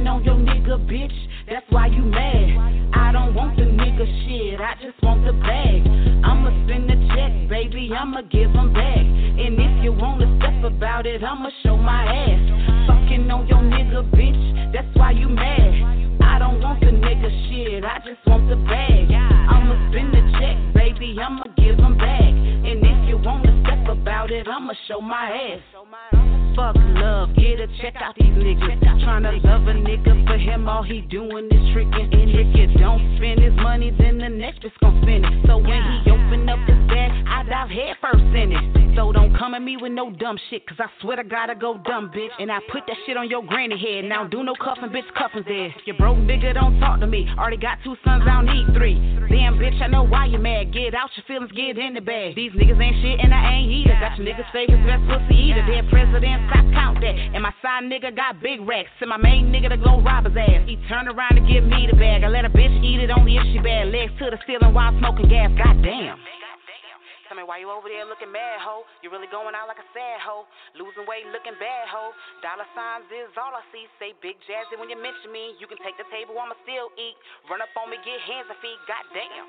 Fucking 0.00 0.08
on 0.08 0.24
your 0.24 0.36
nigga, 0.36 0.80
bitch. 0.88 1.12
That's 1.46 1.66
why 1.68 1.86
you 1.88 2.02
mad. 2.02 2.88
I 2.94 3.12
don't 3.12 3.34
want 3.34 3.56
the 3.56 3.64
nigga 3.64 4.06
shit. 4.24 4.58
I 4.58 4.72
just 4.80 4.96
want 5.02 5.26
the 5.26 5.32
bag. 5.32 5.84
I'ma 6.24 6.48
spend 6.64 6.88
the 6.88 6.96
check, 7.12 7.48
baby. 7.50 7.92
I'ma 7.92 8.22
give 8.22 8.54
'em 8.56 8.72
back. 8.72 8.96
And 8.96 9.60
if 9.60 9.84
you 9.84 9.92
wanna 9.92 10.24
step 10.38 10.64
about 10.64 11.04
it, 11.04 11.22
I'ma 11.22 11.50
show 11.62 11.76
my 11.76 12.04
ass. 12.06 12.40
Fucking 12.86 13.30
on 13.30 13.46
your 13.48 13.60
nigga, 13.60 14.08
bitch. 14.16 14.72
That's 14.72 14.88
why 14.94 15.10
you 15.10 15.28
mad. 15.28 16.16
I 16.22 16.38
don't 16.38 16.62
want 16.62 16.80
the 16.80 16.92
nigga 16.92 17.30
shit. 17.48 17.84
I 17.84 17.98
just 17.98 18.24
want 18.26 18.48
the 18.48 18.56
bag. 18.56 19.12
I'ma 19.12 19.76
spend 19.90 20.14
the 20.14 20.22
check, 20.40 20.56
baby. 20.72 21.20
I'ma 21.20 21.44
give 21.58 21.78
'em 21.78 21.98
back. 21.98 22.32
And 22.68 22.80
if 22.92 23.08
you 23.08 23.18
wanna 23.18 23.52
step 23.64 23.86
about 23.88 24.30
it, 24.30 24.48
I'ma 24.48 24.72
show 24.88 25.02
my 25.02 25.28
ass. 25.28 26.39
Fuck 26.56 26.76
love, 26.76 27.34
get 27.36 27.60
a 27.60 27.66
check 27.80 27.94
out 28.00 28.14
these 28.18 28.26
niggas. 28.26 28.82
Tryna 29.04 29.42
love 29.44 29.66
a 29.68 29.72
nigga 29.72 30.26
for 30.26 30.36
him, 30.36 30.68
all 30.68 30.82
he 30.82 31.00
doing 31.02 31.46
is 31.46 31.72
tricking. 31.72 32.12
And 32.12 32.30
if 32.30 32.56
you 32.56 32.78
don't 32.78 33.16
spend 33.16 33.40
his 33.40 33.54
money, 33.54 33.94
then 33.98 34.18
the 34.18 34.28
next 34.28 34.62
bitch 34.62 34.72
gon' 34.80 35.00
spend 35.02 35.24
it. 35.24 35.46
So 35.46 35.56
when 35.58 35.82
he 35.82 36.10
open 36.10 36.48
up 36.48 36.58
his 36.66 36.78
bag, 36.88 37.10
I 37.26 37.42
dive 37.44 37.70
head 37.70 37.96
first 38.00 38.24
in 38.36 38.52
it. 38.52 38.96
So 38.96 39.12
don't 39.12 39.36
come 39.38 39.54
at 39.54 39.62
me 39.62 39.76
with 39.76 39.92
no 39.92 40.10
dumb 40.10 40.36
shit, 40.50 40.66
cause 40.66 40.76
I 40.80 40.86
swear 41.00 41.16
to 41.16 41.24
God 41.24 41.48
I 41.48 41.54
go 41.54 41.78
dumb, 41.86 42.10
bitch. 42.10 42.28
And 42.38 42.50
I 42.50 42.58
put 42.72 42.82
that 42.88 42.96
shit 43.06 43.16
on 43.16 43.30
your 43.30 43.42
granny 43.42 43.78
head. 43.78 44.04
Now 44.04 44.26
do 44.26 44.42
no 44.42 44.54
cuffing, 44.58 44.90
bitch, 44.90 45.06
cuffing's 45.16 45.46
dead. 45.46 45.70
If 45.78 45.86
you 45.86 45.94
broke 45.94 46.18
nigga, 46.18 46.54
don't 46.54 46.78
talk 46.80 47.00
to 47.00 47.06
me. 47.06 47.28
Already 47.38 47.56
got 47.56 47.78
two 47.84 47.94
sons, 48.04 48.24
I 48.26 48.42
don't 48.42 48.50
need 48.50 48.66
three. 48.74 48.98
Damn, 49.30 49.56
bitch, 49.56 49.80
I 49.80 49.86
know 49.86 50.02
why 50.02 50.26
you 50.26 50.38
mad. 50.38 50.74
Get 50.74 50.94
out 50.94 51.08
your 51.16 51.24
feelings, 51.26 51.52
get 51.52 51.78
in 51.78 51.94
the 51.94 52.00
bag. 52.00 52.34
These 52.34 52.52
niggas 52.52 52.82
ain't 52.82 52.98
shit, 53.00 53.20
and 53.22 53.32
I 53.32 53.54
ain't 53.54 53.70
either. 53.70 53.96
Got 54.00 54.18
your 54.18 54.26
niggas 54.26 54.50
favorite 54.52 54.82
best 54.84 55.06
pussy 55.06 55.38
eater. 55.38 55.64
Dead 55.70 55.86
president, 55.88 56.39
I 56.48 56.60
count 56.72 57.00
that. 57.00 57.14
And 57.34 57.42
my 57.42 57.52
side 57.60 57.84
nigga 57.84 58.14
got 58.14 58.40
big 58.40 58.60
racks. 58.64 58.90
And 59.00 59.10
my 59.10 59.20
main 59.20 59.52
nigga 59.52 59.68
to 59.70 59.76
go 59.76 60.00
rob 60.00 60.24
his 60.24 60.36
ass. 60.36 60.64
He 60.64 60.80
turn 60.88 61.08
around 61.08 61.36
to 61.36 61.44
give 61.44 61.64
me 61.64 61.86
the 61.90 61.96
bag. 61.96 62.24
I 62.24 62.28
let 62.28 62.44
a 62.44 62.52
bitch 62.52 62.72
eat 62.84 63.00
it 63.00 63.10
only 63.10 63.36
if 63.36 63.44
she 63.52 63.58
bad. 63.58 63.88
Legs 63.88 64.12
to 64.18 64.30
the 64.30 64.38
ceiling 64.46 64.72
while 64.72 64.96
smoking 64.98 65.28
gas. 65.28 65.50
Goddamn. 65.58 66.18
Tell 67.30 67.38
me 67.38 67.46
why 67.46 67.62
you 67.62 67.70
over 67.70 67.86
there 67.86 68.02
looking 68.10 68.34
mad, 68.34 68.58
ho? 68.58 68.82
You 69.06 69.14
really 69.14 69.30
going 69.30 69.54
out 69.54 69.70
like 69.70 69.78
a 69.78 69.86
sad 69.94 70.18
hoe. 70.18 70.50
Losing 70.74 71.06
weight, 71.06 71.22
looking 71.30 71.54
bad, 71.62 71.86
ho. 71.86 72.10
Dollar 72.42 72.66
signs 72.74 73.06
is 73.06 73.30
all 73.38 73.54
I 73.54 73.62
see. 73.70 73.86
Say 74.02 74.18
big 74.18 74.34
jazzy 74.50 74.74
when 74.74 74.90
you 74.90 74.98
mention 74.98 75.30
me. 75.30 75.54
You 75.62 75.70
can 75.70 75.78
take 75.78 75.94
the 75.94 76.10
table, 76.10 76.34
I'ma 76.34 76.58
still 76.66 76.90
eat. 76.98 77.14
Run 77.46 77.62
up 77.62 77.70
on 77.78 77.86
me, 77.86 78.02
get 78.02 78.18
hands 78.26 78.50
and 78.50 78.58
feet. 78.58 78.82
Goddamn. 78.90 79.46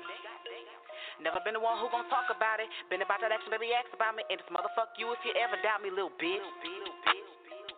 Never 1.22 1.38
been 1.46 1.54
the 1.54 1.62
one 1.62 1.78
who 1.78 1.86
gon' 1.94 2.10
talk 2.10 2.26
about 2.34 2.58
it. 2.58 2.66
Been 2.90 2.98
about 2.98 3.22
that 3.22 3.30
action, 3.30 3.54
baby, 3.54 3.70
ask 3.70 3.86
about 3.94 4.18
me. 4.18 4.26
And 4.26 4.42
it's 4.42 4.50
motherfuck 4.50 4.98
you 4.98 5.06
if 5.14 5.22
you 5.22 5.30
ever 5.38 5.54
doubt 5.62 5.78
me, 5.78 5.94
little 5.94 6.10
bitch. 6.18 6.42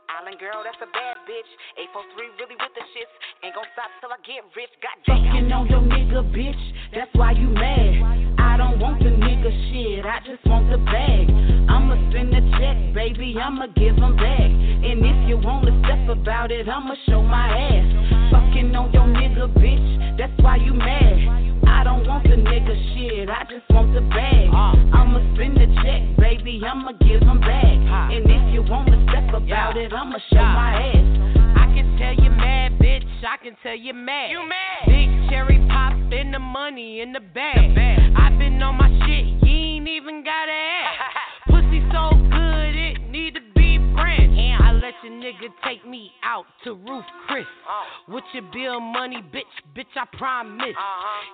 Island 0.09 0.41
girl, 0.41 0.65
that's 0.65 0.81
a 0.81 0.89
bad 0.89 1.21
bitch. 1.29 1.51
843 1.93 2.41
really 2.41 2.57
with 2.57 2.73
the 2.73 2.85
shits. 2.97 3.13
Ain't 3.45 3.53
gon' 3.53 3.69
stop 3.77 3.93
till 4.01 4.09
I 4.09 4.17
get 4.25 4.49
rich. 4.57 4.73
Goddamn. 4.81 5.29
Fucking 5.29 5.53
on 5.53 5.69
your 5.69 5.85
nigga, 5.85 6.25
bitch. 6.33 6.65
That's 6.97 7.13
why 7.13 7.37
you 7.37 7.53
mad. 7.53 8.41
I 8.41 8.57
don't 8.57 8.81
want 8.81 9.05
the 9.05 9.13
nigga 9.13 9.53
shit. 9.69 10.09
I 10.09 10.25
just 10.25 10.41
want 10.49 10.73
the 10.73 10.81
bag. 10.81 11.29
I'ma 11.69 12.01
spend 12.09 12.33
the 12.33 12.41
check, 12.57 12.81
baby. 12.97 13.37
I'ma 13.37 13.69
give 13.77 14.01
'em 14.01 14.17
back. 14.17 14.49
And 14.89 15.05
if 15.05 15.19
you 15.29 15.37
wanna 15.37 15.77
step 15.85 16.09
about 16.09 16.49
it, 16.49 16.65
I'ma 16.65 16.97
show 17.05 17.21
my 17.21 17.45
ass. 17.45 18.24
Fucking 18.55 18.77
on 18.77 18.93
your 18.93 19.03
nigga, 19.11 19.51
bitch. 19.59 20.17
That's 20.17 20.33
why 20.39 20.55
you 20.63 20.75
mad. 20.75 21.67
I 21.67 21.83
don't 21.83 22.07
want 22.07 22.23
the 22.23 22.39
nigga 22.39 22.75
shit. 22.95 23.29
I 23.29 23.43
just 23.51 23.67
want 23.71 23.93
the 23.93 24.01
bag. 24.15 24.47
Ah. 24.55 24.79
I'ma 24.95 25.19
spend 25.35 25.59
the 25.59 25.67
check, 25.83 26.03
baby. 26.23 26.63
I'ma 26.63 26.93
give 27.03 27.21
'em 27.23 27.41
back. 27.41 27.67
And 28.15 28.31
if 28.31 28.55
you 28.55 28.63
wanna 28.63 28.95
step 29.11 29.35
about 29.35 29.77
it, 29.77 29.93
I'ma 29.93 30.19
show 30.31 30.39
my 30.39 30.71
ass. 30.87 31.07
I 31.57 31.67
can 31.75 31.99
tell 31.99 32.15
you 32.15 32.31
mad, 32.31 32.79
bitch. 32.79 33.03
I 33.27 33.39
can 33.39 33.57
tell 33.61 33.75
you 33.75 33.93
mad. 33.93 34.31
You 34.31 34.47
mad? 34.47 34.87
Big 34.87 35.11
cherry 35.31 35.59
pop 35.69 35.95
in 36.13 36.31
the 36.31 36.39
money 36.39 37.01
in 37.01 37.13
the 37.13 37.21
bag. 37.35 37.59
I've 38.15 38.39
been 38.39 38.63
on 38.63 38.77
my 38.77 38.89
shit. 39.05 39.27
You 39.43 39.51
ain't 39.51 39.89
even 39.89 40.23
gotta 40.23 40.53
ask. 40.53 41.51
Pussy 41.51 41.83
so 41.91 42.11
good 42.31 42.44
your 45.05 45.13
nigga 45.13 45.53
take 45.67 45.87
me 45.87 46.11
out 46.23 46.47
to 46.65 46.73
Ruth's 46.73 47.07
Chris. 47.29 47.45
With 48.09 48.25
your 48.33 48.45
bill 48.53 48.81
money, 48.81 49.23
bitch, 49.35 49.43
bitch, 49.77 49.93
I 49.97 50.07
promise. 50.17 50.75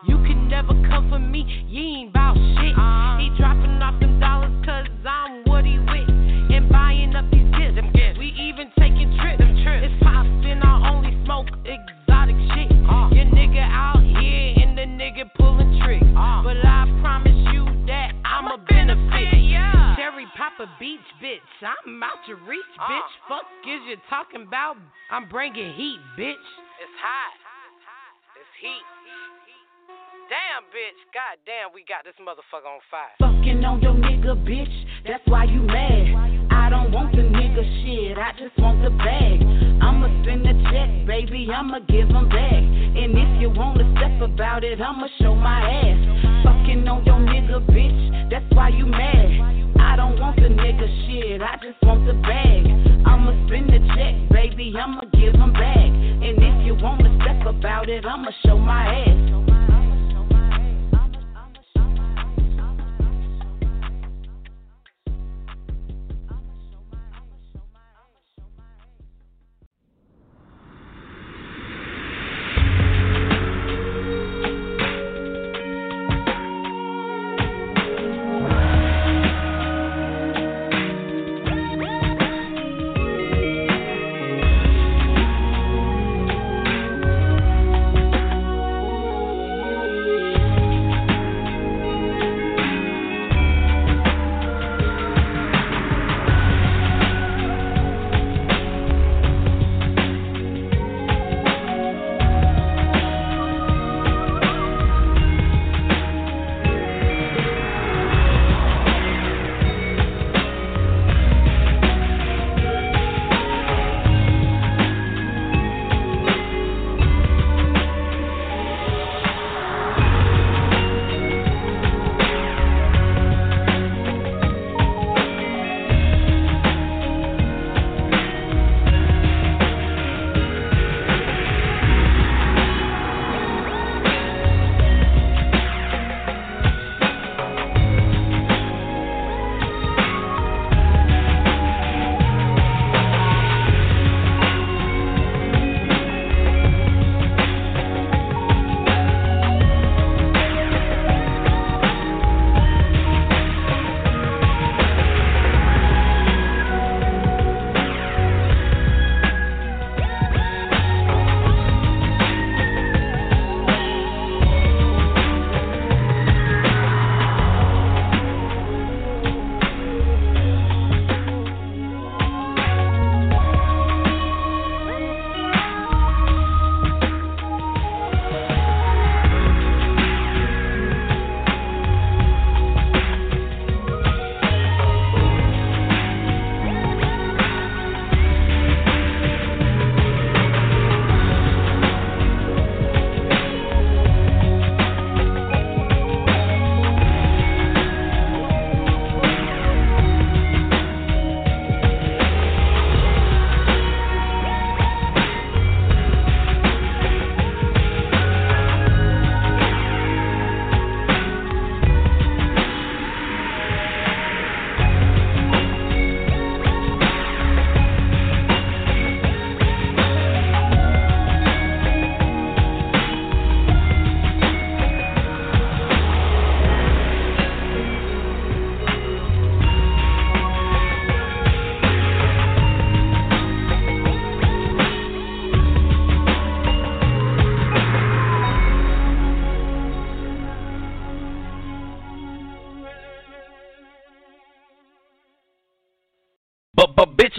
You 0.09 0.17
can 0.17 0.49
never 0.49 0.75
come 0.89 1.09
for 1.09 1.21
me, 1.21 1.47
you 1.69 1.81
ain't 1.81 2.13
bout 2.13 2.35
shit. 2.35 2.75
He 3.23 3.31
dropping 3.39 3.81
off 3.81 4.01
them 4.01 4.19
dollars 4.19 4.51
cause 4.67 4.87
I'm 5.07 5.45
what 5.45 5.65
he 5.65 5.79
with. 5.79 6.11
And 6.51 6.69
buying 6.69 7.15
up 7.15 7.31
these 7.31 7.47
gifts. 7.55 8.19
We 8.19 8.35
even 8.41 8.73
taking 8.77 9.17
trips. 9.23 9.41
It's 9.41 10.03
poppin', 10.03 10.63
I 10.63 10.91
only 10.91 11.15
smoke 11.25 11.47
exotic 11.63 12.37
shit. 12.55 12.71
Your 13.15 13.27
nigga 13.31 13.63
out 13.63 14.03
here 14.03 14.67
and 14.67 14.77
the 14.77 14.83
nigga 14.83 15.31
pulling 15.37 15.81
tricks. 15.85 16.05
But 16.11 16.59
I 16.67 16.91
promise 17.01 17.39
you 17.55 17.65
that 17.87 18.13
I'ma 18.25 18.57
benefit. 18.69 19.40
Cherry 20.11 20.27
Papa 20.37 20.67
Beach, 20.81 21.07
bitch. 21.23 21.39
I'm 21.63 22.03
out 22.03 22.19
your 22.27 22.39
reach, 22.43 22.67
uh. 22.81 22.91
bitch. 22.91 23.13
Fuck 23.29 23.47
is 23.63 23.81
you 23.87 23.97
talking 24.11 24.43
about? 24.43 24.75
I'm 25.11 25.29
bringing 25.29 25.73
heat, 25.75 26.01
bitch. 26.19 26.47
It's 26.83 26.97
hot. 26.99 27.35
It's 28.35 28.55
heat. 28.59 28.87
Damn, 30.27 30.67
bitch. 30.75 30.99
God 31.15 31.39
damn, 31.47 31.71
we 31.75 31.85
got 31.87 32.03
this 32.03 32.19
motherfucker 32.19 32.67
on 32.67 32.83
fire. 32.91 33.15
Fucking 33.23 33.63
on 33.65 33.83
your 33.83 33.95
nigga, 33.95 34.35
bitch. 34.43 34.75
That's 35.07 35.23
why 35.27 35.45
you 35.45 35.63
mad. 35.63 36.51
I 36.51 36.71
don't 36.71 36.91
want 36.91 37.15
the 37.15 37.23
nigga 37.23 37.63
shit. 37.83 38.19
I 38.19 38.33
just 38.35 38.59
want 38.59 38.83
the 38.83 38.91
bag. 38.91 39.39
I'ma 39.83 40.11
spend 40.23 40.43
the 40.43 40.55
check, 40.75 40.91
baby. 41.07 41.47
I'ma 41.55 41.87
give 41.87 42.09
give 42.09 42.17
'em 42.17 42.29
back. 42.29 42.63
And 42.99 43.15
if 43.15 43.41
you 43.41 43.51
wanna 43.51 43.87
step 43.95 44.21
about 44.23 44.65
it, 44.65 44.81
I'ma 44.81 45.07
show 45.23 45.35
my 45.37 45.61
ass. 45.71 46.43
Fucking 46.43 46.89
on 46.89 47.05
your 47.07 47.21
nigga, 47.23 47.63
bitch. 47.71 48.31
That's 48.31 48.47
why 48.55 48.71
you 48.71 48.87
mad. 48.87 49.70
I 49.81 49.97
don't 49.97 50.21
want 50.21 50.37
the 50.37 50.49
nigga 50.49 50.87
shit, 51.07 51.43
I 51.43 51.57
just 51.63 51.81
want 51.83 52.07
the 52.07 52.15
bag. 52.15 52.67
I'ma 53.07 53.33
spend 53.47 53.69
the 53.71 53.81
check, 53.97 54.15
baby, 54.31 54.73
I'ma 54.77 55.03
give 55.13 55.35
him 55.35 55.53
back. 55.53 55.77
And 55.77 56.37
if 56.37 56.67
you 56.67 56.75
wanna 56.75 57.17
step 57.23 57.47
about 57.47 57.89
it, 57.89 58.05
I'ma 58.05 58.31
show 58.45 58.59
my 58.59 58.85
ass. 58.95 59.60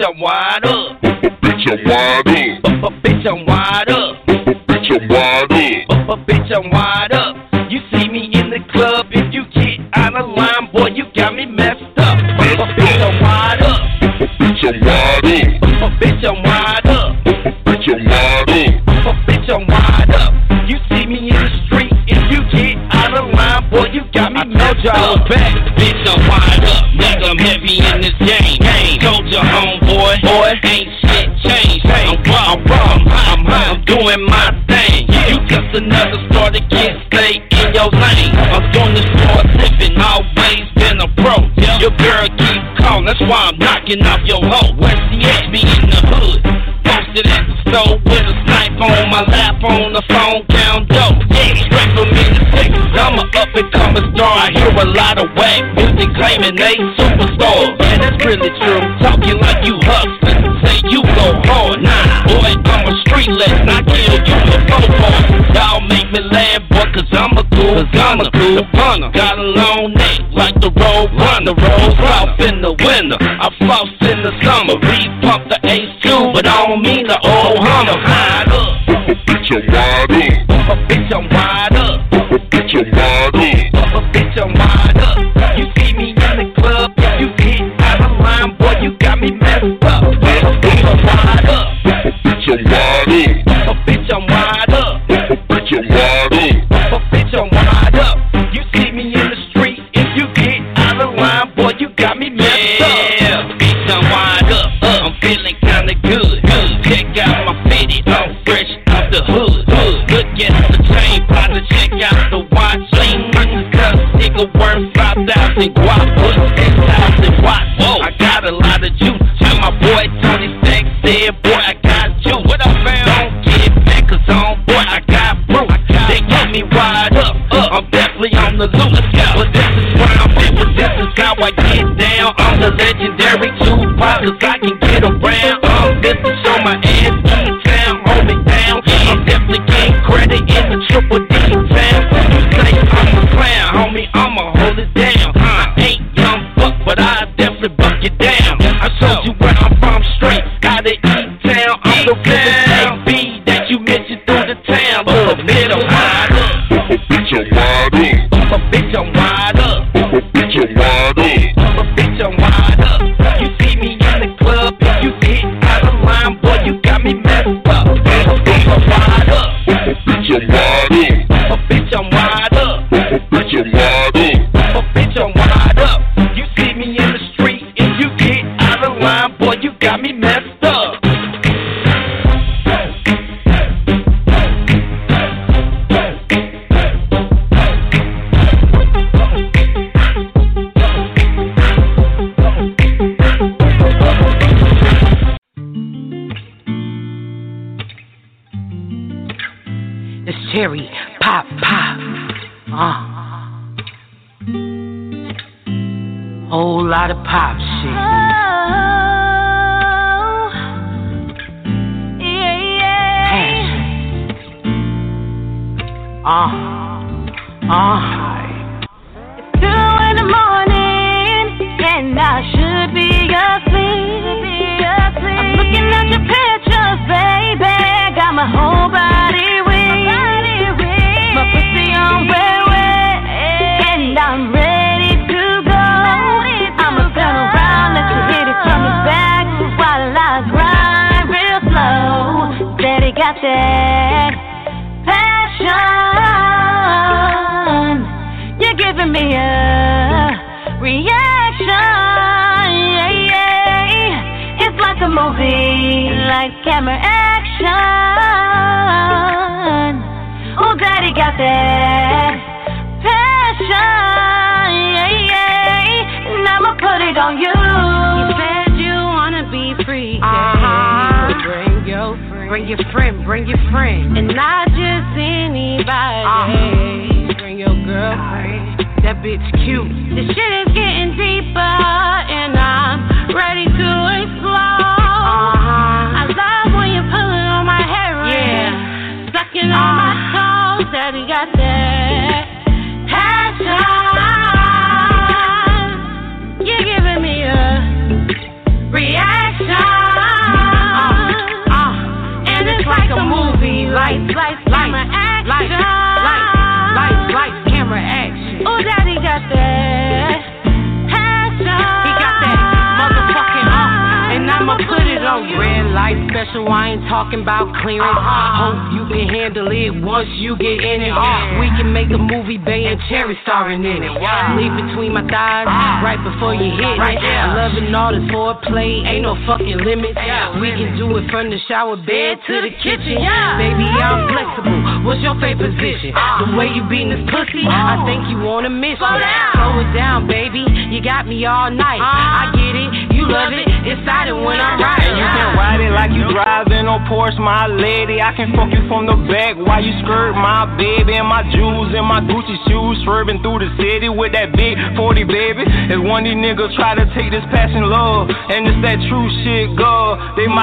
I'm 0.03 0.19
wide 0.19 0.65
up. 0.65 1.02
Bitch, 1.02 1.68
I'm 1.72 1.86
wide 1.86 2.28
up. 2.28 2.31
Knocking 43.96 44.06
off 44.06 44.22
your 44.28 44.42
hoe. 44.44 44.74
Where 44.76 44.96
she 45.10 45.20
at? 45.28 45.52
Me 45.52 45.62
in 45.62 45.90
the 45.90 46.00
hood. 46.08 46.44
Posted 46.84 47.28
at 47.28 47.44
the 47.48 47.56
store 47.68 47.98
with 48.00 48.32
a 48.32 48.36
snipe 48.46 48.80
on 48.80 49.10
my 49.10 49.24
lap 49.28 49.64
on 49.64 49.94
the 49.94 50.04
phone, 50.08 50.46
count 50.48 50.88
dope. 50.88 51.20
Yeah, 51.32 51.56
straight 51.56 51.92
from 51.96 52.08
me 52.12 52.24
to 52.24 52.44
Texas. 52.52 52.88
I'm 52.96 53.20
a 53.20 53.26
up 53.38 53.50
and 53.56 53.72
coming 53.74 54.16
star. 54.16 54.38
I 54.38 54.52
hear 54.52 54.72
a 54.72 54.86
lot 54.86 55.18
of 55.18 55.28
whack 55.36 55.64
music 55.76 56.14
claiming 56.16 56.56
they 56.56 56.76
superstars. 56.96 57.80
Man, 57.80 58.00
that's 58.02 58.26
really 58.26 58.52
true. 58.60 58.82
Talking 59.00 59.38
like 59.40 59.66
you 59.66 59.76
hustling. 59.84 60.40
Say 60.64 60.78
you 60.90 61.02
go 61.04 61.28
hard. 61.48 61.82
Nah, 61.82 62.28
boy, 62.28 62.54
I'm 62.64 62.88
a 62.88 62.94
street 63.08 63.32
legend. 63.32 63.70
I 63.70 63.82
kill 63.84 64.20
you 64.24 64.38
before 64.46 64.88
ball. 65.00 65.42
Y'all 65.56 65.82
make 65.82 66.10
me 66.12 66.22
laugh, 66.32 66.64
boy, 66.70 66.88
cause 66.96 67.10
I'm 67.12 67.36
a 67.38 67.44
cool 67.56 67.84
cause 67.84 67.94
I'm 67.94 68.20
a 68.22 68.32
cool 68.32 68.64
punter. 68.74 69.12
Got 69.12 69.38
a 69.38 69.44
long 69.44 69.94
neck 69.94 70.20
like 70.32 70.56
the 70.62 70.72
road 70.72 71.10
runner. 71.18 71.54
Roll 71.54 71.92
south 71.98 72.40
in 72.40 72.62
the 72.62 72.74
winter. 72.74 73.18
I 73.20 73.50
floss 73.60 73.81
summer. 74.72 74.91
Re-pump 74.91 75.49
the 75.49 75.56
A2, 75.68 76.34
but 76.34 76.48
I 76.48 76.68
don't 76.68 76.81
mean 76.81 77.07
the 77.07 77.19
old 77.19 77.57
Hummer. 77.60 77.98
Wide 78.03 78.49
up. 78.49 78.81
Bitch, 79.26 79.52
I'm 79.52 79.68
wide 79.68 80.11
up. 80.49 80.89
Bitch, 80.89 81.14
I'm 81.14 81.30
wide 81.30 81.70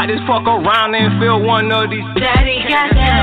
just 0.08 0.24
fuck 0.26 0.46
around 0.48 0.94
and 0.94 1.20
feel 1.20 1.40
one 1.40 1.70
of 1.70 1.90
these. 1.90 2.02
Daddy 2.16 2.64
got 2.66 2.94
that. 2.94 3.17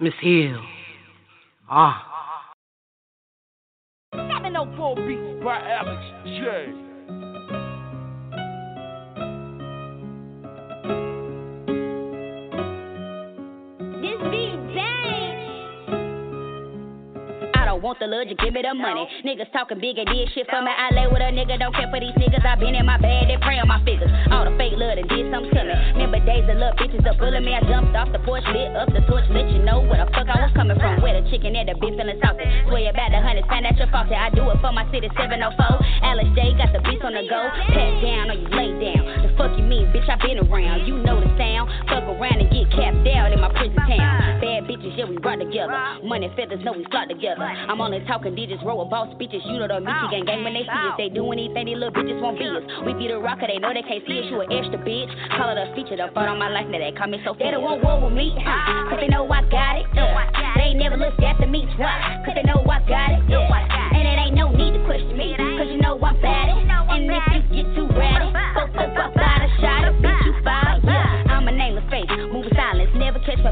Miss 0.00 0.12
Hill. 0.20 0.60
Ah. 1.70 2.52
Uh. 4.12 4.26
Seminole 4.34 4.94
Beats 4.96 5.42
by 5.42 5.56
Alex 5.56 6.02
J. 6.26 6.85
don't 17.76 17.84
want 17.84 18.00
the 18.00 18.08
love, 18.08 18.24
just 18.24 18.40
give 18.40 18.56
me 18.56 18.64
the 18.64 18.72
money. 18.72 19.04
Niggas 19.20 19.52
talking 19.52 19.76
big 19.76 20.00
and 20.00 20.08
did 20.08 20.32
shit 20.32 20.48
for 20.48 20.64
me. 20.64 20.72
I 20.72 20.96
lay 20.96 21.12
with 21.12 21.20
a 21.20 21.28
nigga, 21.28 21.60
don't 21.60 21.76
care 21.76 21.92
for 21.92 22.00
these 22.00 22.16
niggas. 22.16 22.40
I 22.40 22.56
been 22.56 22.72
in 22.72 22.88
my 22.88 22.96
bed, 22.96 23.28
they 23.28 23.36
pray 23.36 23.60
on 23.60 23.68
my 23.68 23.84
figures. 23.84 24.08
All 24.32 24.48
the 24.48 24.56
fake 24.56 24.80
love 24.80 24.96
that 24.96 25.04
did 25.12 25.28
something 25.28 25.52
to 25.52 25.60
me. 25.60 25.76
Remember 25.92 26.16
days 26.24 26.48
of 26.48 26.56
love, 26.56 26.80
bitches 26.80 27.04
up 27.04 27.20
bullying 27.20 27.44
me. 27.44 27.52
I 27.52 27.60
jumped 27.68 27.92
off 27.92 28.08
the 28.16 28.20
porch, 28.24 28.48
lit 28.48 28.72
up 28.72 28.88
the 28.96 29.04
torch, 29.04 29.28
let 29.28 29.52
you 29.52 29.60
know 29.60 29.84
where 29.84 30.00
the 30.00 30.08
fuck 30.08 30.24
I 30.24 30.48
was 30.48 30.56
coming 30.56 30.80
from. 30.80 31.04
Where 31.04 31.20
the 31.20 31.28
chicken 31.28 31.52
and 31.52 31.68
the 31.68 31.76
beef 31.76 32.00
feeling 32.00 32.16
saucy. 32.24 32.48
Swear 32.64 32.88
about 32.88 33.12
the 33.12 33.20
hundreds, 33.20 33.44
find 33.44 33.68
out 33.68 33.76
your 33.76 33.92
faucet. 33.92 34.16
I 34.16 34.32
do 34.32 34.48
it 34.48 34.56
for 34.64 34.72
my 34.72 34.88
city 34.88 35.12
704. 35.12 35.52
Alice 36.00 36.32
J 36.32 36.56
got 36.56 36.72
the 36.72 36.80
beats 36.80 37.04
on 37.04 37.12
the 37.12 37.28
go. 37.28 37.40
Pat 37.76 37.92
down 38.00 38.32
or 38.32 38.40
you 38.40 38.48
lay 38.56 38.72
down. 38.80 39.04
The 39.20 39.28
fuck 39.36 39.52
you 39.52 39.68
mean, 39.68 39.92
bitch? 39.92 40.08
I 40.08 40.16
been 40.16 40.40
around. 40.40 40.88
You 40.88 40.96
know 41.04 41.20
the 41.20 41.28
sound. 41.36 41.68
Fuck 41.92 42.08
around 42.08 42.40
and 42.40 42.48
get 42.48 42.72
capped 42.72 43.04
out 43.12 43.36
in 43.36 43.40
my 43.44 43.52
prison 43.52 43.76
town. 43.84 44.40
Bad 44.40 44.64
bitches, 44.64 44.96
yeah, 44.96 45.04
we 45.04 45.20
rock 45.20 45.44
together. 45.44 45.76
Money 46.00 46.32
feathers, 46.32 46.64
know 46.64 46.72
we 46.72 46.88
flock 46.88 47.12
together. 47.12 47.44
I'm 47.66 47.80
on 47.82 47.92
only 47.92 48.06
talking 48.06 48.34
digits, 48.34 48.62
roll 48.62 48.82
a 48.82 48.84
boss 48.86 49.10
speeches. 49.14 49.42
You 49.44 49.58
know 49.58 49.66
the 49.66 49.82
Michi 49.82 50.10
gang 50.10 50.24
gang 50.24 50.42
when 50.46 50.54
they 50.54 50.62
see 50.62 50.86
us. 50.86 50.94
They 50.98 51.10
do 51.10 51.26
anything, 51.34 51.66
these 51.66 51.78
little 51.78 51.90
bitches 51.90 52.20
won't 52.22 52.38
be 52.38 52.46
us. 52.46 52.62
We 52.86 52.94
be 52.94 53.10
the 53.10 53.18
rocker, 53.18 53.46
they 53.50 53.58
know 53.58 53.74
they 53.74 53.82
can't 53.82 54.06
see 54.06 54.22
us. 54.22 54.26
You 54.30 54.40
an 54.40 54.50
extra 54.54 54.78
bitch. 54.78 55.10
Call 55.34 55.50
it 55.50 55.58
a 55.58 55.74
feature, 55.74 55.98
the 55.98 56.10
front 56.14 56.30
on 56.30 56.38
my 56.38 56.48
life, 56.48 56.70
now 56.70 56.78
they 56.78 56.94
call 56.94 57.10
me 57.10 57.18
so 57.26 57.34
They 57.34 57.50
don't 57.50 57.66
want 57.66 57.82
war 57.82 57.98
with 57.98 58.14
me, 58.14 58.30
huh? 58.38 58.90
Cause 58.90 59.02
they 59.02 59.10
know 59.10 59.26
I 59.26 59.42
got 59.50 59.82
it. 59.82 59.86
Uh. 59.98 60.14
They 60.56 60.74
ain't 60.74 60.78
never 60.78 60.96
looked 60.96 61.22
after 61.22 61.46
me 61.46 61.66
twice. 61.74 62.22
Cause 62.22 62.34
they 62.38 62.46
know 62.46 62.62
I 62.62 62.78
got 62.86 63.10
it. 63.18 63.26
And 63.26 64.04
it 64.06 64.16
ain't 64.18 64.34
no 64.38 64.50
need 64.54 64.78
to 64.78 64.82
question 64.86 65.18
me. 65.18 65.34
Cause 65.34 65.66
you 65.66 65.82
know 65.82 65.98
I'm 65.98 66.14
bad. 66.22 66.54
And 66.54 67.10
if 67.10 67.50
you 67.50 67.62
get 67.62 67.66
too 67.74 67.90
ratty, 67.98 68.30
go 68.30 68.62
fuck 68.78 68.94
up 68.94 69.16
out 69.18 69.42
a 69.42 69.48
shot. 69.58 69.90
Bitch, 69.98 70.22
you 70.22 70.34
foul. 70.46 70.95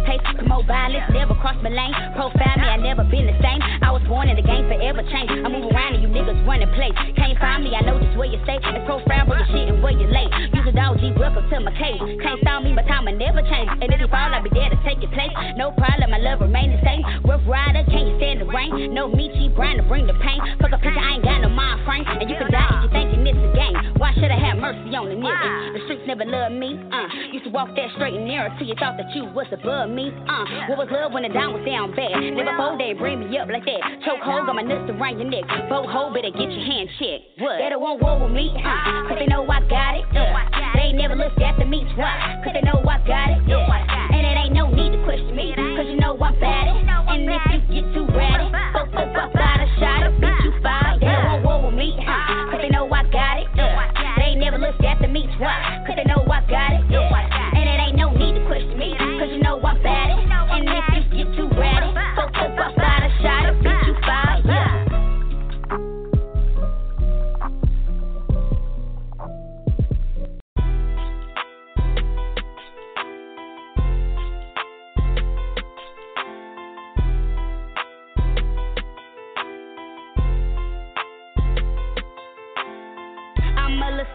Pace. 0.02 0.22
Promote 0.34 0.66
violence. 0.66 1.06
Never 1.14 1.34
cross 1.38 1.54
my 1.62 1.70
lane. 1.70 1.94
Profile 2.18 2.58
me. 2.58 2.66
I 2.66 2.76
never 2.76 3.04
been 3.06 3.30
the 3.30 3.38
same. 3.38 3.62
I 3.82 3.94
was 3.94 4.02
born 4.10 4.26
in 4.28 4.36
the 4.36 4.42
game 4.42 4.66
forever 4.66 5.06
change. 5.06 5.30
I 5.30 5.46
move 5.46 5.70
around 5.70 5.94
and 5.94 6.02
you 6.02 6.10
niggas 6.10 6.38
running 6.46 6.70
place. 6.74 6.94
Can't 7.14 7.38
find 7.38 7.62
me. 7.62 7.74
I 7.74 7.82
know 7.86 8.00
just 8.00 8.16
where 8.18 8.26
you 8.26 8.40
stay. 8.42 8.58
It's 8.58 8.86
profile 8.86 9.26
where 9.26 9.38
your 9.38 9.48
shit 9.52 9.68
and 9.70 9.82
where 9.82 9.94
you 9.94 10.06
late. 10.10 10.30
Use 10.54 10.66
a 10.66 10.74
dog 10.74 10.98
G. 10.98 11.12
Welcome 11.14 11.46
to 11.50 11.60
my 11.60 11.74
cave. 11.78 12.00
Can't 12.22 12.40
stop 12.42 12.62
me. 12.62 12.72
My 12.74 12.82
time 12.88 13.06
will 13.06 13.16
never 13.16 13.42
change. 13.46 13.70
And 13.82 13.88
if 13.92 14.00
you 14.00 14.08
fall, 14.08 14.30
I'll 14.32 14.42
be 14.42 14.50
there 14.50 14.70
to 14.70 14.78
take 14.82 14.98
your 14.98 15.12
place. 15.12 15.34
No 15.56 15.70
problem. 15.76 16.10
My 16.10 16.18
love 16.18 16.40
remain 16.40 16.74
the 16.74 16.80
same. 16.82 17.02
Rough 17.24 17.44
rider. 17.46 17.84
Can't 17.90 18.08
you 18.08 18.16
stand 18.18 18.40
the 18.40 18.48
rain? 18.48 18.94
No 18.94 19.10
cheap 19.12 19.54
brand 19.54 19.78
to 19.78 19.84
bring 19.86 20.06
the 20.06 20.16
pain. 20.22 20.40
Fuck 20.60 20.72
a 20.72 20.78
picture. 20.78 20.98
I 20.98 21.18
ain't 21.18 21.24
got 21.24 21.40
no 21.42 21.50
mind 21.50 21.84
frame. 21.84 22.04
And 22.06 22.28
you 22.30 22.36
can 22.36 22.50
die 22.50 22.70
if 22.78 22.86
you 22.86 22.90
thinking 22.90 23.22
this 23.24 23.36
a 23.36 23.50
game. 23.54 23.76
Why 23.98 24.14
should 24.14 24.30
I 24.30 24.38
have 24.38 24.58
mercy 24.58 24.94
on 24.94 25.08
the 25.10 25.18
nigga? 25.18 25.48
The 25.74 25.80
streets 25.86 26.04
never 26.06 26.24
loved 26.24 26.54
me. 26.54 26.78
Uh, 26.90 27.08
used 27.32 27.44
to 27.44 27.50
walk 27.50 27.74
that 27.76 27.90
straight 27.94 28.14
and 28.14 28.26
narrow 28.26 28.50
till 28.58 28.66
you 28.66 28.74
thought 28.78 28.96
that 28.96 29.10
you 29.14 29.24
was 29.34 29.46
above 29.52 29.83
me. 29.90 30.08
Uh, 30.28 30.44
what 30.68 30.78
was 30.78 30.88
love 30.90 31.12
when 31.12 31.22
the 31.24 31.32
down 31.32 31.52
was 31.52 31.64
down 31.66 31.92
bad? 31.92 32.16
Never 32.16 32.56
fold 32.56 32.80
they 32.80 32.92
bring 32.94 33.20
me 33.20 33.36
up 33.38 33.48
like 33.48 33.64
that. 33.64 33.80
Choke 34.04 34.22
hold 34.24 34.48
on 34.48 34.56
my 34.56 34.62
nuts 34.62 34.88
around 34.88 35.20
your 35.20 35.28
neck. 35.28 35.44
Bow 35.68 35.84
hold 35.84 36.14
better 36.14 36.30
get 36.30 36.48
your 36.48 36.64
hand 36.64 36.88
checked. 36.96 37.40
What? 37.40 37.58
They 37.60 37.68
don't 37.68 37.82
want 37.82 38.00
war 38.00 38.16
with 38.20 38.32
me. 38.32 38.48
Uh, 38.54 39.08
cause 39.08 39.18
they 39.20 39.26
know 39.26 39.44
I 39.44 39.60
got 39.68 39.92
it. 39.98 40.04
Uh, 40.14 40.32
they 40.74 40.92
ain't 40.92 40.98
never 40.98 41.16
looked 41.16 41.40
after 41.40 41.66
me 41.66 41.84
twice. 41.94 42.44
Cause 42.44 42.54
they 42.56 42.64
know 42.64 42.80
I 42.80 42.96
got 43.04 43.28
it. 43.34 43.40
Yeah. 43.44 43.66
And 43.68 44.22
it 44.24 44.36
ain't 44.38 44.54
no 44.54 44.70
need 44.70 44.96
to 44.96 45.00
question 45.04 45.34
me. 45.36 45.52
Cause 45.54 45.86
you 45.88 45.96
know 46.00 46.16
I'm 46.16 46.38
bad. 46.40 46.70
And 47.14 47.28
if 47.28 47.70
you 47.70 47.82
get 47.82 47.86
too 47.94 48.06
ratty, 48.16 48.48
go 48.72 48.86
fuck 48.90 49.12
up 49.16 49.36
out 49.36 49.60
a 49.60 49.68
shot. 49.78 50.08
Bitch, 50.20 50.44
you 50.44 50.52
foul. 50.62 50.98
They 51.00 51.06
don't 51.06 51.44
want 51.44 51.44
war 51.44 51.58
with 51.68 51.76
me. 51.76 51.94
Uh, 52.00 52.50
cause 52.50 52.60
they 52.62 52.70
know 52.70 52.88
I 52.88 53.02
got 53.10 53.38
it. 53.42 53.48
Yeah. 53.56 53.90
They 54.16 54.34
ain't 54.34 54.40
never 54.40 54.58
looked 54.58 54.82
after 54.84 55.08
me 55.08 55.28
twice. 55.38 55.84
Cause 55.86 55.96
they 55.96 56.04
know 56.04 56.24
I 56.24 56.40
got 56.48 56.72
it. 56.78 56.83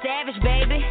Savage, 0.03 0.39
baby. 0.43 0.84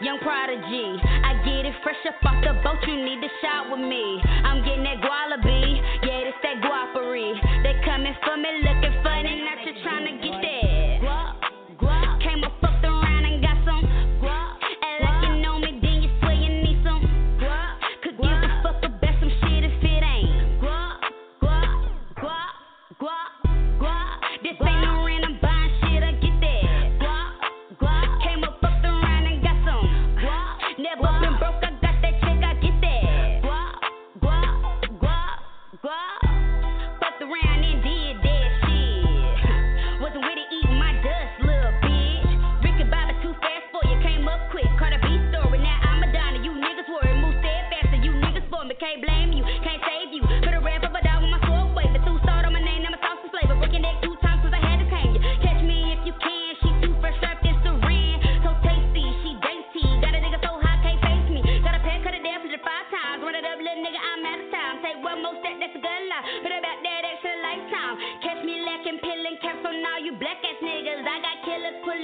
Young 0.00 0.18
prodigy. 0.24 0.96
I 1.04 1.36
get 1.44 1.68
it 1.68 1.76
fresh 1.84 2.00
up 2.08 2.16
off 2.24 2.40
the 2.40 2.56
boat. 2.64 2.80
You 2.88 2.96
need 3.04 3.20
to 3.20 3.28
shot 3.44 3.68
with 3.68 3.84
me. 3.84 4.20
I'm 4.24 4.64
getting 4.64 4.84
that 4.84 5.04
gualaby. 5.04 5.76
Yeah, 6.08 6.24
this 6.24 6.40
that 6.40 6.64
guapery. 6.64 7.36
They 7.62 7.76
coming 7.84 8.16
for 8.24 8.36
me 8.40 8.64
looking 8.64 8.79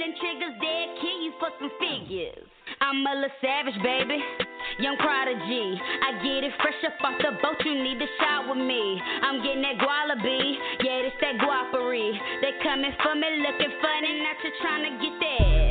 pulling 0.07 0.19
triggers. 0.19 0.55
Dead 0.61 0.87
kill 1.01 1.31
for 1.39 1.49
some 1.59 1.71
figures. 1.79 2.45
I'm 2.81 3.05
a 3.05 3.15
little 3.15 3.29
savage, 3.41 3.81
baby. 3.83 4.19
Young 4.79 4.97
prodigy. 4.97 5.79
I 5.79 6.11
get 6.23 6.43
it 6.43 6.53
fresh 6.61 6.75
up 6.85 6.93
off 7.03 7.17
the 7.19 7.31
boat. 7.41 7.57
You 7.65 7.83
need 7.83 7.99
to 7.99 8.07
with 8.49 8.57
me. 8.57 9.01
I'm 9.23 9.41
getting 9.41 9.61
that 9.61 9.77
gualaby. 9.77 10.55
Yeah, 10.83 11.01
this 11.03 11.13
that 11.21 11.37
guapery. 11.37 12.11
They 12.41 12.51
coming 12.63 12.91
for 13.03 13.15
me 13.15 13.27
looking 13.41 13.73
funny. 13.81 14.21
Not 14.21 14.37
you 14.43 14.51
trying 14.61 14.83
to 14.83 15.03
get 15.03 15.19
that. 15.19 15.66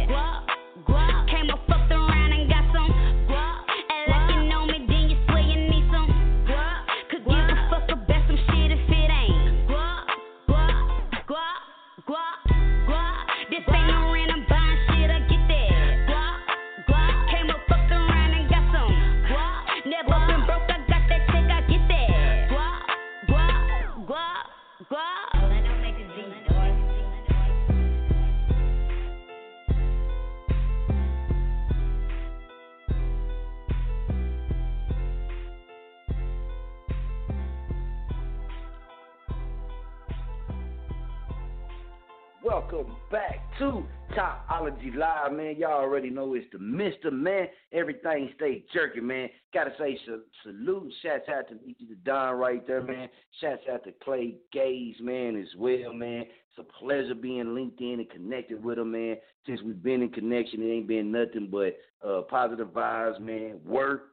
Man. 45.32 45.56
Y'all 45.56 45.72
already 45.72 46.10
know 46.10 46.34
it's 46.34 46.46
the 46.52 46.58
Mr. 46.58 47.12
Man. 47.12 47.46
Everything 47.72 48.30
stay 48.36 48.64
jerky, 48.72 49.00
man. 49.00 49.28
Gotta 49.52 49.72
say 49.78 49.98
sa- 50.06 50.16
salute, 50.42 50.92
shouts 51.02 51.28
out 51.28 51.48
to 51.48 51.54
the 51.54 51.94
Don 52.04 52.36
right 52.36 52.66
there, 52.66 52.82
man. 52.82 53.08
Shouts 53.40 53.62
out 53.72 53.84
to 53.84 53.92
Clay 54.02 54.36
Gaze, 54.52 54.96
man, 55.00 55.36
as 55.36 55.48
well, 55.56 55.92
man. 55.92 56.22
It's 56.22 56.58
a 56.58 56.84
pleasure 56.84 57.14
being 57.14 57.54
linked 57.54 57.80
in 57.80 58.00
and 58.00 58.10
connected 58.10 58.62
with 58.62 58.78
him, 58.78 58.92
man. 58.92 59.16
Since 59.46 59.62
we've 59.62 59.82
been 59.82 60.02
in 60.02 60.10
connection, 60.10 60.62
it 60.62 60.72
ain't 60.72 60.88
been 60.88 61.12
nothing 61.12 61.48
but 61.50 61.76
uh, 62.06 62.22
positive 62.22 62.68
vibes, 62.68 63.20
man. 63.20 63.60
Work, 63.64 64.08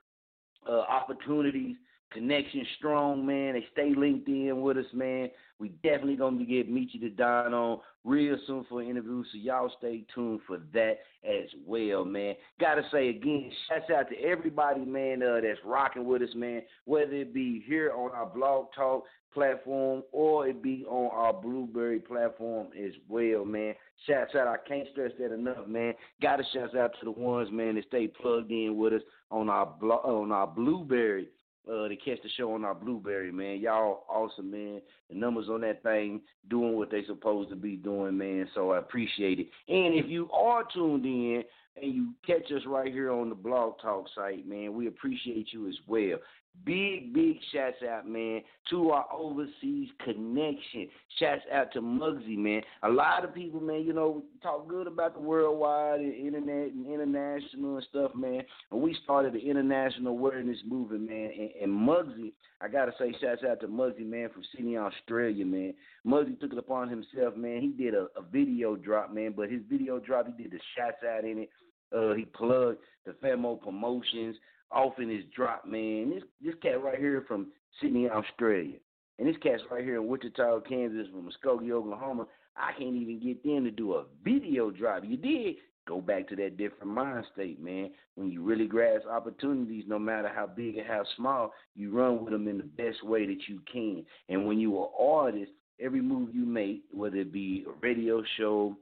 uh, 0.67 0.79
opportunities, 0.79 1.75
connection 2.11 2.65
strong, 2.77 3.25
man. 3.25 3.53
They 3.53 3.65
stay 3.71 3.93
linked 3.95 4.27
in 4.27 4.61
with 4.61 4.77
us, 4.77 4.85
man. 4.93 5.29
We 5.63 5.69
definitely 5.81 6.17
gonna 6.17 6.35
be 6.35 6.45
getting 6.45 6.75
Meechy 6.75 6.99
the 6.99 7.07
Don 7.07 7.53
on 7.53 7.79
real 8.03 8.35
soon 8.45 8.65
for 8.67 8.81
an 8.81 8.89
interview, 8.89 9.23
so 9.23 9.37
y'all 9.37 9.71
stay 9.77 10.03
tuned 10.13 10.41
for 10.45 10.57
that 10.73 10.97
as 11.23 11.47
well, 11.65 12.03
man. 12.03 12.35
Gotta 12.59 12.81
say 12.91 13.07
again, 13.07 13.49
shouts 13.69 13.89
out 13.89 14.09
to 14.09 14.19
everybody, 14.21 14.81
man, 14.81 15.23
uh, 15.23 15.39
that's 15.41 15.61
rocking 15.63 16.03
with 16.03 16.21
us, 16.21 16.35
man. 16.35 16.63
Whether 16.83 17.13
it 17.13 17.33
be 17.33 17.63
here 17.65 17.93
on 17.95 18.11
our 18.11 18.25
blog 18.25 18.73
talk 18.75 19.05
platform 19.33 20.03
or 20.11 20.49
it 20.49 20.61
be 20.61 20.83
on 20.89 21.09
our 21.13 21.31
Blubrry 21.31 21.99
platform 21.99 22.67
as 22.77 22.91
well, 23.07 23.45
man. 23.45 23.73
Shouts 24.05 24.35
out, 24.35 24.49
I 24.49 24.57
can't 24.67 24.89
stress 24.91 25.13
that 25.17 25.33
enough, 25.33 25.65
man. 25.65 25.93
Gotta 26.21 26.43
shout 26.53 26.75
out 26.75 26.91
to 26.99 27.05
the 27.05 27.11
ones, 27.11 27.47
man, 27.53 27.75
that 27.75 27.85
stay 27.87 28.09
plugged 28.09 28.51
in 28.51 28.75
with 28.75 28.91
us 28.91 29.01
on 29.31 29.49
our 29.49 29.73
on 29.81 30.33
our 30.33 30.47
Blubrry 30.47 31.29
uh, 31.69 31.87
to 31.87 31.95
catch 31.95 32.21
the 32.21 32.29
show 32.37 32.53
on 32.53 32.65
our 32.65 32.75
Blubrry, 32.75 33.31
man. 33.31 33.59
Y'all 33.59 34.03
awesome, 34.09 34.51
man. 34.51 34.81
The 35.09 35.15
numbers 35.15 35.47
on 35.49 35.61
that 35.61 35.83
thing 35.83 36.21
doing 36.49 36.75
what 36.75 36.91
they 36.91 37.03
supposed 37.05 37.49
to 37.49 37.55
be 37.55 37.75
doing, 37.75 38.17
man. 38.17 38.47
So 38.53 38.71
I 38.71 38.79
appreciate 38.79 39.39
it. 39.39 39.47
And 39.67 39.93
if 39.95 40.07
you 40.07 40.29
are 40.31 40.63
tuned 40.73 41.05
in 41.05 41.43
and 41.81 41.93
you 41.93 42.13
catch 42.25 42.51
us 42.51 42.63
right 42.67 42.91
here 42.91 43.11
on 43.11 43.29
the 43.29 43.35
Blog 43.35 43.79
Talk 43.81 44.05
site, 44.13 44.47
man, 44.47 44.73
we 44.73 44.87
appreciate 44.87 45.47
you 45.51 45.67
as 45.67 45.75
well. 45.87 46.17
Big, 46.65 47.13
big 47.13 47.37
shouts 47.51 47.83
out, 47.89 48.07
man, 48.07 48.41
to 48.69 48.91
our 48.91 49.05
overseas 49.11 49.89
connection. 50.05 50.87
Shouts 51.19 51.41
out 51.51 51.73
to 51.73 51.81
Muggsy, 51.81 52.37
man. 52.37 52.61
A 52.83 52.89
lot 52.89 53.25
of 53.25 53.33
people, 53.35 53.59
man, 53.59 53.83
you 53.83 53.91
know, 53.91 54.23
talk 54.41 54.69
good 54.69 54.87
about 54.87 55.15
the 55.15 55.19
worldwide 55.19 55.99
and 55.99 56.13
internet 56.13 56.71
and 56.71 56.85
international 56.87 57.77
and 57.77 57.85
stuff, 57.89 58.11
man. 58.15 58.43
And 58.71 58.81
we 58.81 58.95
started 59.03 59.33
the 59.33 59.39
international 59.39 60.13
awareness 60.13 60.59
movement, 60.65 61.09
man. 61.09 61.31
And, 61.37 61.49
and 61.63 61.71
Muggsy, 61.71 62.31
I 62.61 62.69
gotta 62.69 62.93
say, 62.97 63.13
shouts 63.19 63.41
out 63.43 63.59
to 63.59 63.67
Muggsy, 63.67 64.05
man, 64.05 64.29
from 64.29 64.43
Sydney, 64.55 64.77
Australia, 64.77 65.45
man. 65.45 65.73
Muggsy 66.07 66.39
took 66.39 66.53
it 66.53 66.59
upon 66.59 66.87
himself, 66.87 67.35
man. 67.35 67.59
He 67.59 67.69
did 67.69 67.93
a, 67.93 68.07
a 68.15 68.21
video 68.31 68.77
drop, 68.77 69.13
man, 69.13 69.33
but 69.35 69.51
his 69.51 69.63
video 69.69 69.99
drop, 69.99 70.27
he 70.27 70.43
did 70.43 70.53
the 70.53 70.59
shouts 70.77 71.03
out 71.03 71.25
in 71.25 71.39
it. 71.39 71.49
Uh, 71.93 72.13
he 72.13 72.25
plugged 72.25 72.77
the 73.05 73.11
Famo 73.11 73.61
promotions 73.61 74.37
off 74.73 74.99
in 74.99 75.09
his 75.09 75.23
drop, 75.35 75.65
man. 75.65 76.11
This 76.11 76.23
this 76.43 76.55
cat 76.61 76.83
right 76.83 76.97
here 76.97 77.23
from 77.27 77.47
Sydney, 77.81 78.09
Australia. 78.09 78.77
And 79.19 79.27
this 79.27 79.37
cat's 79.43 79.61
right 79.69 79.83
here 79.83 80.01
in 80.01 80.07
Wichita, 80.07 80.61
Kansas, 80.61 81.07
from 81.11 81.29
Muskogee, 81.29 81.71
Oklahoma. 81.71 82.25
I 82.55 82.71
can't 82.77 82.95
even 82.95 83.19
get 83.19 83.43
them 83.43 83.63
to 83.63 83.71
do 83.71 83.93
a 83.93 84.05
video 84.23 84.71
drop. 84.71 85.03
You 85.05 85.17
did 85.17 85.55
go 85.87 86.01
back 86.01 86.27
to 86.29 86.35
that 86.37 86.57
different 86.57 86.93
mind 86.93 87.25
state, 87.33 87.61
man. 87.61 87.91
When 88.15 88.31
you 88.31 88.43
really 88.43 88.67
grasp 88.67 89.05
opportunities, 89.07 89.85
no 89.87 89.99
matter 89.99 90.31
how 90.33 90.47
big 90.47 90.77
or 90.77 90.83
how 90.83 91.03
small, 91.15 91.53
you 91.75 91.91
run 91.91 92.23
with 92.23 92.33
them 92.33 92.47
in 92.47 92.57
the 92.57 92.63
best 92.63 93.03
way 93.03 93.25
that 93.25 93.47
you 93.47 93.61
can. 93.71 94.05
And 94.29 94.47
when 94.47 94.59
you 94.59 94.79
are 94.79 94.89
artist, 94.99 95.51
every 95.79 96.01
move 96.01 96.33
you 96.33 96.45
make, 96.45 96.83
whether 96.91 97.17
it 97.17 97.31
be 97.31 97.65
a 97.67 97.71
radio 97.85 98.23
show, 98.37 98.75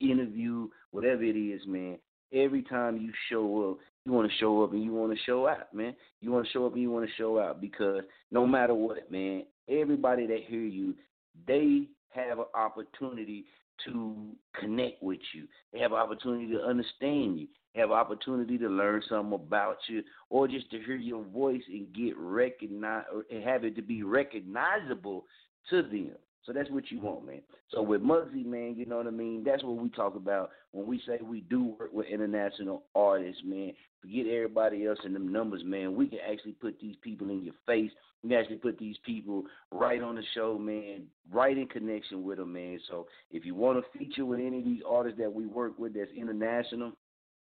interview, 0.00 0.68
whatever 0.90 1.22
it 1.22 1.36
is, 1.36 1.60
man, 1.66 1.98
every 2.32 2.62
time 2.62 2.96
you 2.96 3.12
show 3.30 3.70
up, 3.70 3.78
you 4.08 4.14
want 4.14 4.30
to 4.30 4.38
show 4.38 4.62
up 4.62 4.72
and 4.72 4.82
you 4.82 4.94
want 4.94 5.12
to 5.12 5.18
show 5.24 5.46
out, 5.46 5.74
man. 5.74 5.94
You 6.22 6.32
want 6.32 6.46
to 6.46 6.52
show 6.52 6.66
up 6.66 6.72
and 6.72 6.80
you 6.80 6.90
want 6.90 7.06
to 7.06 7.14
show 7.16 7.38
out 7.38 7.60
because 7.60 8.02
no 8.30 8.46
matter 8.46 8.72
what, 8.72 9.12
man, 9.12 9.44
everybody 9.68 10.26
that 10.26 10.44
hear 10.48 10.62
you, 10.62 10.94
they 11.46 11.82
have 12.08 12.38
an 12.38 12.46
opportunity 12.54 13.44
to 13.84 14.16
connect 14.58 15.02
with 15.02 15.20
you. 15.34 15.46
They 15.74 15.78
have 15.80 15.92
an 15.92 15.98
opportunity 15.98 16.50
to 16.52 16.62
understand 16.62 17.38
you. 17.38 17.48
Have 17.74 17.90
an 17.90 17.96
opportunity 17.96 18.56
to 18.56 18.66
learn 18.66 19.02
something 19.10 19.34
about 19.34 19.76
you, 19.88 20.02
or 20.30 20.48
just 20.48 20.70
to 20.70 20.80
hear 20.80 20.96
your 20.96 21.22
voice 21.22 21.62
and 21.68 21.92
get 21.92 22.16
recognized, 22.16 23.06
or 23.12 23.40
have 23.40 23.62
it 23.62 23.76
to 23.76 23.82
be 23.82 24.02
recognizable 24.02 25.26
to 25.68 25.82
them. 25.82 26.12
So 26.48 26.54
that's 26.54 26.70
what 26.70 26.90
you 26.90 26.98
want, 26.98 27.26
man. 27.26 27.42
So 27.70 27.82
with 27.82 28.00
Muggsy, 28.00 28.42
man, 28.46 28.74
you 28.74 28.86
know 28.86 28.96
what 28.96 29.06
I 29.06 29.10
mean? 29.10 29.44
That's 29.44 29.62
what 29.62 29.76
we 29.76 29.90
talk 29.90 30.16
about 30.16 30.48
when 30.72 30.86
we 30.86 30.98
say 31.06 31.18
we 31.22 31.42
do 31.42 31.76
work 31.78 31.92
with 31.92 32.06
international 32.06 32.84
artists, 32.94 33.42
man. 33.44 33.74
Forget 34.00 34.24
everybody 34.28 34.86
else 34.86 34.98
and 35.04 35.14
them 35.14 35.30
numbers, 35.30 35.60
man. 35.62 35.94
We 35.94 36.06
can 36.06 36.20
actually 36.20 36.52
put 36.52 36.80
these 36.80 36.96
people 37.02 37.28
in 37.28 37.42
your 37.42 37.52
face. 37.66 37.90
We 38.22 38.30
can 38.30 38.38
actually 38.38 38.56
put 38.56 38.78
these 38.78 38.96
people 39.04 39.44
right 39.70 40.02
on 40.02 40.14
the 40.14 40.22
show, 40.34 40.58
man, 40.58 41.02
right 41.30 41.58
in 41.58 41.66
connection 41.66 42.24
with 42.24 42.38
them, 42.38 42.54
man. 42.54 42.80
So 42.88 43.08
if 43.30 43.44
you 43.44 43.54
want 43.54 43.84
to 43.84 43.98
feature 43.98 44.24
with 44.24 44.40
any 44.40 44.60
of 44.60 44.64
these 44.64 44.80
artists 44.88 45.18
that 45.18 45.30
we 45.30 45.44
work 45.44 45.78
with 45.78 45.92
that's 45.92 46.10
international, 46.16 46.92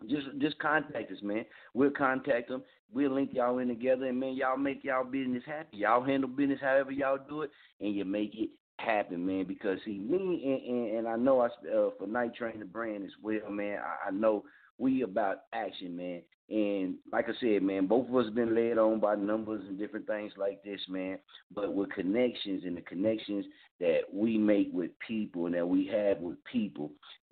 just 0.08 0.28
just 0.38 0.60
contact 0.60 1.12
us, 1.12 1.18
man. 1.24 1.46
We'll 1.74 1.90
contact 1.90 2.50
them. 2.50 2.62
We'll 2.94 3.16
link 3.16 3.32
y'all 3.34 3.58
in 3.58 3.70
together, 3.70 4.06
and 4.06 4.20
man, 4.20 4.36
y'all 4.36 4.58
make 4.58 4.84
y'all 4.84 5.04
business 5.04 5.42
happy. 5.48 5.78
Y'all 5.78 6.04
handle 6.04 6.30
business 6.30 6.60
however 6.62 6.92
y'all 6.92 7.18
do 7.28 7.42
it, 7.42 7.50
and 7.80 7.96
you 7.96 8.06
make 8.06 8.36
it 8.36 8.50
happen, 8.80 9.26
man. 9.26 9.46
Because 9.46 9.80
see, 9.86 10.00
me 10.00 10.42
and, 10.46 10.78
and, 10.78 10.98
and 10.98 11.08
I 11.08 11.16
know 11.16 11.42
I 11.42 11.48
uh, 11.48 11.90
for 11.98 12.08
Night 12.08 12.36
Train 12.36 12.60
the 12.60 12.66
brand 12.66 13.04
as 13.04 13.12
well, 13.22 13.50
man. 13.50 13.80
I, 13.80 14.10
I 14.10 14.12
know 14.12 14.44
we 14.78 15.04
about 15.04 15.44
action, 15.54 15.96
man. 15.96 16.22
And 16.50 16.96
like 17.12 17.30
I 17.30 17.34
said, 17.40 17.64
man, 17.64 17.88
both 17.88 18.10
of 18.10 18.16
us 18.16 18.30
been 18.32 18.54
led 18.54 18.78
on 18.78 19.00
by 19.00 19.16
numbers 19.16 19.64
and 19.68 19.80
different 19.80 20.06
things 20.06 20.34
like 20.38 20.62
this, 20.64 20.82
man. 20.90 21.18
But 21.56 21.74
with 21.74 21.92
connections 21.92 22.64
and 22.66 22.76
the 22.76 22.82
connections 22.82 23.46
that 23.80 24.02
we 24.12 24.38
make 24.38 24.70
with 24.74 24.92
people 25.06 25.46
and 25.46 25.56
that 25.56 25.68
we 25.68 25.88
have 25.88 26.20
with 26.20 26.38
people, 26.52 26.92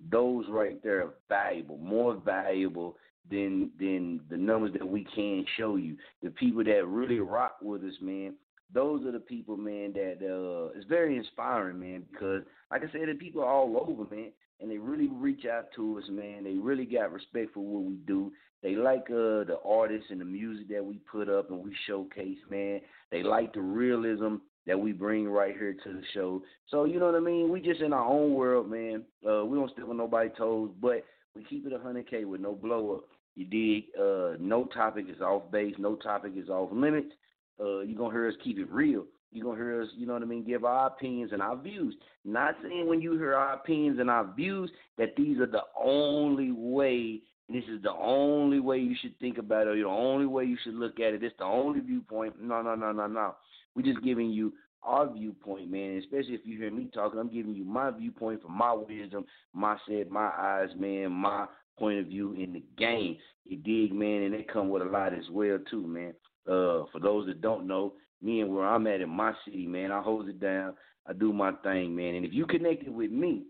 those 0.09 0.45
right 0.49 0.81
there 0.81 1.01
are 1.01 1.13
valuable, 1.27 1.77
more 1.77 2.15
valuable 2.15 2.97
than 3.30 3.72
than 3.80 4.22
the 4.30 4.38
numbers 4.38 4.73
that 4.73 4.88
we 4.88 5.05
can 5.13 5.45
show 5.57 5.76
you. 5.76 5.97
The 6.23 6.31
people 6.31 6.63
that 6.63 6.88
really 6.88 7.19
rock 7.19 7.57
with 7.61 7.84
us, 7.84 7.93
man, 8.01 8.35
those 8.73 9.06
are 9.06 9.11
the 9.11 9.19
people, 9.19 9.57
man, 9.57 9.93
that 9.93 10.18
uh 10.22 10.77
is 10.77 10.85
very 10.88 11.18
inspiring, 11.18 11.80
man, 11.80 12.03
because 12.11 12.43
like 12.72 12.84
I 12.84 12.91
said, 12.91 13.07
the 13.07 13.15
people 13.15 13.41
are 13.41 13.52
all 13.52 13.85
over, 13.88 14.03
man, 14.14 14.31
and 14.60 14.72
they 14.72 14.77
really 14.77 15.10
reach 15.11 15.45
out 15.45 15.65
to 15.76 15.98
us, 15.98 16.06
man. 16.10 16.43
They 16.43 16.53
really 16.53 16.85
got 16.85 17.11
respect 17.11 17.53
for 17.53 17.61
what 17.61 17.84
we 17.84 17.95
do. 18.07 18.31
They 18.64 18.76
like 18.76 19.10
uh 19.10 19.43
the 19.43 19.57
artists 19.65 20.07
and 20.10 20.22
the 20.22 20.26
music 20.26 20.69
that 20.69 20.85
we 20.85 20.99
put 21.11 21.30
up 21.30 21.49
and 21.49 21.64
we 21.64 21.76
showcase, 21.88 22.38
man. 22.49 22.81
They 23.11 23.23
like 23.23 23.53
the 23.53 23.61
realism 23.61 24.35
that 24.68 24.80
we 24.80 24.91
bring 24.91 25.27
right 25.27 25.56
here 25.56 25.76
to 25.84 25.93
the 25.93 26.03
show. 26.14 26.41
So 26.69 26.85
you 26.85 26.99
know 26.99 27.07
what 27.07 27.15
I 27.15 27.19
mean? 27.19 27.49
We 27.49 27.60
just 27.60 27.81
in 27.81 27.93
our 27.93 28.06
own 28.06 28.34
world, 28.34 28.69
man. 28.69 29.03
Uh 29.27 29.45
we 29.45 29.57
don't 29.57 29.72
step 29.72 29.89
on 29.89 29.98
nobody's 29.98 30.31
toes, 30.38 30.69
but 30.81 31.03
we 31.35 31.43
keep 31.43 31.65
it 31.65 31.73
a 31.73 31.80
hundred 31.80 32.10
K 32.10 32.26
with 32.26 32.41
no 32.41 32.53
blow 32.53 32.95
up. 32.95 33.03
You 33.35 33.45
dig? 33.45 33.85
Uh 33.99 34.38
no 34.39 34.65
topic 34.73 35.07
is 35.10 35.22
off 35.22 35.52
base, 35.52 35.76
no 35.77 35.95
topic 35.95 36.34
is 36.38 36.49
off 36.49 36.69
limits 36.72 37.14
uh, 37.61 37.79
you're 37.81 37.97
gonna 37.97 38.11
hear 38.13 38.27
us 38.27 38.35
keep 38.43 38.57
it 38.57 38.69
real. 38.71 39.05
You're 39.31 39.45
gonna 39.45 39.57
hear 39.57 39.81
us, 39.81 39.88
you 39.95 40.05
know 40.05 40.13
what 40.13 40.23
I 40.23 40.25
mean, 40.25 40.43
give 40.43 40.65
our 40.65 40.88
opinions 40.88 41.31
and 41.31 41.41
our 41.41 41.55
views. 41.55 41.95
Not 42.25 42.55
saying 42.61 42.88
when 42.88 43.01
you 43.01 43.13
hear 43.13 43.33
our 43.33 43.53
opinions 43.53 43.99
and 43.99 44.09
our 44.09 44.33
views 44.33 44.69
that 44.97 45.15
these 45.15 45.39
are 45.39 45.47
the 45.47 45.63
only 45.81 46.51
way. 46.51 47.21
This 47.47 47.63
is 47.65 47.81
the 47.81 47.91
only 47.91 48.59
way 48.59 48.77
you 48.77 48.95
should 49.01 49.17
think 49.19 49.38
about 49.38 49.67
it. 49.67 49.71
Or 49.71 49.75
the 49.75 49.85
only 49.85 50.25
way 50.25 50.45
you 50.45 50.57
should 50.63 50.75
look 50.75 50.99
at 50.99 51.13
it. 51.13 51.23
It's 51.23 51.35
the 51.38 51.43
only 51.43 51.81
viewpoint. 51.81 52.41
No, 52.41 52.61
no, 52.61 52.75
no, 52.75 52.91
no, 52.93 53.07
no. 53.07 53.35
We're 53.75 53.81
just 53.83 54.03
giving 54.03 54.29
you 54.29 54.53
our 54.83 55.11
viewpoint, 55.11 55.69
man. 55.69 55.97
Especially 55.97 56.33
if 56.33 56.41
you 56.45 56.57
hear 56.57 56.71
me 56.71 56.89
talking, 56.93 57.19
I'm 57.19 57.31
giving 57.31 57.53
you 57.53 57.65
my 57.65 57.91
viewpoint 57.91 58.41
from 58.41 58.57
my 58.57 58.73
wisdom, 58.73 59.25
my 59.53 59.77
said, 59.88 60.09
my 60.09 60.29
eyes, 60.38 60.69
man, 60.77 61.11
my 61.11 61.45
point 61.77 61.99
of 61.99 62.07
view 62.07 62.33
in 62.33 62.53
the 62.53 62.63
game. 62.77 63.17
You 63.45 63.57
dig, 63.57 63.93
man, 63.93 64.23
and 64.23 64.33
they 64.33 64.43
come 64.43 64.69
with 64.69 64.81
a 64.81 64.85
lot 64.85 65.13
as 65.13 65.29
well 65.29 65.57
too, 65.69 65.85
man. 65.85 66.13
Uh, 66.47 66.85
for 66.91 66.99
those 67.01 67.27
that 67.27 67.41
don't 67.41 67.68
know, 67.68 67.93
me 68.22 68.41
and 68.41 68.53
where 68.53 68.68
I'm 68.68 68.88
at 68.88 69.01
in 69.01 69.09
my 69.09 69.34
city, 69.45 69.68
man, 69.68 69.91
I 69.91 70.01
hold 70.01 70.27
it 70.27 70.39
down. 70.39 70.73
I 71.07 71.13
do 71.13 71.34
my 71.34 71.51
thing, 71.63 71.95
man. 71.95 72.15
And 72.15 72.26
if 72.26 72.34
you 72.34 72.45
connected 72.45 72.93
with 72.93 73.11
me, 73.11 73.43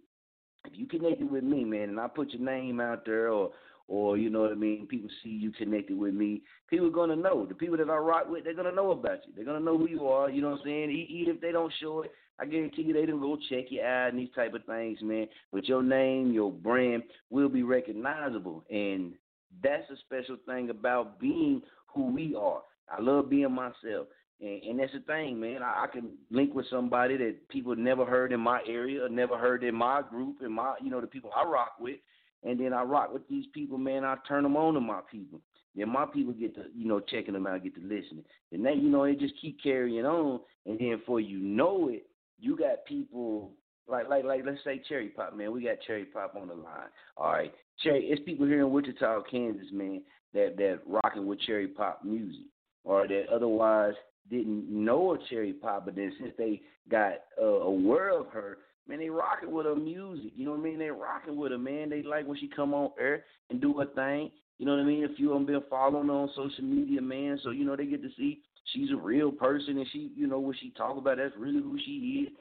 if 0.65 0.73
you 0.75 0.87
connected 0.87 1.29
with 1.29 1.43
me, 1.43 1.63
man, 1.63 1.89
and 1.89 1.99
I 1.99 2.07
put 2.07 2.31
your 2.31 2.41
name 2.41 2.79
out 2.79 3.05
there 3.05 3.29
or 3.29 3.51
or 3.87 4.17
you 4.17 4.29
know 4.29 4.41
what 4.41 4.51
I 4.51 4.55
mean, 4.55 4.87
people 4.87 5.09
see 5.21 5.29
you 5.29 5.51
connected 5.51 5.97
with 5.97 6.13
me, 6.13 6.43
people 6.69 6.87
are 6.87 6.91
gonna 6.91 7.15
know. 7.15 7.45
The 7.45 7.55
people 7.55 7.75
that 7.77 7.89
I 7.89 7.97
rock 7.97 8.29
with, 8.29 8.45
they're 8.45 8.53
gonna 8.53 8.71
know 8.71 8.91
about 8.91 9.19
you. 9.27 9.33
They're 9.35 9.43
gonna 9.43 9.59
know 9.59 9.77
who 9.77 9.89
you 9.89 10.07
are, 10.07 10.29
you 10.29 10.41
know 10.41 10.51
what 10.51 10.59
I'm 10.59 10.65
saying? 10.65 11.07
Even 11.09 11.35
if 11.35 11.41
they 11.41 11.51
don't 11.51 11.73
show 11.81 12.03
it, 12.03 12.11
I 12.39 12.45
guarantee 12.45 12.83
you 12.83 12.93
they 12.93 13.05
don't 13.05 13.19
go 13.19 13.37
check 13.49 13.65
your 13.69 13.85
out 13.85 14.11
and 14.11 14.19
these 14.19 14.33
type 14.33 14.53
of 14.53 14.65
things, 14.65 14.99
man. 15.01 15.27
But 15.51 15.67
your 15.67 15.83
name, 15.83 16.31
your 16.31 16.51
brand 16.51 17.03
will 17.29 17.49
be 17.49 17.63
recognizable. 17.63 18.63
And 18.69 19.13
that's 19.61 19.89
a 19.91 19.97
special 20.05 20.37
thing 20.47 20.69
about 20.69 21.19
being 21.19 21.61
who 21.93 22.11
we 22.11 22.35
are. 22.35 22.61
I 22.97 23.01
love 23.01 23.29
being 23.29 23.51
myself. 23.51 24.07
And, 24.41 24.63
and 24.63 24.79
that's 24.79 24.93
the 24.93 24.99
thing, 25.01 25.39
man. 25.39 25.61
I, 25.61 25.85
I 25.85 25.87
can 25.87 26.11
link 26.29 26.53
with 26.53 26.65
somebody 26.69 27.17
that 27.17 27.47
people 27.49 27.75
never 27.75 28.05
heard 28.05 28.31
in 28.31 28.39
my 28.39 28.61
area, 28.67 29.07
never 29.09 29.37
heard 29.37 29.63
in 29.63 29.75
my 29.75 30.01
group, 30.01 30.37
and 30.41 30.53
my, 30.53 30.75
you 30.81 30.89
know, 30.89 31.01
the 31.01 31.07
people 31.07 31.31
I 31.35 31.47
rock 31.47 31.73
with. 31.79 31.97
And 32.43 32.59
then 32.59 32.73
I 32.73 32.81
rock 32.81 33.13
with 33.13 33.27
these 33.27 33.45
people, 33.53 33.77
man. 33.77 34.03
I 34.03 34.15
turn 34.27 34.43
them 34.43 34.57
on 34.57 34.73
to 34.73 34.79
my 34.79 35.01
people. 35.11 35.39
Then 35.75 35.89
my 35.89 36.05
people 36.05 36.33
get 36.33 36.55
to, 36.55 36.63
you 36.75 36.87
know, 36.87 36.99
checking 36.99 37.33
them 37.33 37.47
out, 37.47 37.63
get 37.63 37.75
to 37.75 37.81
listening. 37.81 38.25
And 38.51 38.65
then, 38.65 38.81
you 38.81 38.89
know, 38.89 39.03
it 39.03 39.19
just 39.19 39.39
keep 39.39 39.61
carrying 39.61 40.05
on. 40.05 40.41
And 40.65 40.79
then 40.79 40.97
before 40.97 41.19
you 41.19 41.37
know 41.37 41.89
it, 41.89 42.07
you 42.39 42.57
got 42.57 42.85
people 42.87 43.51
like, 43.87 44.09
like, 44.09 44.25
like, 44.25 44.41
let's 44.45 44.63
say 44.63 44.81
Cherry 44.89 45.09
Pop, 45.09 45.35
man. 45.35 45.51
We 45.51 45.63
got 45.63 45.81
Cherry 45.85 46.05
Pop 46.05 46.35
on 46.35 46.47
the 46.47 46.55
line. 46.55 46.89
All 47.15 47.31
right, 47.31 47.53
Cherry. 47.83 48.05
It's 48.05 48.21
people 48.25 48.47
here 48.47 48.61
in 48.61 48.71
Wichita, 48.71 49.21
Kansas, 49.29 49.67
man, 49.71 50.01
that 50.33 50.57
that 50.57 50.79
rocking 50.85 51.27
with 51.27 51.39
Cherry 51.41 51.67
Pop 51.67 52.03
music 52.03 52.45
or 52.83 53.07
that 53.07 53.25
otherwise 53.33 53.93
didn't 54.29 54.69
know 54.69 55.13
of 55.13 55.19
Cherry 55.29 55.53
Pop, 55.53 55.85
but 55.85 55.95
then 55.95 56.13
since 56.19 56.33
they 56.37 56.61
got 56.89 57.13
uh, 57.41 57.45
aware 57.45 58.17
of 58.17 58.27
her, 58.27 58.59
man, 58.87 58.99
they 58.99 59.09
rocking 59.09 59.51
with 59.51 59.65
her 59.65 59.75
music. 59.75 60.31
You 60.35 60.45
know 60.45 60.51
what 60.51 60.61
I 60.61 60.63
mean? 60.63 60.79
They 60.79 60.89
rocking 60.89 61.37
with 61.37 61.51
her, 61.51 61.57
man. 61.57 61.89
They 61.89 62.01
like 62.03 62.27
when 62.27 62.37
she 62.37 62.47
come 62.47 62.73
on 62.73 62.91
air 62.99 63.23
and 63.49 63.61
do 63.61 63.73
her 63.79 63.85
thing. 63.85 64.31
You 64.57 64.65
know 64.65 64.73
what 64.75 64.81
I 64.81 64.85
mean? 64.85 65.03
A 65.05 65.15
few 65.15 65.31
of 65.31 65.37
them 65.37 65.45
been 65.45 65.63
following 65.69 66.07
her 66.07 66.13
on 66.13 66.29
social 66.35 66.63
media, 66.63 67.01
man. 67.01 67.39
So 67.43 67.49
you 67.51 67.65
know 67.65 67.75
they 67.75 67.85
get 67.85 68.03
to 68.03 68.09
see 68.17 68.41
she's 68.73 68.91
a 68.91 68.95
real 68.95 69.31
person, 69.31 69.77
and 69.77 69.87
she, 69.91 70.11
you 70.15 70.27
know, 70.27 70.39
what 70.39 70.55
she 70.61 70.71
talk 70.71 70.97
about 70.97 71.17
that's 71.17 71.35
really 71.37 71.61
who 71.61 71.77
she 71.85 72.27
is. 72.27 72.33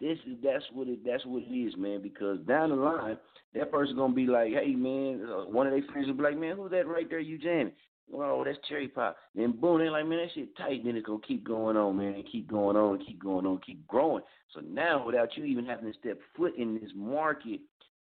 This 0.00 0.18
is 0.26 0.36
that's 0.42 0.64
what 0.72 0.88
it 0.88 1.04
that's 1.04 1.24
what 1.24 1.42
it 1.44 1.54
is, 1.54 1.74
man. 1.76 2.02
Because 2.02 2.38
down 2.40 2.70
the 2.70 2.76
line, 2.76 3.16
that 3.54 3.70
person 3.70 3.96
gonna 3.96 4.12
be 4.12 4.26
like, 4.26 4.52
hey, 4.52 4.74
man, 4.74 5.24
uh, 5.28 5.44
one 5.44 5.66
of 5.66 5.72
their 5.72 5.82
friends 5.92 6.08
will 6.08 6.14
be 6.14 6.22
like, 6.22 6.38
man, 6.38 6.56
who's 6.56 6.72
that 6.72 6.88
right 6.88 7.08
there? 7.08 7.20
You 7.20 7.38
jamming? 7.38 7.72
Oh, 8.14 8.44
that's 8.44 8.58
cherry 8.68 8.88
pop. 8.88 9.16
Then 9.34 9.52
boom, 9.52 9.78
they're 9.78 9.90
like, 9.90 10.06
man, 10.06 10.18
that 10.18 10.28
shit 10.34 10.56
tight. 10.56 10.84
Then 10.84 10.96
it's 10.96 11.06
gonna 11.06 11.20
keep 11.26 11.44
going 11.44 11.76
on, 11.76 11.96
man, 11.96 12.14
and 12.14 12.30
keep 12.30 12.50
going 12.50 12.76
on, 12.76 13.04
keep 13.04 13.22
going 13.22 13.46
on, 13.46 13.60
keep 13.64 13.86
growing. 13.86 14.22
So 14.54 14.60
now, 14.60 15.04
without 15.04 15.36
you 15.36 15.44
even 15.44 15.64
having 15.64 15.90
to 15.90 15.98
step 15.98 16.18
foot 16.36 16.56
in 16.56 16.78
this 16.78 16.90
market, 16.94 17.60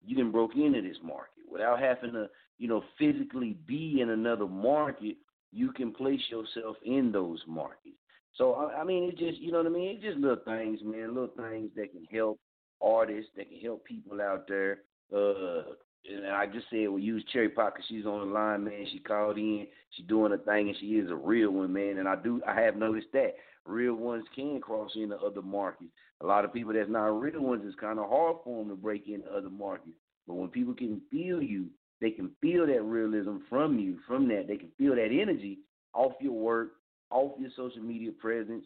you 0.05 0.17
can 0.17 0.31
broke 0.31 0.55
into 0.57 0.81
this 0.81 0.97
market 1.03 1.45
without 1.51 1.81
having 1.81 2.13
to, 2.13 2.29
you 2.59 2.69
know, 2.69 2.83
physically 2.99 3.57
be 3.67 4.01
in 4.01 4.11
another 4.11 4.47
market. 4.47 5.17
You 5.53 5.73
can 5.73 5.93
place 5.93 6.21
yourself 6.31 6.77
in 6.85 7.13
those 7.13 7.43
markets. 7.47 7.97
So 8.37 8.55
I, 8.55 8.81
I 8.81 8.85
mean, 8.85 9.05
it 9.05 9.19
just, 9.19 9.39
you 9.41 9.53
know 9.53 9.59
what 9.59 9.67
I 9.67 9.71
mean? 9.71 9.97
It's 9.97 10.05
just 10.05 10.19
little 10.19 10.37
things, 10.45 10.81
man, 10.83 11.15
little 11.15 11.35
things 11.37 11.71
that 11.77 11.93
can 11.93 12.05
help 12.11 12.39
artists, 12.81 13.31
that 13.37 13.51
can 13.51 13.61
help 13.61 13.85
people 13.85 14.21
out 14.23 14.47
there. 14.49 14.79
Uh, 15.15 15.75
and 16.09 16.27
I 16.27 16.47
just 16.47 16.67
said 16.71 16.89
we 16.89 17.03
use 17.03 17.25
Cherry 17.33 17.49
Pop 17.49 17.75
because 17.75 17.87
she's 17.89 18.07
on 18.07 18.21
the 18.21 18.33
line, 18.33 18.65
man. 18.65 18.87
She 18.91 18.99
called 18.99 19.39
in, 19.39 19.67
she 19.91 20.03
doing 20.05 20.33
a 20.33 20.39
thing, 20.39 20.69
and 20.69 20.77
she 20.81 20.87
is 20.87 21.11
a 21.11 21.15
real 21.15 21.51
one, 21.51 21.73
man. 21.73 21.99
And 21.99 22.09
I 22.09 22.17
do, 22.17 22.41
I 22.47 22.61
have 22.61 22.77
noticed 22.77 23.09
that 23.13 23.35
real 23.67 23.95
ones 23.95 24.25
can 24.35 24.61
cross 24.61 24.93
into 24.95 25.17
other 25.17 25.43
markets. 25.43 25.91
A 26.23 26.27
lot 26.27 26.45
of 26.45 26.53
people 26.53 26.73
that's 26.73 26.91
not 26.91 27.21
real 27.21 27.41
ones, 27.41 27.63
it's 27.65 27.79
kind 27.79 27.99
of 27.99 28.09
hard 28.09 28.37
for 28.45 28.59
them 28.59 28.71
to 28.71 28.77
break 28.77 29.09
into 29.09 29.31
other 29.31 29.51
markets. 29.51 29.97
But 30.27 30.35
when 30.35 30.49
people 30.49 30.75
can 30.75 31.01
feel 31.11 31.43
you, 31.43 31.67
they 32.01 32.11
can 32.11 32.31
feel 32.41 32.67
that 32.67 32.83
realism 32.83 33.39
from 33.49 33.79
you, 33.79 33.99
from 34.07 34.29
that. 34.29 34.47
They 34.49 34.57
can 34.57 34.71
feel 34.79 34.95
that 34.95 35.09
energy 35.11 35.59
off 35.95 36.13
your 36.21 36.33
work, 36.33 36.73
off 37.11 37.33
your 37.39 37.51
social 37.57 37.83
media 37.83 38.13
presence, 38.13 38.65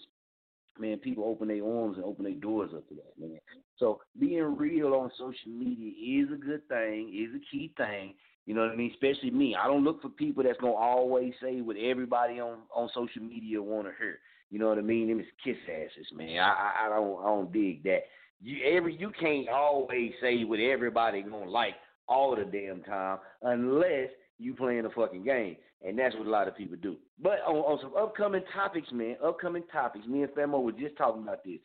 man, 0.79 0.99
people 0.99 1.25
open 1.25 1.49
their 1.49 1.65
arms 1.65 1.97
and 1.97 2.05
open 2.05 2.25
their 2.25 2.35
doors 2.35 2.71
up 2.75 2.89
to 2.89 2.95
that, 2.95 3.13
man. 3.19 3.39
So 3.79 4.01
being 4.19 4.57
real 4.57 4.95
on 4.95 5.11
social 5.19 5.51
media 5.51 6.23
is 6.23 6.33
a 6.33 6.37
good 6.37 6.67
thing, 6.69 7.13
is 7.13 7.35
a 7.35 7.45
key 7.51 7.73
thing. 7.77 8.15
You 8.47 8.55
know 8.55 8.63
what 8.63 8.73
I 8.73 8.77
mean? 8.77 8.91
Especially 8.93 9.31
me. 9.31 9.57
I 9.57 9.67
don't 9.67 9.85
look 9.85 10.03
for 10.03 10.11
people 10.11 10.43
that's 10.43 10.61
gonna 10.61 10.75
always 10.75 11.33
say 11.43 11.61
what 11.61 11.77
everybody 11.77 12.41
on 12.41 12.59
on 12.75 12.91
social 12.95 13.23
media 13.23 13.63
want 13.63 13.87
to 13.87 13.93
hear. 13.99 14.19
You 14.51 14.59
know 14.59 14.69
what 14.69 14.79
I 14.79 14.83
mean? 14.83 15.09
Them 15.09 15.21
is 15.21 15.27
kiss 15.43 15.57
asses, 15.69 16.07
man. 16.15 16.39
I, 16.39 16.51
I 16.51 16.87
I 16.87 16.89
don't 16.91 17.21
I 17.21 17.25
don't 17.25 17.53
dig 17.53 17.83
that. 17.85 18.01
You 18.43 18.59
every 18.65 18.97
you 18.97 19.11
can't 19.19 19.49
always 19.49 20.13
say 20.21 20.45
what 20.45 20.61
everybody 20.61 21.23
gonna 21.23 21.51
like 21.51 21.75
all 22.07 22.37
the 22.37 22.45
damn 22.45 22.83
time 22.83 23.19
unless 23.43 24.11
you 24.39 24.55
playing 24.55 24.85
a 24.85 24.91
fucking 24.91 25.25
game. 25.25 25.57
And 25.87 25.99
that's 25.99 26.15
what 26.17 26.27
a 26.27 26.31
lot 26.31 26.49
of 26.49 26.57
people 26.57 26.77
do. 26.81 26.97
But 27.23 27.41
on, 27.47 27.57
on 27.57 27.79
some 27.83 27.93
upcoming 27.97 28.43
topics, 28.55 28.89
man, 28.91 29.17
upcoming 29.23 29.65
topics, 29.71 30.07
me 30.07 30.23
and 30.23 30.33
Famo 30.33 30.63
were 30.63 30.73
just 30.73 30.97
talking 30.97 31.23
about 31.23 31.45
this. 31.45 31.59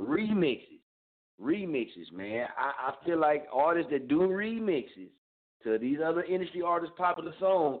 Remixes. 0.00 0.80
Remixes, 1.40 2.12
man. 2.12 2.46
I, 2.56 2.90
I 2.90 3.04
feel 3.04 3.20
like 3.20 3.46
artists 3.52 3.90
that 3.92 4.08
do 4.08 4.20
remixes 4.20 5.10
to 5.64 5.78
these 5.78 5.98
other 6.04 6.22
industry 6.24 6.62
artists' 6.62 6.94
popular 6.96 7.32
songs, 7.38 7.80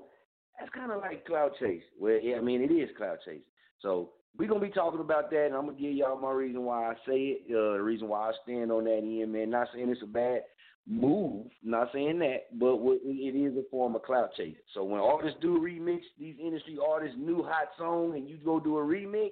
that's 0.58 0.70
kind 0.72 0.92
of 0.92 1.00
like 1.00 1.24
cloud 1.26 1.52
chase. 1.58 1.82
Well, 1.98 2.18
yeah, 2.22 2.36
I 2.36 2.40
mean, 2.40 2.62
it 2.62 2.72
is 2.72 2.90
cloud 2.96 3.18
chase. 3.24 3.42
So 3.80 4.10
we're 4.38 4.48
gonna 4.48 4.60
be 4.60 4.70
talking 4.70 5.00
about 5.00 5.30
that, 5.30 5.46
and 5.46 5.54
I'm 5.54 5.66
gonna 5.66 5.78
give 5.78 5.92
y'all 5.92 6.20
my 6.20 6.32
reason 6.32 6.62
why 6.64 6.90
I 6.90 6.94
say 7.06 7.38
it, 7.38 7.42
uh, 7.50 7.74
the 7.74 7.82
reason 7.82 8.08
why 8.08 8.28
I 8.28 8.32
stand 8.42 8.70
on 8.70 8.84
that 8.84 8.98
end, 8.98 9.32
man. 9.32 9.50
Not 9.50 9.68
saying 9.74 9.88
it's 9.88 10.02
a 10.02 10.06
bad 10.06 10.42
move. 10.86 11.46
Not 11.62 11.88
saying 11.92 12.18
that, 12.20 12.58
but 12.58 12.76
it 13.04 13.36
is 13.36 13.56
a 13.56 13.68
form 13.70 13.96
of 13.96 14.02
cloud 14.02 14.28
chasing. 14.36 14.56
So 14.74 14.84
when 14.84 15.00
artists 15.00 15.38
do 15.40 15.58
remix 15.58 16.00
these 16.18 16.36
industry 16.40 16.78
artists' 16.86 17.16
new 17.18 17.42
hot 17.42 17.68
song, 17.78 18.14
and 18.14 18.28
you 18.28 18.36
go 18.38 18.60
do 18.60 18.78
a 18.78 18.82
remix, 18.82 19.30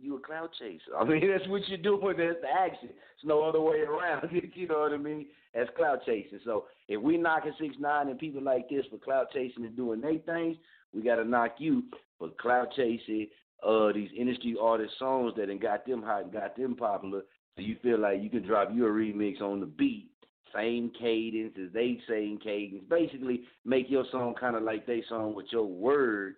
you 0.00 0.16
a 0.16 0.20
cloud 0.20 0.50
chaser. 0.58 0.96
I 0.98 1.04
mean, 1.04 1.30
that's 1.30 1.48
what 1.48 1.66
you're 1.68 1.78
doing. 1.78 2.16
That's 2.16 2.40
the 2.40 2.48
action. 2.48 2.90
It's 2.90 3.24
no 3.24 3.42
other 3.44 3.60
way 3.60 3.80
around. 3.80 4.28
you 4.54 4.68
know 4.68 4.80
what 4.80 4.92
I 4.92 4.96
mean? 4.96 5.26
That's 5.54 5.70
cloud 5.76 6.00
chasing. 6.04 6.40
So 6.44 6.64
if 6.88 7.00
we 7.00 7.16
knocking 7.16 7.54
six 7.60 7.76
nine 7.78 8.08
and 8.08 8.18
people 8.18 8.42
like 8.42 8.68
this 8.68 8.84
for 8.90 8.98
cloud 8.98 9.26
chasing 9.32 9.64
and 9.64 9.76
doing 9.76 10.00
their 10.00 10.18
things, 10.18 10.56
we 10.92 11.02
got 11.02 11.16
to 11.16 11.24
knock 11.24 11.56
you 11.58 11.84
for 12.18 12.30
cloud 12.40 12.68
chasing. 12.76 13.28
Uh, 13.66 13.92
these 13.92 14.10
industry 14.16 14.56
artist 14.60 14.92
songs 14.98 15.32
that 15.36 15.48
got 15.62 15.86
them 15.86 16.02
hot 16.02 16.24
and 16.24 16.32
got 16.32 16.54
them 16.54 16.76
popular. 16.76 17.22
So 17.56 17.62
you 17.62 17.76
feel 17.82 17.98
like 17.98 18.20
you 18.20 18.28
can 18.28 18.46
drop 18.46 18.68
your 18.74 18.92
remix 18.92 19.40
on 19.40 19.60
the 19.60 19.66
beat 19.66 20.10
same 20.54 20.90
cadence 20.98 21.54
as 21.60 21.72
they 21.72 21.98
same 22.08 22.38
cadence. 22.38 22.84
Basically, 22.88 23.42
make 23.64 23.90
your 23.90 24.04
song 24.10 24.34
kind 24.38 24.56
of 24.56 24.62
like 24.62 24.86
they 24.86 25.02
song 25.08 25.34
with 25.34 25.46
your 25.50 25.66
words. 25.66 26.36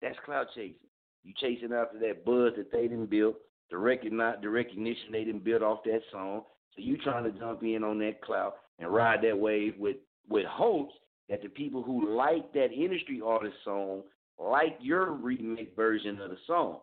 That's 0.00 0.18
cloud 0.24 0.48
chasing. 0.54 0.74
You 1.24 1.32
chasing 1.38 1.72
after 1.72 1.98
that 2.00 2.24
buzz 2.24 2.52
that 2.56 2.72
they 2.72 2.82
didn't 2.82 3.10
build, 3.10 3.34
the 3.70 3.78
recognize 3.78 4.36
the 4.42 4.48
recognition 4.48 5.12
they 5.12 5.24
didn't 5.24 5.44
build 5.44 5.62
off 5.62 5.84
that 5.84 6.00
song. 6.10 6.42
So 6.74 6.82
you 6.82 6.96
trying 6.98 7.24
to 7.24 7.38
jump 7.38 7.62
in 7.62 7.84
on 7.84 7.98
that 8.00 8.22
cloud 8.22 8.52
and 8.78 8.92
ride 8.92 9.22
that 9.22 9.38
wave 9.38 9.74
with 9.78 9.96
with 10.28 10.46
hopes 10.46 10.94
that 11.28 11.42
the 11.42 11.48
people 11.48 11.82
who 11.82 12.14
like 12.16 12.52
that 12.52 12.72
industry 12.72 13.20
artist 13.24 13.56
song 13.64 14.02
like 14.38 14.78
your 14.80 15.12
remake 15.12 15.74
version 15.76 16.20
of 16.20 16.30
the 16.30 16.36
song. 16.46 16.78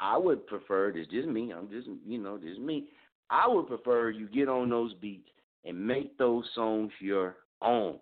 I 0.00 0.16
would 0.16 0.46
prefer 0.46 0.92
this 0.92 1.06
just 1.08 1.28
me, 1.28 1.52
I'm 1.52 1.68
just 1.68 1.88
you 2.06 2.18
know, 2.18 2.36
is 2.36 2.58
me. 2.58 2.88
I 3.30 3.48
would 3.48 3.66
prefer 3.66 4.10
you 4.10 4.28
get 4.28 4.48
on 4.48 4.70
those 4.70 4.94
beats 4.94 5.28
and 5.64 5.86
make 5.86 6.16
those 6.18 6.44
songs 6.54 6.92
your 7.00 7.36
own. 7.60 7.98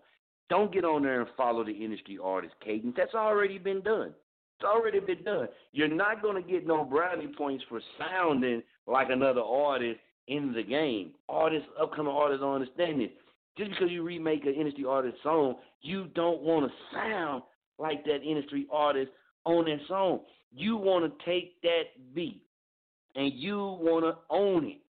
Don't 0.49 0.71
get 0.71 0.85
on 0.85 1.03
there 1.03 1.21
and 1.21 1.29
follow 1.35 1.65
the 1.65 1.71
industry 1.71 2.17
artist 2.23 2.53
cadence. 2.63 2.93
That's 2.95 3.13
already 3.13 3.57
been 3.57 3.81
done. 3.81 4.13
It's 4.59 4.65
already 4.65 4.99
been 4.99 5.23
done. 5.23 5.47
You're 5.71 5.87
not 5.87 6.23
going 6.23 6.41
to 6.41 6.49
get 6.49 6.65
no 6.65 6.83
brownie 6.83 7.27
points 7.37 7.63
for 7.69 7.79
sounding 7.99 8.63
like 8.87 9.09
another 9.11 9.41
artist 9.41 9.99
in 10.27 10.51
the 10.51 10.63
game. 10.63 11.11
Artists, 11.29 11.67
upcoming 11.79 12.11
artists 12.11 12.41
don't 12.41 12.55
understand 12.55 13.01
this. 13.01 13.09
Just 13.55 13.71
because 13.71 13.91
you 13.91 14.01
remake 14.01 14.45
an 14.45 14.53
industry 14.55 14.85
artist 14.85 15.17
song, 15.21 15.55
you 15.81 16.07
don't 16.15 16.41
want 16.41 16.65
to 16.65 16.71
sound 16.91 17.43
like 17.77 18.03
that 18.05 18.23
industry 18.23 18.65
artist 18.71 19.11
on 19.45 19.65
that 19.65 19.79
song. 19.87 20.21
You 20.51 20.75
want 20.75 21.05
to 21.05 21.25
take 21.25 21.61
that 21.61 21.83
beat 22.15 22.41
and 23.15 23.31
you 23.33 23.57
want 23.59 24.05
to 24.05 24.15
own 24.31 24.65
it. 24.65 24.81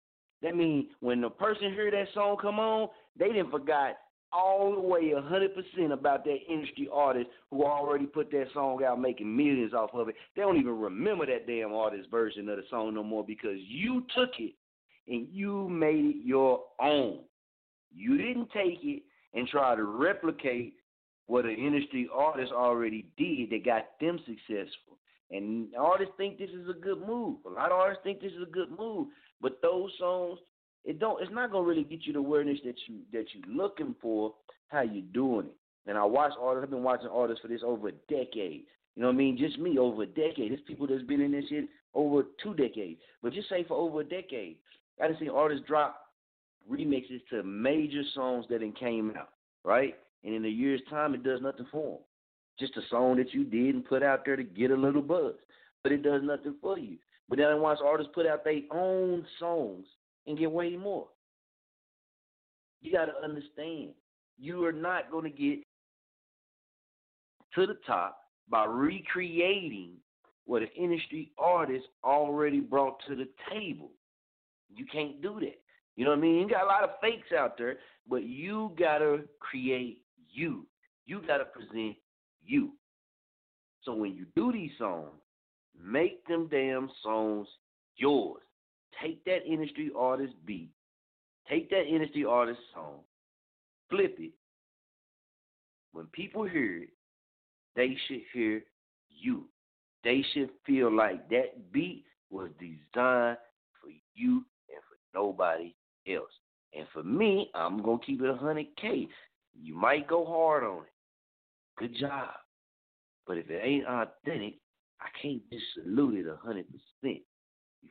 That 0.43 0.55
means 0.55 0.87
when 1.01 1.21
the 1.21 1.31
person 1.31 1.73
hear 1.73 1.91
that 1.91 2.07
song 2.15 2.37
come 2.41 2.61
on, 2.61 2.89
they 3.19 3.29
didn't 3.29 3.51
forgot 3.51 3.97
all 4.33 4.75
the 4.75 4.81
way 4.81 5.13
a 5.17 5.21
hundred 5.21 5.53
percent 5.55 5.93
about 5.93 6.25
that 6.25 6.39
industry 6.49 6.89
artist 6.93 7.29
who 7.51 7.65
already 7.65 8.07
put 8.07 8.31
that 8.33 8.47
song 8.53 8.83
out 8.85 9.01
making 9.01 9.35
millions 9.35 9.73
off 9.73 9.91
of 9.95 10.09
it. 10.09 10.17
They 10.35 10.43
don't 10.43 10.59
even 10.59 10.79
remember 10.79 11.27
that 11.27 11.47
damn 11.47 11.73
artist 11.73 12.11
version 12.11 12.49
of 12.49 12.57
the 12.57 12.65
song 12.71 12.95
no 12.95 13.03
more 13.03 13.25
because 13.25 13.59
you 13.59 14.05
took 14.17 14.31
it 14.39 14.55
and 15.09 15.29
you 15.31 15.69
made 15.69 16.05
it 16.05 16.25
your 16.25 16.65
own. 16.81 17.21
You 17.95 18.19
didn't 18.19 18.51
take 18.51 18.81
it 18.83 19.03
and 19.35 19.49
try 19.49 19.75
to 19.75 19.85
replicate 19.85 20.75
what 21.27 21.45
an 21.45 21.57
industry 21.57 22.09
artist 22.13 22.53
already 22.53 23.07
did 23.17 23.51
that 23.51 23.65
got 23.65 23.87
them 24.01 24.19
successful. 24.27 24.99
And 25.31 25.69
artists 25.77 26.15
think 26.17 26.39
this 26.39 26.51
is 26.51 26.69
a 26.69 26.79
good 26.79 27.01
move. 27.07 27.39
A 27.47 27.51
lot 27.51 27.73
of 27.73 27.79
artists 27.79 28.03
think 28.05 28.21
this 28.21 28.33
is 28.33 28.43
a 28.43 28.51
good 28.51 28.71
move. 28.79 29.09
But 29.41 29.61
those 29.61 29.91
songs, 29.99 30.39
it 30.87 31.01
don't. 31.01 31.21
It's 31.21 31.33
not 31.33 31.51
gonna 31.51 31.67
really 31.67 31.85
get 31.85 32.07
you 32.07 32.13
the 32.13 32.21
awareness 32.21 32.59
that 32.65 32.77
you 32.87 33.01
that 33.13 33.27
you 33.35 33.43
looking 33.49 33.95
for. 34.01 34.33
How 34.69 34.83
you 34.83 35.03
doing 35.03 35.47
it? 35.47 35.57
And 35.89 35.99
I 35.99 36.05
watch 36.05 36.33
artists. 36.41 36.65
I've 36.65 36.71
been 36.71 36.83
watching 36.83 37.09
artists 37.09 37.43
for 37.43 37.49
this 37.49 37.61
over 37.65 37.89
a 37.89 37.93
decade. 38.09 38.65
You 38.95 39.03
know 39.03 39.09
what 39.09 39.15
I 39.15 39.19
mean? 39.19 39.37
Just 39.37 39.59
me 39.59 39.79
over 39.79 40.05
a 40.05 40.07
decade. 40.07 40.51
There's 40.51 40.61
people 40.67 40.87
that's 40.87 41.03
been 41.03 41.21
in 41.21 41.33
this 41.33 41.45
shit 41.49 41.69
over 41.93 42.23
two 42.43 42.55
decades. 42.55 43.01
But 43.23 43.33
just 43.33 43.49
say 43.49 43.65
for 43.65 43.77
over 43.77 44.01
a 44.01 44.05
decade, 44.05 44.57
I 45.03 45.09
done 45.09 45.17
seen 45.21 45.29
artists 45.29 45.67
drop 45.67 46.07
remixes 46.71 47.21
to 47.31 47.43
major 47.43 48.03
songs 48.15 48.47
that 48.49 48.61
then 48.61 48.73
came 48.73 49.13
out, 49.17 49.31
right? 49.65 49.95
And 50.25 50.35
in 50.35 50.45
a 50.45 50.49
year's 50.49 50.81
time, 50.89 51.15
it 51.15 51.23
does 51.23 51.41
nothing 51.43 51.67
for 51.71 51.93
them. 51.93 52.01
Just 52.59 52.77
a 52.77 52.89
song 52.91 53.17
that 53.19 53.35
you 53.35 53.45
did 53.45 53.75
and 53.75 53.85
put 53.85 54.03
out 54.03 54.25
there 54.25 54.37
to 54.37 54.43
get 54.43 54.71
a 54.71 54.77
little 54.77 55.03
buzz, 55.03 55.35
but 55.83 55.93
it 55.93 56.03
does 56.03 56.23
nothing 56.25 56.55
for 56.61 56.79
you. 56.79 56.97
But 57.29 57.39
then 57.39 57.49
I 57.49 57.55
watch 57.55 57.79
artists 57.85 58.13
put 58.15 58.27
out 58.27 58.45
their 58.45 58.63
own 58.73 59.27
songs 59.39 59.85
and 60.27 60.39
get 60.39 60.51
way 60.51 60.77
more. 60.77 61.07
You 62.81 62.93
got 62.93 63.07
to 63.07 63.25
understand, 63.25 63.91
you 64.39 64.65
are 64.65 64.73
not 64.73 65.11
going 65.11 65.25
to 65.25 65.31
get 65.31 65.63
to 67.55 67.67
the 67.67 67.79
top 67.87 68.19
by 68.49 68.65
recreating 68.65 69.93
what 70.45 70.63
an 70.63 70.69
industry 70.77 71.33
artist 71.39 71.87
already 72.05 72.61
brought 72.61 73.01
to 73.09 73.17
the 73.17 73.29
table. 73.51 73.91
You 74.75 74.85
can't 74.93 75.21
do 75.23 75.41
that. 75.41 75.61
You 75.97 76.05
know 76.05 76.11
what 76.11 76.19
I 76.19 76.23
mean? 76.23 76.41
You 76.41 76.49
got 76.49 76.65
a 76.65 76.67
lot 76.67 76.85
of 76.85 76.91
fakes 77.01 77.33
out 77.37 77.57
there, 77.57 77.79
but 78.09 78.25
you 78.25 78.73
got 78.79 78.99
to 78.99 79.23
create 79.41 80.03
you. 80.31 80.67
You 81.07 81.23
got 81.27 81.39
to 81.39 81.47
present 81.47 81.97
you. 82.45 82.73
So 83.83 83.95
when 83.95 84.15
you 84.15 84.27
do 84.37 84.53
these 84.53 84.73
songs, 84.79 85.15
Make 85.83 86.27
them 86.27 86.49
damn 86.51 86.91
songs 87.03 87.49
yours. 87.97 88.43
Take 89.03 89.25
that 89.25 89.47
industry 89.47 89.91
artist 89.97 90.35
beat, 90.47 90.71
take 91.49 91.69
that 91.71 91.87
industry 91.87 92.25
artist 92.25 92.61
song, 92.75 93.01
flip 93.91 94.17
it. 94.19 94.33
When 95.93 96.07
people 96.07 96.45
hear 96.45 96.83
it, 96.83 96.89
they 97.75 97.97
should 98.07 98.23
hear 98.33 98.63
you. 99.09 99.45
They 100.05 100.25
should 100.33 100.51
feel 100.65 100.95
like 100.95 101.29
that 101.31 101.73
beat 101.73 102.05
was 102.31 102.51
designed 102.59 103.39
for 103.81 103.91
you 104.15 104.45
and 104.69 104.83
for 104.89 104.97
nobody 105.15 105.75
else. 106.09 106.31
And 106.75 106.87
for 106.93 107.03
me, 107.03 107.51
I'm 107.55 107.83
gonna 107.83 107.99
keep 108.05 108.23
it 108.23 108.29
a 108.29 108.35
hundred 108.35 108.67
K. 108.81 109.09
You 109.61 109.75
might 109.75 110.07
go 110.07 110.25
hard 110.25 110.65
on 110.65 110.83
it. 110.83 110.93
Good 111.79 111.97
job. 111.99 112.31
But 113.27 113.39
if 113.39 113.51
it 113.51 113.61
ain't 113.63 113.87
authentic, 113.87 114.55
I 115.01 115.07
can't 115.21 115.43
just 115.51 115.65
salute 115.75 116.27
it 116.27 116.29
a 116.29 116.37
hundred 116.37 116.67
percent. 116.67 117.23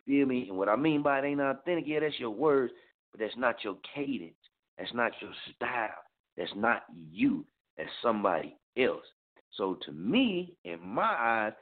You 0.06 0.20
feel 0.20 0.28
me? 0.28 0.48
And 0.50 0.58
what 0.58 0.70
I 0.70 0.76
mean 0.76 1.02
by 1.02 1.20
it 1.20 1.26
ain't 1.26 1.42
authentic, 1.42 1.86
yeah, 1.88 2.00
that's 2.02 2.20
your 2.20 2.32
words, 2.32 2.74
but 3.12 3.20
that's 3.20 3.38
not 3.38 3.64
your 3.64 3.78
cadence. 3.94 4.34
That's 4.78 4.94
not 4.94 5.12
your 5.22 5.32
style. 5.56 5.90
That's 6.38 6.52
not 6.56 6.84
you. 6.94 7.46
That's 7.78 7.90
somebody 8.02 8.58
else. 8.78 9.06
So 9.58 9.78
to 9.86 9.92
me, 9.92 10.54
in 10.66 10.80
my 10.86 11.16
eyes, 11.18 11.54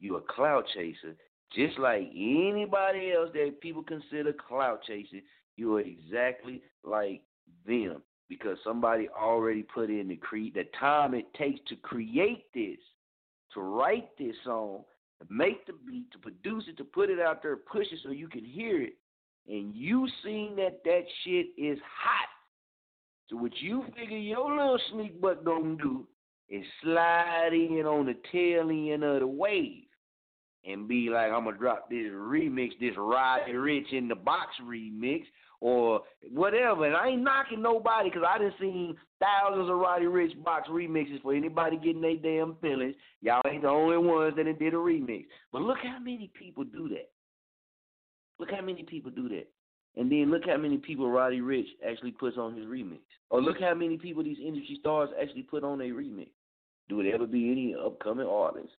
you're 0.00 0.18
a 0.18 0.34
cloud 0.34 0.64
chaser, 0.74 1.14
just 1.54 1.78
like 1.78 2.10
anybody 2.14 3.12
else 3.12 3.30
that 3.34 3.60
people 3.60 3.82
consider 3.82 4.32
cloud 4.32 4.78
chasing. 4.86 5.22
You 5.56 5.76
are 5.76 5.80
exactly 5.80 6.62
like 6.82 7.22
them 7.66 8.02
because 8.28 8.56
somebody 8.64 9.08
already 9.10 9.62
put 9.62 9.90
in 9.90 10.08
the 10.08 10.16
cre- 10.16 10.52
the 10.54 10.64
time 10.80 11.14
it 11.14 11.32
takes 11.34 11.60
to 11.68 11.76
create 11.76 12.44
this, 12.54 12.78
to 13.52 13.60
write 13.60 14.08
this 14.18 14.34
song, 14.44 14.84
to 15.20 15.26
make 15.32 15.66
the 15.66 15.74
beat, 15.86 16.10
to 16.12 16.18
produce 16.18 16.64
it, 16.68 16.76
to 16.78 16.84
put 16.84 17.10
it 17.10 17.20
out 17.20 17.42
there, 17.42 17.56
push 17.56 17.86
it 17.92 17.98
so 18.02 18.10
you 18.10 18.28
can 18.28 18.44
hear 18.44 18.82
it, 18.82 18.94
and 19.48 19.74
you 19.74 20.08
seen 20.24 20.56
that 20.56 20.80
that 20.84 21.02
shit 21.24 21.46
is 21.56 21.78
hot. 21.84 22.28
So 23.28 23.36
what 23.36 23.52
you 23.60 23.84
figure 23.96 24.18
your 24.18 24.50
little 24.50 24.78
sneak 24.92 25.20
butt 25.20 25.44
gonna 25.44 25.76
do 25.76 26.06
is 26.48 26.64
slide 26.82 27.50
in 27.52 27.86
on 27.86 28.06
the 28.06 28.16
tail 28.30 28.68
end 28.70 29.04
of 29.04 29.20
the 29.20 29.26
wave 29.26 29.84
and 30.64 30.86
be 30.86 31.08
like, 31.10 31.32
I'm 31.32 31.44
gonna 31.44 31.56
drop 31.56 31.90
this 31.90 32.06
remix, 32.12 32.70
this 32.80 32.94
Roddy 32.96 33.52
Ricch 33.52 33.92
in 33.92 34.08
the 34.08 34.14
box 34.14 34.50
remix, 34.62 35.22
or 35.60 36.02
whatever. 36.30 36.86
And 36.86 36.96
I 36.96 37.08
ain't 37.08 37.22
knocking 37.22 37.62
nobody 37.62 38.10
because 38.10 38.26
I 38.28 38.38
done 38.38 38.52
seen 38.60 38.96
thousands 39.20 39.70
of 39.70 39.76
Roddy 39.76 40.06
Ricch 40.06 40.42
box 40.44 40.68
remixes 40.68 41.22
for 41.22 41.34
anybody 41.34 41.76
getting 41.76 42.00
their 42.00 42.16
damn 42.16 42.56
feelings. 42.56 42.94
Y'all 43.20 43.40
ain't 43.48 43.62
the 43.62 43.68
only 43.68 43.96
ones 43.96 44.34
that 44.36 44.44
did 44.58 44.74
a 44.74 44.76
remix. 44.76 45.26
But 45.52 45.62
look 45.62 45.78
how 45.82 45.98
many 46.00 46.30
people 46.38 46.64
do 46.64 46.88
that. 46.90 47.10
Look 48.38 48.50
how 48.50 48.60
many 48.60 48.82
people 48.82 49.10
do 49.10 49.28
that. 49.28 49.48
And 49.96 50.10
then 50.10 50.30
look 50.30 50.42
how 50.46 50.56
many 50.56 50.78
people 50.78 51.10
Roddy 51.10 51.40
Ricch 51.40 51.66
actually 51.86 52.12
puts 52.12 52.38
on 52.38 52.56
his 52.56 52.66
remix. 52.66 53.00
Or 53.30 53.40
look 53.40 53.60
how 53.60 53.74
many 53.74 53.98
people 53.98 54.24
these 54.24 54.38
industry 54.44 54.78
stars 54.80 55.10
actually 55.20 55.42
put 55.42 55.64
on 55.64 55.80
a 55.80 55.84
remix. 55.84 56.28
Do 56.88 57.00
it 57.00 57.14
ever 57.14 57.26
be 57.26 57.50
any 57.52 57.74
upcoming 57.74 58.26
artists? 58.26 58.72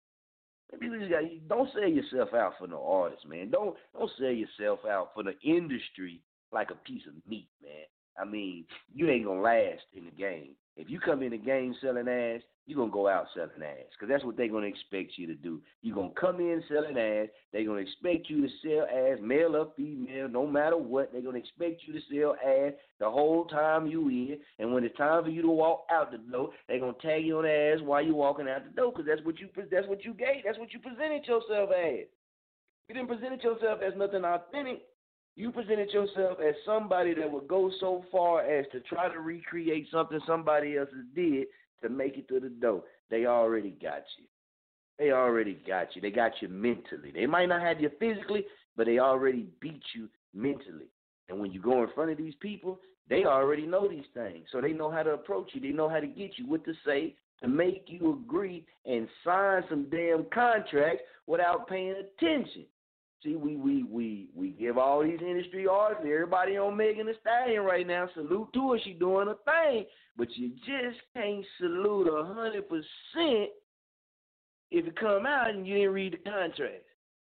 Don't 1.48 1.70
sell 1.74 1.88
yourself 1.88 2.30
out 2.34 2.54
for 2.60 2.68
no 2.68 2.84
artist, 2.86 3.28
man. 3.28 3.50
Don't 3.50 3.76
don't 3.98 4.12
sell 4.20 4.32
yourself 4.32 4.80
out 4.90 5.12
for 5.14 5.24
the 5.24 5.34
industry 5.44 6.22
like 6.52 6.72
a 6.72 6.76
piece 6.76 7.04
of 7.08 7.14
meat, 7.30 7.50
man. 7.62 7.86
I 8.20 8.26
mean, 8.26 8.66
you 8.94 9.10
ain't 9.10 9.26
gonna 9.26 9.42
last 9.42 9.84
in 9.96 10.06
the 10.06 10.12
game. 10.12 10.56
If 10.76 10.90
you 10.90 11.00
come 11.00 11.22
in 11.22 11.32
the 11.32 11.38
game 11.38 11.76
selling 11.82 12.08
ass, 12.08 12.42
you're 12.66 12.78
going 12.78 12.90
to 12.90 12.94
go 12.94 13.08
out 13.08 13.28
selling 13.36 13.62
ass 13.62 13.92
because 13.92 14.10
that's 14.10 14.24
what 14.24 14.38
they're 14.38 14.48
going 14.48 14.64
to 14.64 14.70
expect 14.70 15.18
you 15.18 15.28
to 15.28 15.36
do. 15.36 15.62
You're 15.82 15.96
going 15.96 16.14
to 16.14 16.20
come 16.20 16.40
in 16.40 16.64
selling 16.68 16.98
ass. 16.98 17.28
They're 17.52 17.66
going 17.66 17.84
to 17.84 17.92
expect 17.92 18.30
you 18.30 18.42
to 18.42 18.54
sell 18.64 18.88
ass, 18.90 19.20
male 19.22 19.56
or 19.56 19.72
female, 19.76 20.30
no 20.30 20.48
matter 20.48 20.78
what. 20.78 21.12
They're 21.12 21.22
going 21.22 21.36
to 21.36 21.42
expect 21.42 21.82
you 21.86 21.94
to 21.94 22.00
sell 22.10 22.36
ass 22.44 22.74
the 23.00 23.10
whole 23.10 23.46
time 23.46 23.86
you 23.86 24.08
in. 24.10 24.38
And 24.60 24.74
when 24.74 24.84
it's 24.84 24.98
time 24.98 25.24
for 25.24 25.30
you 25.30 25.42
to 25.42 25.50
walk 25.50 25.86
out 25.92 26.12
the 26.12 26.18
door, 26.18 26.50
they're 26.68 26.80
going 26.80 26.96
to 26.96 27.02
tag 27.02 27.26
you 27.26 27.38
on 27.38 27.44
the 27.44 27.52
ass 27.52 27.80
while 27.84 28.02
you're 28.02 28.16
walking 28.16 28.48
out 28.48 28.64
the 28.64 28.72
door 28.72 28.92
because 28.92 29.06
that's 29.08 29.24
what 29.26 29.40
you 29.40 29.50
that's 29.70 29.88
what 29.88 30.04
you 30.04 30.14
gave. 30.14 30.44
That's 30.46 30.58
what 30.58 30.74
you 30.74 30.80
presented 30.80 31.28
yourself 31.28 31.70
as. 31.70 32.08
You 32.88 32.96
didn't 32.96 33.08
present 33.08 33.44
yourself 33.44 33.80
as 33.86 33.94
nothing 33.98 34.24
authentic. 34.24 34.84
You 35.36 35.52
presented 35.52 35.90
yourself 35.92 36.38
as 36.48 36.54
somebody 36.66 37.14
that 37.16 37.32
would 37.32 37.48
go 37.48 37.72
so 37.80 38.06
far 38.12 38.42
as 38.42 38.66
to 38.72 38.80
try 38.82 39.12
to 39.12 39.20
recreate 39.20 39.88
something 39.92 40.20
somebody 40.28 40.78
else 40.78 40.90
did 41.16 41.48
to 41.82 41.90
make 41.90 42.18
it 42.18 42.28
to 42.28 42.40
the 42.40 42.50
door. 42.50 42.84
They 43.10 43.26
already 43.26 43.72
got 43.72 44.04
you. 44.20 44.26
They 45.00 45.12
already 45.12 45.60
got 45.68 45.96
you. 45.96 46.02
They 46.02 46.12
got 46.12 46.34
you 46.42 46.50
mentally. 46.50 47.12
They 47.14 47.26
might 47.26 47.48
not 47.48 47.62
have 47.62 47.82
you 47.82 47.90
physically, 48.00 48.46
but 48.78 48.86
they 48.86 49.00
already 49.00 49.48
beat 49.60 49.82
you 49.96 50.08
mentally. 50.36 50.86
And 51.30 51.40
when 51.40 51.52
you 51.52 51.60
go 51.62 51.82
in 51.84 51.90
front 51.96 52.12
of 52.12 52.18
these 52.18 52.36
people, 52.40 52.80
they 53.10 53.26
already 53.26 53.66
know 53.66 53.88
these 53.88 54.06
things. 54.14 54.46
So 54.52 54.62
they 54.62 54.72
know 54.72 54.92
how 54.92 55.04
to 55.04 55.12
approach 55.12 55.50
you. 55.54 55.62
They 55.62 55.76
know 55.76 55.90
how 55.90 56.00
to 56.00 56.08
get 56.08 56.38
you, 56.38 56.48
what 56.48 56.64
to 56.66 56.74
say, 56.86 57.16
to 57.42 57.48
make 57.48 57.86
you 57.88 58.14
agree 58.24 58.66
and 58.86 59.08
sign 59.24 59.64
some 59.68 59.88
damn 59.90 60.26
contracts 60.34 61.04
without 61.28 61.68
paying 61.68 61.96
attention. 61.96 62.66
See, 63.24 63.36
we 63.36 63.56
we 63.56 63.84
we 63.84 64.28
we 64.36 64.50
give 64.50 64.78
all 64.78 65.02
these 65.04 65.20
industry 65.22 65.66
artists, 65.66 66.04
everybody 66.06 66.58
on 66.58 66.76
Megan 66.76 67.08
Thee 67.08 67.14
Stallion 67.22 67.64
right 67.64 67.88
now. 67.88 68.10
Salute 68.14 68.50
to 68.54 68.72
her, 68.72 68.80
she 68.84 68.94
doing 68.94 69.30
a 69.30 69.36
thing, 69.50 69.86
but 70.18 70.28
you 70.36 70.50
just 70.50 71.00
can't 71.16 71.46
salute 71.58 72.08
a 72.08 72.26
hundred 72.34 72.68
percent 72.68 73.50
if 74.72 74.86
it 74.86 75.00
come 75.00 75.26
out 75.26 75.52
and 75.52 75.66
you 75.66 75.76
didn't 75.76 75.94
read 75.94 76.14
the 76.14 76.30
contract. 76.30 76.84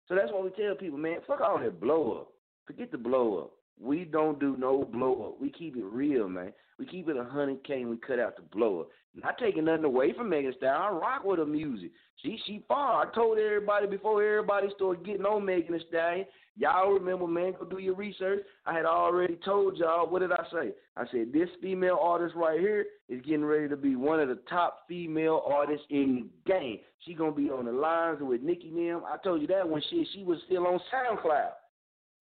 So 0.07 0.15
that's 0.15 0.31
why 0.31 0.41
we 0.41 0.49
tell 0.51 0.75
people, 0.75 0.99
man, 0.99 1.17
fuck 1.25 1.41
all 1.41 1.59
that 1.59 1.81
blow 1.81 2.19
up. 2.21 2.27
Forget 2.65 2.91
the 2.91 2.97
blow 2.97 3.39
up. 3.39 3.51
We 3.79 4.05
don't 4.05 4.39
do 4.39 4.55
no 4.57 4.83
blow 4.83 5.29
up. 5.29 5.41
We 5.41 5.49
keep 5.49 5.75
it 5.77 5.83
real, 5.83 6.29
man. 6.29 6.53
We 6.77 6.85
keep 6.85 7.09
it 7.09 7.17
a 7.17 7.23
hundred 7.23 7.63
K 7.65 7.85
we 7.85 7.97
cut 7.97 8.19
out 8.19 8.35
the 8.35 8.43
blow 8.43 8.81
up. 8.81 8.89
Not 9.23 9.37
taking 9.39 9.65
nothing 9.65 9.85
away 9.85 10.13
from 10.13 10.29
Megan 10.29 10.53
Thee. 10.61 10.67
I 10.67 10.89
rock 10.89 11.23
with 11.23 11.39
her 11.39 11.45
music. 11.45 11.91
She 12.21 12.39
she 12.45 12.63
far. 12.67 13.05
I 13.05 13.13
told 13.15 13.39
everybody 13.39 13.87
before 13.87 14.23
everybody 14.23 14.67
started 14.75 15.05
getting 15.05 15.25
on 15.25 15.45
Megan 15.45 15.73
Thee 15.73 15.83
Stallion. 15.89 16.25
Y'all 16.55 16.91
remember, 16.91 17.27
man, 17.27 17.53
go 17.57 17.65
do 17.65 17.77
your 17.79 17.95
research. 17.95 18.39
I 18.65 18.73
had 18.73 18.85
already 18.85 19.37
told 19.45 19.77
y'all, 19.77 20.09
what 20.09 20.19
did 20.19 20.31
I 20.31 20.43
say? 20.51 20.71
I 20.95 21.05
said 21.11 21.31
this 21.31 21.49
female 21.61 21.99
artist 22.01 22.35
right 22.35 22.59
here 22.59 22.85
is 23.09 23.21
getting 23.21 23.45
ready 23.45 23.67
to 23.69 23.77
be 23.77 23.95
one 23.95 24.19
of 24.19 24.27
the 24.27 24.39
top 24.49 24.85
female 24.87 25.43
artists 25.45 25.85
in 25.89 26.29
the 26.45 26.51
game. 26.51 26.79
She 27.05 27.13
gonna 27.13 27.31
be 27.31 27.49
on 27.49 27.65
the 27.65 27.71
lines 27.71 28.19
with 28.21 28.41
Nicki 28.41 28.69
Nim. 28.69 29.01
I 29.07 29.17
told 29.23 29.41
you 29.41 29.47
that 29.47 29.67
when 29.67 29.81
she 29.89 30.07
she 30.13 30.23
was 30.23 30.39
still 30.45 30.67
on 30.67 30.79
SoundCloud. 30.93 31.51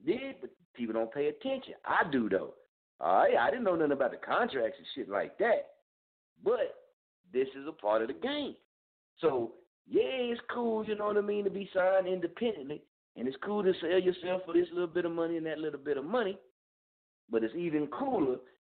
Did 0.04 0.36
but 0.40 0.50
people 0.74 0.94
don't 0.94 1.12
pay 1.12 1.28
attention. 1.28 1.74
I 1.84 2.10
do 2.10 2.28
though. 2.28 2.54
All 3.00 3.16
right, 3.16 3.36
I 3.36 3.50
didn't 3.50 3.64
know 3.64 3.76
nothing 3.76 3.92
about 3.92 4.12
the 4.12 4.16
contracts 4.16 4.78
and 4.78 4.86
shit 4.94 5.10
like 5.10 5.36
that. 5.38 5.68
But 6.42 6.74
this 7.32 7.48
is 7.48 7.66
a 7.68 7.72
part 7.72 8.02
of 8.02 8.08
the 8.08 8.14
game. 8.14 8.54
So 9.20 9.52
yeah, 9.88 10.02
it's 10.04 10.40
cool, 10.52 10.84
you 10.84 10.96
know 10.96 11.06
what 11.06 11.16
I 11.16 11.20
mean, 11.20 11.44
to 11.44 11.50
be 11.50 11.68
signed 11.74 12.06
independently. 12.06 12.82
And 13.16 13.26
it's 13.26 13.36
cool 13.42 13.62
to 13.62 13.72
sell 13.80 13.98
yourself 13.98 14.42
for 14.44 14.52
this 14.52 14.68
little 14.72 14.86
bit 14.86 15.04
of 15.04 15.12
money 15.12 15.36
and 15.36 15.46
that 15.46 15.58
little 15.58 15.80
bit 15.80 15.96
of 15.96 16.04
money. 16.04 16.38
But 17.30 17.42
it's 17.42 17.54
even 17.56 17.86
cooler 17.86 18.36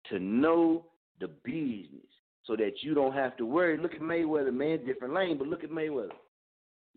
to 0.10 0.20
know 0.20 0.86
the 1.20 1.28
business 1.44 2.06
so 2.44 2.56
that 2.56 2.74
you 2.82 2.94
don't 2.94 3.14
have 3.14 3.36
to 3.38 3.46
worry. 3.46 3.78
Look 3.78 3.96
at 3.96 4.02
Mayweather, 4.02 4.54
man, 4.54 4.86
different 4.86 5.14
lane, 5.14 5.38
but 5.38 5.48
look 5.48 5.64
at 5.64 5.72
Mayweather. 5.72 6.12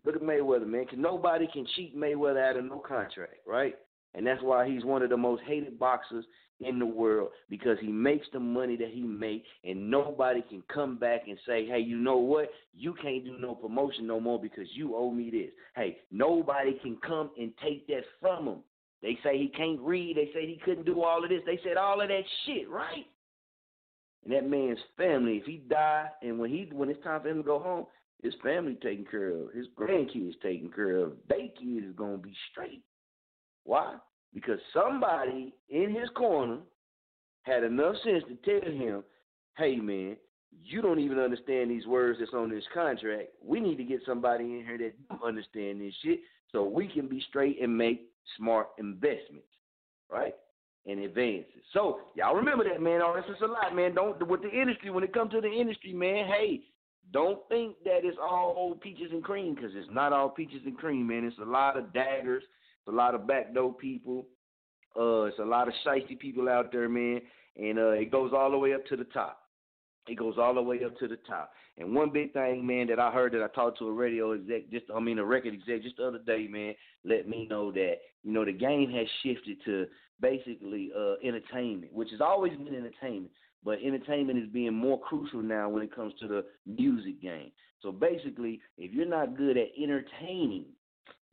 Look 0.05 0.15
at 0.15 0.21
Mayweather, 0.21 0.67
man, 0.67 0.85
because 0.85 0.99
nobody 0.99 1.47
can 1.51 1.65
cheat 1.75 1.97
Mayweather 1.97 2.49
out 2.49 2.57
of 2.57 2.65
no 2.65 2.79
contract, 2.79 3.39
right? 3.47 3.75
And 4.13 4.25
that's 4.27 4.41
why 4.41 4.67
he's 4.67 4.83
one 4.83 5.01
of 5.01 5.09
the 5.09 5.17
most 5.17 5.41
hated 5.47 5.79
boxers 5.79 6.25
in 6.59 6.79
the 6.79 6.85
world 6.85 7.29
because 7.49 7.77
he 7.81 7.87
makes 7.87 8.27
the 8.33 8.39
money 8.39 8.75
that 8.77 8.89
he 8.89 9.01
makes 9.01 9.47
and 9.63 9.89
nobody 9.89 10.41
can 10.47 10.63
come 10.71 10.97
back 10.97 11.21
and 11.27 11.37
say, 11.47 11.65
hey, 11.65 11.79
you 11.79 11.97
know 11.97 12.17
what? 12.17 12.49
You 12.73 12.93
can't 13.01 13.25
do 13.25 13.37
no 13.39 13.55
promotion 13.55 14.07
no 14.07 14.19
more 14.19 14.39
because 14.39 14.67
you 14.73 14.95
owe 14.95 15.11
me 15.11 15.29
this. 15.29 15.51
Hey, 15.75 15.97
nobody 16.11 16.77
can 16.81 16.97
come 17.05 17.31
and 17.37 17.51
take 17.63 17.87
that 17.87 18.03
from 18.19 18.47
him. 18.47 18.57
They 19.01 19.17
say 19.23 19.37
he 19.37 19.47
can't 19.47 19.79
read. 19.79 20.17
They 20.17 20.29
say 20.33 20.45
he 20.45 20.61
couldn't 20.63 20.85
do 20.85 21.01
all 21.01 21.23
of 21.23 21.29
this. 21.29 21.41
They 21.45 21.59
said 21.63 21.77
all 21.77 22.01
of 22.01 22.07
that 22.07 22.23
shit, 22.45 22.69
right? 22.69 23.05
And 24.23 24.33
that 24.33 24.47
man's 24.47 24.77
family, 24.97 25.37
if 25.37 25.45
he 25.45 25.63
die 25.67 26.07
and 26.21 26.37
when 26.37 26.51
he 26.51 26.69
when 26.71 26.89
it's 26.89 27.03
time 27.03 27.21
for 27.21 27.29
him 27.29 27.37
to 27.37 27.43
go 27.43 27.59
home, 27.59 27.87
his 28.21 28.35
family 28.43 28.75
taken 28.75 29.05
care 29.09 29.29
of, 29.29 29.51
his 29.53 29.65
grandkids 29.75 30.39
taken 30.41 30.69
care 30.69 30.97
of, 30.97 31.13
they 31.27 31.51
kids 31.59 31.87
is 31.87 31.95
gonna 31.95 32.17
be 32.17 32.35
straight. 32.51 32.83
Why? 33.63 33.95
Because 34.33 34.59
somebody 34.73 35.53
in 35.69 35.93
his 35.93 36.09
corner 36.15 36.59
had 37.43 37.63
enough 37.63 37.95
sense 38.03 38.23
to 38.29 38.59
tell 38.59 38.71
him, 38.71 39.03
hey, 39.57 39.75
man, 39.77 40.15
you 40.63 40.81
don't 40.81 40.99
even 40.99 41.19
understand 41.19 41.71
these 41.71 41.87
words 41.87 42.19
that's 42.19 42.33
on 42.33 42.49
this 42.49 42.63
contract. 42.73 43.29
We 43.43 43.59
need 43.59 43.77
to 43.77 43.83
get 43.83 44.01
somebody 44.05 44.43
in 44.43 44.65
here 44.65 44.77
that 44.77 44.93
do 45.09 45.25
understand 45.25 45.81
this 45.81 45.93
shit 46.03 46.19
so 46.51 46.63
we 46.63 46.87
can 46.87 47.07
be 47.07 47.23
straight 47.29 47.61
and 47.61 47.75
make 47.75 48.09
smart 48.37 48.67
investments, 48.77 49.47
right? 50.09 50.35
And 50.85 50.99
advances. 50.99 51.61
So 51.73 51.99
y'all 52.15 52.35
remember 52.35 52.63
that, 52.69 52.81
man. 52.81 53.01
Oh, 53.03 53.13
this 53.15 53.35
is 53.35 53.41
a 53.41 53.47
lot, 53.47 53.75
man. 53.75 53.95
Don't 53.95 54.27
with 54.27 54.41
the 54.41 54.49
industry 54.49 54.89
when 54.89 55.03
it 55.03 55.13
comes 55.13 55.31
to 55.31 55.41
the 55.41 55.51
industry, 55.51 55.93
man. 55.93 56.27
Hey, 56.27 56.61
don't 57.13 57.39
think 57.49 57.75
that 57.83 57.99
it's 58.03 58.17
all 58.21 58.75
peaches 58.81 59.11
and 59.11 59.23
cream 59.23 59.55
because 59.55 59.71
it's 59.75 59.89
not 59.91 60.13
all 60.13 60.29
peaches 60.29 60.61
and 60.65 60.77
cream, 60.77 61.07
man. 61.07 61.23
It's 61.23 61.37
a 61.39 61.49
lot 61.49 61.77
of 61.77 61.93
daggers, 61.93 62.43
it's 62.81 62.93
a 62.93 62.95
lot 62.95 63.15
of 63.15 63.27
backdoor 63.27 63.73
people, 63.73 64.27
uh, 64.99 65.23
it's 65.23 65.39
a 65.39 65.43
lot 65.43 65.67
of 65.67 65.73
shifty 65.83 66.15
people 66.15 66.49
out 66.49 66.71
there, 66.71 66.89
man, 66.89 67.21
and 67.55 67.79
uh, 67.79 67.91
it 67.91 68.11
goes 68.11 68.31
all 68.35 68.51
the 68.51 68.57
way 68.57 68.73
up 68.73 68.85
to 68.87 68.97
the 68.97 69.05
top. 69.05 69.37
It 70.07 70.17
goes 70.17 70.35
all 70.39 70.55
the 70.55 70.61
way 70.61 70.83
up 70.83 70.97
to 70.97 71.07
the 71.07 71.17
top. 71.27 71.51
And 71.77 71.93
one 71.93 72.09
big 72.09 72.33
thing, 72.33 72.65
man, 72.65 72.87
that 72.87 72.99
I 72.99 73.11
heard 73.11 73.33
that 73.33 73.43
I 73.43 73.47
talked 73.49 73.77
to 73.79 73.87
a 73.87 73.93
radio 73.93 74.33
exec, 74.33 74.71
just 74.71 74.85
I 74.93 74.99
mean 74.99 75.19
a 75.19 75.25
record 75.25 75.53
exec, 75.53 75.83
just 75.83 75.97
the 75.97 76.07
other 76.07 76.19
day, 76.19 76.47
man, 76.47 76.73
let 77.05 77.29
me 77.29 77.47
know 77.49 77.71
that 77.71 77.97
you 78.23 78.31
know 78.31 78.43
the 78.43 78.51
game 78.51 78.89
has 78.91 79.07
shifted 79.23 79.57
to 79.65 79.85
basically 80.19 80.91
uh, 80.97 81.15
entertainment, 81.23 81.93
which 81.93 82.09
has 82.11 82.19
always 82.19 82.53
been 82.53 82.75
entertainment, 82.75 83.31
but 83.63 83.79
entertainment 83.83 84.39
is 84.39 84.49
being 84.49 84.73
more 84.73 84.99
crucial 84.99 85.41
now 85.41 85.69
when 85.69 85.83
it 85.83 85.95
comes 85.95 86.13
to 86.19 86.27
the 86.27 86.45
music 86.65 87.21
game. 87.21 87.51
So 87.81 87.91
basically, 87.91 88.59
if 88.77 88.91
you're 88.93 89.05
not 89.07 89.37
good 89.37 89.57
at 89.57 89.69
entertaining, 89.81 90.65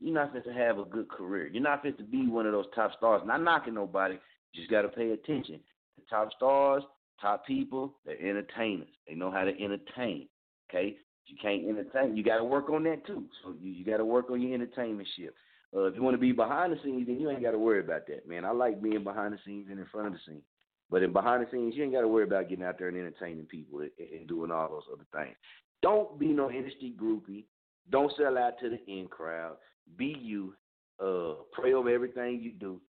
you're 0.01 0.15
not 0.15 0.29
supposed 0.29 0.47
to 0.47 0.53
have 0.53 0.79
a 0.79 0.85
good 0.85 1.09
career. 1.09 1.49
You're 1.49 1.62
not 1.62 1.83
supposed 1.83 1.99
to 1.99 2.05
be 2.05 2.27
one 2.29 2.47
of 2.47 2.53
those 2.53 2.66
top 2.75 2.93
stars. 2.97 3.23
Not 3.27 3.43
knocking 3.43 3.75
nobody, 3.75 4.15
you 4.53 4.61
just 4.61 4.70
got 4.70 4.83
to 4.83 4.89
pay 4.89 5.11
attention. 5.11 5.61
The 5.97 6.05
top 6.09 6.31
stars 6.37 6.83
Top 7.20 7.45
people, 7.47 7.95
they're 8.05 8.20
entertainers. 8.20 8.89
They 9.07 9.15
know 9.15 9.31
how 9.31 9.45
to 9.45 9.51
entertain. 9.51 10.29
Okay? 10.70 10.97
You 11.27 11.37
can't 11.43 11.69
entertain, 11.69 12.16
you 12.16 12.23
got 12.23 12.39
to 12.39 12.45
work 12.45 12.70
on 12.70 12.85
that 12.85 13.07
too. 13.07 13.25
So 13.43 13.55
you, 13.61 13.73
you 13.73 13.85
got 13.85 13.99
to 13.99 14.05
work 14.05 14.31
on 14.31 14.41
your 14.41 14.55
entertainment 14.55 15.09
ship. 15.16 15.35
Uh, 15.77 15.85
if 15.85 15.97
you 15.97 16.03
want 16.03 16.15
to 16.15 16.20
be 16.20 16.33
behind 16.33 16.73
the 16.73 16.79
scenes, 16.83 17.07
then 17.07 17.20
you 17.20 17.29
ain't 17.29 17.43
got 17.43 17.51
to 17.51 17.59
worry 17.59 17.81
about 17.81 18.07
that, 18.07 18.27
man. 18.27 18.45
I 18.45 18.53
like 18.53 18.81
being 18.81 19.05
behind 19.05 19.35
the 19.35 19.39
scenes 19.45 19.66
and 19.70 19.79
in 19.79 19.87
front 19.87 20.07
of 20.07 20.12
the 20.15 20.19
scenes. 20.27 20.45
But 20.91 21.03
in 21.03 21.12
behind 21.12 21.45
the 21.45 21.51
scenes, 21.51 21.75
you 21.77 21.85
ain't 21.85 21.93
got 21.93 22.01
to 22.01 22.09
worry 22.09 22.25
about 22.25 22.49
getting 22.49 22.65
out 22.65 22.79
there 22.79 22.89
and 22.89 22.97
entertaining 22.97 23.45
people 23.45 23.81
and, 23.81 23.91
and 23.99 24.27
doing 24.27 24.51
all 24.51 24.70
those 24.70 24.85
other 24.91 25.05
things. 25.12 25.37
Don't 25.83 26.19
be 26.19 26.29
no 26.29 26.51
industry 26.51 26.95
groupie. 26.99 27.45
Don't 27.91 28.12
sell 28.16 28.39
out 28.39 28.59
to 28.61 28.70
the 28.70 28.83
in 28.91 29.09
crowd. 29.09 29.57
Be 29.97 30.16
you. 30.20 30.55
Uh, 31.02 31.43
pray 31.52 31.73
over 31.73 31.89
everything 31.90 32.40
you 32.43 32.52
do. 32.52 32.81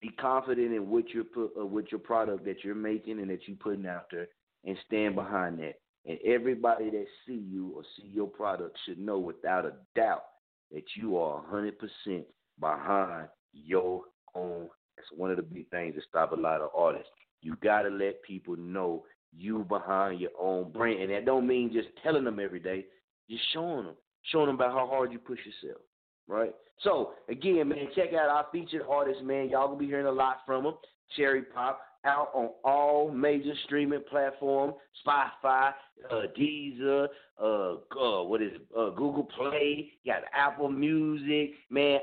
Be 0.00 0.08
confident 0.08 0.74
in 0.74 0.90
what 0.90 1.08
your 1.10 1.24
uh, 1.60 1.64
with 1.64 1.86
your 1.90 2.00
product 2.00 2.44
that 2.44 2.64
you're 2.64 2.74
making 2.74 3.20
and 3.20 3.30
that 3.30 3.46
you're 3.46 3.56
putting 3.56 3.86
out 3.86 4.06
there, 4.10 4.26
and 4.64 4.76
stand 4.86 5.14
behind 5.14 5.58
that. 5.60 5.74
And 6.04 6.18
everybody 6.24 6.90
that 6.90 7.06
see 7.26 7.40
you 7.48 7.72
or 7.76 7.82
see 7.96 8.08
your 8.08 8.26
product 8.26 8.76
should 8.84 8.98
know 8.98 9.18
without 9.20 9.64
a 9.64 9.74
doubt 9.94 10.24
that 10.72 10.82
you 10.96 11.16
are 11.16 11.42
100% 11.52 12.24
behind 12.58 13.28
your 13.52 14.02
own. 14.34 14.68
That's 14.96 15.08
one 15.14 15.30
of 15.30 15.36
the 15.36 15.42
big 15.42 15.68
things 15.70 15.94
that 15.94 16.04
stop 16.08 16.32
a 16.32 16.34
lot 16.34 16.60
of 16.60 16.70
artists. 16.76 17.08
You 17.40 17.56
got 17.62 17.82
to 17.82 17.88
let 17.88 18.22
people 18.22 18.56
know 18.56 19.04
you 19.36 19.64
behind 19.68 20.20
your 20.20 20.30
own 20.40 20.72
brand. 20.72 21.02
And 21.02 21.12
that 21.12 21.24
don't 21.24 21.46
mean 21.46 21.72
just 21.72 21.88
telling 22.02 22.24
them 22.24 22.40
every 22.40 22.60
day, 22.60 22.86
just 23.30 23.42
showing 23.52 23.86
them. 23.86 23.94
Showing 24.30 24.46
them 24.46 24.56
about 24.56 24.72
how 24.72 24.86
hard 24.86 25.12
you 25.12 25.18
push 25.18 25.40
yourself 25.44 25.82
right? 26.28 26.54
So 26.82 27.12
again, 27.28 27.68
man, 27.68 27.88
check 27.94 28.12
out 28.12 28.28
our 28.28 28.46
featured 28.52 28.82
artist, 28.88 29.22
man. 29.22 29.48
Y'all 29.48 29.68
gonna 29.68 29.78
be 29.78 29.86
hearing 29.86 30.06
a 30.06 30.12
lot 30.12 30.38
from 30.46 30.66
him. 30.66 30.74
Cherry 31.16 31.42
Pop 31.42 31.80
out 32.04 32.30
on 32.34 32.50
all 32.64 33.10
major 33.10 33.52
streaming 33.64 34.02
platforms: 34.10 34.74
Spotify, 35.06 35.72
uh, 36.10 36.22
Deezer, 36.38 37.08
uh, 37.40 37.74
uh, 37.74 38.22
what 38.24 38.42
is 38.42 38.52
it? 38.54 38.62
Uh, 38.76 38.90
Google 38.90 39.28
Play. 39.36 39.92
You 40.02 40.12
got 40.12 40.22
Apple 40.32 40.70
Music, 40.70 41.52
man, 41.70 42.00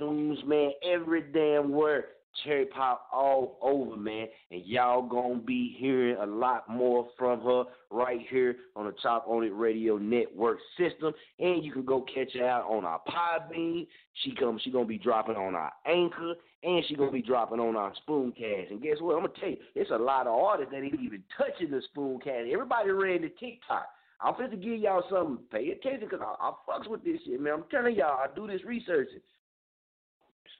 iTunes, 0.00 0.44
man, 0.46 0.70
every 0.88 1.22
damn 1.32 1.70
word 1.72 2.04
cherry 2.42 2.66
pop 2.66 3.06
all 3.12 3.58
over, 3.62 3.96
man. 3.96 4.28
And 4.50 4.64
y'all 4.64 5.02
gonna 5.02 5.36
be 5.36 5.76
hearing 5.78 6.16
a 6.16 6.26
lot 6.26 6.68
more 6.68 7.08
from 7.18 7.40
her 7.42 7.64
right 7.90 8.20
here 8.30 8.56
on 8.74 8.86
the 8.86 8.94
Chop 9.02 9.26
On 9.28 9.44
It 9.44 9.54
Radio 9.54 9.98
Network 9.98 10.58
system. 10.78 11.12
And 11.38 11.64
you 11.64 11.72
can 11.72 11.84
go 11.84 12.04
catch 12.14 12.32
her 12.34 12.46
out 12.46 12.64
on 12.68 12.84
our 12.84 13.00
Podbean. 13.08 13.86
She 14.22 14.34
comes, 14.34 14.62
she 14.62 14.70
gonna 14.70 14.84
be 14.84 14.98
dropping 14.98 15.36
on 15.36 15.54
our 15.54 15.72
Anchor, 15.86 16.34
and 16.62 16.84
she 16.86 16.96
gonna 16.96 17.12
be 17.12 17.22
dropping 17.22 17.60
on 17.60 17.76
our 17.76 17.92
Spooncast. 18.06 18.70
And 18.70 18.82
guess 18.82 18.96
what? 19.00 19.16
I'm 19.16 19.22
gonna 19.22 19.32
tell 19.38 19.50
you, 19.50 19.58
it's 19.74 19.90
a 19.90 19.96
lot 19.96 20.26
of 20.26 20.34
artists 20.34 20.72
that 20.72 20.82
ain't 20.82 20.94
even 20.94 21.22
touching 21.36 21.70
the 21.70 21.82
Spooncast. 21.94 22.52
Everybody 22.52 22.90
ran 22.90 23.22
to 23.22 23.28
TikTok. 23.28 23.88
I'm 24.20 24.34
to 24.50 24.56
give 24.56 24.78
y'all 24.78 25.04
something. 25.10 25.44
Pay 25.50 25.70
attention, 25.70 26.08
cause 26.08 26.20
I, 26.22 26.34
I 26.40 26.52
fucks 26.66 26.88
with 26.88 27.04
this 27.04 27.18
shit, 27.26 27.40
man. 27.40 27.52
I'm 27.54 27.64
telling 27.70 27.94
y'all, 27.94 28.18
I 28.18 28.26
do 28.34 28.46
this 28.46 28.64
researching. 28.64 29.20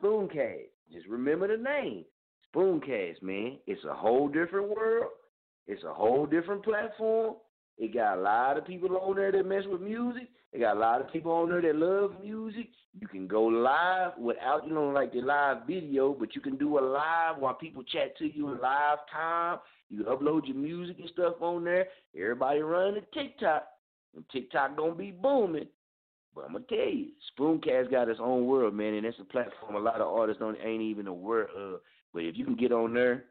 Spooncast. 0.03 0.74
Just 0.95 1.09
remember 1.09 1.49
the 1.49 1.61
name. 1.61 2.05
Spooncast, 2.55 3.21
man. 3.21 3.59
It's 3.67 3.85
a 3.85 3.93
whole 3.93 4.29
different 4.29 4.69
world. 4.69 5.11
It's 5.67 5.83
a 5.83 5.93
whole 5.93 6.25
different 6.25 6.63
platform. 6.63 7.35
It 7.77 7.93
got 7.93 8.19
a 8.19 8.21
lot 8.21 8.59
of 8.59 8.65
people 8.65 8.97
on 8.99 9.17
there 9.17 9.33
that 9.33 9.45
mess 9.45 9.65
with 9.69 9.81
music. 9.81 10.29
It 10.53 10.61
got 10.61 10.77
a 10.77 10.79
lot 10.79 11.01
of 11.01 11.13
people 11.13 11.33
on 11.33 11.49
there 11.49 11.61
that 11.63 11.75
love 11.75 12.13
music. 12.23 12.69
You 13.01 13.09
can 13.09 13.27
go 13.27 13.43
live 13.43 14.13
without, 14.17 14.69
you 14.69 14.73
know, 14.73 14.91
like 14.91 15.13
the 15.13 15.21
live 15.21 15.67
video, 15.67 16.13
but 16.13 16.37
you 16.37 16.41
can 16.41 16.57
do 16.57 16.79
a 16.79 16.81
live 16.81 17.39
while 17.41 17.55
people 17.55 17.83
chat 17.83 18.17
to 18.19 18.33
you 18.33 18.53
in 18.53 18.61
live 18.61 18.99
time. 19.13 19.59
You 19.91 20.05
upload 20.05 20.47
your 20.47 20.57
music 20.57 21.01
and 21.01 21.11
stuff 21.13 21.35
on 21.41 21.65
there. 21.65 21.89
Everybody 22.17 22.61
running 22.61 23.03
TikTok. 23.13 23.67
And 24.15 24.25
TikTok 24.31 24.77
gonna 24.77 24.95
be 24.95 25.11
booming. 25.11 25.67
But 26.35 26.45
I'm 26.47 26.53
gonna 26.53 26.65
tell 26.69 26.79
you, 26.79 27.09
Spooncast 27.39 27.91
got 27.91 28.09
its 28.09 28.21
own 28.21 28.47
world, 28.47 28.75
man, 28.75 28.95
and 28.95 29.07
it's 29.07 29.19
a 29.21 29.25
platform 29.25 29.77
a 29.77 29.79
lot 29.79 30.01
of 30.01 30.09
artists 30.09 30.41
don't 30.41 30.59
ain't 30.63 30.83
even 30.83 31.07
aware 31.07 31.49
of. 31.57 31.81
But 32.13 32.25
if 32.25 32.37
you 32.37 32.45
can 32.45 32.57
get 32.57 32.73
on 32.73 32.95
there 32.95 33.25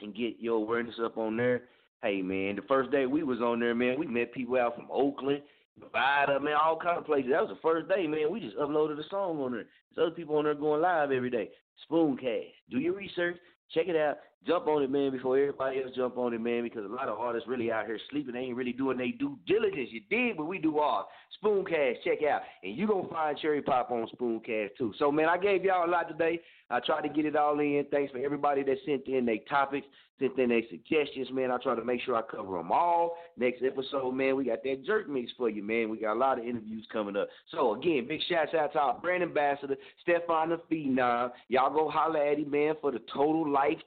and 0.00 0.14
get 0.14 0.36
your 0.38 0.56
awareness 0.56 0.96
up 1.02 1.16
on 1.16 1.36
there, 1.36 1.62
hey 2.02 2.20
man, 2.22 2.56
the 2.56 2.62
first 2.62 2.90
day 2.90 3.06
we 3.06 3.22
was 3.22 3.40
on 3.40 3.60
there, 3.60 3.74
man, 3.74 3.98
we 3.98 4.06
met 4.06 4.32
people 4.32 4.58
out 4.58 4.76
from 4.76 4.88
Oakland, 4.90 5.42
Nevada, 5.80 6.38
man, 6.40 6.56
all 6.62 6.76
kind 6.76 6.98
of 6.98 7.06
places. 7.06 7.30
That 7.30 7.42
was 7.42 7.50
the 7.50 7.62
first 7.62 7.88
day, 7.88 8.06
man. 8.06 8.30
We 8.30 8.40
just 8.40 8.56
uploaded 8.56 8.98
a 8.98 9.08
song 9.08 9.40
on 9.40 9.52
there. 9.52 9.64
There's 9.94 10.06
other 10.06 10.16
people 10.16 10.36
on 10.36 10.44
there 10.44 10.54
going 10.54 10.82
live 10.82 11.10
every 11.10 11.30
day. 11.30 11.50
Spooncast. 11.90 12.52
Do 12.70 12.78
your 12.78 12.94
research. 12.94 13.36
Check 13.72 13.88
it 13.88 13.96
out. 13.96 14.18
Jump 14.44 14.66
on 14.66 14.82
it, 14.82 14.90
man, 14.90 15.12
before 15.12 15.38
everybody 15.38 15.82
else 15.82 15.92
jump 15.94 16.18
on 16.18 16.34
it, 16.34 16.40
man, 16.40 16.64
because 16.64 16.84
a 16.84 16.92
lot 16.92 17.08
of 17.08 17.18
artists 17.18 17.48
really 17.48 17.70
out 17.70 17.86
here 17.86 17.98
sleeping. 18.10 18.34
They 18.34 18.40
ain't 18.40 18.56
really 18.56 18.72
doing 18.72 18.98
their 18.98 19.12
due 19.18 19.38
diligence. 19.46 19.90
You 19.92 20.00
did, 20.10 20.36
but 20.36 20.46
we 20.46 20.58
do 20.58 20.80
all. 20.80 21.08
Spooncast, 21.42 22.02
check 22.04 22.18
out. 22.28 22.42
And 22.62 22.76
you 22.76 22.86
going 22.86 23.06
to 23.08 23.12
find 23.12 23.38
Cherry 23.38 23.62
Pop 23.62 23.90
on 23.90 24.08
Spooncast, 24.14 24.76
too. 24.76 24.92
So, 24.98 25.12
man, 25.12 25.28
I 25.28 25.38
gave 25.38 25.64
y'all 25.64 25.88
a 25.88 25.90
lot 25.90 26.08
today. 26.08 26.40
I 26.70 26.80
tried 26.80 27.02
to 27.02 27.08
get 27.08 27.26
it 27.26 27.36
all 27.36 27.58
in. 27.60 27.84
Thanks 27.90 28.12
for 28.12 28.18
everybody 28.18 28.62
that 28.62 28.76
sent 28.86 29.06
in 29.06 29.26
their 29.26 29.36
topics, 29.48 29.86
sent 30.18 30.38
in 30.38 30.48
their 30.48 30.62
suggestions, 30.70 31.28
man. 31.30 31.50
I 31.50 31.58
try 31.58 31.74
to 31.74 31.84
make 31.84 32.00
sure 32.00 32.16
I 32.16 32.22
cover 32.22 32.56
them 32.56 32.72
all. 32.72 33.18
Next 33.36 33.62
episode, 33.62 34.12
man, 34.12 34.36
we 34.36 34.44
got 34.44 34.62
that 34.62 34.84
jerk 34.86 35.08
mix 35.08 35.32
for 35.36 35.50
you, 35.50 35.62
man. 35.62 35.90
We 35.90 35.98
got 35.98 36.14
a 36.14 36.18
lot 36.18 36.38
of 36.38 36.46
interviews 36.46 36.86
coming 36.90 37.16
up. 37.16 37.28
So, 37.50 37.74
again, 37.74 38.06
big 38.08 38.20
shouts 38.26 38.54
out 38.58 38.72
to 38.72 38.78
our 38.78 38.98
brand 39.00 39.22
ambassador, 39.22 39.76
Stefan 40.00 40.50
the 40.50 40.60
Phenom. 40.70 41.32
Y'all 41.48 41.74
go 41.74 41.90
holler 41.90 42.22
at 42.22 42.38
him, 42.38 42.50
man, 42.50 42.74
for 42.80 42.90
the 42.90 43.00
Total 43.12 43.50
Life 43.50 43.78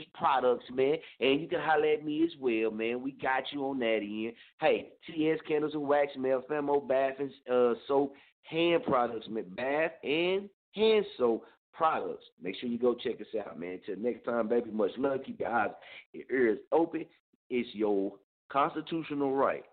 Changes 0.00 0.12
products, 0.14 0.64
man. 0.72 0.96
And 1.20 1.40
you 1.40 1.48
can 1.48 1.60
holler 1.60 1.86
at 1.86 2.04
me 2.04 2.24
as 2.24 2.30
well, 2.40 2.70
man. 2.70 3.02
We 3.02 3.12
got 3.12 3.44
you 3.52 3.64
on 3.66 3.78
that 3.80 4.00
end. 4.02 4.32
Hey, 4.60 4.90
TS 5.06 5.38
Candles 5.46 5.74
and 5.74 5.82
Wax, 5.82 6.12
man, 6.16 6.42
Famo 6.50 6.86
Bath 6.86 7.14
and 7.18 7.30
uh, 7.50 7.74
Soap, 7.86 8.14
hand 8.44 8.82
products, 8.84 9.28
man, 9.28 9.44
bath 9.56 9.92
and 10.02 10.48
hand 10.74 11.04
soap 11.16 11.44
products. 11.72 12.24
Make 12.42 12.56
sure 12.56 12.68
you 12.68 12.78
go 12.78 12.94
check 12.94 13.20
us 13.20 13.26
out, 13.46 13.58
man. 13.58 13.80
Until 13.86 14.02
next 14.02 14.24
time, 14.24 14.48
baby, 14.48 14.70
much 14.70 14.90
love. 14.98 15.20
Keep 15.24 15.40
your 15.40 15.50
eyes, 15.50 15.70
your 16.12 16.24
ears 16.30 16.58
open. 16.72 17.06
It's 17.48 17.68
your 17.74 18.12
constitutional 18.50 19.34
right 19.34 19.64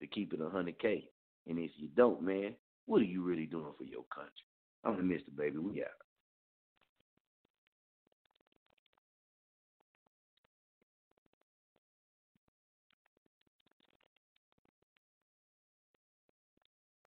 to 0.00 0.06
keep 0.06 0.32
it 0.32 0.40
100K. 0.40 1.04
And 1.48 1.58
if 1.58 1.70
you 1.76 1.88
don't, 1.96 2.22
man, 2.22 2.54
what 2.86 3.00
are 3.00 3.06
you 3.06 3.22
really 3.22 3.46
doing 3.46 3.72
for 3.76 3.84
your 3.84 4.04
country? 4.14 4.32
I'm 4.84 4.96
the 4.96 5.14
Mr. 5.14 5.36
Baby. 5.36 5.58
We 5.58 5.82
out. 5.82 6.01